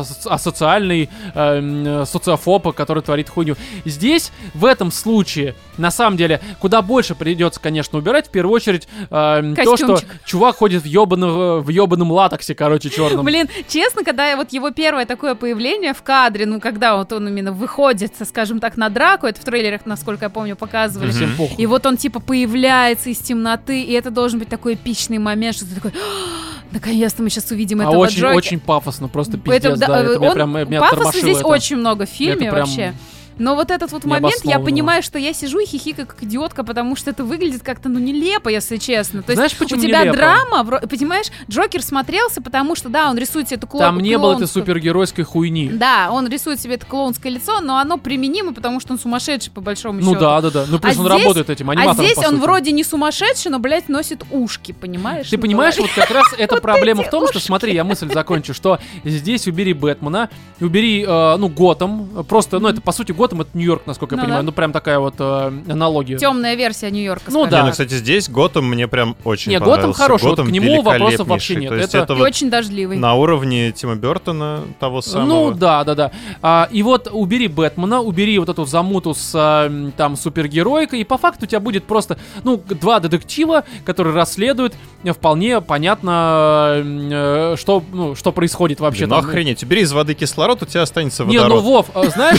ас- 0.00 0.26
асоциальный 0.26 1.08
э, 1.34 2.04
социофоб, 2.06 2.74
который 2.74 3.02
творит 3.02 3.28
хуйню. 3.28 3.56
Здесь, 3.84 4.30
в 4.54 4.64
этом 4.64 4.90
случае, 4.92 5.54
на 5.78 5.90
самом 5.90 6.16
деле, 6.16 6.40
куда 6.60 6.82
больше 6.82 7.14
придется, 7.14 7.60
конечно, 7.60 7.98
убирать. 7.98 8.28
В 8.28 8.30
первую 8.30 8.54
очередь, 8.54 8.86
э, 9.10 9.54
то, 9.64 9.76
что 9.76 9.98
чувак 10.24 10.56
ходит 10.56 10.82
в 10.82 10.86
ёбаном, 10.86 11.60
в 11.62 11.68
ёбаном 11.68 12.12
латексе, 12.12 12.54
короче, 12.54 12.90
черном. 12.90 13.24
Блин, 13.24 13.48
честно, 13.68 14.04
когда 14.04 14.28
я 14.28 14.36
вот 14.36 14.52
его 14.52 14.70
первое 14.70 15.04
такое 15.06 15.34
появление 15.34 15.63
появление 15.64 15.94
в 15.94 16.02
кадре, 16.02 16.46
ну, 16.46 16.60
когда 16.60 16.96
вот 16.96 17.12
он 17.12 17.28
именно 17.28 17.52
выходит, 17.52 18.12
скажем 18.28 18.60
так, 18.60 18.76
на 18.76 18.88
драку, 18.90 19.26
это 19.26 19.40
в 19.40 19.44
трейлерах, 19.44 19.86
насколько 19.86 20.26
я 20.26 20.28
помню, 20.28 20.56
показывали. 20.56 21.10
Похуй. 21.38 21.56
И 21.56 21.66
вот 21.66 21.86
он 21.86 21.96
типа 21.96 22.20
появляется 22.20 23.08
из 23.10 23.18
темноты, 23.18 23.82
и 23.82 23.92
это 23.92 24.10
должен 24.10 24.38
быть 24.38 24.48
такой 24.48 24.74
эпичный 24.74 25.18
момент, 25.18 25.56
что 25.56 25.64
ты 25.66 25.74
такой, 25.74 25.92
«А, 25.92 26.64
наконец-то 26.70 27.22
мы 27.22 27.30
сейчас 27.30 27.50
увидим 27.50 27.80
А 27.80 27.84
этого 27.84 27.96
очень, 27.96 28.16
Джокера». 28.20 28.36
очень 28.36 28.60
пафосно, 28.60 29.08
просто 29.08 29.38
Это, 29.38 29.42
пиздец, 29.42 29.78
да, 29.78 29.86
да, 29.86 30.00
это 30.02 30.18
меня 30.18 30.28
он- 30.28 30.34
прям 30.34 30.50
меня 30.68 30.80
пафоса 30.80 31.18
здесь 31.20 31.38
это. 31.38 31.46
очень 31.46 31.76
много 31.76 32.04
в 32.04 32.10
фильме 32.10 32.46
Это 32.46 32.54
прям 32.54 32.66
вообще. 32.66 32.94
Но 33.38 33.54
вот 33.56 33.70
этот 33.70 33.90
вот 33.92 34.04
момент, 34.04 34.40
я 34.44 34.58
понимаю, 34.58 35.02
что 35.02 35.18
я 35.18 35.32
сижу 35.32 35.58
и 35.58 35.66
хихикаю 35.66 36.06
как 36.06 36.22
идиотка, 36.22 36.64
потому 36.64 36.96
что 36.96 37.10
это 37.10 37.24
выглядит 37.24 37.62
как-то, 37.62 37.88
ну, 37.88 37.98
нелепо, 37.98 38.48
если 38.48 38.76
честно. 38.76 39.22
То 39.22 39.30
есть 39.32 39.36
Знаешь, 39.36 39.56
почему 39.56 39.80
у 39.80 39.82
тебя 39.82 40.00
нелепо? 40.02 40.16
драма, 40.16 40.64
понимаешь, 40.86 41.26
Джокер 41.50 41.82
смотрелся, 41.82 42.40
потому 42.40 42.76
что, 42.76 42.88
да, 42.88 43.10
он 43.10 43.18
рисует 43.18 43.48
себе 43.48 43.56
эту 43.58 43.66
клоун. 43.66 43.84
Там 43.84 44.00
не 44.00 44.16
было 44.18 44.34
этой 44.34 44.46
супергеройской 44.46 45.24
хуйни. 45.24 45.68
Да, 45.68 46.08
он 46.12 46.28
рисует 46.28 46.60
себе 46.60 46.74
это 46.74 46.86
клоунское 46.86 47.32
лицо, 47.32 47.60
но 47.60 47.78
оно 47.78 47.98
применимо, 47.98 48.52
потому 48.54 48.80
что 48.80 48.92
он 48.92 48.98
сумасшедший, 48.98 49.52
по 49.52 49.60
большому 49.60 50.00
Ну 50.00 50.12
счету. 50.12 50.20
да, 50.20 50.40
да, 50.40 50.50
да. 50.50 50.64
Ну 50.68 50.78
плюс 50.78 50.96
А 50.96 51.00
он 51.00 51.06
здесь- 51.08 51.20
работает 51.22 51.50
этим 51.50 51.70
А 51.70 51.72
аниматором, 51.72 52.06
здесь 52.06 52.14
по 52.24 52.28
он 52.28 52.40
вроде 52.40 52.72
не 52.72 52.84
сумасшедший, 52.84 53.50
но, 53.50 53.58
блядь, 53.58 53.88
носит 53.88 54.22
ушки, 54.30 54.72
понимаешь? 54.72 55.28
Ты 55.28 55.36
на 55.36 55.42
понимаешь, 55.42 55.76
вот 55.78 55.90
как 55.94 56.10
раз 56.10 56.26
эта 56.38 56.56
проблема 56.60 57.02
в 57.02 57.10
том, 57.10 57.26
что, 57.28 57.40
смотри, 57.40 57.74
я 57.74 57.84
мысль 57.84 58.12
закончу, 58.12 58.54
что 58.54 58.78
здесь 59.04 59.46
убери 59.48 59.72
Бэтмена, 59.72 60.30
убери, 60.60 61.04
э, 61.06 61.36
ну, 61.36 61.48
Готэм, 61.48 62.24
просто, 62.28 62.58
ну, 62.60 62.68
это, 62.68 62.80
по 62.80 62.92
сути, 62.92 63.12
Готэм— 63.12 63.23
это 63.32 63.50
Нью-Йорк, 63.54 63.82
насколько 63.86 64.14
я 64.14 64.20
Ну 64.20 64.24
понимаю, 64.24 64.42
да. 64.42 64.46
ну, 64.46 64.52
прям 64.52 64.72
такая 64.72 64.98
вот 64.98 65.14
э, 65.18 65.52
аналогия. 65.68 66.18
Темная 66.18 66.54
версия 66.54 66.90
Нью-Йорка. 66.90 67.30
Ну 67.30 67.46
да. 67.46 67.60
Не, 67.60 67.66
ну, 67.66 67.70
кстати, 67.72 67.94
здесь 67.94 68.28
Готэм 68.28 68.64
мне 68.66 68.86
прям 68.88 69.16
очень 69.24 69.52
Не, 69.52 69.58
Готэм 69.58 69.70
понравился. 69.72 70.02
хороший, 70.02 70.24
вот 70.24 70.30
Готэм 70.38 70.46
к 70.48 70.50
нему 70.50 70.82
вопросов 70.82 71.26
вообще 71.28 71.56
нет. 71.56 71.70
То 71.70 71.76
есть 71.76 71.88
Это- 71.94 72.04
это 72.04 72.14
вот 72.14 72.22
очень 72.24 72.50
дождливый. 72.50 72.98
на 72.98 73.14
уровне 73.14 73.72
Тима 73.72 73.94
Бертона 73.96 74.60
того 74.80 75.00
самого. 75.00 75.26
Ну 75.28 75.50
да, 75.54 75.84
да, 75.84 75.94
да. 75.94 76.10
А, 76.42 76.68
и 76.70 76.82
вот 76.82 77.08
убери 77.12 77.48
Бэтмена, 77.48 78.00
убери 78.00 78.38
вот 78.38 78.48
эту 78.48 78.64
замуту 78.64 79.14
с 79.14 79.32
а, 79.34 79.70
там 79.96 80.16
супергеройкой, 80.16 81.00
и 81.00 81.04
по 81.04 81.18
факту 81.18 81.44
у 81.44 81.48
тебя 81.48 81.60
будет 81.60 81.84
просто, 81.84 82.18
ну, 82.42 82.56
два 82.68 83.00
детектива, 83.00 83.64
которые 83.84 84.14
расследуют, 84.14 84.74
э, 85.04 85.12
вполне 85.12 85.60
понятно, 85.60 86.82
э, 86.84 87.56
что, 87.58 87.82
ну, 87.92 88.14
что 88.14 88.32
происходит 88.32 88.80
вообще. 88.80 89.06
Блин, 89.06 89.10
ну 89.10 89.16
охренеть, 89.16 89.62
убери 89.62 89.82
из 89.82 89.92
воды 89.92 90.14
кислород, 90.14 90.62
у 90.62 90.66
тебя 90.66 90.82
останется 90.82 91.24
Не, 91.24 91.36
ну 91.38 91.42
водород. 91.42 91.62
Вов, 91.64 91.86
э, 91.94 92.10
знаешь... 92.10 92.38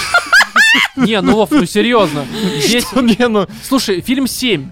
Не, 0.95 1.21
ну 1.21 1.36
Вов, 1.36 1.51
ну 1.51 1.65
серьезно. 1.65 2.26
Здесь, 2.59 2.86
Не, 2.93 3.28
ну, 3.28 3.47
слушай, 3.63 4.01
фильм 4.01 4.28
7. 4.28 4.69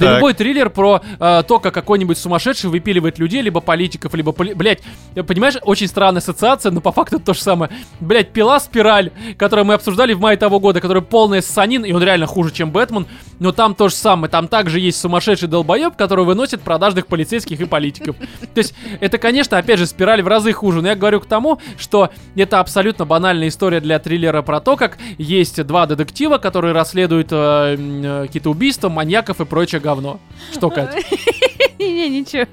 Да 0.00 0.06
Так. 0.06 0.16
любой 0.16 0.34
триллер 0.34 0.70
про 0.70 1.02
э, 1.18 1.42
то, 1.46 1.58
как 1.58 1.74
какой-нибудь 1.74 2.16
сумасшедший 2.16 2.70
выпиливает 2.70 3.18
людей, 3.18 3.42
либо 3.42 3.60
политиков, 3.60 4.14
либо... 4.14 4.32
Поли... 4.32 4.54
Блять, 4.54 4.80
понимаешь, 5.14 5.56
очень 5.62 5.86
странная 5.86 6.20
ассоциация, 6.20 6.72
но 6.72 6.80
по 6.80 6.90
факту 6.90 7.20
то 7.20 7.34
же 7.34 7.40
самое. 7.40 7.70
Блять, 8.00 8.32
пила 8.32 8.58
спираль, 8.60 9.12
которую 9.36 9.66
мы 9.66 9.74
обсуждали 9.74 10.14
в 10.14 10.20
мае 10.20 10.38
того 10.38 10.58
года, 10.58 10.80
которая 10.80 11.02
полная 11.02 11.42
ссанин, 11.42 11.84
и 11.84 11.92
он 11.92 12.02
реально 12.02 12.26
хуже, 12.26 12.50
чем 12.50 12.70
Бэтмен, 12.70 13.06
но 13.38 13.52
там 13.52 13.74
то 13.74 13.88
же 13.88 13.94
самое. 13.94 14.30
Там 14.30 14.48
также 14.48 14.80
есть 14.80 14.98
сумасшедший 14.98 15.48
долбоеб, 15.48 15.96
который 15.96 16.24
выносит 16.24 16.62
продажных 16.62 17.06
полицейских 17.06 17.60
и 17.60 17.66
политиков. 17.66 18.16
То 18.16 18.58
есть, 18.58 18.74
это, 19.00 19.18
конечно, 19.18 19.58
опять 19.58 19.78
же, 19.78 19.86
спираль 19.86 20.22
в 20.22 20.28
разы 20.28 20.52
хуже, 20.52 20.80
но 20.80 20.88
я 20.88 20.94
говорю 20.94 21.20
к 21.20 21.26
тому, 21.26 21.60
что 21.78 22.10
это 22.36 22.60
абсолютно 22.60 23.04
банальная 23.04 23.48
история 23.48 23.80
для 23.80 23.98
триллера 23.98 24.40
про 24.40 24.60
то, 24.60 24.76
как 24.76 24.96
есть 25.18 25.62
два 25.66 25.84
детектива, 25.86 26.38
которые 26.38 26.72
расследуют 26.72 27.28
э, 27.32 27.76
э, 27.78 28.22
какие-то 28.26 28.50
убийства, 28.50 28.88
маньяков 28.88 29.40
и 29.40 29.44
прочее 29.44 29.80
говно. 29.90 30.20
Что, 30.52 30.70
Кать? 30.70 30.94
Не, 31.78 32.08
ничего. 32.08 32.46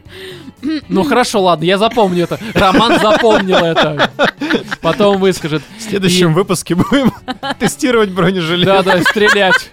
Ну 0.89 1.03
хорошо, 1.03 1.41
ладно, 1.41 1.65
я 1.65 1.77
запомню 1.77 2.23
это. 2.23 2.39
Роман 2.55 2.99
запомнил 2.99 3.57
это. 3.57 4.09
Потом 4.81 5.19
выскажет. 5.19 5.61
в 5.77 5.81
следующем 5.81 6.33
выпуске 6.33 6.73
будем 6.75 7.11
тестировать 7.59 8.09
бронежилет. 8.09 8.65
Да-да, 8.65 9.01
стрелять. 9.01 9.69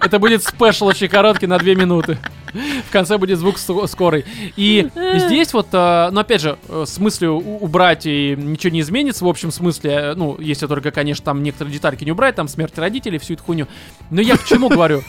Это 0.00 0.18
будет 0.18 0.44
спешл 0.44 0.86
очень 0.86 1.08
короткий 1.08 1.46
на 1.46 1.58
2 1.58 1.74
минуты. 1.74 2.18
В 2.88 2.92
конце 2.92 3.16
будет 3.18 3.38
звук 3.38 3.56
ск- 3.56 3.86
скорый. 3.88 4.24
И 4.56 4.88
здесь 5.16 5.52
вот, 5.52 5.68
э, 5.72 6.08
ну 6.12 6.20
опять 6.20 6.40
же, 6.42 6.58
э, 6.68 6.84
с 6.86 6.98
мыслью 6.98 7.36
у- 7.36 7.58
убрать 7.64 8.06
и 8.06 8.34
ничего 8.38 8.72
не 8.72 8.80
изменится, 8.80 9.24
в 9.24 9.28
общем 9.28 9.50
смысле, 9.50 9.90
э, 9.90 10.14
ну, 10.14 10.36
если 10.38 10.66
только, 10.66 10.90
конечно, 10.90 11.24
там 11.24 11.42
некоторые 11.42 11.72
детальки 11.74 12.04
не 12.04 12.12
убрать, 12.12 12.34
там 12.34 12.46
смерть 12.48 12.76
родителей, 12.78 13.18
всю 13.18 13.34
эту 13.34 13.42
хуйню. 13.44 13.66
Но 14.10 14.20
я 14.20 14.36
к 14.36 14.44
чему 14.44 14.68
говорю? 14.68 15.02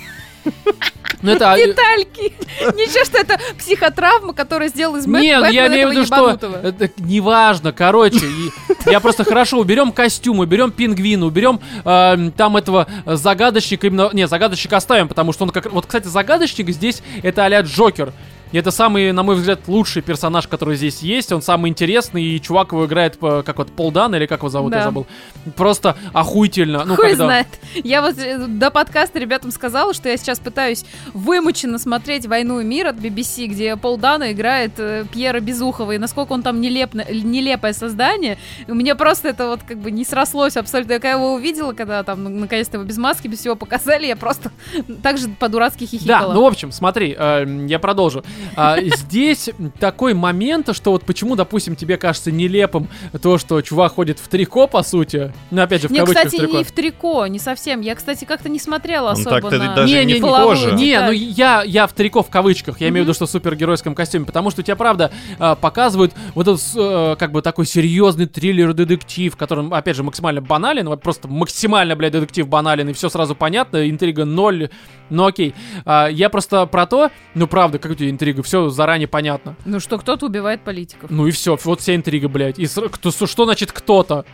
Ну 1.23 1.31
это... 1.31 1.55
э, 1.57 1.65
Детальки. 1.67 2.33
Ничего, 2.75 3.03
что 3.03 3.17
это 3.17 3.39
психотравма, 3.57 4.33
которая 4.33 4.69
сделала 4.69 4.97
из 4.97 5.07
Бэт- 5.07 5.19
Не, 5.19 5.39
ну 5.39 5.45
я 5.47 5.67
имею 5.67 5.87
в 5.87 5.91
виду, 5.91 6.05
что 6.05 6.15
это 6.63 6.89
неважно, 6.97 7.71
короче, 7.73 8.25
и 8.27 8.51
я 8.91 8.99
просто 8.99 9.23
хорошо 9.23 9.57
уберем 9.57 9.91
костюм, 9.91 10.39
уберем 10.39 10.69
пингвина, 10.71 11.25
уберем 11.25 11.59
эм, 11.85 12.31
там 12.31 12.55
этого 12.57 12.87
загадочника 13.05 13.87
именно, 13.87 14.09
не, 14.13 14.27
загадочника 14.27 14.77
оставим, 14.77 15.07
потому 15.07 15.33
что 15.33 15.45
он 15.45 15.49
как, 15.49 15.71
вот, 15.71 15.87
кстати, 15.87 16.05
загадочник 16.07 16.69
здесь 16.69 17.01
это 17.23 17.45
а-ля 17.45 17.61
Джокер. 17.61 18.13
И 18.51 18.57
это 18.57 18.71
самый, 18.71 19.11
на 19.11 19.23
мой 19.23 19.35
взгляд, 19.35 19.61
лучший 19.67 20.01
персонаж, 20.01 20.47
который 20.47 20.75
здесь 20.75 20.99
есть. 21.01 21.31
Он 21.31 21.41
самый 21.41 21.69
интересный, 21.69 22.23
и 22.23 22.41
чувак 22.41 22.71
его 22.71 22.85
играет, 22.85 23.17
как 23.17 23.57
вот, 23.57 23.71
Пол 23.71 23.91
Дан, 23.91 24.15
или 24.15 24.25
как 24.25 24.39
его 24.39 24.49
зовут, 24.49 24.71
я 24.73 24.79
Да. 24.79 24.85
забыл. 24.85 25.07
Просто 25.55 25.97
охуительно. 26.13 26.83
Ну, 26.85 26.95
Хуй 26.95 27.09
когда... 27.09 27.25
знает. 27.25 27.47
Я 27.75 28.01
вот 28.01 28.17
э, 28.17 28.37
до 28.47 28.71
подкаста 28.71 29.19
ребятам 29.19 29.51
сказала, 29.51 29.93
что 29.93 30.09
я 30.09 30.17
сейчас 30.17 30.39
пытаюсь 30.39 30.85
вымученно 31.13 31.77
смотреть 31.77 32.25
«Войну 32.25 32.59
и 32.59 32.63
мир» 32.63 32.87
от 32.87 32.95
BBC, 32.97 33.47
где 33.47 33.75
Пол 33.75 33.97
Дана 33.97 34.31
играет 34.31 34.73
э, 34.77 35.05
Пьера 35.11 35.39
Безухова, 35.39 35.91
и 35.93 35.97
насколько 35.97 36.33
он 36.33 36.41
там 36.41 36.61
нелепно, 36.61 37.05
нелепое 37.09 37.73
создание. 37.73 38.37
И 38.67 38.71
мне 38.71 38.95
просто 38.95 39.29
это 39.29 39.47
вот 39.47 39.61
как 39.67 39.77
бы 39.77 39.91
не 39.91 40.05
срослось 40.05 40.57
абсолютно. 40.57 40.93
Я 40.93 41.11
его 41.11 41.33
увидела, 41.33 41.73
когда 41.73 42.03
там 42.03 42.23
ну, 42.23 42.29
наконец-то 42.29 42.77
его 42.77 42.85
без 42.85 42.97
маски, 42.97 43.27
без 43.27 43.39
всего 43.39 43.55
показали, 43.55 44.05
я 44.07 44.15
просто 44.15 44.51
так 45.03 45.17
же 45.17 45.29
по-дурацки 45.29 45.83
Да, 45.83 45.87
хихикала. 45.87 46.33
ну, 46.33 46.43
в 46.43 46.47
общем, 46.47 46.71
смотри, 46.71 47.15
э, 47.17 47.65
я 47.67 47.79
продолжу. 47.79 48.23
А, 48.55 48.79
здесь 48.81 49.49
такой 49.79 50.13
момент, 50.13 50.75
что 50.75 50.91
вот 50.91 51.03
почему, 51.03 51.35
допустим, 51.35 51.75
тебе 51.75 51.97
кажется 51.97 52.31
нелепым 52.31 52.87
то, 53.21 53.37
что 53.37 53.61
чувак 53.61 53.93
ходит 53.93 54.19
в 54.19 54.27
трико, 54.27 54.67
по 54.67 54.83
сути. 54.83 55.31
Ну, 55.51 55.61
опять 55.61 55.81
же, 55.81 55.87
в 55.87 55.91
Не, 55.91 55.99
кавычках 55.99 56.25
кстати, 56.25 56.41
трико. 56.41 56.57
не 56.57 56.63
в 56.63 56.71
трико, 56.71 57.27
не 57.27 57.39
совсем. 57.39 57.81
Я, 57.81 57.95
кстати, 57.95 58.25
как-то 58.25 58.49
не 58.49 58.59
смотрела 58.59 59.09
Он 59.09 59.13
особо 59.13 59.29
так-то 59.41 59.57
на... 59.57 59.75
даже 59.75 59.93
Не, 59.93 60.05
не, 60.05 60.13
не, 60.13 60.21
половую. 60.21 60.73
Не, 60.75 60.99
ну 61.01 61.11
я, 61.11 61.63
я 61.63 61.87
в 61.87 61.93
трико 61.93 62.23
в 62.23 62.29
кавычках, 62.29 62.81
я 62.81 62.89
имею 62.89 63.03
в 63.03 63.07
виду, 63.07 63.13
что 63.13 63.25
в 63.25 63.29
супергеройском 63.29 63.95
костюме, 63.95 64.25
потому 64.25 64.51
что 64.51 64.61
у 64.61 64.63
тебя, 64.63 64.75
правда, 64.75 65.11
э, 65.39 65.55
показывают 65.59 66.13
вот 66.35 66.47
этот, 66.47 66.61
э, 66.75 67.15
как 67.17 67.31
бы, 67.31 67.41
такой 67.41 67.65
серьезный 67.65 68.25
триллер-детектив, 68.25 69.35
которым, 69.35 69.73
опять 69.73 69.95
же, 69.95 70.03
максимально 70.03 70.41
банален, 70.41 70.87
вот 70.87 71.01
просто 71.01 71.27
максимально, 71.27 71.95
блядь, 71.95 72.13
детектив 72.13 72.47
банален, 72.47 72.89
и 72.89 72.93
все 72.93 73.09
сразу 73.09 73.35
понятно, 73.35 73.89
интрига 73.89 74.25
ноль, 74.25 74.69
ну 75.09 75.25
окей. 75.25 75.53
А, 75.85 76.07
я 76.07 76.29
просто 76.29 76.65
про 76.65 76.85
то, 76.85 77.11
ну 77.33 77.47
правда, 77.47 77.79
как 77.79 77.91
у 77.91 77.95
тебя 77.95 78.09
интрига, 78.09 78.26
все 78.43 78.69
заранее 78.69 79.07
понятно. 79.07 79.55
Ну 79.65 79.79
что, 79.79 79.97
кто-то 79.97 80.25
убивает 80.27 80.61
политиков. 80.61 81.09
Ну 81.09 81.27
и 81.27 81.31
все, 81.31 81.57
вот 81.63 81.81
вся 81.81 81.95
интрига, 81.95 82.27
блядь. 82.29 82.59
И 82.59 82.63
сра- 82.63 82.89
кто, 82.89 83.11
что 83.11 83.45
значит 83.45 83.71
кто-то? 83.71 84.25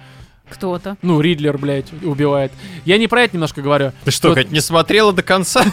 Кто-то. 0.49 0.97
Ну, 1.01 1.21
Ридлер, 1.21 1.57
блядь, 1.57 1.91
убивает. 2.03 2.51
Я 2.85 2.97
не 2.97 3.07
про 3.07 3.23
это 3.23 3.35
немножко 3.35 3.61
говорю. 3.61 3.93
Ты 4.03 4.11
что, 4.11 4.29
Вот- 4.29 4.35
Кать, 4.35 4.51
не 4.51 4.59
смотрела 4.61 5.13
до 5.13 5.23
конца? 5.23 5.63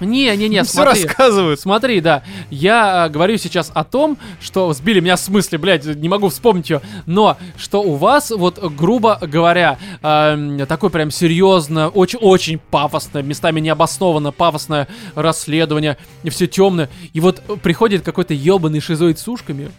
Не, 0.00 0.36
не, 0.36 0.48
не, 0.48 0.62
Все 0.64 0.72
смотри. 0.82 1.04
рассказывают. 1.04 1.60
Смотри, 1.60 2.00
да, 2.00 2.22
я 2.50 3.06
э, 3.06 3.10
говорю 3.10 3.36
сейчас 3.36 3.70
о 3.74 3.84
том, 3.84 4.18
что 4.40 4.72
сбили 4.72 5.00
меня 5.00 5.16
с 5.16 5.28
мысли, 5.28 5.56
блядь, 5.56 5.84
не 5.84 6.08
могу 6.08 6.28
вспомнить 6.28 6.70
ее, 6.70 6.80
но 7.06 7.36
что 7.56 7.82
у 7.82 7.94
вас, 7.94 8.30
вот, 8.30 8.58
грубо 8.74 9.18
говоря, 9.20 9.78
эм, 10.02 10.66
такое 10.66 10.90
прям 10.90 11.10
серьезно, 11.10 11.88
очень-очень 11.88 12.58
пафосное, 12.58 13.22
местами 13.22 13.60
необоснованно 13.60 14.32
пафосное 14.32 14.88
расследование, 15.14 15.96
и 16.22 16.30
все 16.30 16.46
темное, 16.46 16.90
и 17.12 17.20
вот 17.20 17.42
э, 17.48 17.56
приходит 17.62 18.02
какой-то 18.02 18.34
ебаный 18.34 18.80
шизоид 18.80 19.18
с 19.18 19.28
ушками 19.28 19.70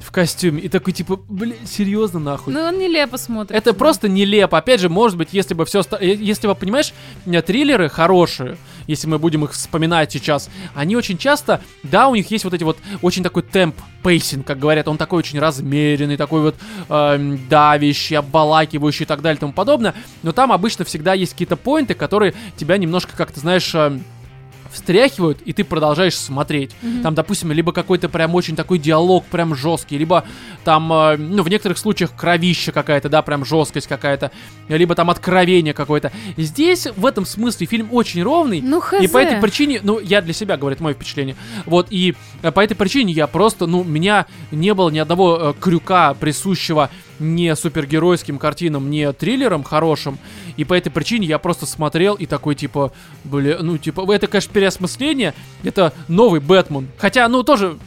в 0.00 0.12
костюме, 0.12 0.60
и 0.60 0.68
такой, 0.68 0.92
типа, 0.92 1.18
блядь, 1.28 1.68
серьезно 1.68 2.20
нахуй? 2.20 2.52
Ну, 2.52 2.60
он 2.60 2.78
нелепо 2.78 3.16
смотрится. 3.16 3.56
Это 3.56 3.74
просто 3.74 4.08
нелепо. 4.08 4.58
Опять 4.58 4.80
же, 4.80 4.88
может 4.88 5.16
быть, 5.16 5.30
если 5.32 5.54
бы 5.54 5.64
все... 5.64 5.82
Если 6.00 6.46
бы, 6.46 6.54
понимаешь, 6.54 6.92
э, 7.26 7.42
триллеры 7.42 7.88
хорошие, 7.88 8.56
если 8.86 9.06
мы 9.06 9.18
будем 9.18 9.44
их 9.44 9.52
вспоминать 9.52 10.12
сейчас, 10.12 10.50
они 10.74 10.96
очень 10.96 11.18
часто, 11.18 11.60
да, 11.82 12.08
у 12.08 12.14
них 12.14 12.30
есть 12.30 12.44
вот 12.44 12.54
эти 12.54 12.64
вот 12.64 12.78
очень 13.02 13.22
такой 13.22 13.42
темп, 13.42 13.76
pacing, 14.02 14.46
как 14.46 14.58
говорят, 14.58 14.86
он 14.86 14.98
такой 14.98 15.18
очень 15.18 15.38
размеренный, 15.38 16.16
такой 16.16 16.42
вот 16.42 16.56
эм, 16.90 17.40
давящий, 17.48 18.16
обволакивающий 18.16 19.04
и 19.04 19.06
так 19.06 19.22
далее 19.22 19.38
и 19.38 19.40
тому 19.40 19.52
подобное, 19.52 19.94
но 20.22 20.32
там 20.32 20.52
обычно 20.52 20.84
всегда 20.84 21.14
есть 21.14 21.32
какие-то 21.32 21.56
поинты, 21.56 21.94
которые 21.94 22.34
тебя 22.56 22.76
немножко, 22.76 23.16
как 23.16 23.32
ты 23.32 23.40
знаешь, 23.40 23.74
эм, 23.74 24.04
встряхивают, 24.74 25.40
и 25.44 25.52
ты 25.52 25.64
продолжаешь 25.64 26.16
смотреть. 26.16 26.72
Там, 27.02 27.14
допустим, 27.14 27.52
либо 27.52 27.72
какой-то 27.72 28.08
прям 28.08 28.34
очень 28.34 28.56
такой 28.56 28.78
диалог 28.78 29.24
прям 29.24 29.54
жесткий, 29.54 29.96
либо 29.96 30.24
там, 30.64 30.92
э, 30.92 31.16
ну, 31.16 31.42
в 31.42 31.48
некоторых 31.48 31.78
случаях 31.78 32.14
кровища 32.14 32.72
какая-то, 32.72 33.08
да, 33.08 33.22
прям 33.22 33.44
жесткость 33.44 33.86
какая-то, 33.86 34.30
либо 34.68 34.94
там 34.94 35.10
откровение 35.10 35.72
какое-то. 35.72 36.12
Здесь, 36.36 36.88
в 36.96 37.06
этом 37.06 37.24
смысле, 37.24 37.66
фильм 37.66 37.88
очень 37.92 38.22
ровный, 38.22 38.60
Ну, 38.60 38.80
хз. 38.80 39.00
и 39.00 39.08
по 39.08 39.18
этой 39.18 39.40
причине, 39.40 39.80
ну, 39.82 39.98
я 40.00 40.20
для 40.20 40.32
себя, 40.34 40.56
говорит, 40.56 40.80
мое 40.80 40.94
впечатление. 40.94 41.36
Вот, 41.66 41.86
и 41.90 42.14
э, 42.42 42.50
по 42.50 42.60
этой 42.60 42.74
причине 42.74 43.12
я 43.12 43.26
просто, 43.26 43.66
ну, 43.66 43.80
у 43.80 43.84
меня 43.84 44.26
не 44.50 44.74
было 44.74 44.90
ни 44.90 44.98
одного 44.98 45.38
э, 45.38 45.54
крюка, 45.60 46.14
присущего 46.14 46.90
не 47.18 47.54
супергеройским 47.54 48.38
картинам, 48.38 48.90
не 48.90 49.12
триллерам 49.12 49.62
хорошим. 49.62 50.18
И 50.56 50.64
по 50.64 50.74
этой 50.74 50.90
причине 50.90 51.26
я 51.26 51.38
просто 51.38 51.66
смотрел 51.66 52.14
и 52.14 52.26
такой, 52.26 52.54
типа, 52.54 52.92
бля, 53.24 53.58
ну, 53.60 53.78
типа, 53.78 54.10
это, 54.12 54.26
конечно, 54.26 54.52
переосмысление. 54.52 55.34
Это 55.62 55.92
новый 56.08 56.40
Бэтмен. 56.40 56.88
Хотя, 56.98 57.28
ну, 57.28 57.42
тоже 57.42 57.78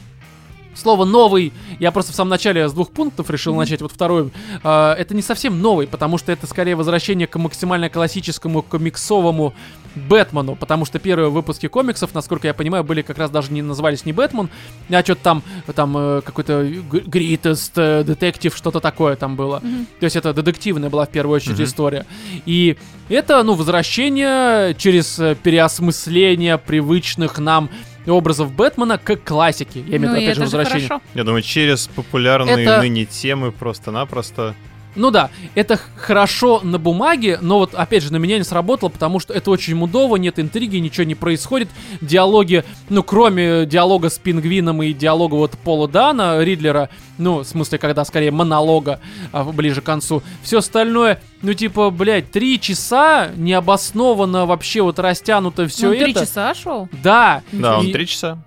Слово 0.78 1.04
новый, 1.04 1.52
я 1.80 1.90
просто 1.90 2.12
в 2.12 2.14
самом 2.14 2.30
начале 2.30 2.68
с 2.68 2.72
двух 2.72 2.90
пунктов 2.90 3.30
решил 3.30 3.52
начать, 3.56 3.82
вот 3.82 3.90
второй. 3.90 4.30
Э, 4.62 4.92
это 4.92 5.12
не 5.12 5.22
совсем 5.22 5.60
новый, 5.60 5.88
потому 5.88 6.18
что 6.18 6.30
это 6.30 6.46
скорее 6.46 6.76
возвращение 6.76 7.26
к 7.26 7.36
максимально 7.36 7.90
классическому 7.90 8.62
комиксовому 8.62 9.54
Бэтмену, 9.98 10.56
потому 10.56 10.84
что 10.84 10.98
первые 10.98 11.30
выпуски 11.30 11.66
комиксов, 11.68 12.14
насколько 12.14 12.46
я 12.46 12.54
понимаю, 12.54 12.84
были 12.84 13.02
как 13.02 13.18
раз 13.18 13.30
даже 13.30 13.52
не 13.52 13.62
назывались 13.62 14.04
не 14.06 14.12
Бэтмен, 14.12 14.48
а 14.90 15.02
что-то 15.02 15.22
там, 15.22 15.42
там 15.74 15.96
э, 15.96 16.20
какой-то 16.24 16.62
Greatest 16.64 17.72
э, 17.76 18.02
Detective, 18.04 18.56
что-то 18.56 18.80
такое 18.80 19.16
там 19.16 19.36
было. 19.36 19.60
Мгм. 19.62 19.86
То 20.00 20.04
есть 20.04 20.16
это 20.16 20.32
детективная 20.32 20.90
была 20.90 21.06
в 21.06 21.10
первую 21.10 21.36
очередь 21.36 21.56
Мгм. 21.58 21.64
история. 21.64 22.06
И 22.46 22.76
это, 23.08 23.42
ну, 23.42 23.54
возвращение 23.54 24.74
через 24.74 25.18
э, 25.18 25.34
переосмысление 25.42 26.58
привычных 26.58 27.38
нам 27.38 27.70
образов 28.06 28.52
Бэтмена 28.52 28.96
к 28.98 29.16
классике. 29.16 29.80
Я 29.80 29.96
имею 29.98 29.98
в 29.98 30.02
Ну 30.02 30.08
виду, 30.14 30.20
и 30.20 30.24
опять 30.24 30.36
же 30.36 30.42
возвращение. 30.42 30.88
хорошо. 30.88 31.02
Я 31.14 31.24
думаю, 31.24 31.42
через 31.42 31.88
популярные 31.88 32.64
Это- 32.64 32.80
ныне 32.80 33.04
темы 33.04 33.52
просто-напросто. 33.52 34.54
Ну 34.98 35.10
да, 35.12 35.30
это 35.54 35.78
хорошо 35.96 36.60
на 36.62 36.78
бумаге, 36.78 37.38
но 37.40 37.58
вот 37.60 37.74
опять 37.74 38.02
же 38.02 38.12
на 38.12 38.16
меня 38.16 38.36
не 38.36 38.44
сработало, 38.44 38.88
потому 38.88 39.20
что 39.20 39.32
это 39.32 39.50
очень 39.50 39.76
мудово, 39.76 40.16
нет 40.16 40.38
интриги, 40.38 40.76
ничего 40.76 41.04
не 41.04 41.14
происходит. 41.14 41.68
Диалоги, 42.00 42.64
ну 42.88 43.02
кроме 43.02 43.64
диалога 43.64 44.10
с 44.10 44.18
Пингвином 44.18 44.82
и 44.82 44.92
диалога 44.92 45.34
вот 45.36 45.52
Пола 45.52 45.86
Дана, 45.88 46.42
Ридлера, 46.42 46.90
ну 47.16 47.38
в 47.38 47.44
смысле, 47.44 47.78
когда 47.78 48.04
скорее 48.04 48.32
монолога 48.32 49.00
а, 49.32 49.44
ближе 49.44 49.80
к 49.80 49.84
концу, 49.84 50.22
все 50.42 50.58
остальное, 50.58 51.20
ну 51.42 51.54
типа, 51.54 51.90
блядь, 51.90 52.30
три 52.32 52.60
часа 52.60 53.28
необоснованно 53.36 54.46
вообще 54.46 54.82
вот 54.82 54.98
растянуто 54.98 55.66
все 55.68 55.88
Он 55.90 55.96
три 55.98 56.10
это. 56.10 56.20
часа 56.20 56.54
шел? 56.54 56.88
Да, 57.02 57.42
Да, 57.52 57.78
он 57.78 57.86
И- 57.86 57.92
три 57.92 58.06
часа. 58.06 58.38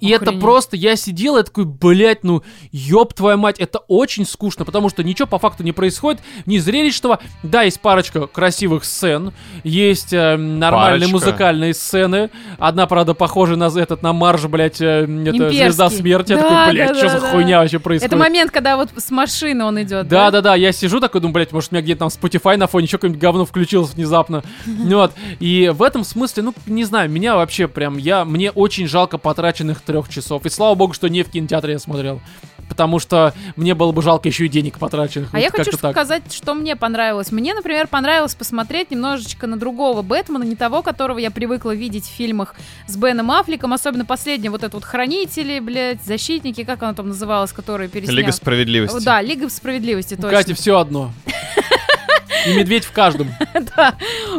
И 0.00 0.08
это 0.10 0.32
просто, 0.32 0.76
я 0.76 0.96
сидел 0.96 1.36
и 1.36 1.42
такой, 1.42 1.64
блядь, 1.64 2.24
ну, 2.24 2.42
ёб 2.72 3.14
твою 3.14 3.38
мать, 3.38 3.58
это 3.58 3.78
очень 3.88 4.24
скучно, 4.26 4.64
потому 4.64 4.88
что 4.88 5.02
ничего 5.02 5.26
по 5.26 5.38
факту 5.38 5.62
не 5.62 5.72
происходит, 5.72 6.20
ни 6.46 6.58
зрелищного. 6.58 7.20
Да, 7.42 7.62
есть 7.62 7.80
парочка 7.80 8.26
красивых 8.26 8.84
сцен, 8.84 9.32
есть 9.64 10.12
э, 10.12 10.36
нормальные 10.36 11.08
Парочка. 11.08 11.12
музыкальные 11.12 11.74
сцены. 11.74 12.30
Одна, 12.58 12.86
правда, 12.86 13.14
похожа 13.14 13.56
на 13.56 13.66
этот, 13.66 14.02
на 14.02 14.12
марш, 14.12 14.44
блядь, 14.44 14.80
э, 14.80 15.02
это 15.04 15.30
Имперский. 15.30 15.64
Звезда 15.64 15.90
Смерти. 15.90 16.32
Я 16.32 16.38
Да, 16.38 16.42
такой, 16.48 16.72
блядь, 16.72 16.88
да, 16.88 16.94
что 16.94 17.02
да, 17.06 17.08
за 17.12 17.20
да. 17.20 17.30
хуйня 17.30 17.60
вообще 17.60 17.78
происходит? 17.78 18.12
Это 18.12 18.20
момент, 18.20 18.50
когда 18.50 18.76
вот 18.76 18.90
с 18.96 19.10
машины 19.10 19.64
он 19.64 19.80
идет. 19.82 20.08
Да, 20.08 20.30
да, 20.30 20.40
да, 20.40 20.54
я 20.54 20.72
сижу 20.72 21.00
такой, 21.00 21.20
думаю, 21.20 21.34
блядь, 21.34 21.52
может, 21.52 21.72
у 21.72 21.74
меня 21.74 21.82
где-то 21.82 22.00
там 22.00 22.08
Spotify 22.08 22.56
на 22.56 22.66
фоне 22.66 22.86
еще 22.86 22.98
какое-нибудь 22.98 23.20
говно 23.20 23.44
включилось 23.46 23.90
внезапно. 23.94 24.42
Вот. 25.00 25.12
И 25.38 25.70
в 25.72 25.82
этом 25.82 26.04
смысле, 26.04 26.42
ну, 26.42 26.54
не 26.66 26.84
знаю, 26.84 27.10
меня 27.10 27.36
вообще 27.36 27.68
прям, 27.68 27.96
я, 27.96 28.24
мне 28.24 28.50
очень 28.50 28.86
жалко 28.86 29.18
потраченных 29.18 29.80
трех 29.90 30.08
часов. 30.08 30.46
И 30.46 30.50
слава 30.50 30.74
богу, 30.74 30.92
что 30.92 31.08
не 31.08 31.22
в 31.22 31.30
кинотеатре 31.30 31.74
я 31.74 31.78
смотрел. 31.78 32.20
Потому 32.68 33.00
что 33.00 33.34
мне 33.56 33.74
было 33.74 33.90
бы 33.90 34.00
жалко 34.00 34.28
еще 34.28 34.46
и 34.46 34.48
денег 34.48 34.78
потраченных. 34.78 35.30
А 35.32 35.36
Вот 35.36 35.42
я 35.42 35.50
хочу 35.50 35.76
так. 35.76 35.90
сказать, 35.90 36.32
что 36.32 36.54
мне 36.54 36.76
понравилось. 36.76 37.32
Мне, 37.32 37.52
например, 37.52 37.88
понравилось 37.88 38.36
посмотреть 38.36 38.92
немножечко 38.92 39.48
на 39.48 39.58
другого 39.58 40.02
Бэтмена, 40.02 40.44
не 40.44 40.54
того, 40.54 40.82
которого 40.82 41.18
я 41.18 41.32
привыкла 41.32 41.74
видеть 41.74 42.04
в 42.04 42.10
фильмах 42.10 42.54
с 42.86 42.96
Беном 42.96 43.32
Аффлеком, 43.32 43.72
особенно 43.72 44.04
последний 44.04 44.48
вот 44.48 44.62
этот 44.62 44.74
вот 44.74 44.84
Хранители, 44.84 45.58
блядь, 45.58 46.02
Защитники, 46.04 46.62
как 46.62 46.82
оно 46.84 46.94
там 46.94 47.08
называлось, 47.08 47.52
которые 47.52 47.88
переснял. 47.88 48.16
Лига 48.16 48.30
справедливости. 48.30 49.04
Да, 49.04 49.20
Лига 49.20 49.48
справедливости, 49.50 50.14
У 50.14 50.18
точно. 50.18 50.30
Кати 50.30 50.54
все 50.54 50.78
одно. 50.78 51.10
И 52.46 52.54
медведь 52.54 52.84
в 52.84 52.92
каждом. 52.92 53.28
Да, 53.76 53.94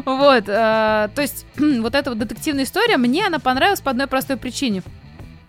вот, 0.06 0.46
э, 0.48 1.10
то 1.14 1.22
есть 1.22 1.46
вот 1.58 1.96
эта 1.96 2.10
вот 2.10 2.20
детективная 2.20 2.64
история, 2.64 2.98
мне 2.98 3.28
она 3.28 3.40
понравилась 3.40 3.82
по 3.82 3.92
одной 3.92 4.08
простой 4.08 4.38
причине. 4.38 4.84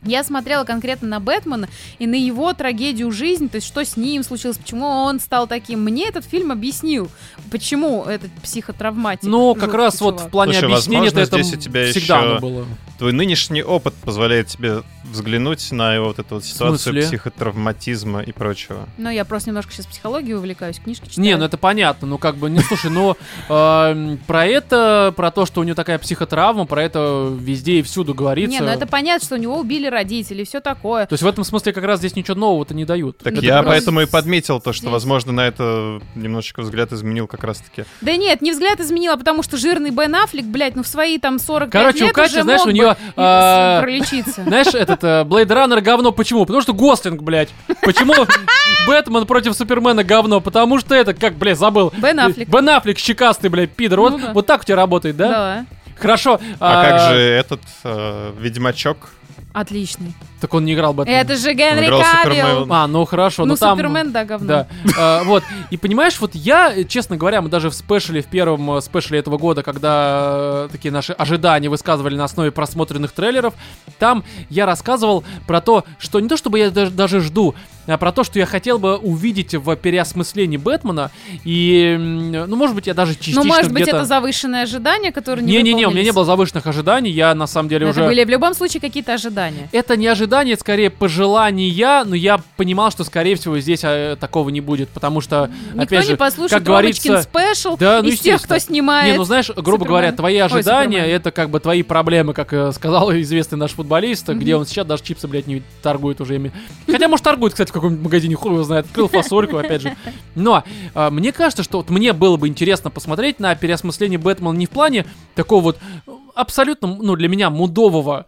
Я 0.04 0.24
смотрела 0.24 0.64
конкретно 0.64 1.08
на 1.08 1.20
Бэтмена 1.20 1.68
и 1.98 2.06
на 2.06 2.14
его 2.16 2.52
трагедию 2.54 3.10
жизни, 3.12 3.46
то 3.46 3.56
есть 3.56 3.66
что 3.66 3.84
с 3.84 3.96
ним 3.96 4.24
случилось, 4.24 4.58
почему 4.58 4.86
он 4.86 5.20
стал 5.20 5.46
таким. 5.46 5.82
Мне 5.84 6.08
этот 6.08 6.24
фильм 6.24 6.50
объяснил, 6.50 7.08
почему 7.50 8.02
этот 8.04 8.30
психотравматик. 8.42 9.24
Ну, 9.24 9.54
как 9.54 9.74
раз 9.74 10.00
вот 10.00 10.14
в 10.14 10.18
чувак. 10.18 10.30
плане 10.32 10.52
Слушай, 10.54 10.64
объяснения 10.64 11.02
возможно, 11.04 11.20
это 11.20 11.42
здесь 11.42 11.54
у 11.54 11.60
тебя 11.60 11.90
всегда 11.90 12.18
еще- 12.18 12.30
оно 12.30 12.40
было. 12.40 12.66
Твой 13.02 13.12
нынешний 13.12 13.64
опыт 13.64 13.94
позволяет 13.94 14.46
тебе 14.46 14.84
взглянуть 15.02 15.72
на 15.72 15.92
его 15.92 16.06
вот 16.06 16.20
эту 16.20 16.36
вот 16.36 16.44
ситуацию 16.44 17.02
психотравматизма 17.02 18.20
и 18.20 18.30
прочего. 18.30 18.88
Ну, 18.96 19.10
я 19.10 19.24
просто 19.24 19.50
немножко 19.50 19.72
сейчас 19.72 19.86
психологией 19.86 20.36
увлекаюсь, 20.36 20.78
книжки 20.78 21.08
читаю. 21.08 21.26
Не, 21.26 21.36
ну 21.36 21.44
это 21.44 21.58
понятно, 21.58 22.06
ну 22.06 22.18
как 22.18 22.36
бы, 22.36 22.48
не 22.48 22.60
слушай, 22.60 22.92
ну 22.92 23.16
эм, 23.48 24.18
про 24.28 24.46
это, 24.46 25.12
про 25.16 25.32
то, 25.32 25.46
что 25.46 25.60
у 25.60 25.64
него 25.64 25.74
такая 25.74 25.98
психотравма, 25.98 26.64
про 26.64 26.84
это 26.84 27.28
везде 27.36 27.80
и 27.80 27.82
всюду 27.82 28.14
говорится. 28.14 28.52
Не, 28.52 28.60
ну 28.60 28.70
это 28.70 28.86
понятно, 28.86 29.26
что 29.26 29.34
у 29.34 29.38
него 29.38 29.58
убили 29.58 29.88
родители, 29.88 30.44
все 30.44 30.60
такое. 30.60 31.06
То 31.06 31.14
есть 31.14 31.24
в 31.24 31.26
этом 31.26 31.42
смысле 31.42 31.72
как 31.72 31.82
раз 31.82 31.98
здесь 31.98 32.14
ничего 32.14 32.36
нового-то 32.36 32.72
не 32.72 32.84
дают. 32.84 33.18
Так 33.18 33.34
Ну, 33.34 33.40
я 33.40 33.64
поэтому 33.64 34.02
и 34.02 34.06
подметил 34.06 34.60
то, 34.60 34.72
что, 34.72 34.82
здесь. 34.82 34.92
возможно, 34.92 35.32
на 35.32 35.48
это 35.48 36.00
немножечко 36.14 36.62
взгляд 36.62 36.92
изменил 36.92 37.26
как 37.26 37.42
раз-таки. 37.42 37.84
Да 38.00 38.14
нет, 38.14 38.42
не 38.42 38.52
взгляд 38.52 38.78
изменила, 38.78 39.16
потому 39.16 39.42
что 39.42 39.56
жирный 39.56 39.90
Бен 39.90 40.14
Аффлек, 40.14 40.44
блядь, 40.44 40.76
ну 40.76 40.84
в 40.84 40.86
свои 40.86 41.18
там 41.18 41.40
45 41.40 41.72
Короче, 41.72 42.04
у 42.04 42.12
Кати, 42.12 42.42
знаешь, 42.42 42.60
у 42.64 42.70
бы 42.70 42.91
а, 43.16 43.80
пролечиться. 43.80 44.44
Знаешь, 44.44 44.68
этот 44.74 45.02
э, 45.04 45.22
Blade 45.24 45.46
Runner 45.48 45.80
говно 45.80 46.12
почему? 46.12 46.44
Потому 46.46 46.62
что 46.62 46.72
Гослинг, 46.74 47.22
блядь. 47.22 47.50
Почему 47.82 48.14
Бэтмен 48.86 49.26
против 49.26 49.54
Супермена 49.54 50.04
говно? 50.04 50.40
Потому 50.40 50.78
что 50.78 50.94
это, 50.94 51.14
как, 51.14 51.34
блядь, 51.34 51.58
забыл. 51.58 51.92
Бен 51.96 52.18
Аффлек. 52.20 52.48
Бен 52.48 52.68
Аффлек 52.68 52.98
щекастый, 52.98 53.50
блядь, 53.50 53.70
пидор. 53.72 53.98
Ну 54.00 54.10
Вот, 54.10 54.20
да. 54.20 54.32
вот 54.32 54.46
так 54.46 54.62
у 54.62 54.64
тебя 54.64 54.76
работает, 54.76 55.16
да? 55.16 55.28
Да. 55.28 55.66
Хорошо. 55.96 56.40
А, 56.58 56.82
как 56.82 57.12
же 57.12 57.18
этот 57.20 57.60
э, 57.84 58.32
Ведьмачок? 58.38 59.10
Отличный. 59.52 60.14
Так 60.42 60.54
он 60.54 60.64
не 60.64 60.74
играл 60.74 60.92
Бэтмена. 60.92 61.18
Это 61.18 61.36
же 61.36 61.54
Генри 61.54 61.86
играл 61.86 62.02
Кавилл. 62.02 62.46
Супермена. 62.46 62.82
А, 62.82 62.86
ну 62.88 63.04
хорошо, 63.04 63.44
Ну, 63.44 63.52
ну 63.52 63.56
там... 63.56 63.78
Супермен, 63.78 64.10
да, 64.10 64.24
говно. 64.24 64.48
Да, 64.48 64.66
э, 64.98 65.24
вот, 65.24 65.44
и 65.70 65.76
понимаешь, 65.76 66.18
вот 66.18 66.34
я, 66.34 66.82
честно 66.82 67.16
говоря, 67.16 67.42
мы 67.42 67.48
даже 67.48 67.70
в 67.70 67.74
спешле, 67.74 68.22
в 68.22 68.26
первом 68.26 68.78
э, 68.78 68.80
спешле 68.80 69.20
этого 69.20 69.38
года, 69.38 69.62
когда 69.62 70.64
э, 70.64 70.68
такие 70.72 70.90
наши 70.90 71.12
ожидания 71.12 71.68
высказывали 71.68 72.16
на 72.16 72.24
основе 72.24 72.50
просмотренных 72.50 73.12
трейлеров, 73.12 73.54
там 74.00 74.24
я 74.50 74.66
рассказывал 74.66 75.22
про 75.46 75.60
то, 75.60 75.84
что 76.00 76.18
не 76.18 76.28
то 76.28 76.36
чтобы 76.36 76.58
я 76.58 76.72
даже, 76.72 76.90
даже 76.90 77.20
жду, 77.20 77.54
а 77.86 77.98
про 77.98 78.12
то, 78.12 78.22
что 78.24 78.38
я 78.38 78.46
хотел 78.46 78.78
бы 78.78 78.96
увидеть 78.96 79.54
в 79.54 79.76
переосмыслении 79.76 80.56
Бэтмена, 80.56 81.10
и, 81.44 81.96
ну, 81.98 82.56
может 82.56 82.74
быть, 82.74 82.86
я 82.86 82.94
даже 82.94 83.14
частично 83.14 83.42
Ну, 83.42 83.48
может 83.48 83.72
быть, 83.72 83.88
это 83.88 84.04
завышенное 84.04 84.62
ожидание, 84.62 85.12
которое 85.12 85.42
не 85.42 85.52
Не-не-не, 85.52 85.86
у 85.86 85.90
меня 85.90 86.02
не 86.02 86.12
было 86.12 86.24
завышенных 86.24 86.66
ожиданий, 86.66 87.10
я 87.10 87.34
на 87.34 87.46
самом 87.46 87.68
деле 87.68 87.88
Это 87.88 88.00
уже... 88.00 88.08
были 88.08 88.24
в 88.24 88.28
любом 88.28 88.54
случае 88.54 88.80
какие-то 88.80 89.14
ожидания. 89.14 89.68
Это 89.72 89.96
не 89.96 90.06
ожидание, 90.32 90.54
это 90.54 90.60
скорее 90.60 90.90
пожелания, 90.90 92.04
но 92.04 92.14
я 92.14 92.40
понимал, 92.56 92.90
что, 92.90 93.04
скорее 93.04 93.36
всего, 93.36 93.58
здесь 93.58 93.80
э, 93.84 94.16
такого 94.18 94.48
не 94.48 94.60
будет, 94.60 94.88
потому 94.88 95.20
что, 95.20 95.50
Никто 95.68 95.82
опять 95.82 96.04
не 96.04 96.10
же, 96.12 96.16
послушает 96.16 96.52
как 96.52 96.62
говорится... 96.62 97.22
Спешл 97.22 97.76
Да, 97.76 98.00
ну, 98.02 98.08
из 98.08 98.20
тех, 98.20 98.40
кто 98.42 98.58
снимает. 98.58 99.12
Не, 99.12 99.18
ну 99.18 99.24
знаешь, 99.24 99.48
грубо 99.48 99.64
Супермен. 99.70 99.88
говоря, 99.88 100.12
твои 100.12 100.36
Ой, 100.36 100.42
ожидания 100.42 100.98
Супермен. 101.00 101.16
это 101.16 101.30
как 101.30 101.50
бы 101.50 101.60
твои 101.60 101.82
проблемы, 101.82 102.32
как 102.32 102.52
э, 102.52 102.72
сказал 102.72 103.12
известный 103.12 103.58
наш 103.58 103.72
футболист, 103.72 104.28
Мгм. 104.28 104.38
где 104.38 104.56
он 104.56 104.66
сейчас 104.66 104.86
даже 104.86 105.02
чипсы, 105.02 105.28
блядь, 105.28 105.46
не 105.46 105.62
торгует 105.82 106.20
уже 106.20 106.36
ими. 106.36 106.52
Хотя, 106.86 107.08
может, 107.08 107.24
торгует, 107.24 107.52
кстати, 107.52 107.70
в 107.70 107.72
каком-нибудь 107.72 108.04
магазине, 108.04 108.34
хуй 108.34 108.52
его 108.52 108.62
знает. 108.62 108.86
Открыл 108.86 109.08
фасольку, 109.08 109.58
опять 109.58 109.82
же. 109.82 109.96
Но 110.34 110.64
э, 110.94 111.10
мне 111.10 111.32
кажется, 111.32 111.62
что 111.62 111.78
вот 111.78 111.90
мне 111.90 112.12
было 112.12 112.36
бы 112.36 112.48
интересно 112.48 112.90
посмотреть 112.90 113.38
на 113.38 113.54
переосмысление 113.54 114.18
Бэтмена 114.18 114.56
не 114.56 114.66
в 114.66 114.70
плане 114.70 115.04
такого 115.34 115.60
вот 115.62 115.78
э, 116.06 116.10
абсолютно, 116.34 116.88
ну, 116.88 117.16
для 117.16 117.28
меня 117.28 117.50
мудового 117.50 118.26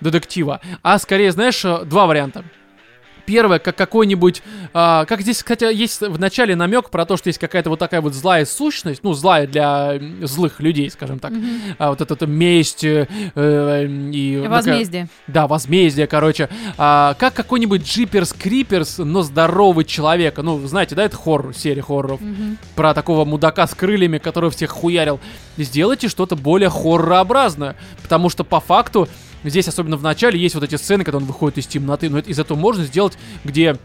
детектива, 0.00 0.60
а 0.82 0.98
скорее, 0.98 1.32
знаешь, 1.32 1.64
э, 1.64 1.84
два 1.84 2.06
варианта. 2.06 2.44
Первое, 3.26 3.58
как 3.58 3.74
какой-нибудь... 3.74 4.42
а, 4.74 5.06
как 5.06 5.22
здесь, 5.22 5.38
кстати, 5.38 5.64
есть 5.74 6.02
в 6.02 6.18
начале 6.20 6.54
намек 6.56 6.90
про 6.90 7.06
то, 7.06 7.16
что 7.16 7.28
есть 7.28 7.38
какая-то 7.38 7.70
вот 7.70 7.78
такая 7.78 8.02
вот 8.02 8.12
злая 8.12 8.44
сущность, 8.44 9.02
ну, 9.02 9.14
злая 9.14 9.46
для 9.46 9.98
злых 10.20 10.60
людей, 10.60 10.90
скажем 10.90 11.18
так. 11.18 11.30
Мгм. 11.30 11.58
А, 11.78 11.88
вот 11.88 12.02
эта 12.02 12.26
месть 12.26 12.84
э, 12.84 13.08
э, 13.34 13.86
и... 14.12 14.34
такая- 14.42 14.50
Возмездие. 14.50 15.08
да, 15.26 15.46
возмездие, 15.46 16.06
короче. 16.06 16.50
А, 16.76 17.14
как 17.18 17.32
какой-нибудь 17.32 17.82
Джиперс 17.88 18.34
Криперс, 18.34 18.98
но 18.98 19.22
здоровый 19.22 19.86
человек. 19.86 20.36
Ну, 20.36 20.58
знаете, 20.66 20.94
да, 20.94 21.04
это 21.04 21.16
хоррор, 21.16 21.54
серия 21.54 21.80
хорроров. 21.80 22.20
Мгм. 22.20 22.58
Про 22.76 22.92
такого 22.92 23.24
мудака 23.24 23.66
с 23.66 23.74
крыльями, 23.74 24.18
который 24.18 24.50
всех 24.50 24.68
хуярил. 24.68 25.18
Сделайте 25.56 26.08
что-то 26.10 26.36
более 26.36 26.68
хоррообразное. 26.68 27.74
Потому 28.02 28.28
что 28.28 28.44
по 28.44 28.60
факту 28.60 29.08
Здесь, 29.44 29.68
особенно 29.68 29.96
в 29.96 30.02
начале, 30.02 30.38
есть 30.38 30.54
вот 30.54 30.64
эти 30.64 30.76
сцены, 30.76 31.04
когда 31.04 31.18
он 31.18 31.24
выходит 31.24 31.58
из 31.58 31.66
темноты, 31.66 32.08
но 32.10 32.18
это- 32.18 32.30
из 32.30 32.38
этого 32.38 32.58
можно 32.58 32.84
сделать, 32.84 33.18
где 33.44 33.76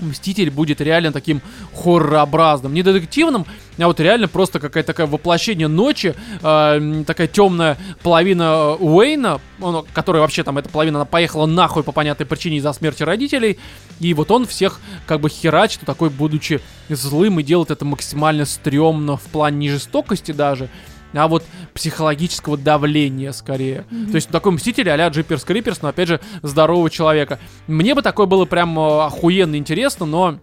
Мститель 0.00 0.50
будет 0.50 0.80
реально 0.80 1.12
таким 1.12 1.42
хоррообразным, 1.74 2.72
не 2.72 2.82
детективным, 2.82 3.44
а 3.78 3.86
вот 3.86 4.00
реально 4.00 4.28
просто 4.28 4.58
какая-то 4.58 4.88
такая 4.88 5.06
воплощение 5.06 5.68
ночи, 5.68 6.14
э, 6.42 7.04
такая 7.06 7.26
темная 7.26 7.76
половина 8.02 8.42
э, 8.42 8.76
Уэйна, 8.82 9.40
он, 9.60 9.84
которая 9.92 10.22
вообще 10.22 10.42
там, 10.42 10.58
эта 10.58 10.68
половина, 10.68 10.98
она 10.98 11.04
поехала 11.04 11.46
нахуй 11.46 11.82
по 11.82 11.92
понятной 11.92 12.26
причине 12.26 12.58
из-за 12.58 12.72
смерти 12.72 13.02
родителей, 13.02 13.58
и 13.98 14.14
вот 14.14 14.30
он 14.30 14.46
всех 14.46 14.80
как 15.06 15.20
бы 15.20 15.28
херачит, 15.28 15.80
такой, 15.80 16.08
будучи 16.08 16.60
злым, 16.88 17.40
и 17.40 17.42
делает 17.42 17.70
это 17.70 17.84
максимально 17.84 18.46
стрёмно 18.46 19.16
в 19.16 19.24
плане 19.24 19.58
не 19.58 19.70
жестокости 19.70 20.32
даже, 20.32 20.68
а 21.12 21.28
вот 21.28 21.44
психологического 21.74 22.56
давления 22.56 23.32
скорее. 23.32 23.84
То 24.10 24.14
есть 24.16 24.28
такой 24.28 24.52
мститель 24.52 24.88
а-ля 24.90 25.08
Джиперс 25.08 25.44
Криперс, 25.44 25.82
но 25.82 25.88
опять 25.88 26.08
же 26.08 26.20
здорового 26.42 26.90
человека. 26.90 27.38
Мне 27.66 27.94
бы 27.94 28.02
такое 28.02 28.26
было 28.26 28.44
прям 28.44 28.78
э, 28.78 29.04
охуенно 29.04 29.56
интересно, 29.56 30.06
но 30.06 30.38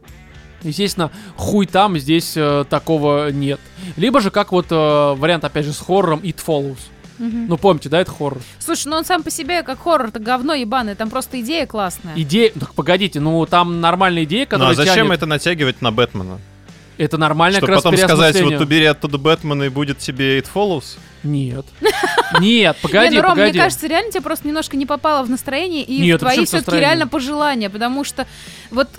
Естественно, 0.64 1.12
хуй 1.36 1.68
там, 1.68 2.00
здесь 2.00 2.34
э, 2.36 2.66
такого 2.68 3.32
нет. 3.32 3.60
Либо 3.96 4.20
же, 4.22 4.32
как 4.32 4.52
вот 4.52 4.66
э, 4.72 4.76
вариант, 5.16 5.44
опять 5.44 5.66
же, 5.66 5.72
с 5.72 5.80
хоррором 5.80 6.20
It 6.22 6.38
Follows. 6.46 6.80
Мгм. 7.20 7.48
Ну, 7.48 7.58
помните, 7.58 7.90
да, 7.90 8.00
это 8.00 8.12
хоррор? 8.12 8.42
Слушай, 8.60 8.88
ну 8.88 8.98
он 8.98 9.06
сам 9.06 9.24
по 9.24 9.32
себе 9.32 9.64
как 9.64 9.82
хоррор, 9.82 10.10
это 10.10 10.20
говно 10.20 10.54
ебаное, 10.54 10.96
там 10.96 11.10
просто 11.10 11.42
идея 11.42 11.66
классная. 11.66 12.14
Идея... 12.16 12.52
Так, 12.52 12.74
погодите, 12.74 13.20
ну, 13.20 13.46
там 13.46 13.82
нормальная 13.82 14.24
идея, 14.24 14.46
Ну 14.46 14.50
которая 14.50 14.72
а 14.74 14.76
зачем 14.76 15.08
тянет- 15.08 15.14
это 15.14 15.26
натягивать 15.26 15.82
на 15.82 15.92
Бэтмена? 15.92 16.40
Это 16.98 17.18
нормальное 17.18 17.60
Чтобы 17.60 17.74
как 17.74 17.76
раз 17.76 17.84
потом 17.84 17.98
сказать, 18.00 18.42
вот 18.42 18.62
убери 18.62 18.86
оттуда 18.86 19.18
Бэтмена 19.18 19.64
и 19.64 19.70
будет 19.70 20.00
тебе 20.00 20.40
It 20.40 20.48
Follows? 20.54 20.98
Нет. 21.28 21.66
Нет, 22.40 22.78
погоди, 22.82 23.10
не, 23.10 23.16
ну, 23.18 23.22
Ром, 23.22 23.32
погоди. 23.32 23.52
мне 23.52 23.62
кажется, 23.62 23.88
реально 23.88 24.12
тебе 24.12 24.22
просто 24.22 24.48
немножко 24.48 24.78
не 24.78 24.86
попало 24.86 25.24
в 25.24 25.30
настроение 25.30 25.84
и 25.84 26.00
Нет, 26.00 26.18
в 26.18 26.20
твои 26.20 26.46
все-таки 26.46 26.78
реально 26.78 27.08
пожелания, 27.08 27.70
потому 27.70 28.04
что 28.04 28.28
вот 28.72 28.90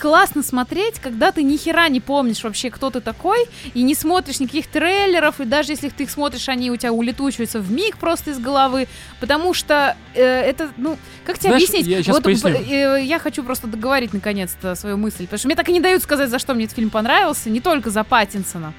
классно 0.00 0.42
смотреть, 0.42 0.98
когда 0.98 1.32
ты 1.32 1.42
ни 1.42 1.56
хера 1.56 1.88
не 1.88 2.00
помнишь 2.00 2.42
вообще, 2.42 2.70
кто 2.70 2.90
ты 2.90 3.00
такой, 3.00 3.46
и 3.74 3.82
не 3.82 3.94
смотришь 3.94 4.40
никаких 4.40 4.66
трейлеров, 4.66 5.40
и 5.40 5.44
даже 5.44 5.72
если 5.72 5.88
ты 5.88 6.04
их 6.04 6.10
смотришь, 6.10 6.48
они 6.48 6.70
у 6.70 6.76
тебя 6.76 6.92
улетучиваются 6.92 7.60
в 7.60 7.70
миг 7.70 7.98
просто 7.98 8.30
из 8.30 8.38
головы, 8.38 8.88
потому 9.20 9.54
что 9.54 9.96
э, 10.14 10.22
это, 10.22 10.70
ну, 10.76 10.96
как 11.24 11.38
тебе 11.38 11.50
Знаешь, 11.50 11.68
объяснить? 11.68 12.06
я 12.06 12.12
вот 12.12 12.26
э, 12.26 13.02
я 13.04 13.18
хочу 13.18 13.42
просто 13.42 13.66
договорить 13.66 14.12
наконец-то 14.12 14.74
свою 14.74 14.96
мысль, 14.96 15.24
потому 15.24 15.38
что 15.38 15.48
мне 15.48 15.56
так 15.56 15.68
и 15.68 15.72
не 15.72 15.80
дают 15.80 16.02
сказать, 16.02 16.30
за 16.30 16.38
что 16.38 16.54
мне 16.54 16.64
этот 16.64 16.76
фильм 16.76 16.90
понравился, 16.90 17.50
не 17.50 17.60
только 17.60 17.90
за 17.90 18.04
Паттинсона. 18.04 18.72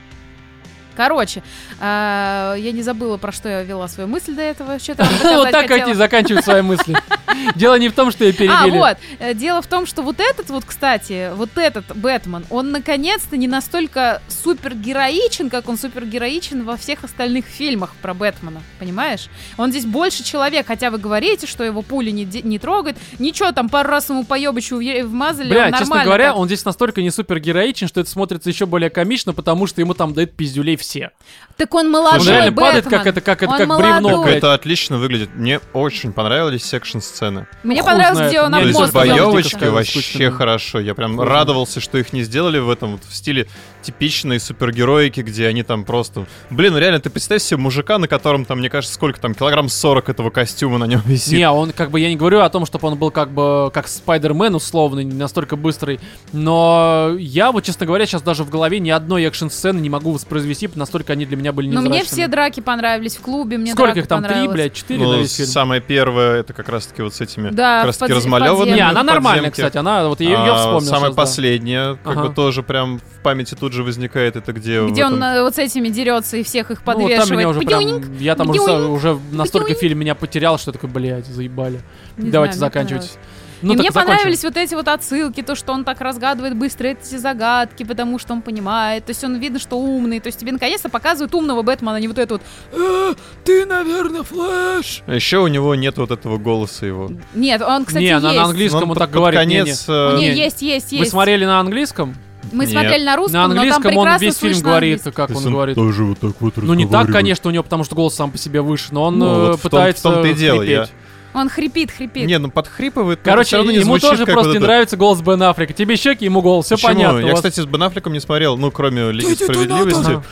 Короче, 1.00 1.42
э, 1.80 2.56
я 2.60 2.72
не 2.74 2.82
забыла, 2.82 3.16
про 3.16 3.32
что 3.32 3.48
я 3.48 3.64
вела 3.64 3.88
свою 3.88 4.10
мысль 4.10 4.36
до 4.36 4.42
этого. 4.42 4.68
Вам 4.72 5.08
Вот 5.38 5.50
так 5.50 5.70
хотела. 5.70 5.96
Заканчивают 5.96 6.44
свои 6.44 6.62
мысли. 6.62 6.94
Дело 7.56 7.80
не 7.80 7.88
в 7.88 7.94
том, 7.94 8.12
что 8.12 8.26
я 8.26 8.32
А, 8.32 8.34
перебили. 8.34 8.78
вот. 8.78 8.98
Э, 9.20 9.34
Дело 9.34 9.62
в 9.62 9.68
том, 9.68 9.86
что 9.86 10.02
вот 10.02 10.20
этот 10.20 10.50
вот, 10.50 10.66
кстати, 10.66 11.32
вот 11.36 11.52
этот 11.58 11.96
Бэтмен, 11.96 12.46
он 12.50 12.72
наконец-то 12.72 13.38
не 13.38 13.48
настолько 13.48 14.22
супергероичен, 14.28 15.50
как 15.50 15.70
он 15.70 15.78
супергероичен 15.78 16.66
во 16.66 16.76
всех 16.76 17.06
остальных 17.06 17.46
фильмах 17.46 17.96
про 18.02 18.14
Бэтмена, 18.14 18.62
понимаешь? 18.78 19.30
Он 19.58 19.72
здесь 19.72 19.86
больше 19.86 20.26
человек, 20.26 20.68
хотя 20.68 20.92
вы 20.92 20.98
говорите, 20.98 21.48
что 21.48 21.64
его 21.64 21.82
пули 21.82 22.10
не, 22.10 22.26
не 22.44 22.60
трогают. 22.60 22.98
Ничего, 23.20 23.54
там 23.54 23.70
пару 23.70 23.90
раз 23.90 24.10
ему 24.10 24.26
по 24.26 24.38
ёбичу 24.38 24.82
въе- 24.82 25.06
вмазали, 25.06 25.50
Бля, 25.50 25.72
честно 25.72 26.04
говоря, 26.04 26.32
так. 26.32 26.38
он 26.38 26.48
здесь 26.48 26.66
настолько 26.66 27.02
не 27.02 27.10
супергероичен, 27.10 27.88
что 27.88 28.02
это 28.02 28.10
смотрится 28.10 28.50
еще 28.50 28.66
более 28.66 28.90
комично, 28.90 29.32
потому 29.32 29.66
что 29.66 29.80
ему 29.80 29.94
там 29.94 30.14
дают 30.14 30.34
пиздюлей 30.34 30.76
все. 30.76 30.89
все. 30.90 31.12
Так 31.60 31.74
он 31.76 31.86
Он 31.88 31.92
молодой 31.92 32.28
реально 32.28 32.52
падает, 32.54 32.86
Бэтмен. 32.86 33.00
как 33.00 33.08
это, 33.08 33.22
как 33.22 33.44
это, 33.44 33.52
Он 33.52 33.58
как 33.58 33.68
бревно, 33.68 34.00
молодой. 34.10 34.24
блядь. 34.24 34.38
Это 34.38 34.54
отлично 34.56 34.98
выглядит. 34.98 35.30
Мне 35.36 35.60
очень 35.74 36.12
понравились 36.14 36.64
секшн-сцены. 36.64 37.48
Мне 37.64 37.82
Хуй 37.82 37.92
понравилось, 37.92 38.16
знает, 38.18 38.32
где 38.32 38.42
он 38.42 38.52
То 38.52 38.58
не 38.58 38.62
об 38.62 38.68
есть 38.68 38.76
знаю, 38.78 38.86
мост 38.88 38.94
боёвочки 38.96 39.20
ёбнется. 39.20 39.58
боевочки 39.60 39.76
вообще 39.76 40.02
скучно. 40.02 40.32
хорошо. 40.32 40.80
Я 40.80 40.96
прям 40.96 41.14
знает. 41.16 41.30
радовался, 41.30 41.80
что 41.82 41.98
их 41.98 42.14
не 42.14 42.24
сделали 42.24 42.58
в 42.60 42.70
этом 42.70 42.94
вот 42.94 43.02
в 43.04 43.14
стиле 43.16 43.48
типичной 43.82 44.40
супергероики, 44.40 45.22
где 45.22 45.48
они 45.48 45.64
там 45.64 45.84
просто... 45.84 46.26
Блин, 46.50 46.74
ну 46.74 46.80
реально, 46.80 47.00
ты 47.00 47.10
представь 47.10 47.42
себе 47.42 47.58
мужика, 47.58 47.98
на 47.98 48.08
котором 48.08 48.46
там, 48.46 48.60
мне 48.60 48.70
кажется, 48.70 48.94
сколько 48.96 49.20
там, 49.20 49.36
килограмм 49.36 49.70
40 49.70 50.10
этого 50.10 50.30
костюма 50.32 50.78
на 50.78 50.86
нем 50.86 51.02
висит. 51.06 51.34
Не, 51.34 51.50
он 51.50 51.72
как 51.72 51.92
бы, 51.92 52.00
я 52.00 52.10
не 52.10 52.16
говорю 52.16 52.40
о 52.40 52.50
том, 52.50 52.66
чтобы 52.66 52.88
он 52.88 52.98
был 52.98 53.12
как 53.12 53.32
бы 53.32 53.70
как 53.74 53.88
Спайдермен 53.88 54.56
условно, 54.56 55.02
не 55.02 55.14
настолько 55.14 55.56
быстрый, 55.56 56.00
но 56.32 57.16
я 57.20 57.52
вот, 57.52 57.64
честно 57.66 57.86
говоря, 57.86 58.06
сейчас 58.06 58.22
даже 58.22 58.44
в 58.44 58.50
голове 58.50 58.80
ни 58.80 58.90
одной 58.90 59.24
экшн-сцены 59.26 59.80
не 59.80 59.90
могу 59.90 60.12
воспроизвести, 60.12 60.70
настолько 60.76 61.14
они 61.14 61.26
для 61.26 61.38
меня 61.38 61.49
были 61.52 61.70
Но 61.70 61.82
мне 61.82 62.04
все 62.04 62.28
драки 62.28 62.60
понравились 62.60 63.16
в 63.18 63.22
клубе, 63.22 63.58
мне 63.58 63.72
Сколько 63.74 63.94
драка 63.94 64.00
их 64.00 64.08
там? 64.08 64.24
Три, 64.24 64.48
блядь, 64.48 64.74
четыре 64.74 65.04
Ну, 65.04 65.12
на 65.14 65.18
весь 65.18 65.36
фильм? 65.36 65.48
самое 65.50 65.82
первое, 65.82 66.40
это 66.40 66.54
как 66.54 66.70
раз-таки 66.70 67.02
вот 67.02 67.14
с 67.14 67.22
этими 67.22 67.50
Да, 67.50 67.80
как 67.80 67.88
раз-таки 67.88 68.14
размалеванными. 68.14 68.76
Не, 68.76 68.82
она 68.82 69.04
нормальная, 69.04 69.52
кстати, 69.52 69.78
она, 69.78 70.08
вот 70.08 70.20
я, 70.22 70.30
я 70.30 70.54
А, 70.54 70.58
вспомнил 70.58 70.82
Самое 70.88 71.06
щас, 71.08 71.16
да. 71.16 71.22
последнее, 71.22 71.98
как 72.04 72.18
Ага. 72.18 72.28
бы 72.30 72.34
тоже 72.36 72.64
прям 72.64 73.00
в 73.00 73.22
памяти 73.24 73.56
тут 73.60 73.74
же 73.74 73.84
возникает, 73.84 74.36
это 74.36 74.54
где... 74.54 74.86
Где 74.88 75.06
он 75.06 75.16
этом- 75.16 75.24
э, 75.24 75.42
вот 75.44 75.56
с 75.56 75.58
этими 75.58 75.90
дерется 75.90 76.38
и 76.38 76.44
всех 76.44 76.72
их 76.72 76.82
Ну, 76.86 76.94
вот 76.94 76.96
там 76.96 77.10
подвешивает. 77.10 77.32
меня 77.32 77.50
уже 77.50 77.60
прям, 77.62 78.18
я 78.18 78.36
там 78.36 78.50
уже, 78.50 78.62
уже 78.88 79.20
настолько 79.32 79.74
фильм 79.74 80.00
меня 80.00 80.16
потерял, 80.16 80.58
что 80.58 80.70
я 80.72 80.74
такой, 80.74 80.90
блядь, 80.90 81.26
заебали. 81.26 81.82
Не 82.18 82.32
Давайте 82.32 82.58
знаю, 82.58 82.72
заканчивать. 82.72 83.18
Ну, 83.62 83.74
и 83.74 83.78
мне 83.78 83.90
закончим. 83.90 84.08
понравились 84.16 84.44
вот 84.44 84.56
эти 84.58 84.74
вот 84.76 84.88
отсылки, 84.88 85.42
то, 85.42 85.56
что 85.56 85.74
он 85.74 85.84
так 85.84 86.00
разгадывает 86.02 86.56
быстро 86.56 86.88
эти 86.88 87.16
загадки, 87.18 87.84
потому 87.84 88.18
что 88.20 88.34
он 88.34 88.42
понимает, 88.42 89.06
то 89.06 89.10
есть 89.12 89.24
он 89.24 89.36
видно, 89.38 89.60
что 89.60 89.78
умный, 89.78 90.20
то 90.20 90.28
есть 90.28 90.40
тебе 90.40 90.52
наконец-то 90.52 90.90
показывают 90.90 91.34
умного 91.36 91.62
Бэтмена, 91.62 91.96
а 91.96 92.00
не 92.00 92.08
вот 92.08 92.18
это 92.18 92.36
вот 92.36 92.42
«Э, 92.72 93.14
ты, 93.44 93.66
наверное, 93.66 94.24
Флэш. 94.24 95.04
А 95.06 95.14
Еще 95.16 95.40
у 95.40 95.48
него 95.48 95.76
нет 95.76 95.98
вот 95.98 96.12
этого 96.12 96.38
голоса 96.38 96.86
его. 96.86 97.12
Нет, 97.34 97.62
он, 97.62 97.86
кстати, 97.86 98.04
не, 98.04 98.10
есть. 98.10 98.24
на, 98.24 98.34
на 98.34 98.44
английском 98.46 98.80
Ну, 98.82 98.86
он 98.86 98.90
под- 98.92 99.00
так 99.00 99.10
под 99.10 99.16
говорит. 99.16 99.40
не, 99.48 99.56
не. 99.56 99.60
конец, 99.62 99.86
э, 99.88 100.18
Не, 100.20 100.30
не. 100.32 100.38
есть, 100.38 100.62
есть, 100.62 100.92
есть. 100.92 101.04
Вы 101.06 101.10
смотрели 101.10 101.46
на 101.46 101.60
английском? 101.60 102.16
Мы 102.54 102.64
Нет. 102.64 102.72
смотрели 102.72 103.04
на 103.04 103.16
русском, 103.18 103.34
на 103.34 103.44
английском 103.46 103.84
но 103.84 103.90
там 103.90 103.98
он 103.98 104.04
прекрасно 104.06 104.26
весь 104.26 104.38
фильм 104.38 104.60
говорит, 104.62 104.94
английский. 105.06 105.12
как 105.12 105.30
он 105.36 105.52
говорит. 105.52 105.76
тоже 105.76 106.04
вот 106.06 106.20
так 106.20 106.32
вот 106.40 106.54
Ну 106.58 106.74
не 106.74 106.88
так, 106.88 107.12
конечно, 107.12 107.50
у 107.50 107.54
него, 107.54 107.64
потому 107.64 107.84
что 107.84 107.96
голос 107.96 108.16
сам 108.16 108.32
по 108.32 108.38
себе 108.38 108.62
выше, 108.62 108.88
но 108.92 109.04
он 109.04 109.20
Ну, 109.20 109.26
э, 109.26 109.30
вот 109.50 109.60
в 109.60 109.62
том- 109.62 109.72
пытается 109.72 110.10
в 110.10 110.14
том-то 110.14 110.28
и 110.30 110.34
дело, 110.34 110.62
я-. 110.64 110.88
Он 111.34 111.48
хрипит, 111.50 111.92
хрипит. 111.92 112.26
Не, 112.28 112.40
ну 112.40 112.50
подхрипывает, 112.50 113.20
но 113.24 113.32
Короче, 113.32 113.58
равно 113.58 113.72
не 113.72 113.78
ему 113.80 113.98
звучит, 113.98 114.10
тоже 114.10 114.26
как 114.26 114.34
просто 114.34 114.50
вот 114.50 114.54
не 114.54 114.58
это. 114.58 114.66
нравится 114.66 114.98
голос 114.98 115.22
Бен 115.22 115.42
Аффлека. 115.44 115.74
Тебе 115.74 115.96
щеки, 115.96 116.26
ему 116.26 116.42
голос, 116.42 116.66
все 116.66 116.76
Почему? 116.76 116.94
понятно. 116.94 117.18
у 117.20 117.22
Я, 117.22 117.28
вас- 117.28 117.36
кстати, 117.36 117.60
с 117.60 117.66
Бен 117.66 117.84
Аффлеком 117.84 118.14
не 118.14 118.20
смотрел, 118.20 118.58
ну, 118.58 118.72
кроме 118.72 119.12
Лиги 119.12 119.34
Где 119.34 119.44
Справедливости. 119.46 120.00
детонатор? 120.00 120.24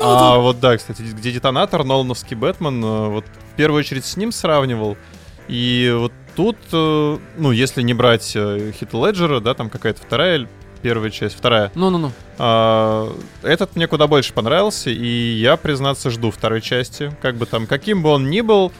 А 0.00 0.38
вот 0.38 0.60
да, 0.60 0.76
кстати, 0.76 1.02
где 1.02 1.32
детонатор, 1.32 1.84
Нолановский 1.84 2.36
Бэтмен, 2.36 2.84
э, 2.84 3.08
вот 3.08 3.24
в 3.24 3.56
первую 3.56 3.80
очередь 3.80 4.04
с 4.04 4.16
ним 4.16 4.32
сравнивал. 4.32 4.96
И 5.48 5.94
вот 5.96 6.12
тут, 6.36 6.56
э, 6.72 7.18
ну, 7.38 7.50
если 7.52 7.82
не 7.82 7.94
брать 7.94 8.32
э, 8.34 8.72
Хит 8.78 8.92
Леджера, 8.92 9.40
да, 9.40 9.54
там 9.54 9.70
какая-то 9.70 10.02
вторая, 10.02 10.36
или 10.36 10.48
первая 10.82 11.10
часть, 11.10 11.36
вторая. 11.36 11.72
Ну-ну-ну. 11.74 12.12
а, 12.38 13.12
этот 13.42 13.74
мне 13.74 13.86
куда 13.88 14.06
больше 14.06 14.32
понравился, 14.32 14.90
и 14.90 15.06
я, 15.06 15.56
признаться, 15.56 16.10
жду 16.10 16.30
второй 16.30 16.60
части. 16.60 17.10
Как 17.22 17.36
бы 17.36 17.46
там, 17.46 17.66
каким 17.66 18.02
бы 18.02 18.10
он 18.10 18.28
ни 18.30 18.42
был, 18.42 18.72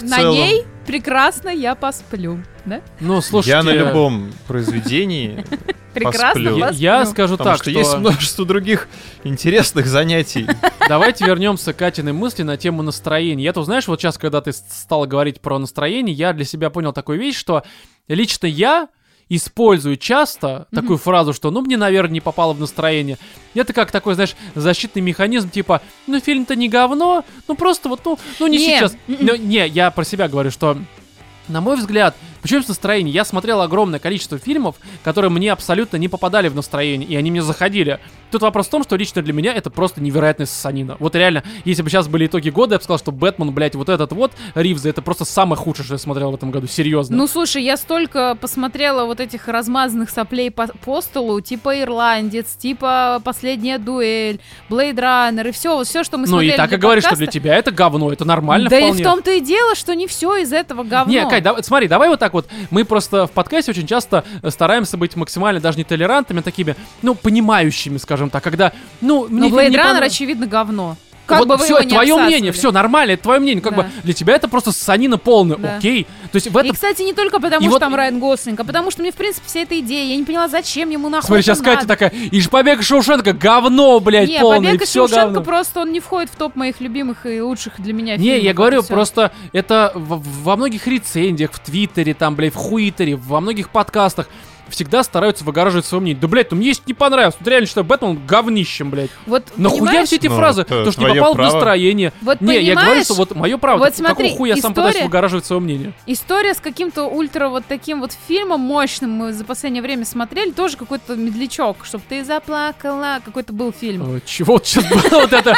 в 0.00 0.04
На 0.04 0.16
целом, 0.16 0.34
ней 0.34 0.64
прекрасно 0.86 1.48
я 1.48 1.74
посплю. 1.74 2.40
Да? 2.64 2.80
Ну, 3.00 3.20
слушайте, 3.20 3.52
я 3.56 3.62
на 3.62 3.70
любом 3.70 4.32
произведении, 4.46 5.44
Прекрасно 5.94 6.50
Посплю. 6.50 6.66
я, 6.72 7.04
скажу 7.06 7.36
потому 7.36 7.56
так, 7.56 7.62
что 7.62 7.70
есть 7.70 7.96
множество 7.96 8.44
других 8.46 8.86
интересных 9.24 9.86
занятий. 9.86 10.46
Давайте 10.88 11.24
вернемся 11.26 11.72
к 11.72 11.78
Катиной 11.78 12.12
мысли 12.12 12.44
на 12.44 12.56
тему 12.56 12.82
настроения. 12.82 13.42
Я 13.42 13.52
тут, 13.52 13.64
знаешь, 13.64 13.88
вот 13.88 14.00
сейчас, 14.00 14.16
когда 14.16 14.40
ты 14.40 14.52
с- 14.52 14.62
стала 14.68 15.06
говорить 15.06 15.40
про 15.40 15.58
настроение, 15.58 16.14
я 16.14 16.32
для 16.32 16.44
себя 16.44 16.70
понял 16.70 16.92
такую 16.92 17.18
вещь, 17.18 17.36
что 17.36 17.64
лично 18.06 18.46
я 18.46 18.88
использую 19.30 19.96
часто 19.96 20.66
такую 20.72 20.98
фразу, 20.98 21.32
что 21.32 21.50
ну 21.50 21.62
мне, 21.62 21.76
наверное, 21.78 22.14
не 22.14 22.20
попало 22.20 22.52
в 22.52 22.60
настроение. 22.60 23.16
Это 23.54 23.72
как 23.72 23.90
такой, 23.90 24.14
знаешь, 24.14 24.36
защитный 24.54 25.00
механизм, 25.00 25.48
типа, 25.48 25.80
ну 26.06 26.20
фильм-то 26.20 26.56
не 26.56 26.68
говно, 26.68 27.24
ну 27.48 27.54
просто 27.54 27.88
вот, 27.88 28.00
ну, 28.04 28.18
ну 28.38 28.46
не 28.48 28.58
Не, 28.58 28.78
сейчас. 28.78 28.92
м-м. 29.08 29.18
Ну, 29.20 29.36
не, 29.36 29.66
я 29.68 29.90
про 29.90 30.04
себя 30.04 30.28
говорю, 30.28 30.50
что 30.50 30.76
на 31.48 31.60
мой 31.60 31.76
взгляд, 31.76 32.14
почему 32.42 32.62
с 32.62 32.68
настроением? 32.68 33.14
Я 33.14 33.24
смотрел 33.24 33.60
огромное 33.60 33.98
количество 33.98 34.38
фильмов, 34.38 34.76
которые 35.02 35.30
мне 35.30 35.52
абсолютно 35.52 35.96
не 35.96 36.08
попадали 36.08 36.48
в 36.48 36.54
настроение, 36.54 37.08
и 37.08 37.16
они 37.16 37.30
мне 37.30 37.42
заходили. 37.42 37.98
Тут 38.30 38.42
вопрос 38.42 38.68
в 38.68 38.70
том, 38.70 38.84
что 38.84 38.94
лично 38.96 39.22
для 39.22 39.32
меня 39.32 39.52
это 39.52 39.70
просто 39.70 40.00
невероятная 40.00 40.46
ссанина. 40.46 40.96
Вот 41.00 41.16
реально, 41.16 41.42
если 41.64 41.82
бы 41.82 41.90
сейчас 41.90 42.06
были 42.06 42.26
итоги 42.26 42.50
года, 42.50 42.74
я 42.74 42.78
бы 42.78 42.84
сказал, 42.84 42.98
что 42.98 43.10
Бэтмен, 43.10 43.50
блядь, 43.52 43.74
вот 43.74 43.88
этот 43.88 44.12
вот, 44.12 44.32
Ривза, 44.54 44.88
это 44.88 45.02
просто 45.02 45.24
самое 45.24 45.56
худшее, 45.60 45.84
что 45.84 45.94
я 45.94 45.98
смотрел 45.98 46.30
в 46.30 46.34
этом 46.36 46.50
году, 46.52 46.66
серьезно. 46.68 47.16
Ну, 47.16 47.26
слушай, 47.26 47.62
я 47.62 47.76
столько 47.76 48.36
посмотрела 48.40 49.04
вот 49.04 49.18
этих 49.18 49.48
размазанных 49.48 50.10
соплей 50.10 50.50
по, 50.52 50.68
по 50.68 51.00
столу, 51.00 51.40
типа 51.40 51.80
«Ирландец», 51.80 52.54
типа 52.56 53.20
«Последняя 53.24 53.78
дуэль», 53.78 54.38
«Блейд 54.68 54.98
Раннер» 54.98 55.48
и 55.48 55.50
все, 55.50 55.82
все, 55.82 56.04
что 56.04 56.16
мы 56.16 56.22
Ну 56.26 56.34
смотрели 56.34 56.52
и 56.52 56.56
так 56.56 56.72
и 56.72 56.76
говоришь, 56.76 57.04
что 57.04 57.16
для 57.16 57.26
тебя 57.26 57.56
это 57.56 57.72
говно, 57.72 58.12
это 58.12 58.24
нормально 58.24 58.70
Да 58.70 58.76
вполне. 58.76 58.98
и 59.00 59.02
в 59.02 59.04
том-то 59.04 59.30
и 59.32 59.40
дело, 59.40 59.74
что 59.74 59.94
не 59.94 60.06
все 60.06 60.36
из 60.36 60.52
этого 60.52 60.84
говно. 60.84 61.12
Не, 61.12 61.28
Кать, 61.28 61.42
давай- 61.42 61.64
смотри, 61.64 61.88
давай 61.88 62.08
вот 62.08 62.20
так 62.20 62.29
вот. 62.32 62.46
Мы 62.70 62.84
просто 62.84 63.26
в 63.26 63.30
подкасте 63.30 63.70
очень 63.72 63.86
часто 63.86 64.24
э, 64.42 64.50
стараемся 64.50 64.96
быть 64.96 65.16
максимально 65.16 65.60
даже 65.60 65.78
не 65.78 65.84
толерантными, 65.84 66.40
а 66.40 66.42
такими, 66.42 66.76
ну, 67.02 67.14
понимающими, 67.14 67.98
скажем 67.98 68.30
так, 68.30 68.42
когда, 68.42 68.72
ну, 69.00 69.26
мне 69.28 69.48
фильм 69.48 69.58
Blade 69.58 69.68
Runner, 69.74 69.92
понрав- 69.94 70.02
очевидно, 70.06 70.46
говно. 70.46 70.96
Как 71.30 71.38
вот 71.40 71.48
бы 71.48 71.58
все, 71.58 71.80
твое 71.82 72.16
мнение, 72.16 72.52
все 72.52 72.70
нормально, 72.72 73.12
это 73.12 73.22
твое 73.22 73.40
мнение. 73.40 73.62
Как 73.62 73.74
Да. 73.74 73.82
бы 73.82 73.90
для 74.04 74.12
тебя 74.12 74.34
это 74.34 74.48
просто 74.48 74.72
санина 74.72 75.16
полная, 75.18 75.56
Да. 75.56 75.76
окей. 75.76 76.04
То 76.32 76.36
есть 76.36 76.48
в 76.50 76.56
И, 76.56 76.60
этом 76.60 76.74
кстати, 76.74 77.02
не 77.02 77.12
только 77.14 77.40
потому, 77.40 77.60
И 77.60 77.64
что 77.64 77.70
вот- 77.72 77.78
там 77.80 77.94
Райан 77.94 78.18
Гослинг, 78.20 78.60
а 78.60 78.64
потому 78.64 78.90
что 78.90 79.02
мне, 79.02 79.10
в 79.12 79.14
принципе, 79.16 79.46
вся 79.46 79.60
эта 79.60 79.78
идея. 79.80 80.04
Я 80.10 80.16
не 80.16 80.24
поняла, 80.24 80.48
зачем 80.48 80.90
ему 80.90 81.08
нахуй 81.08 81.26
Смотри, 81.26 81.42
сейчас 81.42 81.58
Катя 81.60 81.76
надо. 81.82 81.86
такая, 81.88 82.10
и 82.10 82.42
побег 82.48 82.80
из 82.80 82.86
Шоушенка, 82.86 83.32
говно, 83.32 83.98
блядь, 84.00 84.28
Не, 84.28 84.40
полное, 84.40 84.58
«Побег 84.70 84.80
и 84.80 84.84
из 84.84 84.88
все 84.90 85.00
Шоушенка» 85.06 85.24
говно. 85.26 85.42
просто 85.42 85.80
он 85.80 85.92
не 85.92 86.00
входит 86.00 86.30
в 86.30 86.36
топ 86.36 86.56
моих 86.56 86.80
любимых 86.80 87.26
и 87.26 87.40
лучших 87.40 87.80
для 87.80 87.92
меня 87.92 88.16
Не, 88.16 88.24
фильмов. 88.24 88.42
я 88.42 88.52
говорю, 88.54 88.78
и 88.80 88.82
всё. 88.82 88.92
просто 88.94 89.32
это 89.52 89.92
в- 89.94 90.42
во 90.44 90.56
многих 90.56 90.86
рецензиях, 90.86 91.52
в 91.52 91.58
Твиттере, 91.60 92.14
там, 92.14 92.34
блядь, 92.36 92.54
в 92.54 92.56
Хуитере, 92.56 93.16
во 93.16 93.40
многих 93.40 93.70
подкастах 93.70 94.28
всегда 94.70 95.02
стараются 95.02 95.44
выгораживать 95.44 95.84
свое 95.86 96.00
мнение. 96.02 96.20
Да, 96.20 96.28
блядь, 96.28 96.50
ну 96.50 96.56
мне 96.56 96.68
есть 96.68 96.86
не 96.86 96.94
понравилось. 96.94 97.34
Тут 97.36 97.46
реально 97.48 97.66
считаю 97.66 97.84
Бэтмен 97.84 98.20
говнищем, 98.26 98.90
блядь. 98.90 99.10
Вот, 99.26 99.44
Нахуя 99.56 100.04
все 100.06 100.16
эти 100.16 100.28
Ну, 100.28 100.36
фразы? 100.36 100.62
это 100.62 100.84
То, 100.84 100.92
что 100.92 101.02
не 101.08 101.14
попал 101.16 101.32
в 101.34 101.36
право. 101.36 101.52
настроение. 101.52 102.12
Вот 102.22 102.40
не, 102.40 102.58
я 102.60 102.74
говорю, 102.74 103.02
что 103.04 103.14
вот 103.14 103.34
мое 103.34 103.58
право. 103.58 103.78
вот 103.78 103.94
смотри, 103.94 104.28
какого 104.30 104.38
хуя 104.38 104.56
сам 104.56 104.72
пытаюсь 104.72 104.90
история- 104.94 105.04
выгораживать 105.06 105.44
свое 105.46 105.60
мнение? 105.60 105.92
История 106.06 106.54
с 106.54 106.60
каким-то 106.60 107.04
ультра 107.04 107.48
вот 107.48 107.64
таким 107.68 108.00
вот 108.00 108.12
фильмом 108.28 108.60
мощным 108.60 109.10
мы 109.10 109.32
за 109.32 109.44
последнее 109.44 109.82
время 109.82 110.04
смотрели, 110.04 110.50
тоже 110.50 110.76
какой-то 110.76 111.16
медлячок, 111.16 111.84
чтобы 111.84 112.04
ты 112.08 112.24
заплакала, 112.24 113.20
какой-то 113.24 113.52
был 113.52 113.72
фильм. 113.72 114.16
Э, 114.16 114.20
Чего 114.24 114.54
вот 114.54 114.66
сейчас 114.66 114.84
было 114.88 115.20
вот 115.20 115.32
это? 115.32 115.54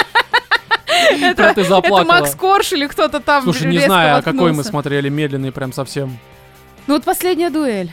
Про 1.36 1.54
ты 1.54 1.60
Это 1.62 1.64
заплакала. 1.64 2.04
Макс 2.04 2.34
Корж 2.34 2.72
или 2.72 2.86
кто-то 2.86 3.20
там 3.20 3.42
Слушай, 3.44 3.68
не 3.68 3.78
знаю, 3.80 4.18
а 4.18 4.22
какой 4.22 4.52
мы 4.52 4.62
смотрели, 4.64 5.08
медленный 5.08 5.52
прям 5.52 5.72
совсем. 5.72 6.18
Ну 6.86 6.94
вот 6.94 7.04
последняя 7.04 7.50
дуэль. 7.50 7.90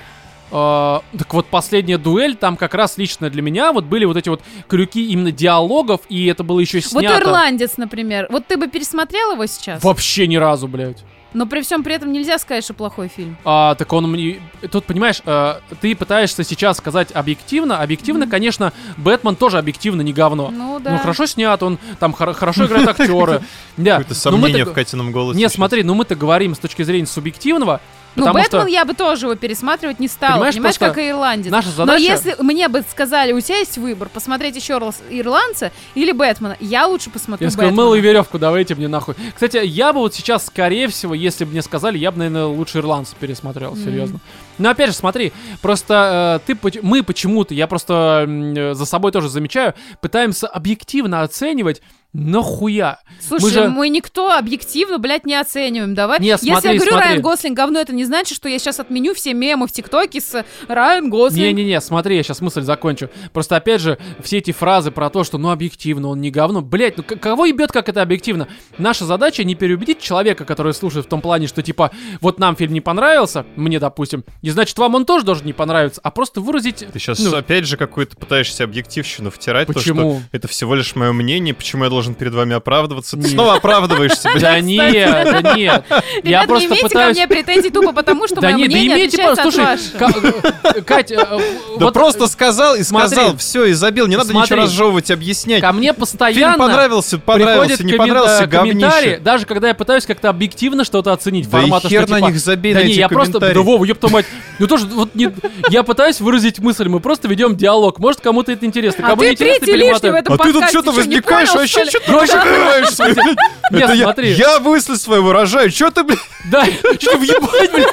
А, 0.52 1.04
так 1.18 1.34
вот, 1.34 1.46
последняя 1.48 1.98
дуэль, 1.98 2.36
там 2.36 2.58
как 2.58 2.74
раз 2.74 2.98
лично 2.98 3.30
для 3.30 3.42
меня 3.42 3.72
вот 3.72 3.86
были 3.86 4.06
вот 4.06 4.18
эти 4.18 4.30
вот 4.30 4.42
крюки 4.68 5.08
именно 5.12 5.32
диалогов, 5.32 6.02
и 6.10 6.26
это 6.28 6.44
было 6.44 6.60
еще 6.60 6.78
Вот 6.92 7.02
снято. 7.04 7.20
«Ирландец», 7.22 7.78
например. 7.78 8.28
Вот 8.30 8.48
ты 8.48 8.58
бы 8.58 8.68
пересмотрел 8.68 9.34
его 9.34 9.46
сейчас? 9.46 9.84
Вообще 9.84 10.28
ни 10.28 10.36
разу, 10.38 10.68
блядь. 10.68 11.04
Но 11.32 11.46
при 11.46 11.62
всем 11.62 11.84
при 11.84 11.94
этом 11.94 12.12
нельзя 12.12 12.40
сказать, 12.40 12.64
что 12.64 12.74
плохой 12.74 13.08
фильм. 13.08 13.38
А, 13.46 13.76
так 13.76 13.94
он 13.94 14.10
мне... 14.12 14.42
Тут, 14.72 14.86
понимаешь, 14.86 15.22
э, 15.24 15.60
ты 15.80 15.96
пытаешься 15.96 16.44
сейчас 16.44 16.78
сказать 16.78 17.12
объективно. 17.14 17.82
Объективно, 17.82 18.22
Мгм. 18.26 18.32
конечно, 18.32 18.74
Бэтмен 18.98 19.36
тоже 19.36 19.60
объективно 19.60 20.02
не 20.02 20.12
говно. 20.12 20.50
Ну 20.52 20.80
да. 20.80 20.94
Ну, 20.94 20.98
хорошо 20.98 21.28
снят, 21.28 21.62
он 21.62 21.78
там 22.00 22.14
хор- 22.14 22.34
хорошо 22.34 22.66
играет 22.66 22.88
актеры. 23.00 23.44
Да. 23.78 24.00
Какое-то 24.00 24.32
но 24.32 24.38
мы-то 24.38 24.48
сомнение 24.48 24.66
в 24.66 24.74
Катином 24.74 25.12
голосе. 25.12 25.38
Не, 25.40 25.48
смотри, 25.50 25.84
ну 25.84 25.94
мы-то 25.94 26.16
говорим 26.16 26.56
с 26.56 26.58
точки 26.58 26.82
зрения 26.82 27.06
субъективного, 27.06 27.80
Ну, 28.16 28.26
Бэтмен 28.34 28.46
что 28.62 28.68
я 28.68 28.86
бы 28.86 28.94
тоже 28.94 29.26
его 29.28 29.36
пересматривать 29.36 30.00
не 30.00 30.08
стала. 30.08 30.34
Понимаешь, 30.34 30.56
Понимаешь, 30.56 30.80
как 30.80 30.98
и 30.98 31.10
ирландец. 31.10 31.52
наша 31.52 31.68
Но 31.70 31.74
задача... 31.74 32.02
если 32.02 32.36
мне 32.40 32.68
бы 32.68 32.84
сказали, 32.90 33.32
у 33.32 33.40
тебя 33.40 33.58
есть 33.58 33.78
выбор, 33.78 34.10
посмотреть 34.10 34.56
еще 34.56 34.78
раз 34.78 35.02
ирландца 35.10 35.72
или 35.96 36.12
Бэтмена, 36.12 36.58
я 36.60 36.88
лучше 36.88 37.10
посмотрю 37.10 37.48
Я 37.48 37.52
сказал, 37.52 37.72
мыло 37.72 37.96
и 37.96 38.02
веревку 38.02 38.40
давайте 38.40 38.76
мне 38.76 38.88
нахуй. 38.88 39.16
Кстати, 39.34 39.62
я 39.64 39.94
бы 39.94 40.00
вот 40.00 40.14
сейчас, 40.14 40.46
скорее 40.46 40.88
всего, 40.88 41.14
если 41.14 41.46
бы 41.46 41.52
мне 41.52 41.62
сказали, 41.62 41.98
я 41.98 42.12
бы, 42.12 42.18
наверное, 42.18 42.46
лучше 42.46 42.80
ирландца 42.80 43.16
пересмотрел, 43.20 43.72
Мгм. 43.72 43.84
серьезно. 43.84 44.20
Но 44.58 44.70
опять 44.70 44.90
же, 44.90 44.96
смотри, 44.96 45.32
просто 45.62 46.40
э, 46.46 46.54
ты, 46.54 46.80
мы 46.82 47.04
почему-то, 47.04 47.54
я 47.54 47.68
просто 47.68 48.26
э, 48.28 48.74
за 48.74 48.86
собой 48.86 49.12
тоже 49.12 49.30
замечаю, 49.30 49.74
пытаемся 50.02 50.48
объективно 50.48 51.22
оценивать, 51.22 51.82
нахуя. 52.14 53.00
Слушай, 53.22 53.68
мы 53.68 53.70
мы, 53.70 53.86
же- 53.86 53.90
никто 53.90 54.32
объективно, 54.32 54.98
блядь, 54.98 55.26
не 55.26 55.36
оцениваем. 55.36 55.94
Давай. 55.94 56.20
Не, 56.20 56.30
Если 56.30 56.50
смотри, 56.50 56.72
я 56.72 56.76
говорю 56.76 56.92
смотри. 56.92 57.08
Райан 57.08 57.22
Гослинг 57.22 57.56
говно, 57.56 57.80
это 57.80 57.94
не 57.94 58.04
значит, 58.04 58.36
что 58.36 58.50
я 58.50 58.58
сейчас 58.58 58.80
отменю 58.80 59.14
все 59.14 59.34
мемы 59.34 59.68
в 59.68 59.72
ТикТоке 59.72 60.20
с 60.20 60.44
Райан 60.68 61.10
Гослинг. 61.10 61.46
Не-не-не, 61.46 61.80
смотри, 61.82 62.16
я 62.16 62.24
сейчас 62.24 62.42
мысль 62.42 62.62
закончу. 62.62 63.10
Просто 63.32 63.56
опять 63.56 63.82
же, 63.82 64.00
все 64.24 64.40
эти 64.40 64.52
фразы 64.52 64.90
про 64.90 65.10
то, 65.10 65.24
что 65.24 65.38
ну 65.38 65.52
объективно, 65.52 66.08
он 66.10 66.20
не 66.20 66.32
говно. 66.32 66.62
Блять, 66.62 66.98
ну 66.98 67.04
кого 67.04 67.46
ебет, 67.46 67.72
как 67.72 67.90
это 67.90 68.02
объективно? 68.02 68.48
Наша 68.80 69.06
задача 69.06 69.44
не 69.44 69.54
переубедить 69.54 70.00
человека, 70.00 70.46
который 70.46 70.74
слушает 70.74 71.06
в 71.06 71.10
том 71.10 71.22
плане, 71.22 71.48
что 71.48 71.62
типа, 71.62 71.92
вот 72.22 72.40
нам 72.40 72.56
фильм 72.56 72.74
не 72.74 72.82
понравился, 72.82 73.46
мне, 73.56 73.80
допустим, 73.80 74.24
и 74.42 74.50
значит 74.50 74.78
вам 74.80 74.96
он 74.96 75.06
тоже 75.06 75.26
должен 75.26 75.46
не 75.46 75.54
понравиться, 75.54 76.02
а 76.04 76.10
просто 76.10 76.42
выразить... 76.42 76.86
Ты 76.92 76.98
сейчас 77.00 77.20
ну, 77.20 77.36
опять 77.36 77.66
же 77.66 77.78
какую-то 77.78 78.18
пытаешься 78.18 78.64
объективщину 78.64 79.30
втирать, 79.30 79.68
то, 79.68 79.74
Почему? 79.74 80.20
что 80.20 80.22
это 80.32 80.48
всего 80.48 80.74
лишь 80.74 80.96
мое 80.96 81.12
мнение, 81.14 81.54
почему 81.54 81.84
я 81.84 81.90
должен 81.90 81.99
перед 82.18 82.34
вами 82.34 82.56
оправдываться. 82.56 83.18
Ты 83.18 83.28
снова 83.28 83.56
оправдываешься. 83.56 84.30
Да 84.40 84.60
нет, 84.60 85.42
да 85.44 85.56
нет. 85.56 85.84
Я 86.24 86.44
просто 86.44 86.76
пытаюсь... 86.76 86.92
ко 86.92 87.20
мне 87.20 87.28
претензий 87.28 87.70
тупо 87.70 87.94
потому, 87.94 88.28
что 88.28 88.42
Да 88.42 88.50
мое 88.50 88.58
нет, 88.58 88.70
да 88.70 88.76
мнение 88.78 89.06
отличается 89.08 89.42
просто, 89.44 89.72
от 89.72 90.00
вашего. 90.00 90.54
Э, 90.64 90.82
Кать, 90.82 91.12
э, 91.12 91.18
Да 91.18 91.86
вот 91.86 91.94
просто 91.94 92.28
сказал 92.28 92.76
и 92.76 92.84
сказал, 92.84 93.38
все, 93.38 93.66
и 93.66 93.74
забил, 93.74 94.08
не 94.08 94.18
надо 94.18 94.34
ничего 94.34 94.62
разжевывать, 94.62 95.12
объяснять. 95.12 95.62
ко 95.62 95.72
мне 95.72 95.90
Фильм 95.90 96.00
постоянно... 96.00 96.58
понравился, 96.58 97.18
понравился, 97.20 97.78
приходят 97.78 97.92
не 97.92 97.98
понравился, 97.98 98.44
э, 98.44 98.48
комментарии, 98.48 99.06
говнище. 99.06 99.24
даже 99.24 99.46
когда 99.46 99.68
я 99.70 99.74
пытаюсь 99.74 100.06
как-то 100.06 100.30
объективно 100.30 100.84
что-то 100.84 101.14
оценить, 101.14 101.50
Да 101.50 101.60
и 101.60 101.62
формата, 101.62 101.90
хер 101.90 102.08
на 102.08 102.18
типа, 102.18 102.28
них 102.28 102.40
забей, 102.40 102.74
да 102.74 102.80
на 102.80 102.84
не, 102.84 102.92
эти 102.92 103.00
я 103.00 103.10
просто, 103.10 103.40
да. 103.40 103.54
Вова, 103.54 103.84
ёпта 103.84 104.10
мать, 104.10 104.26
ну 104.60 104.68
тоже, 104.68 104.86
вот 104.88 105.16
не, 105.16 105.32
я 105.70 105.84
пытаюсь 105.84 106.20
выразить 106.20 106.60
мысль, 106.60 106.88
мы 106.88 107.00
просто 107.00 107.28
ведем 107.28 107.56
диалог, 107.56 108.00
может 108.00 108.22
кому-то 108.22 108.52
это 108.52 108.66
интересно, 108.66 109.06
А 109.06 109.10
кому 109.10 109.22
ты 109.22 109.28
не 109.28 109.34
интересно, 109.34 109.66
третий 109.66 109.80
лишний 109.80 110.10
в 110.10 110.16
этом 110.16 110.34
А 110.34 110.38
ты 110.38 110.54
тут 110.54 110.66
что-то 110.66 110.92
возникаешь, 110.92 111.54
вообще 111.54 111.86
что 111.90 112.00
ты 112.00 112.12
вообще 112.12 112.34
открываешься? 112.34 113.06
Нет, 113.72 114.00
смотри. 114.02 114.32
Я 114.34 114.60
мысли 114.60 114.96
свои 114.96 115.20
выражаю, 115.20 115.70
что 115.72 115.92
ты, 115.92 116.04
блядь? 116.04 116.20
Да, 116.46 116.66
что 117.00 117.18
въебать, 117.18 117.72
блин. 117.72 117.88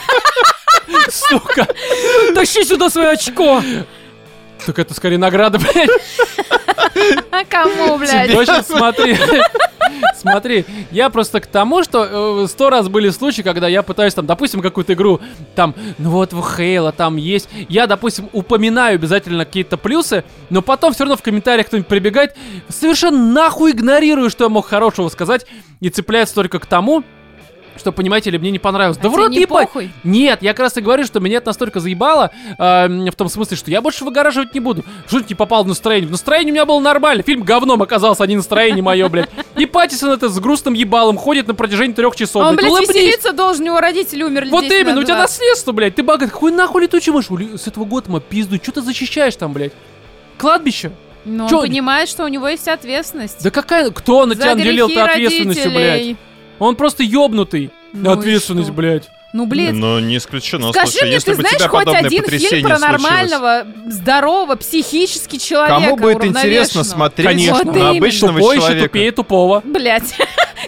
Сука. 1.11 1.69
Тащи 2.35 2.65
сюда 2.65 2.91
свое 2.91 3.11
очко. 3.11 3.63
Так 4.65 4.79
это 4.79 4.95
скорее 4.95 5.19
награда, 5.19 5.59
блядь. 5.59 5.91
А 7.31 7.45
кому, 7.45 7.99
блядь? 7.99 8.33
В 8.33 8.39
общем, 8.39 8.63
смотри. 8.65 9.17
Смотри, 10.15 10.65
я 10.91 11.11
просто 11.11 11.41
к 11.41 11.47
тому, 11.47 11.83
что 11.83 12.43
э, 12.43 12.47
сто 12.49 12.71
раз 12.71 12.89
были 12.89 13.11
случаи, 13.11 13.43
когда 13.43 13.69
я 13.69 13.83
пытаюсь 13.83 14.15
там, 14.15 14.27
допустим, 14.27 14.61
какую-то 14.61 14.95
игру, 14.95 15.21
там, 15.55 15.75
ну 15.99 16.11
вот 16.11 16.33
в 16.33 16.43
Хейла 16.43 16.93
там 16.93 17.17
есть, 17.17 17.49
я, 17.69 17.87
допустим, 17.87 18.29
упоминаю 18.33 18.97
обязательно 18.97 19.45
какие-то 19.45 19.77
плюсы, 19.77 20.25
но 20.51 20.63
потом 20.63 20.93
все 20.93 21.05
равно 21.05 21.17
в 21.17 21.23
комментариях 21.23 21.69
кто-нибудь 21.69 21.89
прибегает, 21.89 22.37
совершенно 22.69 23.33
нахуй 23.33 23.73
игнорирую, 23.73 24.31
что 24.31 24.45
я 24.45 24.51
мог 24.51 24.67
хорошего 24.67 25.09
сказать, 25.09 25.47
и 25.81 25.89
цепляется 25.89 26.35
только 26.35 26.59
к 26.59 26.67
тому, 26.67 27.05
что, 27.79 27.93
понимаете 27.93 28.31
ли, 28.31 28.39
мне 28.39 28.51
не 28.51 28.59
понравилось. 28.59 28.99
да 28.99 29.09
А 29.09 29.11
в 29.11 29.15
тебе 29.15 29.23
рот 29.23 29.31
не 29.31 29.41
ебать! 29.41 29.69
похуй? 29.69 29.91
Нет, 30.05 30.43
я 30.43 30.53
как 30.53 30.61
раз 30.61 30.77
и 30.77 30.81
говорю, 30.81 31.05
что 31.05 31.21
меня 31.21 31.39
это 31.39 31.49
настолько 31.49 31.81
заебало, 31.81 32.31
э, 32.59 33.11
в 33.11 33.15
том 33.15 33.29
смысле, 33.29 33.57
что 33.57 33.71
я 33.71 33.81
больше 33.81 34.05
выгораживать 34.05 34.55
не 34.55 34.61
буду. 34.61 34.85
Что 35.07 35.21
не 35.21 35.35
попал 35.35 35.65
в 35.65 35.69
настроение? 35.69 36.09
В 36.09 36.11
настроении 36.11 36.51
у 36.51 36.55
меня 36.55 36.67
было 36.67 36.81
нормально. 36.81 37.23
Фильм 37.23 37.43
говном 37.43 37.83
оказался, 37.83 38.25
а 38.25 38.27
не 38.27 38.37
настроение 38.37 38.83
мое, 38.83 39.09
блядь. 39.09 39.29
И 39.57 39.67
Паттисон 39.67 40.11
это 40.11 40.29
с 40.29 40.39
грустным 40.39 40.75
ебалом 40.75 41.17
ходит 41.17 41.47
на 41.49 41.55
протяжении 41.55 41.95
трех 41.95 42.17
часов. 42.17 42.43
А 42.43 42.49
он, 42.49 42.57
блядь. 42.57 42.71
блядь, 42.71 42.89
веселиться 42.89 43.33
должен, 43.33 43.63
у 43.63 43.67
него 43.67 43.81
родители 43.81 44.23
умерли 44.23 44.51
Вот 44.51 44.65
10 44.65 44.81
именно, 44.81 45.01
у 45.01 45.05
тебя 45.05 45.17
20. 45.17 45.19
наследство, 45.19 45.73
блядь. 45.73 45.95
Ты 45.95 46.03
богат. 46.03 46.31
Хуй 46.31 46.53
нахуй 46.53 46.83
летучий 46.83 47.13
мышь? 47.13 47.27
С 47.61 47.67
этого 47.67 47.85
года 47.85 48.21
пизду. 48.21 48.57
Что 48.57 48.73
ты 48.73 48.83
защищаешь 48.83 49.37
там, 49.37 49.53
блядь? 49.53 49.73
Кладбище? 50.39 50.93
Но 51.25 51.45
он 51.45 51.51
Чё? 51.51 51.61
понимает, 51.63 52.09
что 52.09 52.25
у 52.25 52.29
него 52.29 52.49
есть 52.49 52.69
ответственность. 52.69 53.43
Да 53.43 53.51
какая... 53.51 53.91
Кто 53.91 54.27
на 54.27 54.35
За 54.35 54.43
тебя 54.43 54.55
наделил 54.55 54.87
грехи 54.87 55.01
ты 55.01 55.11
ответственностью, 55.11 55.71
блядь? 55.73 56.17
Он 56.59 56.77
просто 56.77 57.03
ёбнутый. 57.03 57.71
Ну 57.93 58.11
Ответственность, 58.13 58.71
блядь. 58.71 59.09
Ну, 59.33 59.45
блин, 59.45 59.79
Но 59.81 60.01
не 60.01 60.17
исключено, 60.17 60.71
Скажи 60.73 60.93
слушай, 60.93 61.05
мне, 61.05 61.13
если 61.15 61.33
ты 61.33 61.37
бы 61.37 61.43
знаешь 61.43 61.59
тебя 61.59 61.69
хоть 61.69 61.87
один 61.89 62.25
фильм 62.25 62.63
про 62.63 62.79
случилось. 62.79 62.81
нормального, 62.81 63.67
здорового, 63.89 64.55
психически 64.55 65.37
человека, 65.37 65.75
Кому 65.75 65.97
будет 65.97 66.25
интересно 66.25 66.85
смотреть 66.85 67.27
Конечно. 67.29 67.55
Вот 67.57 67.67
на 67.67 67.71
именно. 67.73 67.91
обычного 67.91 68.39
Тупой 68.39 68.57
еще 68.57 68.67
человека? 68.67 68.89
тупее 68.89 69.13
тупого. 69.13 69.63
Блять. 69.63 70.15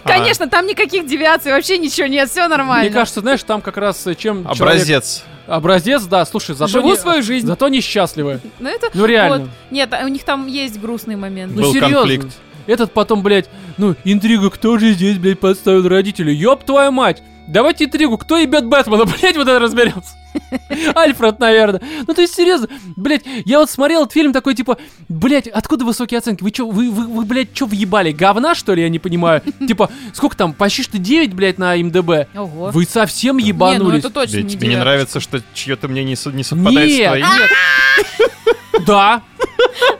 А. 0.03 0.07
Конечно, 0.07 0.47
там 0.47 0.67
никаких 0.67 1.07
девиаций, 1.07 1.51
вообще 1.51 1.79
ничего 1.79 2.05
нет, 2.05 2.29
все 2.29 2.47
нормально. 2.47 2.83
Мне 2.83 2.93
кажется, 2.93 3.21
знаешь, 3.21 3.41
там 3.41 3.61
как 3.61 3.77
раз 3.77 4.05
э, 4.05 4.13
чем 4.13 4.43
человек- 4.43 4.61
Образец. 4.61 5.23
Образец, 5.47 6.03
да, 6.03 6.23
слушай, 6.25 6.53
зато 6.53 6.71
Живу 6.71 6.91
не- 6.91 6.97
свою 6.97 7.23
жизнь. 7.23 7.47
Зато 7.47 7.69
несчастливые. 7.69 8.39
Ну, 8.59 8.69
это... 8.69 8.89
Ну 8.93 9.05
реально. 9.05 9.37
вот. 9.39 9.49
Нет, 9.71 9.91
а 9.93 10.05
у 10.05 10.09
них 10.09 10.23
там 10.23 10.45
есть 10.45 10.79
грустный 10.79 11.15
момент. 11.15 11.53
Ну 11.55 11.63
Был 11.63 11.73
серьезно. 11.73 11.97
конфликт. 11.97 12.27
Этот 12.69 12.93
потом, 12.93 13.23
блядь, 13.23 13.49
ну, 13.77 13.95
интрига, 14.03 14.49
кто 14.51 14.77
же 14.77 14.91
здесь, 14.91 15.17
блядь, 15.17 15.39
подставил 15.39 15.87
родителей? 15.87 16.35
Ёб 16.35 16.63
твою 16.63 16.91
мать! 16.91 17.23
Давайте 17.47 17.85
интригу, 17.85 18.19
кто 18.19 18.37
ебет 18.37 18.67
Бэтмена, 18.67 19.05
блядь, 19.21 19.35
вот 19.35 19.47
это 19.47 19.57
разберемся. 19.57 20.13
Альфред, 20.95 21.39
наверное. 21.39 21.81
Ну, 22.07 22.13
то 22.13 22.21
есть, 22.21 22.35
серьезно, 22.35 22.67
блядь, 22.95 23.23
я 23.45 23.57
вот 23.57 23.71
смотрел 23.71 24.01
этот 24.01 24.13
фильм 24.13 24.33
такой, 24.33 24.53
типа, 24.53 24.77
блядь, 25.07 25.47
откуда 25.47 25.83
высокие 25.83 26.19
оценки? 26.19 26.43
Вы 26.43 26.51
чё, 26.51 26.67
вы, 26.67 26.91
вы, 26.91 27.07
вы 27.07 27.25
блядь, 27.25 27.51
чё 27.53 27.65
въебали? 27.65 28.11
Говна, 28.11 28.53
что 28.53 28.75
ли, 28.75 28.83
я 28.83 28.89
не 28.89 28.99
понимаю? 28.99 29.41
Типа, 29.67 29.89
сколько 30.13 30.37
там, 30.37 30.53
почти 30.53 30.83
что 30.83 30.99
9, 30.99 31.33
блядь, 31.33 31.57
на 31.57 31.75
МДБ? 31.75 32.27
Ого. 32.35 32.69
Вы 32.69 32.85
совсем 32.85 33.37
Не, 33.37 33.45
ну 33.45 33.47
ебанулись? 33.49 33.99
это 34.01 34.11
точно 34.11 34.33
Тебе 34.33 34.43
не 34.43 34.49
тебе 34.49 34.67
не 34.67 34.75
нравится, 34.75 35.19
что 35.19 35.41
чье-то 35.55 35.87
мнение 35.87 36.11
не 36.11 36.15
со- 36.15 36.31
не 36.31 36.43
совпадает 36.43 36.87
с 36.91 36.93
Нет, 36.93 37.07
твоим? 37.07 37.25
нет. 37.25 38.85
Да, 38.85 39.23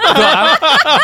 Да. 0.01 0.57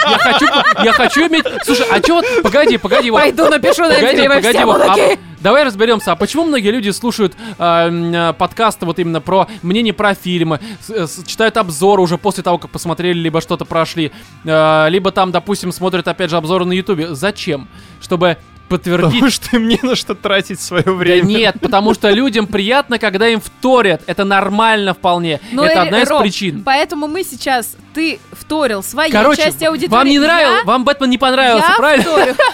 Я 0.10 0.18
хочу, 0.20 0.46
я 0.84 0.94
хочу 0.94 1.28
иметь... 1.28 1.44
Слушай, 1.64 1.86
а 1.92 2.00
чё 2.02 2.16
вот... 2.16 2.26
Погоди, 2.44 2.78
погоди. 2.78 3.12
Вот, 3.12 3.22
Пойду 3.22 3.50
напишу 3.50 3.84
на 3.84 3.94
погоди, 3.96 4.28
погоди. 4.28 4.64
вот, 4.64 4.82
а- 4.82 5.18
давай 5.40 5.64
разберемся, 5.64 6.12
а 6.12 6.16
почему 6.16 6.46
многие 6.46 6.70
люди 6.72 6.90
слушают 6.90 7.34
а, 7.60 7.90
а, 7.92 8.34
подкасты 8.34 8.86
вот 8.86 8.98
именно 9.00 9.22
про 9.22 9.48
мнение 9.62 9.94
про 9.94 10.14
фильмы, 10.16 10.60
с- 10.82 11.08
с- 11.08 11.24
читают 11.26 11.58
обзоры 11.58 12.02
уже 12.02 12.18
после 12.18 12.44
того, 12.44 12.58
как 12.58 12.72
посмотрели, 12.72 13.18
либо 13.20 13.42
что-то 13.42 13.66
прошли, 13.66 14.12
а, 14.46 14.88
либо 14.88 15.12
там, 15.12 15.32
допустим, 15.32 15.72
смотрят 15.72 16.08
опять 16.08 16.30
же 16.32 16.38
обзоры 16.38 16.66
на 16.66 16.74
Ютубе. 16.74 17.14
Зачем? 17.14 17.68
Чтобы 18.02 18.38
подтвердить 18.70 19.12
Потому 19.14 19.30
что 19.30 19.60
мне 19.60 19.78
на 19.84 19.96
что 19.96 20.16
тратить 20.16 20.60
свое 20.60 20.84
Да 20.84 20.92
время. 20.92 21.24
нет, 21.28 21.58
потому 21.62 21.94
что 21.94 22.10
людям 22.10 22.48
приятно, 22.48 22.98
когда 22.98 23.28
им 23.28 23.40
вторят. 23.40 24.02
Это 24.08 24.24
нормально 24.24 24.96
вполне. 24.96 25.40
Ну, 25.52 25.64
это 25.64 25.82
э, 25.82 25.84
одна 25.84 26.02
из 26.02 26.10
Ром, 26.10 26.24
причин. 26.24 26.64
Поэтому 26.66 27.08
мы 27.08 27.24
сейчас, 27.24 27.76
ты 27.96 28.20
вторил 28.34 28.84
своей 28.84 29.12
Короче, 29.12 29.42
части 29.44 29.64
аудитории. 29.64 29.92
вам 29.98 30.08
не 30.08 30.16
я- 30.16 30.22
нравился, 30.22 30.66
вам 30.66 30.84
Бэтмен 30.84 31.10
не 31.10 31.18
понравился, 31.18 31.66
я 31.70 31.76
правильно? 31.78 32.04
вторю. 32.04 32.36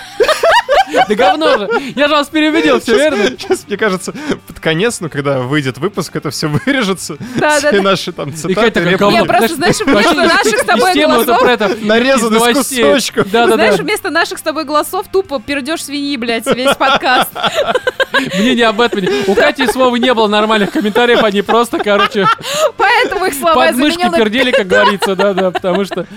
Да 1.07 1.15
говно 1.15 1.57
же. 1.57 1.69
Я 1.95 2.07
же 2.09 2.13
вас 2.15 2.27
переубедил, 2.27 2.81
все 2.81 2.95
верно? 2.97 3.23
Сейчас, 3.29 3.65
мне 3.65 3.77
кажется, 3.77 4.13
под 4.45 4.59
конец, 4.59 4.99
ну, 4.99 5.09
когда 5.09 5.39
выйдет 5.39 5.77
выпуск, 5.77 6.13
это 6.17 6.31
все 6.31 6.47
вырежется. 6.47 7.15
Да, 7.35 7.61
да, 7.61 7.69
Все 7.69 7.71
да. 7.71 7.81
наши 7.81 8.11
там 8.11 8.33
цитаты, 8.35 8.71
как 8.71 8.75
реплики. 8.83 8.99
говно. 8.99 9.19
Не, 9.19 9.25
просто, 9.25 9.55
знаешь, 9.55 9.79
вместо 9.79 10.13
наших 10.15 10.59
с 10.59 10.65
тобой 10.65 10.93
голосов... 10.95 11.39
про 11.39 11.51
это. 11.53 11.77
Нарезано 11.81 12.35
из 12.49 12.57
кусочков. 12.57 13.31
Да, 13.31 13.47
да, 13.47 13.53
Знаешь, 13.55 13.77
да. 13.77 13.83
вместо 13.83 14.09
наших 14.09 14.39
с 14.39 14.41
тобой 14.41 14.65
голосов 14.65 15.05
тупо 15.09 15.39
пердешь 15.39 15.85
свиньи, 15.85 16.17
блядь, 16.17 16.45
весь 16.47 16.75
подкаст. 16.75 17.29
Мнение 18.37 18.67
об 18.67 18.75
Бэтмене. 18.75 19.09
У 19.27 19.35
Кати 19.35 19.63
и 19.63 19.67
Словы 19.67 19.99
не 19.99 20.13
было 20.13 20.27
нормальных 20.27 20.71
комментариев, 20.71 21.23
они 21.23 21.41
просто, 21.41 21.79
короче, 21.79 22.27
Поэтому 22.75 23.25
их 23.25 23.33
слова 23.33 23.65
я 23.65 23.71
под 23.71 23.79
мышки 23.79 23.99
заменила 24.01 24.17
пердели, 24.17 24.51
как 24.51 24.67
говорится, 24.67 25.15
да-да, 25.33 25.51
потому 25.51 25.85
что... 25.85 26.07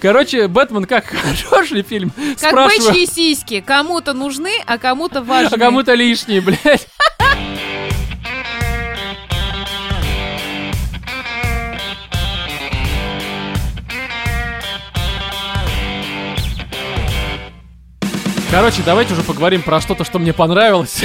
Короче, 0.00 0.48
Бэтмен 0.48 0.84
как 0.86 1.06
хорош 1.06 1.70
ли 1.70 1.82
фильм? 1.82 2.12
как 2.40 2.54
бычьи 2.54 3.06
сиськи. 3.06 3.60
Кому-то 3.60 4.14
нужны, 4.14 4.52
а 4.66 4.78
кому-то 4.78 5.22
важны. 5.22 5.54
А 5.54 5.58
кому-то 5.58 5.94
лишние, 5.94 6.40
блядь. 6.40 6.88
Короче, 18.50 18.82
давайте 18.84 19.12
уже 19.12 19.22
поговорим 19.22 19.62
про 19.62 19.80
что-то, 19.80 20.02
что 20.02 20.18
мне 20.18 20.32
понравилось, 20.32 21.04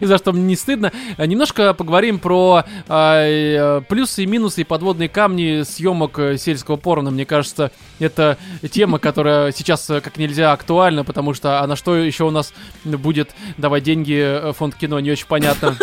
и 0.00 0.04
за 0.04 0.18
что 0.18 0.32
мне 0.32 0.42
не 0.42 0.56
стыдно. 0.56 0.92
А, 1.16 1.24
Немножко 1.24 1.72
поговорим 1.72 2.18
про 2.18 2.64
а, 2.88 3.24
э, 3.24 3.80
плюсы 3.88 4.24
и 4.24 4.26
минусы 4.26 4.60
и 4.60 4.64
подводные 4.64 5.08
камни 5.08 5.62
съемок 5.62 6.18
э, 6.18 6.36
сельского 6.36 6.76
порно. 6.76 7.10
Мне 7.10 7.24
кажется, 7.24 7.70
это 8.00 8.36
тема, 8.70 8.98
которая 8.98 9.50
сейчас 9.52 9.88
э, 9.88 10.02
как 10.02 10.18
нельзя 10.18 10.52
актуальна, 10.52 11.04
потому 11.04 11.32
что 11.32 11.60
а 11.62 11.66
на 11.66 11.74
что 11.74 11.96
еще 11.96 12.24
у 12.24 12.30
нас 12.30 12.52
будет 12.84 13.30
давать 13.56 13.84
деньги 13.84 14.20
э, 14.22 14.52
фонд 14.52 14.74
кино, 14.74 15.00
не 15.00 15.10
очень 15.10 15.26
понятно. 15.26 15.76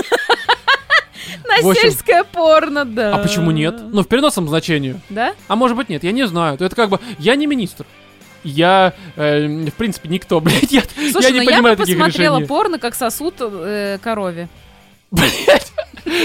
На 1.48 1.68
общем- 1.68 1.82
сельское 1.82 2.24
порно, 2.24 2.86
да. 2.86 3.16
А 3.16 3.18
почему 3.18 3.50
нет? 3.50 3.76
Ну, 3.92 4.04
в 4.04 4.08
переносном 4.08 4.48
значении. 4.48 5.00
Да? 5.10 5.34
А 5.48 5.56
может 5.56 5.76
быть 5.76 5.90
нет, 5.90 6.04
я 6.04 6.12
не 6.12 6.28
знаю. 6.28 6.58
Это 6.60 6.76
как 6.76 6.90
бы, 6.90 7.00
я 7.18 7.36
не 7.36 7.48
министр. 7.48 7.88
Я, 8.44 8.94
э, 9.16 9.48
в 9.48 9.74
принципе, 9.74 10.10
никто, 10.10 10.40
блядь, 10.42 10.72
я, 10.72 10.82
Слушай, 11.12 11.28
я 11.28 11.32
не 11.32 11.38
ну 11.40 11.44
я 11.44 11.52
понимаю 11.58 11.76
бы 11.76 11.84
таких 11.84 11.98
посмотрела 11.98 12.36
решений. 12.38 12.48
порно, 12.48 12.80
как 12.80 12.96
сосуд 12.96 13.36
э, 13.40 13.98
корове. 14.02 14.48
Блять, 15.12 15.72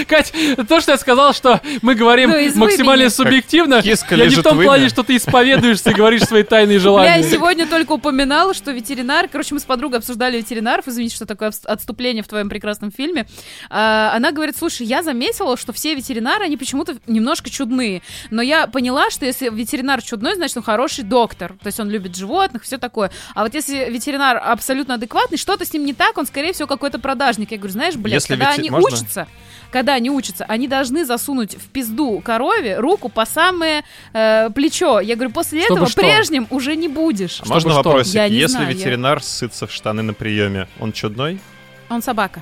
Кать, 0.07 0.33
то, 0.67 0.79
что 0.81 0.91
я 0.93 0.97
сказал, 0.97 1.33
что 1.33 1.61
мы 1.81 1.95
говорим 1.95 2.29
Ну, 2.31 2.55
максимально 2.55 3.09
субъективно, 3.09 3.81
я 3.83 3.95
не 4.27 4.35
в 4.35 4.43
том 4.43 4.57
в 4.57 4.61
имя. 4.61 4.65
плане, 4.67 4.89
что 4.89 5.03
ты 5.03 5.15
исповедуешься 5.15 5.91
и 5.91 5.93
говоришь 5.93 6.23
свои 6.23 6.43
тайные 6.43 6.79
желания. 6.79 7.17
я 7.17 7.23
сегодня 7.23 7.67
только 7.67 7.93
упоминала, 7.93 8.53
что 8.53 8.71
ветеринар... 8.71 9.27
Короче, 9.27 9.53
мы 9.53 9.59
с 9.59 9.63
подругой 9.63 9.99
обсуждали 9.99 10.37
ветеринаров. 10.37 10.87
Извините, 10.87 11.15
что 11.15 11.25
такое 11.25 11.51
отступление 11.65 12.23
в 12.23 12.27
твоем 12.27 12.49
прекрасном 12.49 12.91
фильме. 12.91 13.27
А, 13.69 14.11
она 14.15 14.31
говорит, 14.31 14.57
слушай, 14.57 14.85
я 14.85 15.03
заметила, 15.03 15.57
что 15.57 15.73
все 15.73 15.93
ветеринары, 15.95 16.45
они 16.45 16.57
почему-то 16.57 16.95
немножко 17.07 17.49
чудные. 17.49 18.01
Но 18.31 18.41
я 18.41 18.67
поняла, 18.67 19.09
что 19.09 19.25
если 19.25 19.49
ветеринар 19.49 20.01
чудной, 20.01 20.35
значит, 20.35 20.57
он 20.57 20.63
хороший 20.63 21.03
доктор. 21.03 21.53
То 21.61 21.67
есть 21.67 21.79
он 21.79 21.89
любит 21.89 22.15
животных, 22.15 22.63
все 22.63 22.77
такое. 22.77 23.11
А 23.33 23.43
вот 23.43 23.53
если 23.53 23.89
ветеринар 23.89 24.41
абсолютно 24.43 24.95
адекватный, 24.95 25.37
что-то 25.37 25.65
с 25.65 25.73
ним 25.73 25.85
не 25.85 25.93
так, 25.93 26.17
он, 26.17 26.25
скорее 26.25 26.53
всего, 26.53 26.67
какой-то 26.67 26.99
продажник. 26.99 27.51
Я 27.51 27.57
говорю, 27.57 27.73
знаешь, 27.73 27.95
блядь, 27.95 28.15
Если 28.15 28.33
когда 28.33 28.51
вети- 28.51 28.59
они 28.59 28.69
можно? 28.81 28.97
учатся, 28.99 29.27
когда 29.71 29.93
они 29.95 30.09
учатся, 30.09 30.45
они 30.47 30.67
должны 30.67 31.05
засунуть 31.05 31.55
в 31.55 31.67
пизду 31.69 32.19
корове 32.21 32.77
руку 32.79 33.09
по 33.09 33.25
самое 33.25 33.83
э, 34.13 34.49
плечо. 34.55 34.99
Я 35.01 35.15
говорю, 35.15 35.31
после 35.31 35.61
Чтобы 35.63 35.75
этого 35.81 35.89
что? 35.89 36.01
прежним 36.01 36.47
уже 36.49 36.75
не 36.75 36.87
будешь. 36.87 37.41
А 37.41 37.45
Можно 37.47 37.71
что? 37.71 37.83
вопросик? 37.83 38.15
Я 38.15 38.29
не 38.29 38.35
Если 38.35 38.51
знаю, 38.57 38.67
я- 38.69 38.73
ветеринар 38.73 39.21
ссытся 39.23 39.67
в 39.67 39.71
штаны 39.71 40.01
на 40.03 40.13
приеме, 40.13 40.67
он 40.79 40.93
чудной? 40.93 41.39
Он 41.89 42.01
собака. 42.01 42.41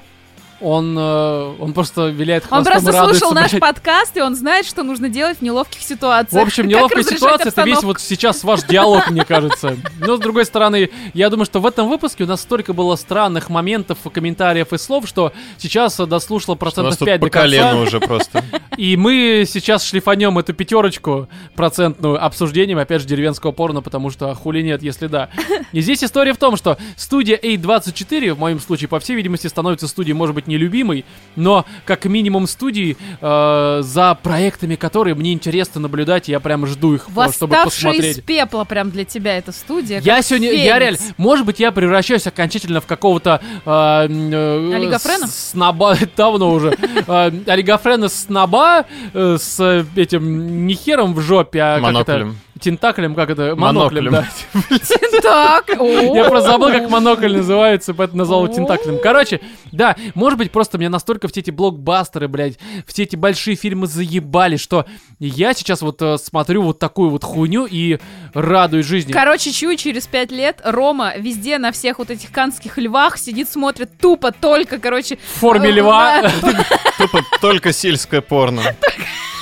Он, 0.64 0.98
э, 0.98 1.56
он 1.60 1.74
просто 1.74 2.08
виляет 2.08 2.44
Он 2.44 2.64
хвостом 2.64 2.72
просто 2.74 2.90
и 2.90 2.94
радуется, 2.94 3.20
слушал 3.20 3.36
наш 3.36 3.52
блядь. 3.52 3.62
подкаст, 3.62 4.16
и 4.16 4.22
он 4.22 4.36
знает, 4.36 4.66
что 4.66 4.84
нужно 4.84 5.10
делать 5.10 5.40
в 5.40 5.42
неловких 5.42 5.82
ситуациях. 5.82 6.42
В 6.42 6.48
общем, 6.48 6.68
неловкая 6.68 7.04
ситуация, 7.04 7.50
это 7.50 7.64
весь 7.64 7.84
вот 7.84 8.00
сейчас 8.00 8.44
ваш 8.46 8.64
диалог, 8.64 9.10
мне 9.10 9.26
кажется. 9.26 9.76
Но, 10.00 10.16
с 10.16 10.20
другой 10.22 10.46
стороны, 10.46 10.90
я 11.14 11.30
думаю, 11.30 11.46
что 11.46 11.60
в 11.60 11.66
этом 11.66 11.90
выпуске 11.90 12.24
у 12.24 12.28
нас 12.28 12.42
столько 12.42 12.72
было 12.72 12.96
странных 12.96 13.50
моментов, 13.50 13.98
комментариев 14.14 14.72
и 14.72 14.78
слов, 14.78 15.06
что 15.08 15.34
сейчас 15.58 15.98
дослушало 15.98 16.54
У 16.54 16.56
нас 16.56 16.60
процентов 16.60 16.98
тут 16.98 17.06
5 17.08 17.20
по 17.20 17.26
до 17.28 17.30
конца. 17.32 17.48
колену 17.48 17.82
уже 17.84 18.00
просто. 18.00 18.44
И 18.78 18.96
мы 18.96 19.44
сейчас 19.48 19.84
шлифанем 19.86 20.38
эту 20.40 20.54
пятерочку 20.54 21.28
процентную 21.56 22.24
обсуждением, 22.24 22.78
опять 22.78 23.02
же, 23.02 23.08
деревенского 23.08 23.52
порно, 23.52 23.82
потому 23.82 24.10
что 24.12 24.34
хули 24.34 24.62
нет, 24.62 24.82
если 24.82 25.08
да. 25.08 25.30
И 25.74 25.82
здесь 25.82 26.04
история 26.04 26.34
в 26.34 26.38
том, 26.38 26.56
что 26.56 26.78
студия 26.96 27.38
A24, 27.38 28.34
в 28.34 28.40
моем 28.40 28.60
случае, 28.60 28.88
по 28.88 29.00
всей 29.00 29.16
видимости, 29.16 29.48
становится 29.48 29.88
студией, 29.88 30.16
может 30.16 30.36
быть, 30.36 30.48
нелюбимой, 30.54 31.06
но 31.36 31.66
как 31.86 32.06
минимум 32.06 32.48
студии, 32.48 32.96
э, 33.22 33.80
за 33.84 34.16
проектами 34.22 34.76
которые 34.76 35.16
мне 35.16 35.34
интересно 35.34 35.82
наблюдать, 35.82 36.28
я 36.28 36.40
прям 36.40 36.66
жду 36.68 36.96
их, 36.96 37.08
э, 37.16 37.32
чтобы 37.32 37.56
посмотреть. 37.64 38.18
из 38.18 38.24
пепла 38.24 38.64
прям 38.66 38.92
для 38.92 39.06
тебя 39.06 39.38
эта 39.38 39.52
студия. 39.52 40.00
Я 40.02 40.22
сегодня, 40.22 40.50
феникс. 40.50 40.66
я 40.66 40.80
реально, 40.80 41.00
может 41.18 41.46
быть, 41.46 41.60
я 41.60 41.72
превращаюсь 41.72 42.28
окончательно 42.28 42.82
в 42.82 42.86
какого-то 42.86 43.42
э, 43.66 43.70
э, 43.70 44.76
Олигофрена? 44.76 45.28
с- 45.28 45.52
Сноба, 45.52 45.98
давно 46.18 46.52
уже. 46.52 46.78
Э, 47.08 47.32
Олигофрена 47.48 48.10
сноба 48.10 48.86
э, 49.14 49.38
с 49.40 49.86
этим 49.96 50.68
не 50.68 50.74
хером 50.76 51.14
в 51.14 51.22
жопе, 51.22 51.62
а 51.62 51.80
как 51.80 52.02
это? 52.02 52.36
Тентаклем, 52.60 53.16
как 53.16 53.32
это? 53.32 53.56
Моноклем, 53.56 54.12
Моноклем. 54.12 54.30
да. 54.72 54.80
Так. 55.22 55.70
Я 55.80 56.26
просто 56.26 56.52
забыл, 56.52 56.70
как 56.70 56.90
монокль 56.90 57.36
называется, 57.36 57.94
поэтому 57.94 58.20
назвал 58.20 58.46
его 58.46 58.54
тентаклем. 58.54 59.00
Короче, 59.02 59.42
да, 59.72 59.96
может 60.14 60.38
быть, 60.38 60.52
просто 60.52 60.78
меня 60.78 60.90
настолько 60.90 61.28
все 61.28 61.40
эти 61.40 61.52
блокбастеры, 61.52 62.28
блядь, 62.28 62.60
все 62.86 63.04
эти 63.04 63.16
большие 63.16 63.56
фильмы 63.56 63.88
заебали, 63.88 64.58
что 64.58 64.86
я 65.20 65.54
сейчас 65.54 65.82
вот 65.82 66.02
э, 66.02 66.18
смотрю 66.18 66.62
вот 66.62 66.80
такую 66.80 67.10
вот 67.10 67.24
хуйню 67.24 67.66
и 67.70 68.00
радуюсь 68.34 68.86
жизни. 68.86 69.12
Короче, 69.12 69.52
чую, 69.52 69.78
через 69.78 70.06
пять 70.08 70.32
лет 70.32 70.62
Рома 70.64 71.14
везде 71.18 71.58
на 71.58 71.72
всех 71.72 72.00
вот 72.00 72.12
этих 72.12 72.32
канских 72.32 72.78
львах 72.78 73.18
сидит, 73.18 73.50
смотрит 73.50 73.98
тупо 73.98 74.32
только, 74.32 74.78
короче... 74.80 75.18
В 75.18 75.40
форме 75.40 75.72
льва. 75.72 76.22
Да. 76.22 76.66
Тупо 76.98 77.22
только 77.42 77.74
сельское 77.74 78.22
порно. 78.22 78.62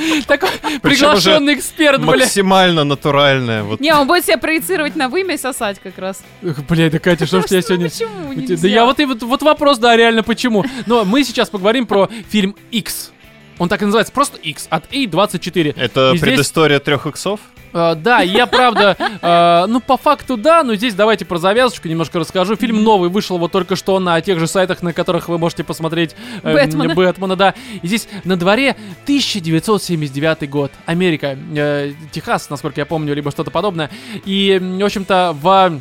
Такой 0.26 0.50
приглашенный 0.82 1.54
эксперт, 1.54 2.00
блядь. 2.00 2.20
Максимально 2.20 2.84
натуральное. 2.84 3.62
Вот 3.62 3.80
Не, 3.80 3.94
он 3.94 4.06
будет 4.06 4.24
себя 4.24 4.38
проецировать 4.38 4.96
на 4.96 5.08
вымя 5.08 5.34
и 5.34 5.38
сосать 5.38 5.78
как 5.80 5.98
раз. 5.98 6.22
Блядь, 6.40 6.92
да 6.92 6.98
Катя, 6.98 7.26
что 7.26 7.38
ж 7.38 7.40
Просто, 7.40 7.48
тебя 7.48 7.62
сегодня... 7.62 7.90
Почему 7.90 8.58
Да 8.60 8.68
я 8.68 8.84
вот, 8.84 9.00
и 9.00 9.04
вот, 9.04 9.22
вот 9.22 9.42
вопрос, 9.42 9.78
да, 9.78 9.96
реально, 9.96 10.22
почему. 10.22 10.64
Но 10.86 11.04
мы 11.04 11.24
сейчас 11.24 11.48
поговорим 11.48 11.86
про 11.86 12.08
фильм 12.28 12.56
X. 12.70 13.12
Он 13.60 13.68
так 13.68 13.82
и 13.82 13.84
называется, 13.84 14.10
просто 14.10 14.38
X, 14.38 14.68
от 14.70 14.90
A24. 14.90 15.74
это 15.76 16.12
И 16.12 16.16
здесь- 16.16 16.20
предыстория 16.22 16.78
трех 16.78 17.04
иксов? 17.06 17.40
Э, 17.74 17.94
да, 17.94 18.20
я 18.20 18.46
правда, 18.46 18.96
э, 18.98 19.66
ну 19.68 19.80
по 19.80 19.98
факту 19.98 20.38
да, 20.38 20.62
но 20.64 20.74
здесь 20.76 20.94
давайте 20.94 21.26
про 21.26 21.36
завязочку 21.36 21.86
немножко 21.86 22.18
расскажу. 22.18 22.56
Фильм 22.56 22.82
новый 22.82 23.10
вышел 23.10 23.36
вот 23.36 23.52
только 23.52 23.76
что 23.76 24.00
на 24.00 24.18
тех 24.22 24.40
же 24.40 24.46
сайтах, 24.46 24.82
на 24.82 24.94
которых 24.94 25.28
вы 25.28 25.36
можете 25.36 25.62
посмотреть 25.62 26.16
э, 26.42 26.54
Бэтмена. 26.54 26.94
Бэтмена, 26.94 27.36
да. 27.36 27.54
И 27.82 27.86
здесь 27.86 28.08
на 28.24 28.38
дворе 28.38 28.76
1979 29.04 30.48
год, 30.48 30.72
Америка, 30.86 31.36
э, 31.54 31.92
Техас, 32.12 32.48
насколько 32.48 32.80
я 32.80 32.86
помню, 32.86 33.14
либо 33.14 33.30
что-то 33.30 33.50
подобное. 33.50 33.90
И, 34.24 34.58
в 34.58 34.82
общем-то, 34.84 35.36
в 35.38 35.80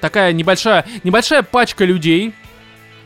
такая 0.00 0.32
небольшая, 0.32 0.84
небольшая 1.04 1.44
пачка 1.44 1.84
людей, 1.84 2.34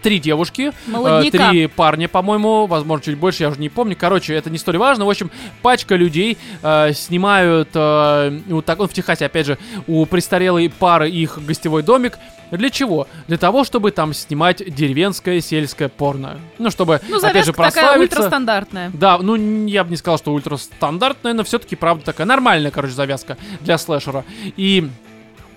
три 0.03 0.19
девушки, 0.19 0.73
э, 0.87 0.91
Молодняка. 0.91 1.51
три 1.51 1.67
парня, 1.67 2.09
по-моему, 2.09 2.67
возможно, 2.67 3.05
чуть 3.05 3.19
больше, 3.19 3.43
я 3.45 3.51
уже 3.51 3.61
не 3.61 3.69
помню. 3.69 3.97
Короче, 3.99 4.35
это 4.35 4.51
не 4.51 4.59
столь 4.59 4.79
важно. 4.79 5.05
В 5.05 5.11
общем, 5.11 5.31
пачка 5.63 5.97
людей 5.97 6.39
э, 6.63 6.93
снимают 6.95 7.71
э, 7.75 8.41
вот 8.49 8.65
так, 8.65 8.79
ну, 8.79 8.87
в 8.87 8.93
Техасе, 8.93 9.27
опять 9.27 9.47
же, 9.47 9.59
у 9.87 10.05
престарелой 10.07 10.69
пары 10.71 11.09
их 11.11 11.39
гостевой 11.45 11.83
домик. 11.83 12.19
Для 12.51 12.71
чего? 12.71 13.07
Для 13.27 13.37
того, 13.37 13.63
чтобы 13.65 13.91
там 13.91 14.15
снимать 14.15 14.63
деревенское 14.75 15.41
сельское 15.43 15.89
порно. 15.91 16.39
Ну, 16.59 16.71
чтобы, 16.71 16.99
Ну, 17.07 17.19
опять 17.19 17.45
же, 17.45 17.53
завязка 17.53 17.53
такая 17.53 17.73
прославиться. 17.73 18.17
ультрастандартная. 18.17 18.91
Да, 18.95 19.19
ну 19.19 19.67
я 19.67 19.85
бы 19.85 19.91
не 19.91 19.97
сказал, 19.99 20.17
что 20.17 20.33
ультрастандартная, 20.33 21.35
но 21.35 21.45
все-таки, 21.45 21.77
правда, 21.77 22.07
такая 22.07 22.27
нормальная, 22.27 22.71
короче, 22.71 22.95
завязка 22.95 23.37
для 23.61 23.77
слэшера. 23.77 24.25
И, 24.57 24.89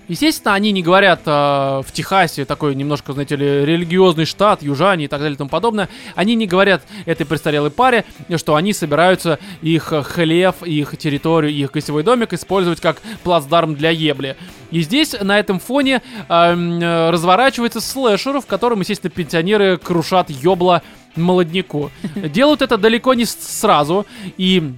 естественно, 0.08 0.54
они 0.54 0.72
не 0.72 0.82
говорят 0.82 1.22
э, 1.26 1.30
в 1.30 1.86
Техасе, 1.92 2.44
такой 2.44 2.74
немножко, 2.74 3.12
знаете 3.12 3.36
ли, 3.36 3.64
религиозный 3.64 4.24
штат, 4.24 4.62
южане 4.62 5.04
и 5.04 5.08
так 5.08 5.20
далее 5.20 5.34
и 5.34 5.38
тому 5.38 5.50
подобное, 5.50 5.88
они 6.14 6.34
не 6.34 6.46
говорят 6.46 6.82
этой 7.06 7.26
престарелой 7.26 7.70
паре, 7.70 8.04
что 8.36 8.54
они 8.54 8.72
собираются 8.72 9.38
их 9.62 9.84
хлев, 9.84 10.62
их 10.62 10.96
территорию, 10.96 11.52
их 11.52 11.72
гостевой 11.72 12.02
домик 12.02 12.32
использовать 12.32 12.80
как 12.80 13.00
плацдарм 13.22 13.74
для 13.74 13.90
ебли. 13.90 14.36
И 14.70 14.80
здесь, 14.82 15.14
на 15.20 15.38
этом 15.38 15.60
фоне, 15.60 16.02
э, 16.28 17.10
разворачивается 17.10 17.80
слэшер, 17.80 18.40
в 18.40 18.46
котором, 18.46 18.80
естественно, 18.80 19.10
пенсионеры 19.10 19.76
крушат 19.76 20.30
ёбла 20.30 20.82
молодняку. 21.16 21.90
Делают 22.14 22.62
это 22.62 22.78
далеко 22.78 23.14
не 23.14 23.24
сразу, 23.24 24.06
и 24.36 24.72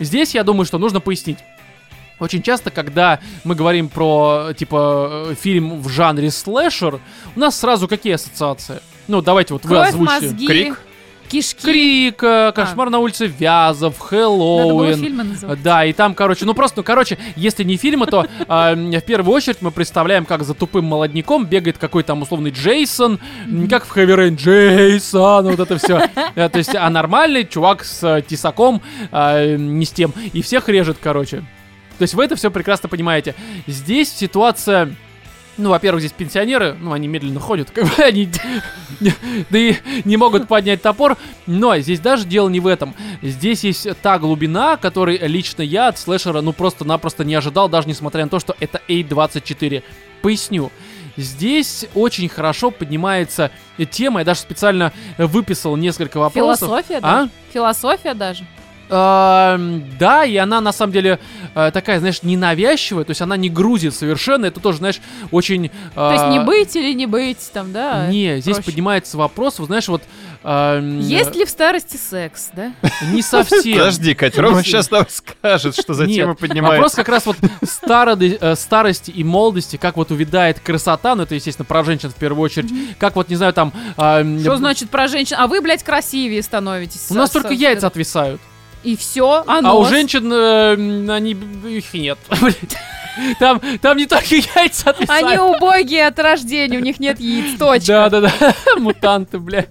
здесь 0.00 0.34
я 0.34 0.44
думаю, 0.44 0.66
что 0.66 0.78
нужно 0.78 1.00
пояснить. 1.00 1.38
Очень 2.18 2.42
часто, 2.42 2.70
когда 2.70 3.20
мы 3.44 3.54
говорим 3.54 3.88
про, 3.88 4.52
типа, 4.56 5.26
э, 5.30 5.34
фильм 5.40 5.80
в 5.80 5.88
жанре 5.88 6.30
слэшер, 6.30 7.00
у 7.36 7.40
нас 7.40 7.58
сразу 7.58 7.86
какие 7.88 8.14
ассоциации? 8.14 8.80
Ну, 9.06 9.22
давайте 9.22 9.54
вот 9.54 9.64
вы 9.64 9.70
Кровь, 9.70 9.88
озвучите. 9.88 10.26
мозги, 10.26 10.46
Крик? 10.46 10.80
кишки. 11.28 11.62
Крик, 11.62 12.22
э, 12.22 12.52
Кошмар 12.54 12.90
на 12.90 12.98
улице 12.98 13.26
Вязов, 13.26 13.94
Надо 14.10 14.24
было 14.24 14.86
Хэллоуин. 14.88 15.38
Да, 15.62 15.84
и 15.84 15.92
там, 15.92 16.14
короче, 16.14 16.44
ну 16.44 16.54
просто, 16.54 16.78
ну, 16.78 16.84
короче, 16.84 17.18
если 17.36 17.64
не 17.64 17.76
фильмы, 17.76 18.06
то 18.06 18.26
а, 18.48 18.74
в 18.74 19.00
первую 19.02 19.34
очередь 19.34 19.58
мы 19.60 19.70
представляем, 19.70 20.24
как 20.24 20.42
за 20.42 20.54
тупым 20.54 20.86
молодняком 20.86 21.46
бегает 21.46 21.78
какой-то 21.78 22.08
там 22.08 22.22
условный 22.22 22.50
Джейсон, 22.50 23.20
м, 23.46 23.68
как 23.68 23.84
в 23.84 23.96
Heavy 23.96 24.16
Rain, 24.16 24.36
Джейсон, 24.36 25.48
вот 25.48 25.60
это 25.60 25.76
все. 25.76 26.08
То 26.34 26.58
есть, 26.58 26.74
а 26.74 26.88
нормальный 26.88 27.44
чувак 27.44 27.84
с 27.84 28.02
э, 28.02 28.22
тесаком, 28.22 28.80
а, 29.12 29.56
не 29.56 29.84
с 29.84 29.90
тем, 29.90 30.14
и 30.32 30.42
всех 30.42 30.68
режет, 30.68 30.96
короче. 31.00 31.44
То 31.98 32.02
есть 32.02 32.14
вы 32.14 32.24
это 32.24 32.36
все 32.36 32.50
прекрасно 32.50 32.88
понимаете. 32.88 33.34
Здесь 33.66 34.12
ситуация... 34.12 34.94
Ну, 35.56 35.70
во-первых, 35.70 36.00
здесь 36.02 36.12
пенсионеры, 36.12 36.76
ну, 36.80 36.92
они 36.92 37.08
медленно 37.08 37.40
ходят, 37.40 37.70
как 37.74 37.84
бы 37.84 38.02
они, 38.04 38.30
да 39.00 39.58
и 39.58 39.74
не 40.04 40.16
могут 40.16 40.46
поднять 40.46 40.82
топор, 40.82 41.16
но 41.48 41.76
здесь 41.78 41.98
даже 41.98 42.26
дело 42.26 42.48
не 42.48 42.60
в 42.60 42.68
этом. 42.68 42.94
Здесь 43.22 43.64
есть 43.64 43.88
та 44.00 44.20
глубина, 44.20 44.76
которой 44.76 45.18
лично 45.18 45.62
я 45.62 45.88
от 45.88 45.98
слэшера, 45.98 46.42
ну, 46.42 46.52
просто-напросто 46.52 47.24
не 47.24 47.34
ожидал, 47.34 47.68
даже 47.68 47.88
несмотря 47.88 48.22
на 48.22 48.28
то, 48.30 48.38
что 48.38 48.54
это 48.60 48.80
A24. 48.86 49.82
Поясню. 50.22 50.70
Здесь 51.16 51.86
очень 51.96 52.28
хорошо 52.28 52.70
поднимается 52.70 53.50
тема, 53.90 54.20
я 54.20 54.24
даже 54.24 54.38
специально 54.38 54.92
выписал 55.16 55.74
несколько 55.74 56.18
вопросов. 56.18 56.68
Философия, 56.68 56.98
А? 56.98 57.00
да? 57.00 57.28
Философия 57.52 58.14
даже. 58.14 58.46
Да, 58.88 60.24
и 60.26 60.36
она 60.36 60.60
на 60.60 60.72
самом 60.72 60.92
деле 60.92 61.18
э, 61.54 61.70
такая, 61.72 61.98
знаешь, 61.98 62.22
ненавязчивая, 62.22 63.04
то 63.04 63.10
есть 63.10 63.20
она 63.20 63.36
не 63.36 63.50
грузит 63.50 63.94
совершенно, 63.94 64.46
это 64.46 64.60
тоже, 64.60 64.78
знаешь, 64.78 65.00
очень... 65.30 65.70
То 65.94 66.12
есть 66.12 66.26
не 66.28 66.40
быть 66.40 66.74
или 66.74 66.94
не 66.94 67.06
быть, 67.06 67.50
там, 67.52 67.72
да? 67.72 68.04
А. 68.04 68.08
Не, 68.08 68.40
здесь 68.40 68.56
проще. 68.56 68.70
поднимается 68.70 69.18
вопрос, 69.18 69.58
вот 69.58 69.66
знаешь, 69.66 69.88
вот... 69.88 70.02
Есть 70.42 71.34
ли 71.34 71.44
в 71.44 71.50
старости 71.50 71.96
секс, 71.96 72.50
да? 72.54 72.72
Не 73.12 73.22
совсем. 73.22 73.78
Подожди, 73.78 74.14
Катя, 74.14 74.40
Рома 74.40 74.62
сейчас 74.62 74.90
нам 74.90 75.04
скажет, 75.08 75.74
что 75.78 75.94
за 75.94 76.06
тема 76.06 76.28
Вопрос 76.28 76.48
поднимается. 76.48 76.96
как 76.96 77.08
раз 77.08 77.26
вот 77.26 77.36
э, 77.40 78.54
старости 78.54 79.10
и 79.10 79.24
молодости, 79.24 79.76
как 79.76 79.96
вот 79.96 80.10
увядает 80.10 80.60
красота, 80.60 81.14
ну 81.14 81.24
это, 81.24 81.34
естественно, 81.34 81.66
про 81.66 81.84
женщин 81.84 82.10
в 82.10 82.14
первую 82.14 82.42
очередь, 82.42 82.70
как 82.98 83.16
вот, 83.16 83.28
не 83.28 83.36
знаю, 83.36 83.52
там... 83.52 83.72
Что 83.96 84.56
значит 84.56 84.90
про 84.90 85.08
женщин? 85.08 85.36
А 85.38 85.46
вы, 85.46 85.60
блядь, 85.60 85.82
красивее 85.82 86.42
становитесь. 86.42 87.06
У 87.10 87.14
нас 87.14 87.30
только 87.30 87.52
яйца 87.52 87.88
отвисают. 87.88 88.40
И 88.84 88.96
все, 88.96 89.44
а, 89.46 89.60
А 89.62 89.74
у 89.74 89.84
женщин, 89.84 90.32
э, 90.32 91.12
они, 91.12 91.32
их 91.32 91.92
нет. 91.94 92.18
Там, 93.40 93.60
там 93.80 93.96
не 93.96 94.06
только 94.06 94.36
яйца 94.36 94.90
отвисают. 94.90 95.26
Они 95.26 95.38
убогие 95.38 96.06
от 96.06 96.18
рождения, 96.20 96.78
у 96.78 96.80
них 96.80 97.00
нет 97.00 97.18
яиц, 97.18 97.58
точка. 97.58 98.08
Да, 98.08 98.08
да, 98.08 98.20
да. 98.20 98.54
Мутанты, 98.78 99.40
блядь. 99.40 99.70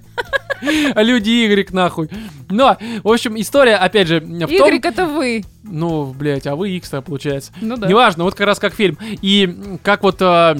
А 0.95 1.01
люди 1.01 1.29
Y 1.29 1.71
нахуй. 1.71 2.09
Но, 2.49 2.77
в 3.03 3.11
общем, 3.11 3.39
история, 3.39 3.75
опять 3.75 4.07
же, 4.07 4.19
в 4.19 4.39
том... 4.39 4.49
Y 4.49 4.85
это 4.85 5.05
вы. 5.05 5.45
Ну, 5.63 6.13
блядь, 6.13 6.47
а 6.47 6.55
вы 6.55 6.71
X, 6.71 6.91
получается. 7.05 7.53
Ну 7.61 7.77
да. 7.77 7.87
Неважно, 7.87 8.23
вот 8.23 8.35
как 8.35 8.47
раз 8.47 8.59
как 8.59 8.73
фильм. 8.73 8.97
И 9.21 9.77
как 9.83 10.03
вот 10.03 10.21
э, 10.21 10.57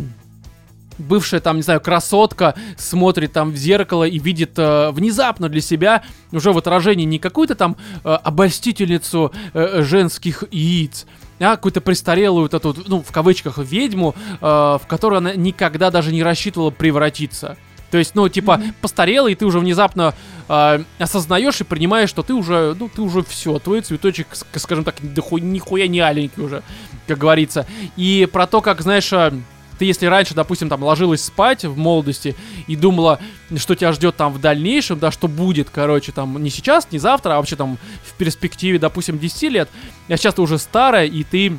бывшая 0.98 1.40
там, 1.40 1.57
не 1.57 1.61
знаю, 1.61 1.82
красотка 1.82 2.56
смотрит 2.78 3.34
там 3.34 3.52
в 3.52 3.56
зеркало 3.56 4.03
и 4.03 4.19
видит 4.19 4.53
э, 4.57 4.91
внезапно 4.91 5.49
для 5.49 5.61
себя 5.61 6.03
уже 6.32 6.52
в 6.52 6.57
отражении 6.57 7.06
не 7.06 7.19
какую-то 7.19 7.56
там 7.56 7.78
э, 8.03 8.10
обольстительницу 8.10 9.32
э, 9.53 9.82
женских 9.84 10.44
яиц, 10.52 11.06
а 11.40 11.56
какую-то 11.56 11.82
престарелую, 11.82 12.44
вот 12.44 12.53
эту, 12.53 12.76
ну, 12.88 13.03
в 13.03 13.11
кавычках, 13.11 13.57
ведьму, 13.60 14.15
э, 14.41 14.45
в 14.45 14.82
которую 14.88 15.18
она 15.19 15.34
никогда 15.34 15.91
даже 15.91 16.11
не 16.11 16.24
рассчитывала 16.24 16.72
превратиться. 16.72 17.57
То 17.91 17.98
есть, 17.98 18.15
ну, 18.15 18.28
типа, 18.28 18.61
постарела, 18.82 19.28
и 19.30 19.36
ты 19.36 19.45
уже 19.45 19.60
внезапно 19.60 20.14
э, 20.49 20.84
осознаешь 20.99 21.61
и 21.61 21.64
принимаешь, 21.64 22.10
что 22.10 22.22
ты 22.22 22.34
уже, 22.34 22.76
ну, 22.78 22.90
ты 22.94 23.02
уже 23.02 23.24
все, 23.24 23.60
твой 23.60 23.80
цветочек, 23.82 24.28
ск- 24.34 24.60
скажем 24.60 24.84
так, 24.84 24.95
доху- 25.02 25.40
нихуя 25.40 25.88
не 25.88 26.02
аленький 26.02 26.44
уже, 26.44 26.64
как 27.07 27.18
говорится. 27.18 27.65
И 27.95 28.28
про 28.32 28.45
то, 28.45 28.60
как, 28.60 28.82
знаешь, 28.82 29.14
э, 29.14 29.32
ты 29.77 29.85
если 29.85 30.05
раньше, 30.05 30.33
допустим, 30.33 30.69
там 30.69 30.83
ложилась 30.83 31.23
спать 31.23 31.65
в 31.65 31.77
молодости 31.77 32.35
и 32.67 32.75
думала, 32.75 33.19
что 33.55 33.75
тебя 33.75 33.91
ждет 33.93 34.15
там 34.15 34.33
в 34.33 34.41
дальнейшем, 34.41 34.99
да, 34.99 35.11
что 35.11 35.27
будет, 35.27 35.69
короче, 35.69 36.11
там 36.11 36.41
не 36.41 36.49
сейчас, 36.49 36.87
не 36.91 36.99
завтра, 36.99 37.33
а 37.33 37.37
вообще 37.37 37.55
там 37.55 37.77
в 38.03 38.13
перспективе, 38.13 38.79
допустим, 38.79 39.19
10 39.19 39.51
лет, 39.51 39.69
а 40.07 40.17
сейчас 40.17 40.35
ты 40.35 40.41
уже 40.41 40.57
старая, 40.57 41.05
и 41.05 41.23
ты 41.23 41.57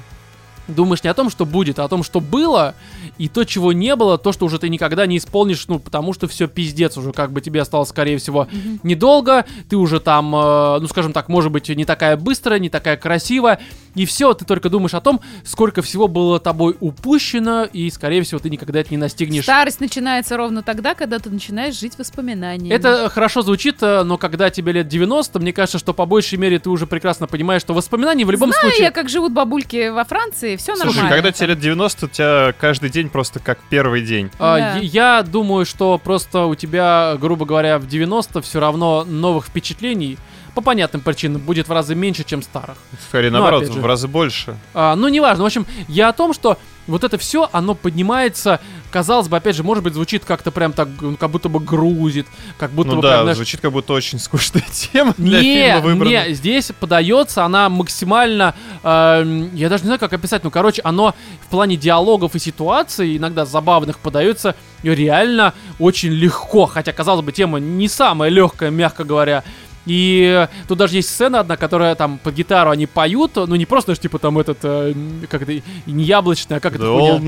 думаешь 0.69 1.03
не 1.03 1.09
о 1.09 1.15
том, 1.15 1.31
что 1.31 1.47
будет, 1.47 1.79
а 1.79 1.85
о 1.85 1.89
том, 1.89 2.03
что 2.03 2.21
было, 2.21 2.75
и 3.17 3.29
то, 3.29 3.45
чего 3.45 3.73
не 3.73 3.97
было, 3.97 4.19
то, 4.19 4.33
что 4.33 4.47
уже 4.47 4.59
ты 4.59 4.69
никогда 4.69 5.07
не 5.07 5.17
исполнишь, 5.17 5.67
ну, 5.67 5.79
потому 5.79 6.13
что 6.13 6.29
все 6.29 6.47
пиздец 6.47 6.97
уже, 6.97 7.13
как 7.13 7.33
бы 7.33 7.41
тебе 7.41 7.63
осталось, 7.63 7.89
скорее 7.89 8.19
всего, 8.19 8.47
недолго, 8.83 9.47
ты 9.69 9.77
уже 9.77 9.99
там, 9.99 10.35
э, 10.35 10.79
ну, 10.81 10.87
скажем 10.87 11.13
так, 11.13 11.29
может 11.29 11.51
быть, 11.51 11.69
не 11.69 11.85
такая 11.85 12.17
быстрая, 12.17 12.59
не 12.59 12.69
такая 12.69 12.97
красивая, 12.97 13.61
и 13.95 14.07
все, 14.07 14.33
ты 14.35 14.45
только 14.45 14.69
думаешь 14.69 14.95
о 14.95 15.01
том, 15.01 15.21
сколько 15.45 15.83
всего 15.83 16.09
было 16.09 16.39
тобой 16.41 16.77
упущено, 16.81 17.65
и, 17.65 17.91
скорее 17.91 18.23
всего, 18.23 18.39
ты 18.39 18.51
никогда 18.51 18.81
это 18.81 18.91
не 18.91 18.97
настигнешь. 18.97 19.45
Старость 19.45 19.81
начинается 19.81 20.37
ровно 20.37 20.63
тогда, 20.63 20.95
когда 20.95 21.19
ты 21.19 21.31
начинаешь 21.31 21.79
жить 21.79 21.99
воспоминаниями. 21.99 22.73
Это 22.75 23.09
хорошо 23.09 23.43
звучит, 23.43 23.77
э, 23.83 24.03
но 24.03 24.19
когда 24.19 24.51
тебе 24.51 24.73
лет 24.73 24.89
90, 24.89 25.39
мне 25.41 25.53
кажется, 25.53 25.79
что 25.79 25.95
по 25.95 26.07
большей 26.07 26.39
мере 26.39 26.59
ты 26.59 26.71
уже 26.71 26.87
прекрасно 26.87 27.27
понимаешь, 27.27 27.63
что 27.63 27.75
воспоминания 27.75 28.25
в 28.25 28.31
любом 28.31 28.51
Знаю 28.51 28.69
случае... 28.69 28.85
я, 28.87 28.91
как 28.91 29.09
живут 29.09 29.33
бабульки 29.33 29.89
во 29.89 30.05
Франции, 30.05 30.57
все 30.57 30.75
Слушай, 30.77 30.97
нормально. 30.97 31.11
когда 31.17 31.33
тебе 31.33 31.47
лет 31.49 31.61
90, 31.61 32.07
у 32.07 32.09
тебя 32.09 32.55
каждый 32.59 32.91
день 32.91 33.09
просто 33.09 33.41
как 33.41 33.59
первый 33.71 34.03
день. 34.03 34.31
А, 34.39 34.59
Да. 34.59 34.77
я- 34.79 34.99
Я 35.19 35.23
думаю, 35.23 35.65
что 35.65 35.99
просто 35.99 36.45
у 36.47 36.55
тебя, 36.55 37.17
грубо 37.21 37.47
говоря, 37.47 37.79
в 37.79 37.87
90 37.87 38.43
все 38.43 38.59
равно 38.61 39.05
новых 39.05 39.47
впечатлений 39.47 40.19
по 40.59 40.65
понятным 40.65 41.03
причинам 41.03 41.41
будет 41.41 41.69
в 41.69 41.73
разы 41.73 41.95
меньше, 41.95 42.25
чем 42.25 42.43
старых. 42.43 42.77
Скорее, 43.09 43.31
Ну, 43.31 43.39
наоборот, 43.39 43.69
в 43.69 43.87
разы 43.87 44.09
больше. 44.09 44.57
А, 44.75 44.97
ну, 44.97 45.07
неважно. 45.07 45.45
В 45.45 45.47
общем, 45.47 45.67
я 45.87 46.09
о 46.09 46.13
том, 46.13 46.35
что 46.35 46.59
вот 46.89 47.05
это 47.05 47.17
все, 47.19 47.49
оно 47.53 47.75
поднимается, 47.75 48.61
казалось 48.91 49.29
бы, 49.29 49.37
опять 49.37 49.55
же, 49.55 49.63
может 49.63 49.85
быть, 49.85 49.93
звучит 49.95 50.25
как-то 50.25 50.51
прям 50.51 50.73
так, 50.73 50.89
ну, 51.01 51.17
как 51.17 51.31
будто 51.31 51.49
бы 51.49 51.61
грузит, 51.61 52.27
как 52.57 52.71
будто 52.71 52.91
Ну 52.91 52.97
бы 52.97 53.03
да, 53.03 53.09
прям, 53.11 53.23
знаешь, 53.25 53.37
звучит 53.37 53.61
как 53.61 53.73
будто 53.73 53.93
очень 53.93 54.19
скучная 54.19 54.65
тема 54.73 55.15
для 55.19 55.41
не, 55.41 55.55
фильма 55.67 55.81
выбрана. 55.81 56.09
не, 56.29 56.35
здесь 56.35 56.73
подается 56.81 57.45
она 57.45 57.69
максимально, 57.69 58.55
эм, 58.83 59.55
я 59.55 59.69
даже 59.69 59.83
не 59.83 59.89
знаю, 59.89 60.01
как 60.01 60.13
описать, 60.15 60.43
ну, 60.45 60.51
короче, 60.51 60.81
оно 60.83 61.15
в 61.47 61.51
плане 61.51 61.77
диалогов 61.77 62.35
и 62.35 62.39
ситуаций, 62.39 63.19
иногда 63.19 63.45
забавных, 63.45 63.99
подается 63.99 64.57
реально 64.83 65.53
очень 65.79 66.11
легко, 66.11 66.65
хотя, 66.67 66.93
казалось 66.93 67.25
бы, 67.25 67.33
тема 67.33 67.61
не 67.61 67.87
самая 67.89 68.31
легкая, 68.31 68.71
мягко 68.71 69.05
говоря. 69.05 69.45
И 69.89 70.47
тут 70.69 70.79
даже 70.79 70.97
есть 70.97 71.09
сцена 71.09 71.41
одна, 71.41 71.57
которая 71.57 71.95
там 71.95 72.19
под 72.19 72.35
гитару 72.35 72.71
они 72.71 72.87
поют, 72.87 73.37
ну 73.37 73.57
не 73.57 73.67
просто, 73.67 73.89
знаешь, 73.89 74.01
типа 74.01 74.19
там 74.19 74.39
этот, 74.39 74.59
э, 74.63 74.95
как 75.29 75.43
это, 75.43 75.53
не 75.87 76.05
яблочная, 76.05 76.59
а 76.59 76.61
как 76.61 76.75
это 76.75 76.85
хуйня? 76.85 77.15
old 77.15 77.23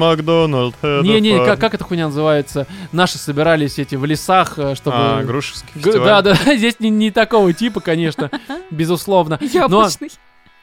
a 0.83 1.03
Не-не, 1.03 1.45
как, 1.45 1.59
как 1.59 1.75
эта 1.75 1.85
хуйня 1.85 2.07
называется? 2.07 2.67
Наши 2.93 3.19
собирались 3.19 3.79
эти 3.79 3.95
в 3.95 4.05
лесах, 4.05 4.59
э, 4.59 4.75
чтобы... 4.75 4.97
А, 4.99 5.23
Грушевский 5.23 5.71
Г- 5.75 5.81
фестиваль. 5.81 6.07
Да, 6.07 6.23
да, 6.23 6.35
здесь 6.57 6.79
не, 6.81 6.91
не 6.91 7.11
такого 7.11 7.53
типа, 7.53 7.81
конечно, 7.81 8.31
безусловно. 8.71 9.39
Но 9.41 9.47
Яблочный. 9.47 10.11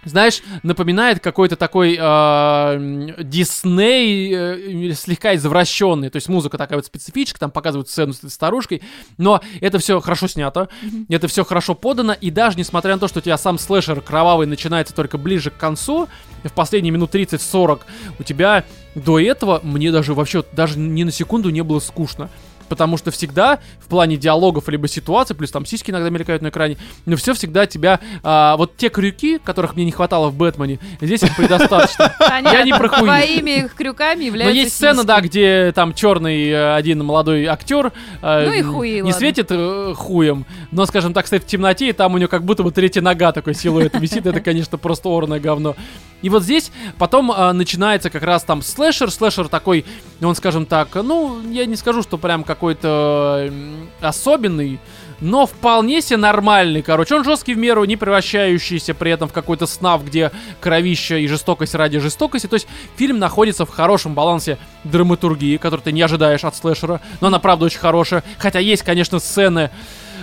Знаешь, 0.08 0.42
напоминает 0.64 1.20
какой-то 1.20 1.56
такой 1.56 1.98
э, 2.00 3.14
Дисней 3.24 4.34
э, 4.34 4.94
слегка 4.94 5.36
извращенный. 5.36 6.10
То 6.10 6.18
есть 6.18 6.30
музыка 6.30 6.58
такая 6.58 6.78
вот 6.78 6.86
специфическая, 6.86 7.40
там 7.40 7.52
показывают 7.52 7.90
сцену 7.90 8.14
с 8.14 8.20
этой 8.20 8.32
старушкой, 8.32 8.82
но 9.18 9.42
это 9.62 9.80
все 9.80 10.00
хорошо 10.00 10.28
снято, 10.28 10.70
mm-hmm. 10.82 11.06
это 11.10 11.28
все 11.28 11.44
хорошо 11.44 11.76
подано, 11.76 12.14
и 12.14 12.32
даже 12.32 12.58
несмотря 12.58 12.94
на 12.94 13.00
то, 13.00 13.08
что 13.08 13.20
у 13.20 13.22
тебя 13.22 13.38
сам 13.38 13.60
слэшер 13.60 14.02
кровавый 14.02 14.48
начинается 14.48 14.94
только 14.94 15.18
ближе 15.18 15.52
к 15.52 15.58
концу, 15.58 16.08
в 16.44 16.54
последние 16.54 16.92
минут 16.92 17.14
30-40, 17.14 17.82
у 18.20 18.24
тебя 18.24 18.64
до 18.96 19.20
этого 19.20 19.60
мне 19.64 19.92
даже 19.92 20.14
вообще 20.14 20.44
даже 20.54 20.80
ни 20.80 21.04
на 21.04 21.12
секунду 21.12 21.50
не 21.50 21.64
было 21.64 21.80
скучно 21.80 22.30
потому 22.68 22.98
что 22.98 23.12
всегда 23.12 23.60
в 23.80 23.88
плане 23.88 24.18
диалогов 24.18 24.70
либо 24.70 24.88
ситуации, 24.88 25.34
плюс 25.34 25.52
там 25.52 25.66
сиськи 25.66 25.92
иногда 25.92 26.10
мелькают 26.10 26.42
на 26.42 26.50
экране, 26.50 26.78
но 27.06 27.16
все 27.16 27.34
всегда 27.34 27.66
тебя, 27.66 28.00
а, 28.24 28.56
вот 28.58 28.78
те 28.78 28.90
крюки, 28.90 29.40
которых 29.40 29.76
мне 29.76 29.86
не 29.86 29.92
хватало 29.92 30.30
в 30.30 30.36
Бэтмене, 30.36 30.80
здесь 31.02 31.24
их 31.24 31.36
предостаточно. 31.36 32.14
Я 32.30 32.64
не 32.64 32.74
про 32.74 32.90
Твоими 32.90 33.70
крюками 33.76 34.26
являются 34.26 34.54
Но 34.54 34.60
есть 34.60 34.76
сцена, 34.76 35.04
да, 35.04 35.22
где 35.22 35.72
там 35.74 35.94
черный 35.94 36.50
э, 36.50 36.76
один 36.76 37.04
молодой 37.04 37.46
актер 37.46 37.92
ну 38.22 38.54
и 38.54 38.62
хуи, 38.62 39.02
не 39.02 39.14
светит 39.14 39.48
э, 39.50 39.94
хуем, 39.96 40.46
но, 40.72 40.86
скажем 40.86 41.14
так, 41.14 41.28
стоит 41.28 41.44
в 41.44 41.48
темноте, 41.48 41.90
и 41.90 41.94
там 41.94 42.14
у 42.14 42.18
него 42.18 42.30
как 42.30 42.44
будто 42.44 42.64
бы 42.64 42.72
третья 42.72 43.02
нога 43.02 43.32
такой 43.32 43.54
силуэт 43.54 44.00
висит, 44.00 44.26
это, 44.26 44.40
конечно, 44.40 44.78
просто 44.78 45.10
орное 45.10 45.40
говно. 45.40 45.76
И 46.22 46.30
вот 46.30 46.44
здесь 46.44 46.72
потом 46.98 47.32
э, 47.32 47.52
начинается 47.52 48.10
как 48.10 48.24
раз 48.24 48.44
там 48.44 48.62
слэшер, 48.62 49.12
слэшер 49.12 49.48
такой, 49.50 49.86
он, 50.22 50.36
скажем 50.36 50.66
так, 50.66 50.96
ну, 50.96 51.42
я 51.52 51.66
не 51.66 51.76
скажу, 51.76 52.02
что 52.02 52.18
прям 52.18 52.44
какой-то 52.58 53.54
особенный, 54.02 54.80
но 55.22 55.46
вполне 55.46 56.02
себе 56.02 56.18
нормальный, 56.18 56.82
короче. 56.82 57.16
Он 57.16 57.24
жесткий 57.24 57.54
в 57.54 57.58
меру, 57.58 57.86
не 57.86 57.98
превращающийся 57.98 58.94
при 58.94 59.12
этом 59.12 59.30
в 59.30 59.34
какой-то 59.34 59.68
снав, 59.68 60.04
где 60.04 60.32
кровища 60.60 61.18
и 61.18 61.28
жестокость 61.28 61.76
ради 61.76 62.00
жестокости. 62.00 62.48
То 62.48 62.56
есть 62.56 62.68
фильм 62.96 63.20
находится 63.20 63.66
в 63.66 63.70
хорошем 63.70 64.16
балансе 64.16 64.58
драматургии, 64.84 65.58
который 65.58 65.82
ты 65.82 65.92
не 65.92 66.02
ожидаешь 66.02 66.44
от 66.44 66.56
слэшера, 66.56 67.00
но 67.22 67.28
она 67.28 67.40
правда 67.40 67.66
очень 67.66 67.80
хорошая. 67.80 68.24
Хотя 68.38 68.60
есть, 68.60 68.84
конечно, 68.84 69.20
сцены... 69.20 69.70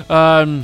Э, 0.08 0.60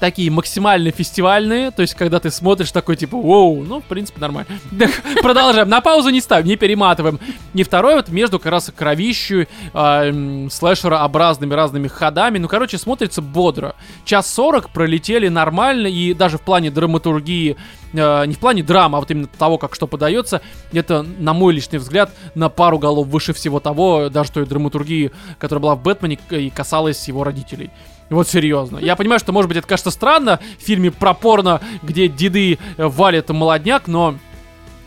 такие 0.00 0.30
максимально 0.30 0.90
фестивальные, 0.90 1.70
то 1.70 1.82
есть 1.82 1.94
когда 1.94 2.20
ты 2.20 2.30
смотришь 2.30 2.72
такой 2.72 2.96
типа, 2.96 3.16
воу, 3.16 3.62
ну, 3.62 3.80
в 3.80 3.84
принципе, 3.84 4.20
нормально. 4.20 4.48
Продолжаем, 5.22 5.68
на 5.68 5.80
паузу 5.80 6.10
не 6.10 6.20
ставим, 6.20 6.46
не 6.46 6.56
перематываем. 6.56 7.18
И 7.54 7.62
второй 7.62 7.94
вот 7.94 8.08
между 8.08 8.38
как 8.38 8.52
раз 8.52 8.70
кровищу, 8.76 9.46
э, 9.72 10.48
слэшерообразными 10.50 11.54
разными 11.54 11.88
ходами, 11.88 12.38
ну, 12.38 12.48
короче, 12.48 12.78
смотрится 12.78 13.22
бодро. 13.22 13.74
Час 14.04 14.32
сорок 14.32 14.70
пролетели 14.70 15.28
нормально, 15.28 15.86
и 15.86 16.14
даже 16.14 16.38
в 16.38 16.42
плане 16.42 16.70
драматургии, 16.70 17.56
э, 17.92 18.26
не 18.26 18.34
в 18.34 18.38
плане 18.38 18.62
драмы, 18.62 18.98
а 18.98 19.00
вот 19.00 19.10
именно 19.10 19.26
того, 19.26 19.58
как 19.58 19.74
что 19.74 19.86
подается, 19.86 20.42
это, 20.72 21.02
на 21.02 21.32
мой 21.32 21.54
личный 21.54 21.78
взгляд, 21.78 22.10
на 22.34 22.48
пару 22.48 22.78
голов 22.78 23.06
выше 23.06 23.32
всего 23.32 23.60
того, 23.60 24.08
даже 24.08 24.32
той 24.32 24.46
драматургии, 24.46 25.12
которая 25.38 25.62
была 25.62 25.74
в 25.74 25.82
Бэтмене 25.82 26.18
и 26.30 26.50
касалась 26.50 27.06
его 27.08 27.24
родителей. 27.24 27.70
Вот 28.10 28.28
серьезно. 28.28 28.78
Я 28.78 28.96
понимаю, 28.96 29.18
что, 29.18 29.32
может 29.32 29.48
быть, 29.48 29.58
это 29.58 29.66
кажется 29.66 29.90
странно 29.90 30.40
в 30.58 30.62
фильме 30.62 30.90
про 30.90 31.14
порно, 31.14 31.60
где 31.82 32.08
деды 32.08 32.58
э, 32.76 32.86
валят 32.86 33.30
молодняк, 33.30 33.86
но 33.86 34.16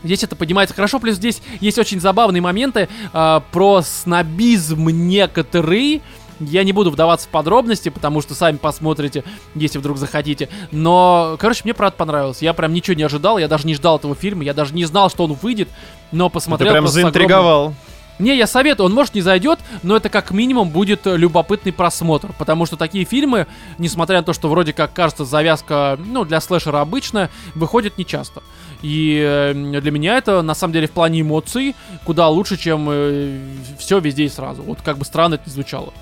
Здесь 0.04 0.24
это 0.24 0.36
поднимается 0.36 0.76
хорошо, 0.76 1.00
плюс 1.00 1.16
здесь 1.16 1.42
есть 1.60 1.80
очень 1.80 2.00
забавные 2.00 2.40
моменты 2.40 2.88
э, 3.14 3.42
про 3.52 3.82
снобизм 3.82 4.88
некоторые. 4.90 6.02
Я 6.40 6.64
не 6.64 6.72
буду 6.72 6.92
вдаваться 6.92 7.28
в 7.28 7.32
подробности, 7.32 7.90
потому 7.90 8.22
что 8.22 8.36
сами 8.36 8.58
посмотрите, 8.58 9.24
если 9.56 9.80
вдруг 9.80 9.98
захотите. 9.98 10.50
Но, 10.72 11.36
короче, 11.40 11.62
мне 11.64 11.74
правда 11.74 11.98
понравилось. 11.98 12.44
Я 12.44 12.54
прям 12.54 12.74
ничего 12.74 12.96
не 12.96 13.04
ожидал, 13.04 13.40
я 13.40 13.48
даже 13.48 13.66
не 13.66 13.74
ждал 13.74 13.98
этого 13.98 14.14
фильма, 14.14 14.44
я 14.44 14.54
даже 14.54 14.76
не 14.76 14.86
знал, 14.86 15.10
что 15.10 15.24
он 15.24 15.34
выйдет, 15.34 15.68
но 16.12 16.30
посмотрел. 16.30 16.70
Ты 16.70 16.74
прям 16.74 16.88
заинтриговал. 16.88 17.60
Огромным... 17.60 17.87
Не, 18.20 18.36
я 18.36 18.48
советую, 18.48 18.88
он 18.88 18.94
может 18.94 19.14
не 19.14 19.22
зайдет, 19.22 19.60
но 19.84 19.96
это 19.96 20.10
как 20.10 20.32
минимум 20.32 20.70
будет 20.70 21.02
любопытный 21.06 21.72
просмотр, 21.72 22.34
потому 22.38 22.66
что 22.66 22.76
такие 22.76 23.06
фильмы, 23.06 23.48
несмотря 23.78 24.18
на 24.18 24.24
то, 24.24 24.34
что 24.34 24.50
вроде 24.50 24.74
как 24.74 24.94
кажется 24.94 25.24
завязка, 25.26 26.00
ну, 26.04 26.26
для 26.26 26.42
слэшера 26.42 26.82
обычная, 26.82 27.30
выходят 27.54 27.98
нечасто. 27.98 28.42
И 28.82 29.20
э, 29.24 29.54
для 29.54 29.92
меня 29.92 30.18
это, 30.18 30.42
на 30.42 30.54
самом 30.54 30.74
деле, 30.74 30.88
в 30.88 30.92
плане 30.92 31.22
эмоций 31.22 31.76
куда 32.06 32.28
лучше, 32.28 32.58
чем 32.58 32.88
э, 32.90 33.40
все 33.80 34.00
везде 34.00 34.26
и 34.26 34.30
сразу. 34.30 34.62
Вот 34.64 34.80
как 34.84 34.98
бы 34.98 35.06
странно 35.06 35.36
это 35.36 35.44
не 35.48 35.52
звучало. 35.52 35.94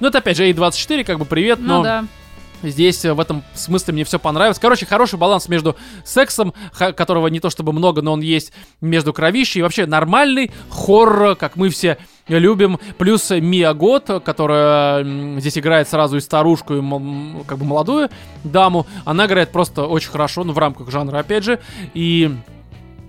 Ну, 0.00 0.08
это 0.08 0.18
опять 0.18 0.36
же 0.36 0.48
A24, 0.48 1.04
как 1.04 1.18
бы 1.18 1.24
привет, 1.24 1.58
ну, 1.60 1.78
но... 1.78 1.82
Да. 1.82 2.04
Здесь 2.62 3.04
э, 3.04 3.12
в 3.12 3.20
этом 3.20 3.42
смысле 3.54 3.94
мне 3.94 4.04
все 4.04 4.18
понравилось. 4.18 4.58
Короче, 4.58 4.86
хороший 4.86 5.18
баланс 5.18 5.48
между 5.48 5.76
сексом, 6.04 6.54
которого 6.72 7.26
не 7.28 7.40
то 7.40 7.50
чтобы 7.50 7.72
много, 7.72 8.02
но 8.02 8.12
он 8.12 8.20
есть, 8.20 8.52
между 8.80 9.12
кровищей. 9.12 9.60
И 9.60 9.62
вообще 9.62 9.86
нормальный 9.86 10.50
хоррор, 10.70 11.36
как 11.36 11.56
мы 11.56 11.68
все 11.68 11.98
любим. 12.28 12.78
Плюс 12.98 13.30
Мия 13.30 13.72
Гот, 13.74 14.22
которая 14.24 15.04
здесь 15.38 15.58
играет 15.58 15.88
сразу 15.88 16.16
и 16.16 16.20
старушку, 16.20 16.74
и 16.74 16.82
как 17.46 17.58
бы 17.58 17.64
молодую 17.64 18.10
даму. 18.44 18.86
Она 19.04 19.26
играет 19.26 19.50
просто 19.50 19.86
очень 19.86 20.10
хорошо, 20.10 20.44
ну 20.44 20.52
в 20.52 20.58
рамках 20.58 20.90
жанра 20.90 21.18
опять 21.18 21.44
же. 21.44 21.60
И 21.94 22.30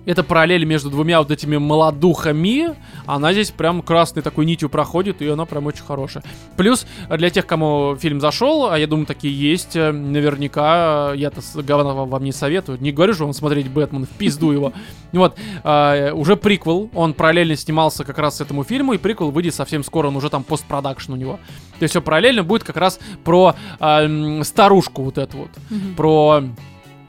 это 0.06 0.22
параллель 0.22 0.64
между 0.64 0.90
двумя 0.90 1.18
вот 1.18 1.30
этими 1.30 1.56
молодухами. 1.56 2.74
Она 3.06 3.32
здесь 3.32 3.50
прям 3.50 3.82
красной 3.82 4.22
такой 4.22 4.44
нитью 4.46 4.68
проходит, 4.68 5.22
и 5.22 5.28
она 5.28 5.44
прям 5.44 5.66
очень 5.66 5.84
хорошая. 5.84 6.22
Плюс, 6.56 6.86
для 7.08 7.30
тех, 7.30 7.46
кому 7.46 7.96
фильм 7.98 8.20
зашел, 8.20 8.70
а 8.70 8.78
я 8.78 8.86
думаю, 8.86 9.06
такие 9.06 9.34
есть, 9.34 9.76
э, 9.76 9.92
наверняка, 9.92 11.12
э, 11.12 11.16
я-то 11.16 11.40
говна 11.62 11.92
вам 11.92 12.24
не 12.24 12.32
советую. 12.32 12.78
Не 12.80 12.92
говорю 12.92 13.14
же 13.14 13.24
вам 13.24 13.32
смотреть 13.32 13.68
Бэтмен, 13.68 14.06
в 14.06 14.10
пизду 14.10 14.52
его. 14.52 14.72
Вот, 15.14 15.36
э, 15.62 16.10
уже 16.12 16.34
приквел, 16.34 16.90
он 16.92 17.14
параллельно 17.14 17.54
снимался 17.54 18.02
как 18.02 18.18
раз 18.18 18.40
этому 18.40 18.64
фильму, 18.64 18.94
и 18.94 18.98
приквел 18.98 19.30
выйдет 19.30 19.54
совсем 19.54 19.84
скоро, 19.84 20.08
он 20.08 20.16
уже 20.16 20.28
там 20.28 20.42
постпродакшн 20.42 21.12
у 21.12 21.16
него. 21.16 21.38
То 21.78 21.84
есть 21.84 21.92
все 21.92 22.02
параллельно 22.02 22.42
будет 22.42 22.64
как 22.64 22.76
раз 22.76 22.98
про 23.22 23.54
э, 23.78 24.42
старушку 24.42 25.04
вот 25.04 25.18
эту 25.18 25.36
вот, 25.36 25.50
mm-hmm. 25.70 25.94
про 25.94 26.42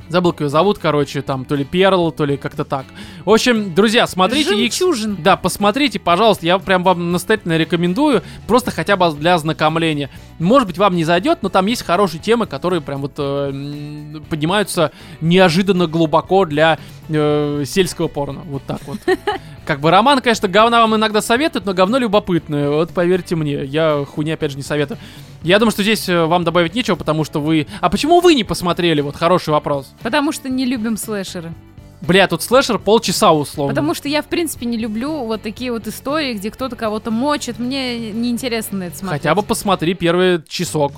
Забыл, 0.10 0.32
как 0.32 0.42
ее 0.42 0.50
зовут, 0.50 0.78
короче, 0.78 1.22
там, 1.22 1.46
то 1.46 1.56
ли 1.56 1.64
Перл, 1.64 2.12
то 2.12 2.26
ли 2.26 2.38
как-то 2.38 2.64
так. 2.64 2.86
В 3.26 3.32
общем, 3.32 3.74
друзья, 3.74 4.06
смотрите 4.06 4.56
Жемчужин. 4.56 5.18
Да, 5.22 5.36
посмотрите, 5.36 6.00
пожалуйста, 6.00 6.46
я 6.46 6.60
прям 6.60 6.84
вам 6.84 7.12
настоятельно 7.12 7.58
рекомендую, 7.58 8.22
просто 8.48 8.72
хотя 8.72 8.98
бы 8.98 9.12
для 9.14 9.34
ознакомления. 9.34 10.10
Может 10.40 10.68
быть, 10.68 10.78
вам 10.78 10.96
не 10.96 11.04
зайдет, 11.04 11.40
но 11.42 11.50
там 11.50 11.66
есть 11.66 11.84
хорошие 11.84 12.22
темы, 12.22 12.46
которые 12.46 12.82
прям 12.82 13.02
вот 13.02 13.14
э, 13.18 14.22
поднимаются 14.30 14.92
неожиданно 15.22 15.88
глубоко 15.88 16.46
для 16.46 16.78
э, 17.10 17.64
сельского 17.66 18.08
порно. 18.08 18.42
Вот 18.46 18.64
так 18.64 18.82
вот. 18.86 19.00
Как 19.66 19.80
бы 19.80 19.90
роман, 19.90 20.22
конечно, 20.22 20.48
говна 20.48 20.82
вам 20.82 20.96
иногда 20.96 21.22
советуют, 21.22 21.66
но 21.66 21.74
говно 21.74 21.98
любопытное. 21.98 22.70
Вот 22.70 22.92
поверьте 22.92 23.36
мне, 23.36 23.66
я 23.66 24.06
хуйня 24.06 24.36
опять 24.36 24.52
же 24.52 24.58
не 24.58 24.64
советую. 24.64 25.00
Я 25.46 25.60
думаю, 25.60 25.72
что 25.72 25.84
здесь 25.84 26.10
э, 26.10 26.26
вам 26.26 26.44
добавить 26.44 26.74
нечего, 26.74 26.96
потому 26.96 27.24
что 27.24 27.40
вы... 27.40 27.68
А 27.80 27.92
почему 27.92 28.20
вы 28.20 28.34
не 28.34 28.44
посмотрели? 28.44 29.02
Вот 29.02 29.16
хороший 29.16 29.50
вопрос. 29.50 29.94
Потому 30.02 30.32
что 30.32 30.50
не 30.50 30.66
любим 30.66 30.98
слэшеры. 30.98 31.54
Бля, 32.02 32.28
тут 32.28 32.42
слэшер 32.42 32.80
полчаса 32.80 33.32
условно. 33.32 33.72
Потому 33.72 33.94
что 33.94 34.10
я, 34.10 34.24
в 34.24 34.26
принципе, 34.26 34.66
не 34.66 34.76
люблю 34.76 35.24
вот 35.26 35.44
такие 35.44 35.72
вот 35.72 35.88
истории, 35.88 36.34
где 36.34 36.50
кто-то 36.50 36.76
кого-то 36.76 37.12
мочит. 37.12 37.60
Мне 37.60 38.12
неинтересно 38.12 38.80
на 38.80 38.84
это 38.86 38.98
смотреть. 38.98 39.22
Хотя 39.22 39.36
бы 39.36 39.44
посмотри 39.44 39.94
первый 39.94 40.42
часок. 40.48 40.94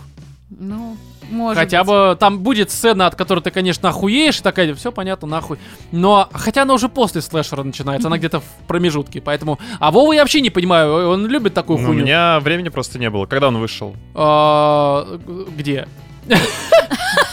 Ну, 0.49 0.95
может 1.29 1.57
Хотя 1.57 1.83
быть. 1.83 1.87
бы 1.87 2.17
там 2.19 2.39
будет 2.39 2.71
сцена, 2.71 3.07
от 3.07 3.15
которой 3.15 3.39
ты, 3.39 3.51
конечно, 3.51 3.89
охуеешь, 3.89 4.39
такая, 4.41 4.73
все 4.75 4.91
понятно, 4.91 5.27
нахуй. 5.27 5.57
Но, 5.91 6.29
хотя 6.33 6.63
она 6.63 6.73
уже 6.73 6.89
после 6.89 7.21
слэшера 7.21 7.63
начинается, 7.63 8.07
она 8.07 8.17
где-то 8.17 8.39
в 8.39 8.45
промежутке, 8.67 9.21
поэтому... 9.21 9.59
А 9.79 9.91
Вова 9.91 10.13
я 10.13 10.21
вообще 10.21 10.41
не 10.41 10.49
понимаю, 10.49 11.09
он 11.09 11.27
любит 11.27 11.53
такую 11.53 11.79
ну, 11.79 11.87
хуйню. 11.87 12.01
У 12.01 12.05
меня 12.05 12.39
времени 12.39 12.69
просто 12.69 12.99
не 12.99 13.09
было. 13.09 13.25
Когда 13.25 13.49
он 13.49 13.57
вышел? 13.57 13.95
А, 14.13 15.19
где? 15.55 15.87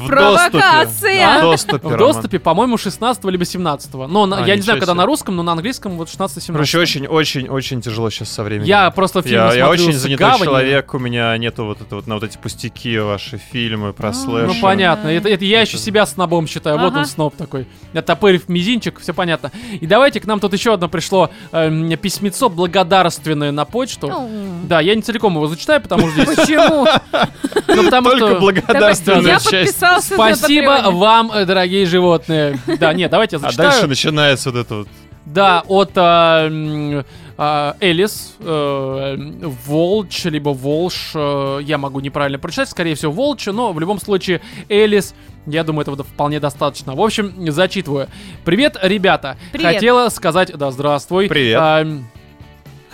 В 0.00 0.06
Провокация! 0.06 1.40
Доступе. 1.40 1.40
В 1.40 1.42
доступе, 1.42 1.88
В 1.88 1.96
доступе, 1.98 2.38
по-моему, 2.38 2.76
16 2.76 3.24
либо 3.26 3.44
17 3.44 4.06
Но 4.08 4.26
на- 4.26 4.36
А, 4.36 4.46
я 4.46 4.56
не 4.56 4.62
знаю, 4.62 4.76
ничего 4.78 4.86
когда 4.86 4.92
себе. 4.92 4.94
на 4.94 5.06
русском, 5.06 5.36
но 5.36 5.42
на 5.42 5.52
английском 5.52 5.96
вот 5.96 6.08
16-17. 6.08 6.52
Короче, 6.52 6.78
очень-очень-очень 6.78 7.80
тяжело 7.82 8.10
сейчас 8.10 8.30
со 8.30 8.42
временем. 8.42 8.66
Я 8.66 8.90
просто 8.90 9.22
фильмы 9.22 9.36
я, 9.36 9.44
я 9.54 9.66
смотрю 9.66 9.84
очень 9.84 9.92
с 9.92 9.96
занятой 10.02 10.26
гаванью. 10.26 10.44
человек, 10.46 10.94
у 10.94 10.98
меня 10.98 11.36
нету 11.38 11.64
вот 11.64 11.80
это 11.80 11.96
вот 11.96 12.06
на 12.06 12.14
вот 12.14 12.24
эти 12.24 12.36
пустяки 12.38 12.98
ваши 12.98 13.38
фильмы 13.38 13.92
про 13.92 14.10
А, 14.10 14.12
слэшер. 14.12 14.48
Ну 14.54 14.60
понятно, 14.60 15.08
это, 15.08 15.28
это 15.28 15.44
я 15.44 15.60
еще 15.62 15.78
себя 15.78 16.06
снобом 16.06 16.46
считаю, 16.46 16.78
вот 16.78 16.88
Ага. 16.92 16.98
он 17.00 17.06
сноб 17.06 17.36
такой. 17.36 17.66
Оттопырив 17.92 18.48
мизинчик, 18.48 18.98
все 19.00 19.14
понятно. 19.14 19.50
И 19.80 19.86
давайте 19.86 20.20
к 20.20 20.26
нам 20.26 20.40
тут 20.40 20.52
еще 20.52 20.74
одно 20.74 20.88
пришло 20.88 21.30
эм, 21.52 21.96
письмецо 21.96 22.48
благодарственное 22.48 23.52
на 23.52 23.64
почту. 23.64 24.08
Ну, 24.08 24.30
Да, 24.64 24.80
я 24.80 24.94
не 24.94 25.02
целиком 25.02 25.34
его 25.34 25.46
зачитаю, 25.46 25.80
потому 25.80 26.10
что 26.10 26.24
здесь... 26.24 26.36
Почему? 26.36 26.86
Ну, 27.66 27.84
потому 27.84 28.10
Только 28.10 28.26
что... 28.28 28.40
благодарственная 28.40 29.32
Я 29.32 29.40
часть. 29.40 29.78
Подписался 29.92 30.36
Спасибо 30.36 30.90
вам, 30.90 31.32
э, 31.32 31.44
дорогие 31.44 31.86
животные. 31.86 32.58
Да, 32.78 32.92
нет, 32.92 33.10
давайте 33.10 33.36
я 33.36 33.38
А 33.38 33.40
зачитаю. 33.46 33.70
дальше 33.70 33.86
начинается 33.86 34.50
вот 34.50 34.60
это 34.60 34.74
вот. 34.76 34.88
Да, 35.26 35.62
от 35.66 35.92
а, 35.96 36.50
а, 37.36 37.76
Элис, 37.80 38.36
э, 38.40 39.16
Волч, 39.66 40.24
либо 40.24 40.50
Волш, 40.50 41.12
э, 41.14 41.60
я 41.62 41.78
могу 41.78 42.00
неправильно 42.00 42.38
прочитать, 42.38 42.68
скорее 42.68 42.94
всего 42.94 43.10
Волч, 43.10 43.46
но 43.46 43.72
в 43.72 43.80
любом 43.80 43.98
случае 43.98 44.40
Элис, 44.68 45.14
я 45.46 45.64
думаю, 45.64 45.82
этого 45.82 46.04
вполне 46.04 46.40
достаточно. 46.40 46.94
В 46.94 47.00
общем, 47.00 47.32
зачитываю. 47.50 48.08
Привет, 48.44 48.76
ребята. 48.82 49.36
Привет. 49.52 49.74
Хотела 49.74 50.08
сказать, 50.10 50.52
да, 50.56 50.70
здравствуй. 50.70 51.28
Привет. 51.28 51.58
А, 51.60 51.86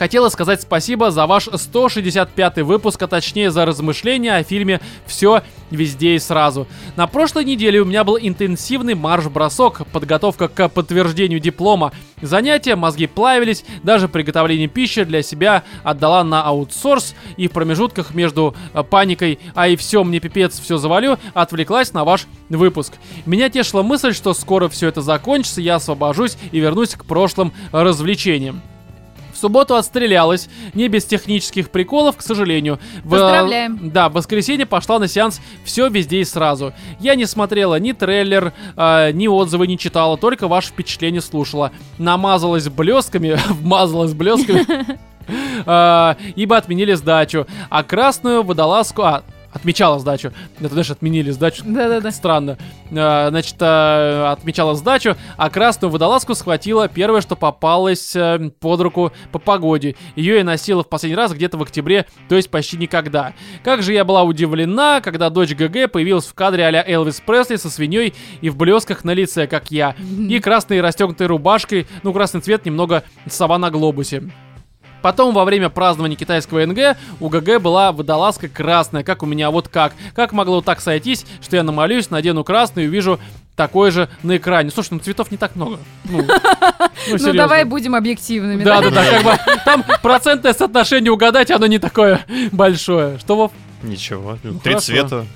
Хотела 0.01 0.31
сказать 0.31 0.62
спасибо 0.62 1.10
за 1.10 1.27
ваш 1.27 1.51
165 1.52 2.62
выпуск, 2.62 3.02
а 3.02 3.06
точнее 3.06 3.51
за 3.51 3.66
размышления 3.66 4.35
о 4.35 4.43
фильме 4.43 4.81
«Все 5.05 5.43
везде 5.70 6.14
и 6.14 6.18
сразу». 6.18 6.66
На 6.97 7.06
прошлой 7.06 7.44
неделе 7.44 7.82
у 7.82 7.85
меня 7.85 8.02
был 8.02 8.16
интенсивный 8.18 8.94
марш-бросок, 8.94 9.86
подготовка 9.93 10.48
к 10.48 10.70
подтверждению 10.70 11.39
диплома. 11.39 11.93
Занятия, 12.22 12.77
мозги 12.77 13.06
плавились, 13.06 13.62
даже 13.82 14.09
приготовление 14.09 14.68
пищи 14.68 15.05
для 15.05 15.20
себя 15.20 15.64
отдала 15.82 16.24
на 16.24 16.44
аутсорс 16.44 17.14
и 17.36 17.47
в 17.47 17.51
промежутках 17.51 18.14
между 18.14 18.55
э, 18.72 18.82
паникой 18.82 19.39
«а 19.55 19.68
и 19.68 19.77
все, 19.77 20.02
мне 20.02 20.18
пипец, 20.18 20.59
все 20.59 20.78
завалю» 20.78 21.18
отвлеклась 21.35 21.93
на 21.93 22.05
ваш 22.05 22.27
выпуск. 22.48 22.94
Меня 23.27 23.51
тешила 23.51 23.82
мысль, 23.82 24.14
что 24.14 24.32
скоро 24.32 24.70
все 24.70 24.89
это 24.89 25.02
закончится, 25.02 25.60
я 25.60 25.74
освобожусь 25.74 26.39
и 26.52 26.59
вернусь 26.59 26.94
к 26.94 27.05
прошлым 27.05 27.52
развлечениям. 27.70 28.62
Субботу 29.41 29.75
отстрелялась, 29.77 30.49
не 30.75 30.89
без 30.89 31.05
технических 31.07 31.71
приколов, 31.71 32.17
к 32.17 32.23
сожалению. 32.23 32.79
В- 33.05 33.11
Поздравляем. 33.11 33.91
Да, 33.91 34.09
в 34.09 34.12
воскресенье 34.12 34.67
пошла 34.67 34.99
на 34.99 35.09
сеанс 35.09 35.41
«Все 35.65 35.89
везде 35.89 36.21
и 36.21 36.25
сразу». 36.25 36.73
Я 37.01 37.15
не 37.15 37.25
смотрела 37.25 37.79
ни 37.81 37.93
трейлер, 37.93 38.53
а, 38.77 39.11
ни 39.12 39.27
отзывы 39.29 39.67
не 39.67 39.79
читала, 39.79 40.19
только 40.19 40.47
ваши 40.47 40.69
впечатления 40.69 41.23
слушала. 41.23 41.73
Намазалась 41.99 42.69
блесками, 42.69 43.39
вмазалась 43.49 44.12
блесками, 44.12 44.67
а, 45.67 46.17
ибо 46.37 46.57
отменили 46.57 46.93
сдачу. 46.95 47.47
А 47.71 47.83
красную 47.83 48.43
водолазку... 48.43 49.03
А, 49.03 49.23
отмечала 49.52 49.98
сдачу. 49.98 50.32
Это, 50.59 50.68
знаешь, 50.68 50.90
отменили 50.90 51.31
сдачу. 51.31 51.62
Да-да-да. 51.64 52.10
Странно. 52.10 52.59
А, 52.93 53.28
Значит, 53.31 53.56
а, 53.60 54.32
отмечала 54.32 54.74
сдачу, 54.74 55.16
а 55.36 55.51
красную 55.51 55.90
водолазку 55.90 56.35
схватила 56.35 56.89
первое, 56.89 57.20
что 57.20 57.36
попалось 57.36 58.14
э, 58.14 58.51
под 58.60 58.81
руку 58.81 59.12
по 59.32 59.39
погоде. 59.39 59.97
Ее 60.16 60.39
я 60.39 60.44
носила 60.44 60.82
в 60.82 60.89
последний 60.89 61.16
раз 61.16 61.32
где-то 61.32 61.59
в 61.59 61.62
октябре, 61.62 62.06
то 62.28 62.36
есть 62.36 62.51
почти 62.51 62.77
никогда. 62.77 63.32
Как 63.62 63.82
же 63.82 63.93
я 63.93 64.05
была 64.05 64.22
удивлена, 64.22 65.01
когда 65.01 65.31
дочь 65.31 65.55
ГГ 65.55 65.90
появилась 65.90 66.27
в 66.27 66.35
кадре 66.35 66.66
а 66.66 66.90
Элвис 66.90 67.20
Пресли 67.20 67.56
со 67.56 67.70
свиньей 67.70 68.14
и 68.40 68.51
в 68.51 68.56
блесках 68.56 69.05
на 69.05 69.12
лице, 69.12 69.47
как 69.47 69.70
я. 69.70 69.94
И 70.28 70.39
красной 70.40 70.81
расстегнутой 70.81 71.27
рубашкой, 71.27 71.86
ну, 72.02 72.12
красный 72.12 72.40
цвет 72.40 72.64
немного 72.64 73.05
сова 73.27 73.59
на 73.59 73.70
глобусе. 73.70 74.31
Потом 75.02 75.35
во 75.35 75.44
время 75.44 75.68
празднования 75.68 76.16
китайского 76.16 76.64
НГ 76.64 76.97
у 77.20 77.28
ГГ 77.28 77.60
была 77.60 77.93
водолазка 77.93 78.48
красная, 78.48 79.02
как 79.02 79.22
у 79.22 79.27
меня, 79.27 79.51
вот 79.51 79.68
как. 79.68 79.94
Как 80.14 80.32
могло 80.32 80.60
так 80.60 80.81
сойтись, 80.81 81.24
что 81.43 81.56
я 81.56 81.62
намалюсь, 81.62 82.10
надену 82.10 82.44
красную 82.44 82.86
и 82.86 82.89
увижу 82.89 83.18
такой 83.56 83.90
же 83.90 84.09
на 84.22 84.36
экране. 84.36 84.70
Слушай, 84.70 84.94
ну 84.94 84.98
цветов 85.01 85.31
не 85.31 85.36
так 85.36 85.55
много. 85.56 85.78
Ну, 86.05 86.22
ну, 87.09 87.16
Ну 87.18 87.32
давай 87.35 87.64
будем 87.64 87.94
объективными. 87.94 88.64
Да, 88.64 88.81
да, 88.81 88.90
да, 88.90 89.05
как 89.10 89.22
бы 89.24 89.39
там 89.64 89.85
процентное 90.02 90.55
соотношение 90.55 91.12
угадать, 91.12 91.51
оно 91.51 91.66
не 91.66 91.78
такое 91.78 92.24
большое. 92.52 93.18
Что, 93.18 93.36
Вов? 93.36 93.52
Ничего. 93.82 94.39
Ну, 94.43 94.59
три 94.60 94.72
хорошо. 94.74 94.86
цвета. 94.86 95.27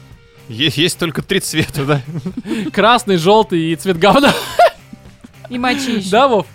Е- 0.48 0.72
есть 0.74 0.98
только 0.98 1.22
три 1.22 1.40
цвета, 1.40 1.84
да. 1.84 2.00
Красный, 2.72 3.16
желтый 3.16 3.60
и 3.60 3.76
цвет 3.76 3.98
говна. 3.98 4.32
И 5.50 5.58
мочищ. 5.58 6.08
Да, 6.10 6.28
Вов? 6.28 6.46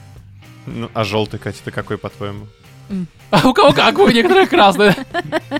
Ну, 0.65 0.89
а 0.93 1.03
желтый, 1.03 1.39
Катя, 1.39 1.59
ты 1.65 1.71
какой, 1.71 1.97
по-твоему? 1.97 2.45
А 3.31 3.47
у 3.47 3.53
кого 3.53 3.73
как, 3.73 3.99
у 3.99 4.09
некоторых 4.09 4.49
красные. 4.49 4.95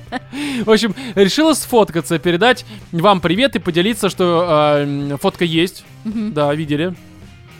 В 0.65 0.71
общем, 0.71 0.95
решила 1.13 1.53
сфоткаться, 1.53 2.17
передать 2.17 2.65
вам 2.91 3.21
привет 3.21 3.55
и 3.55 3.59
поделиться, 3.59 4.09
что 4.09 4.79
э, 4.79 5.17
фотка 5.21 5.45
есть. 5.45 5.83
Да, 6.03 6.53
видели. 6.55 6.95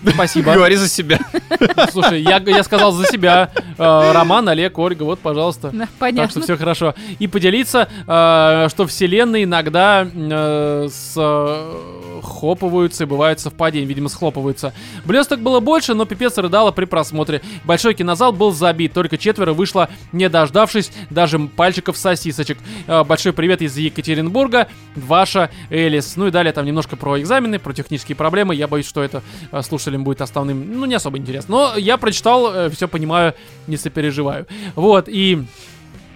Спасибо. 0.08 0.54
Говори 0.54 0.76
за 0.76 0.88
себя. 0.88 1.20
Слушай, 1.92 2.22
я, 2.22 2.38
я 2.46 2.64
сказал 2.64 2.92
за 2.92 3.06
себя. 3.06 3.52
Э, 3.78 4.12
Роман, 4.12 4.48
Олег, 4.50 4.78
Ольга, 4.78 5.04
вот, 5.04 5.20
пожалуйста. 5.20 5.70
Да, 5.72 5.80
Так 5.80 5.88
что 5.90 6.00
понятно. 6.00 6.42
все 6.42 6.58
хорошо. 6.58 6.96
И 7.20 7.28
поделиться, 7.28 7.90
э, 8.08 8.68
что 8.70 8.88
вселенные 8.88 9.44
иногда 9.44 10.08
э, 10.14 10.88
схлопываются 12.22 13.04
и 13.04 13.08
бывают 13.08 13.40
совпадения, 13.40 13.88
видимо, 13.88 14.10
схлопываются. 14.10 14.74
Блесток 15.06 15.40
было 15.40 15.60
больше, 15.60 15.94
но 15.94 16.06
пипец 16.06 16.38
рыдала 16.38 16.72
при 16.72 16.86
просмотре. 16.86 17.42
Большой 17.64 17.94
кинозал 17.94 18.32
был 18.32 18.52
забит, 18.52 18.94
только 18.94 19.18
четверо 19.18 19.54
вышло, 19.54 19.90
не 20.12 20.30
дождавшись 20.30 20.92
даже 21.10 21.40
пальчиков 21.40 21.98
сосисочек. 21.98 22.58
Э, 22.88 23.04
большой 23.04 23.34
привет 23.34 23.62
из 23.62 23.76
Екатеринбурга, 23.78 24.68
ваша 24.96 25.50
Элис. 25.70 26.16
Ну 26.16 26.28
и 26.28 26.32
далее 26.32 26.54
там 26.54 26.66
немножко 26.66 26.96
про 26.96 27.20
экзамены, 27.20 27.60
про 27.60 27.74
технические 27.74 28.16
проблемы. 28.16 28.56
Я 28.56 28.68
боюсь, 28.68 28.88
что 28.88 29.04
это 29.04 29.22
э, 29.52 29.62
слушателям 29.90 30.04
будет 30.04 30.22
основным, 30.22 30.80
ну, 30.80 30.86
не 30.86 30.96
особо 30.96 31.18
интересно. 31.18 31.56
Но 31.56 31.78
я 31.78 31.98
прочитал, 31.98 32.70
все 32.70 32.88
понимаю, 32.88 33.34
не 33.68 33.78
сопереживаю. 33.78 34.46
Вот, 34.76 35.08
и... 35.08 35.46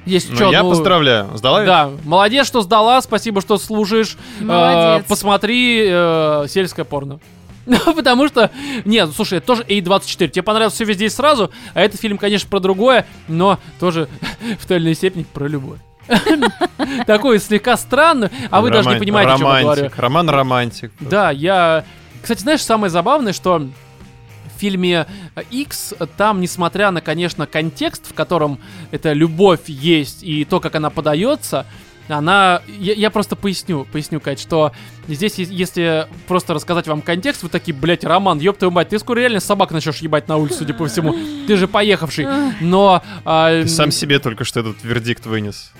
Есть 0.05 0.31
Ну, 0.31 0.37
чё, 0.37 0.51
я 0.51 0.63
ну, 0.63 0.69
поздравляю. 0.69 1.29
Сдала? 1.37 1.63
Да, 1.63 1.89
молодец, 2.03 2.45
что 2.45 2.61
сдала, 2.61 3.01
спасибо, 3.01 3.39
что 3.39 3.57
слушаешь. 3.57 4.17
Э, 4.41 4.43
Молодец. 4.43 5.05
посмотри 5.07 5.85
э, 5.87 6.45
сельское 6.49 6.83
порно. 6.83 7.21
Ну, 7.65 7.77
потому 7.95 8.27
что... 8.27 8.51
Нет, 8.83 9.07
ну, 9.07 9.13
слушай, 9.13 9.37
это 9.37 9.47
тоже 9.47 9.63
A24. 9.63 10.27
Тебе 10.27 10.43
понравилось 10.43 10.73
все 10.73 10.83
везде 10.83 11.05
и 11.05 11.09
сразу, 11.09 11.51
а 11.73 11.79
этот 11.79 12.01
фильм, 12.01 12.17
конечно, 12.17 12.49
про 12.49 12.59
другое, 12.59 13.05
но 13.29 13.59
тоже 13.79 14.09
в 14.59 14.67
той 14.67 14.75
или 14.75 14.83
иной 14.83 14.95
степени 14.95 15.23
про 15.23 15.47
любовь. 15.47 15.79
Такой 17.07 17.39
слегка 17.39 17.77
странный, 17.77 18.29
а 18.51 18.59
вы 18.59 18.71
даже 18.71 18.89
не 18.89 18.97
понимаете, 18.97 19.31
о 19.31 19.37
чем 19.37 19.47
я 19.47 19.61
говорю. 19.61 19.91
Роман 19.95 20.29
романтик. 20.29 20.91
Да, 20.99 21.31
я... 21.31 21.85
Кстати, 22.23 22.39
знаешь, 22.39 22.61
самое 22.61 22.89
забавное, 22.89 23.33
что 23.33 23.59
в 23.59 24.59
фильме 24.59 25.05
X 25.51 25.93
там, 26.15 26.39
несмотря 26.39 26.89
на, 26.89 27.01
конечно, 27.01 27.45
контекст, 27.45 28.09
в 28.09 28.13
котором 28.13 28.59
эта 28.91 29.11
любовь 29.11 29.67
есть 29.67 30.23
и 30.23 30.45
то, 30.45 30.61
как 30.61 30.75
она 30.75 30.89
подается, 30.89 31.65
она... 32.07 32.61
Я, 32.79 32.93
я 32.93 33.09
просто 33.09 33.35
поясню, 33.35 33.85
поясню, 33.91 34.21
Кать, 34.21 34.39
что 34.39 34.71
здесь, 35.09 35.37
если 35.37 36.07
просто 36.25 36.53
рассказать 36.53 36.87
вам 36.87 37.01
контекст, 37.01 37.43
вы 37.43 37.49
такие, 37.49 37.75
блядь, 37.75 38.05
Роман, 38.05 38.39
ёб 38.39 38.57
твою 38.57 38.71
мать, 38.71 38.87
ты 38.89 38.99
скоро 38.99 39.19
реально 39.19 39.41
собак 39.41 39.71
начнешь 39.71 39.97
ебать 39.97 40.29
на 40.29 40.37
улице, 40.37 40.59
судя 40.59 40.73
по 40.73 40.87
всему. 40.87 41.13
Ты 41.45 41.57
же 41.57 41.67
поехавший. 41.67 42.25
Но... 42.61 43.03
а, 43.25 43.63
Ты 43.63 43.67
сам 43.67 43.91
себе 43.91 44.19
только 44.19 44.45
что 44.45 44.61
этот 44.61 44.81
вердикт 44.81 45.25
вынес. 45.25 45.73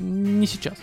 Не 0.00 0.46
сейчас. 0.48 0.74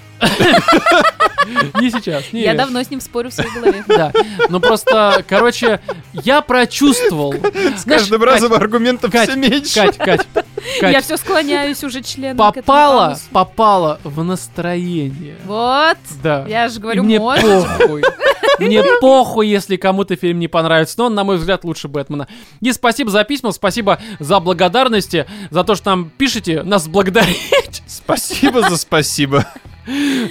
Не 1.79 1.89
сейчас. 1.89 2.25
Я 2.31 2.51
нет. 2.51 2.57
давно 2.57 2.83
с 2.83 2.89
ним 2.89 3.01
спорю 3.01 3.29
в 3.29 3.33
своей 3.33 3.51
голове. 3.51 3.83
Да, 3.87 4.13
ну 4.49 4.59
просто, 4.59 5.25
короче, 5.27 5.79
я 6.13 6.41
прочувствовал. 6.41 7.33
С 7.33 7.83
каждым 7.83 8.23
разом 8.23 8.53
аргументов 8.53 9.11
Кать, 9.11 9.29
все 9.29 9.37
меньше. 9.37 9.73
Кать, 9.73 9.97
Кать, 9.97 10.27
Я 10.81 10.93
Кать, 10.93 11.05
все 11.05 11.17
склоняюсь 11.17 11.83
уже 11.83 12.01
членом 12.01 12.37
к 12.37 12.57
этому 12.57 12.63
попала, 12.63 13.19
попала 13.31 13.99
в 14.03 14.23
настроение. 14.23 15.35
Вот. 15.45 15.97
Да. 16.21 16.45
Я 16.47 16.69
же 16.69 16.79
говорю, 16.79 17.03
мне 17.03 17.19
похуй. 17.19 18.03
Мне 18.59 18.83
похуй, 19.01 19.47
если 19.47 19.75
кому-то 19.77 20.15
фильм 20.15 20.39
не 20.39 20.47
понравится, 20.47 20.95
но 20.97 21.05
он, 21.05 21.15
на 21.15 21.23
мой 21.23 21.37
взгляд, 21.37 21.63
лучше 21.63 21.87
Бэтмена. 21.87 22.27
И 22.61 22.71
спасибо 22.71 23.09
за 23.09 23.23
письма, 23.23 23.51
спасибо 23.51 23.99
за 24.19 24.39
благодарности, 24.39 25.25
за 25.49 25.63
то, 25.63 25.75
что 25.75 25.91
нам 25.91 26.11
пишете, 26.17 26.63
нас 26.63 26.87
благодарить. 26.87 27.83
Спасибо 27.87 28.69
за 28.69 28.77
спасибо. 28.77 29.45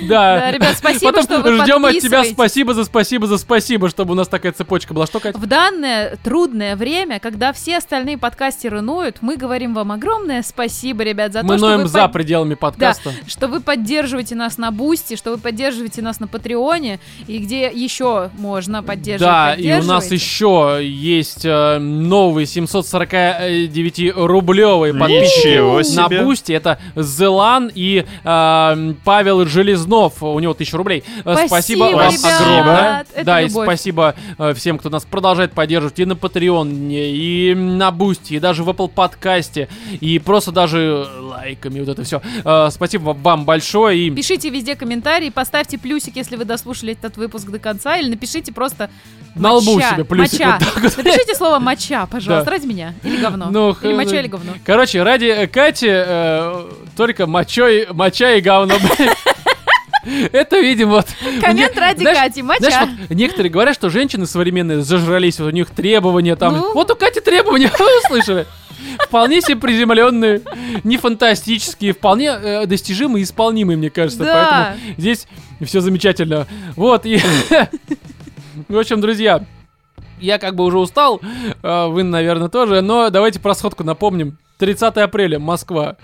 Да. 0.08 0.38
Да, 0.38 0.50
ребят, 0.50 0.76
спасибо, 0.78 1.12
Потом 1.12 1.24
что 1.24 1.38
вы 1.40 1.58
ждем 1.62 1.84
от 1.84 1.98
тебя 1.98 2.24
спасибо 2.24 2.74
за 2.74 2.84
спасибо 2.84 3.26
за 3.26 3.38
спасибо, 3.38 3.88
чтобы 3.88 4.12
у 4.12 4.14
нас 4.14 4.28
такая 4.28 4.52
цепочка 4.52 4.94
была. 4.94 5.06
Что, 5.06 5.20
Кать? 5.20 5.36
В 5.36 5.46
данное 5.46 6.16
трудное 6.22 6.76
время, 6.76 7.18
когда 7.20 7.52
все 7.52 7.78
остальные 7.78 8.18
подкастеры 8.18 8.80
ноют, 8.80 9.16
мы 9.20 9.36
говорим 9.36 9.74
вам 9.74 9.92
огромное 9.92 10.42
спасибо, 10.42 11.02
ребят, 11.02 11.32
за 11.32 11.42
Мы 11.42 11.54
то, 11.54 11.58
что 11.58 11.66
ноем 11.68 11.82
вы, 11.82 11.88
за 11.88 12.02
под- 12.02 12.12
пределами 12.12 12.54
подкаста. 12.54 13.12
что 13.26 13.48
вы 13.48 13.60
поддерживаете 13.60 14.34
нас 14.34 14.58
на 14.58 14.70
Бусти, 14.70 15.16
что 15.16 15.30
вы 15.32 15.38
поддерживаете 15.38 16.02
нас 16.02 16.20
на 16.20 16.28
Патреоне, 16.28 17.00
и 17.26 17.38
где 17.38 17.70
еще 17.72 18.30
можно 18.38 18.82
поддерживать. 18.82 19.32
Да, 19.32 19.54
и 19.54 19.72
у 19.80 19.84
нас 19.84 20.10
еще 20.10 20.78
есть 20.82 21.44
э, 21.44 21.78
новый 21.78 22.44
749-рублевый 22.44 24.98
подписчик 24.98 25.96
на. 25.96 26.08
Бусти. 26.08 26.52
Это 26.52 26.78
Зелан 26.96 27.70
и 27.74 28.04
э, 28.24 28.94
Павел 29.04 29.44
Железнов, 29.48 30.22
у 30.22 30.38
него 30.38 30.52
1000 30.52 30.76
рублей. 30.76 31.02
Э, 31.24 31.32
Спасибо, 31.46 31.46
Спасибо 31.48 31.82
вам 31.84 32.10
ребят, 32.12 32.40
огромное. 32.40 33.06
это 33.14 33.24
да, 33.24 33.40
и 33.40 33.48
любовь. 33.48 33.66
спасибо 33.66 34.14
э, 34.38 34.54
всем, 34.54 34.78
кто 34.78 34.90
нас 34.90 35.04
продолжает 35.04 35.52
поддерживать 35.52 35.98
и 35.98 36.04
на 36.04 36.12
Patreon, 36.12 36.88
и 36.90 37.54
на 37.54 37.90
Бусти, 37.90 38.34
и 38.34 38.38
даже 38.38 38.62
в 38.62 38.68
Apple 38.68 38.88
подкасте, 38.88 39.68
и 40.00 40.18
просто 40.18 40.52
даже 40.52 41.06
лайками, 41.20 41.80
вот 41.80 41.88
это 41.88 42.02
все. 42.04 42.20
Спасибо 42.70 43.16
вам 43.20 43.44
большое. 43.44 43.98
И 44.06 44.10
Пишите 44.10 44.50
везде 44.50 44.76
комментарии, 44.76 45.30
поставьте 45.30 45.78
плюсик, 45.78 46.16
если 46.16 46.36
вы 46.36 46.44
дослушали 46.44 46.92
этот 46.92 47.16
выпуск 47.16 47.48
до 47.50 47.58
конца, 47.58 47.96
или 47.96 48.08
напишите 48.08 48.52
просто 48.52 48.90
на 49.34 49.52
лбу 49.52 49.74
моча, 49.76 49.90
себе 49.92 50.04
плюсик 50.04 50.40
моча. 50.40 50.58
вот 50.58 50.74
так 50.74 50.82
вот. 50.82 50.96
Напишите 51.04 51.34
слово 51.34 51.58
моча, 51.58 52.06
пожалуйста, 52.06 52.44
Да. 52.46 52.50
ради 52.50 52.66
меня. 52.66 52.94
Или 53.04 53.20
говно. 53.20 53.48
Ну, 53.50 53.70
или 53.82 53.92
х- 53.92 53.96
моча, 53.96 54.18
или 54.20 54.26
говно. 54.26 54.52
Короче, 54.64 55.02
ради 55.02 55.26
э, 55.26 55.46
Кати 55.46 55.86
э, 55.90 56.64
только 56.96 57.26
мочой, 57.26 57.86
моча 57.92 58.32
и 58.34 58.40
говно. 58.40 58.74
Это, 60.04 60.58
видимо, 60.58 60.92
вот... 60.92 61.06
Коммент 61.40 61.72
мне- 61.72 61.80
ради 61.80 62.00
знаешь, 62.00 62.18
Кати, 62.18 62.42
моча. 62.42 62.60
Знаешь, 62.60 62.88
вот 63.08 63.16
некоторые 63.16 63.50
говорят, 63.50 63.74
что 63.74 63.90
женщины 63.90 64.26
современные 64.26 64.82
зажрались, 64.82 65.38
вот 65.38 65.46
у 65.46 65.50
них 65.50 65.70
требования 65.70 66.36
там. 66.36 66.56
Ну? 66.56 66.74
Вот 66.74 66.90
у 66.90 66.96
Кати 66.96 67.20
требования, 67.20 67.70
вы 67.78 67.86
услышали? 68.04 68.46
Вполне 69.00 69.40
себе 69.40 69.56
приземленные, 69.56 70.42
не 70.84 70.98
фантастические, 70.98 71.92
вполне 71.92 72.28
э, 72.28 72.66
достижимые 72.66 73.22
и 73.22 73.24
исполнимые, 73.24 73.76
мне 73.76 73.90
кажется. 73.90 74.24
Да. 74.24 74.74
Поэтому 74.76 74.96
здесь 74.96 75.26
все 75.62 75.80
замечательно. 75.80 76.46
Вот, 76.76 77.04
и... 77.04 77.20
В 78.68 78.76
общем, 78.76 79.00
друзья, 79.00 79.44
я 80.20 80.38
как 80.38 80.54
бы 80.54 80.64
уже 80.64 80.78
устал, 80.78 81.20
э, 81.62 81.86
вы, 81.86 82.02
наверное, 82.02 82.48
тоже, 82.48 82.80
но 82.80 83.10
давайте 83.10 83.40
про 83.40 83.54
сходку 83.54 83.84
напомним. 83.84 84.38
30 84.58 84.96
апреля, 84.96 85.38
Москва. 85.38 85.96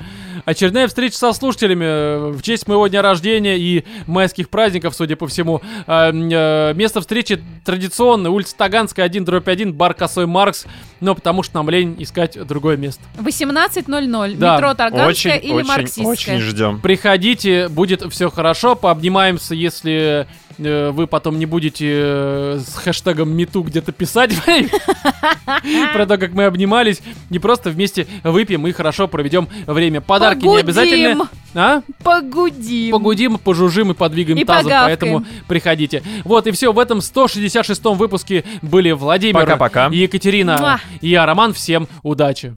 Очередная 0.45 0.89
встреча 0.89 1.17
со 1.17 1.33
слушателями 1.33 1.85
э, 1.85 2.31
в 2.33 2.43
честь 2.43 2.69
моего 2.69 2.87
дня 2.87 3.01
рождения 3.01 3.59
и 3.59 3.85
майских 4.07 4.51
праздников, 4.51 4.95
судя 4.95 5.17
по 5.17 5.27
всему. 5.27 5.63
Э, 5.87 6.11
э, 6.13 6.75
Место 6.75 7.01
встречи 7.01 7.43
традиционное, 7.65 8.31
улица 8.31 8.55
Таганская, 8.57 9.07
1, 9.07 9.25
дробь 9.25 9.49
1, 9.49 9.73
бар 9.73 9.95
Косой 9.95 10.27
Маркс, 10.27 10.67
но 11.01 11.15
потому 11.15 11.43
что 11.43 11.57
нам 11.57 11.71
лень 11.71 11.97
искать 11.99 12.39
другое 12.47 12.77
место. 12.77 13.03
18.00. 13.19 14.37
Да. 14.37 14.57
Метро 14.57 14.75
Тарганская 14.75 15.39
Очень, 15.39 15.47
или 15.47 15.53
очень, 15.55 15.69
Марксистская. 15.69 16.07
очень 16.07 16.41
ждем. 16.41 16.81
Приходите, 16.81 17.69
будет 17.69 18.03
все 18.13 18.31
хорошо, 18.31 18.75
пообнимаемся, 18.75 19.55
если 19.55 20.27
вы 20.59 21.07
потом 21.07 21.39
не 21.39 21.47
будете 21.47 21.87
э, 21.93 22.61
с 22.65 22.75
хэштегом 22.77 23.31
МИТУ 23.37 23.63
где-то 23.63 23.93
писать 23.93 24.33
про 25.93 26.07
то, 26.07 26.19
как 26.19 26.33
мы 26.33 26.45
обнимались, 26.45 27.01
не 27.31 27.39
просто 27.39 27.71
вместе 27.71 28.07
выпьем 28.23 28.67
и 28.67 28.73
хорошо 28.73 29.09
проведем 29.09 29.49
время. 29.67 30.01
Подарки 30.01 30.39
не 30.45 30.45
Погудим. 30.45 30.65
обязательны. 30.67 31.25
А? 31.55 31.83
Погудим. 32.03 32.93
Погудим, 32.93 33.39
пожужжим 33.39 33.93
и 33.93 33.95
подвигаем 33.95 34.39
И 34.39 34.45
тазом, 34.45 34.65
погавкаем. 34.65 34.99
поэтому 34.99 35.25
приходите. 35.47 36.03
Вот 36.25 36.47
и 36.47 36.51
все, 36.51 36.73
в 36.73 36.79
этом 36.79 36.99
166-м 36.99 37.97
выпуске 37.97 38.45
были 38.63 38.91
Владимир 38.93 39.41
Пока-пока. 39.41 39.89
и 39.89 39.99
Екатерина. 39.99 40.59
Муа. 40.59 40.81
И 41.01 41.09
я, 41.09 41.27
Роман, 41.27 41.53
всем 41.53 41.89
удачи. 42.03 42.53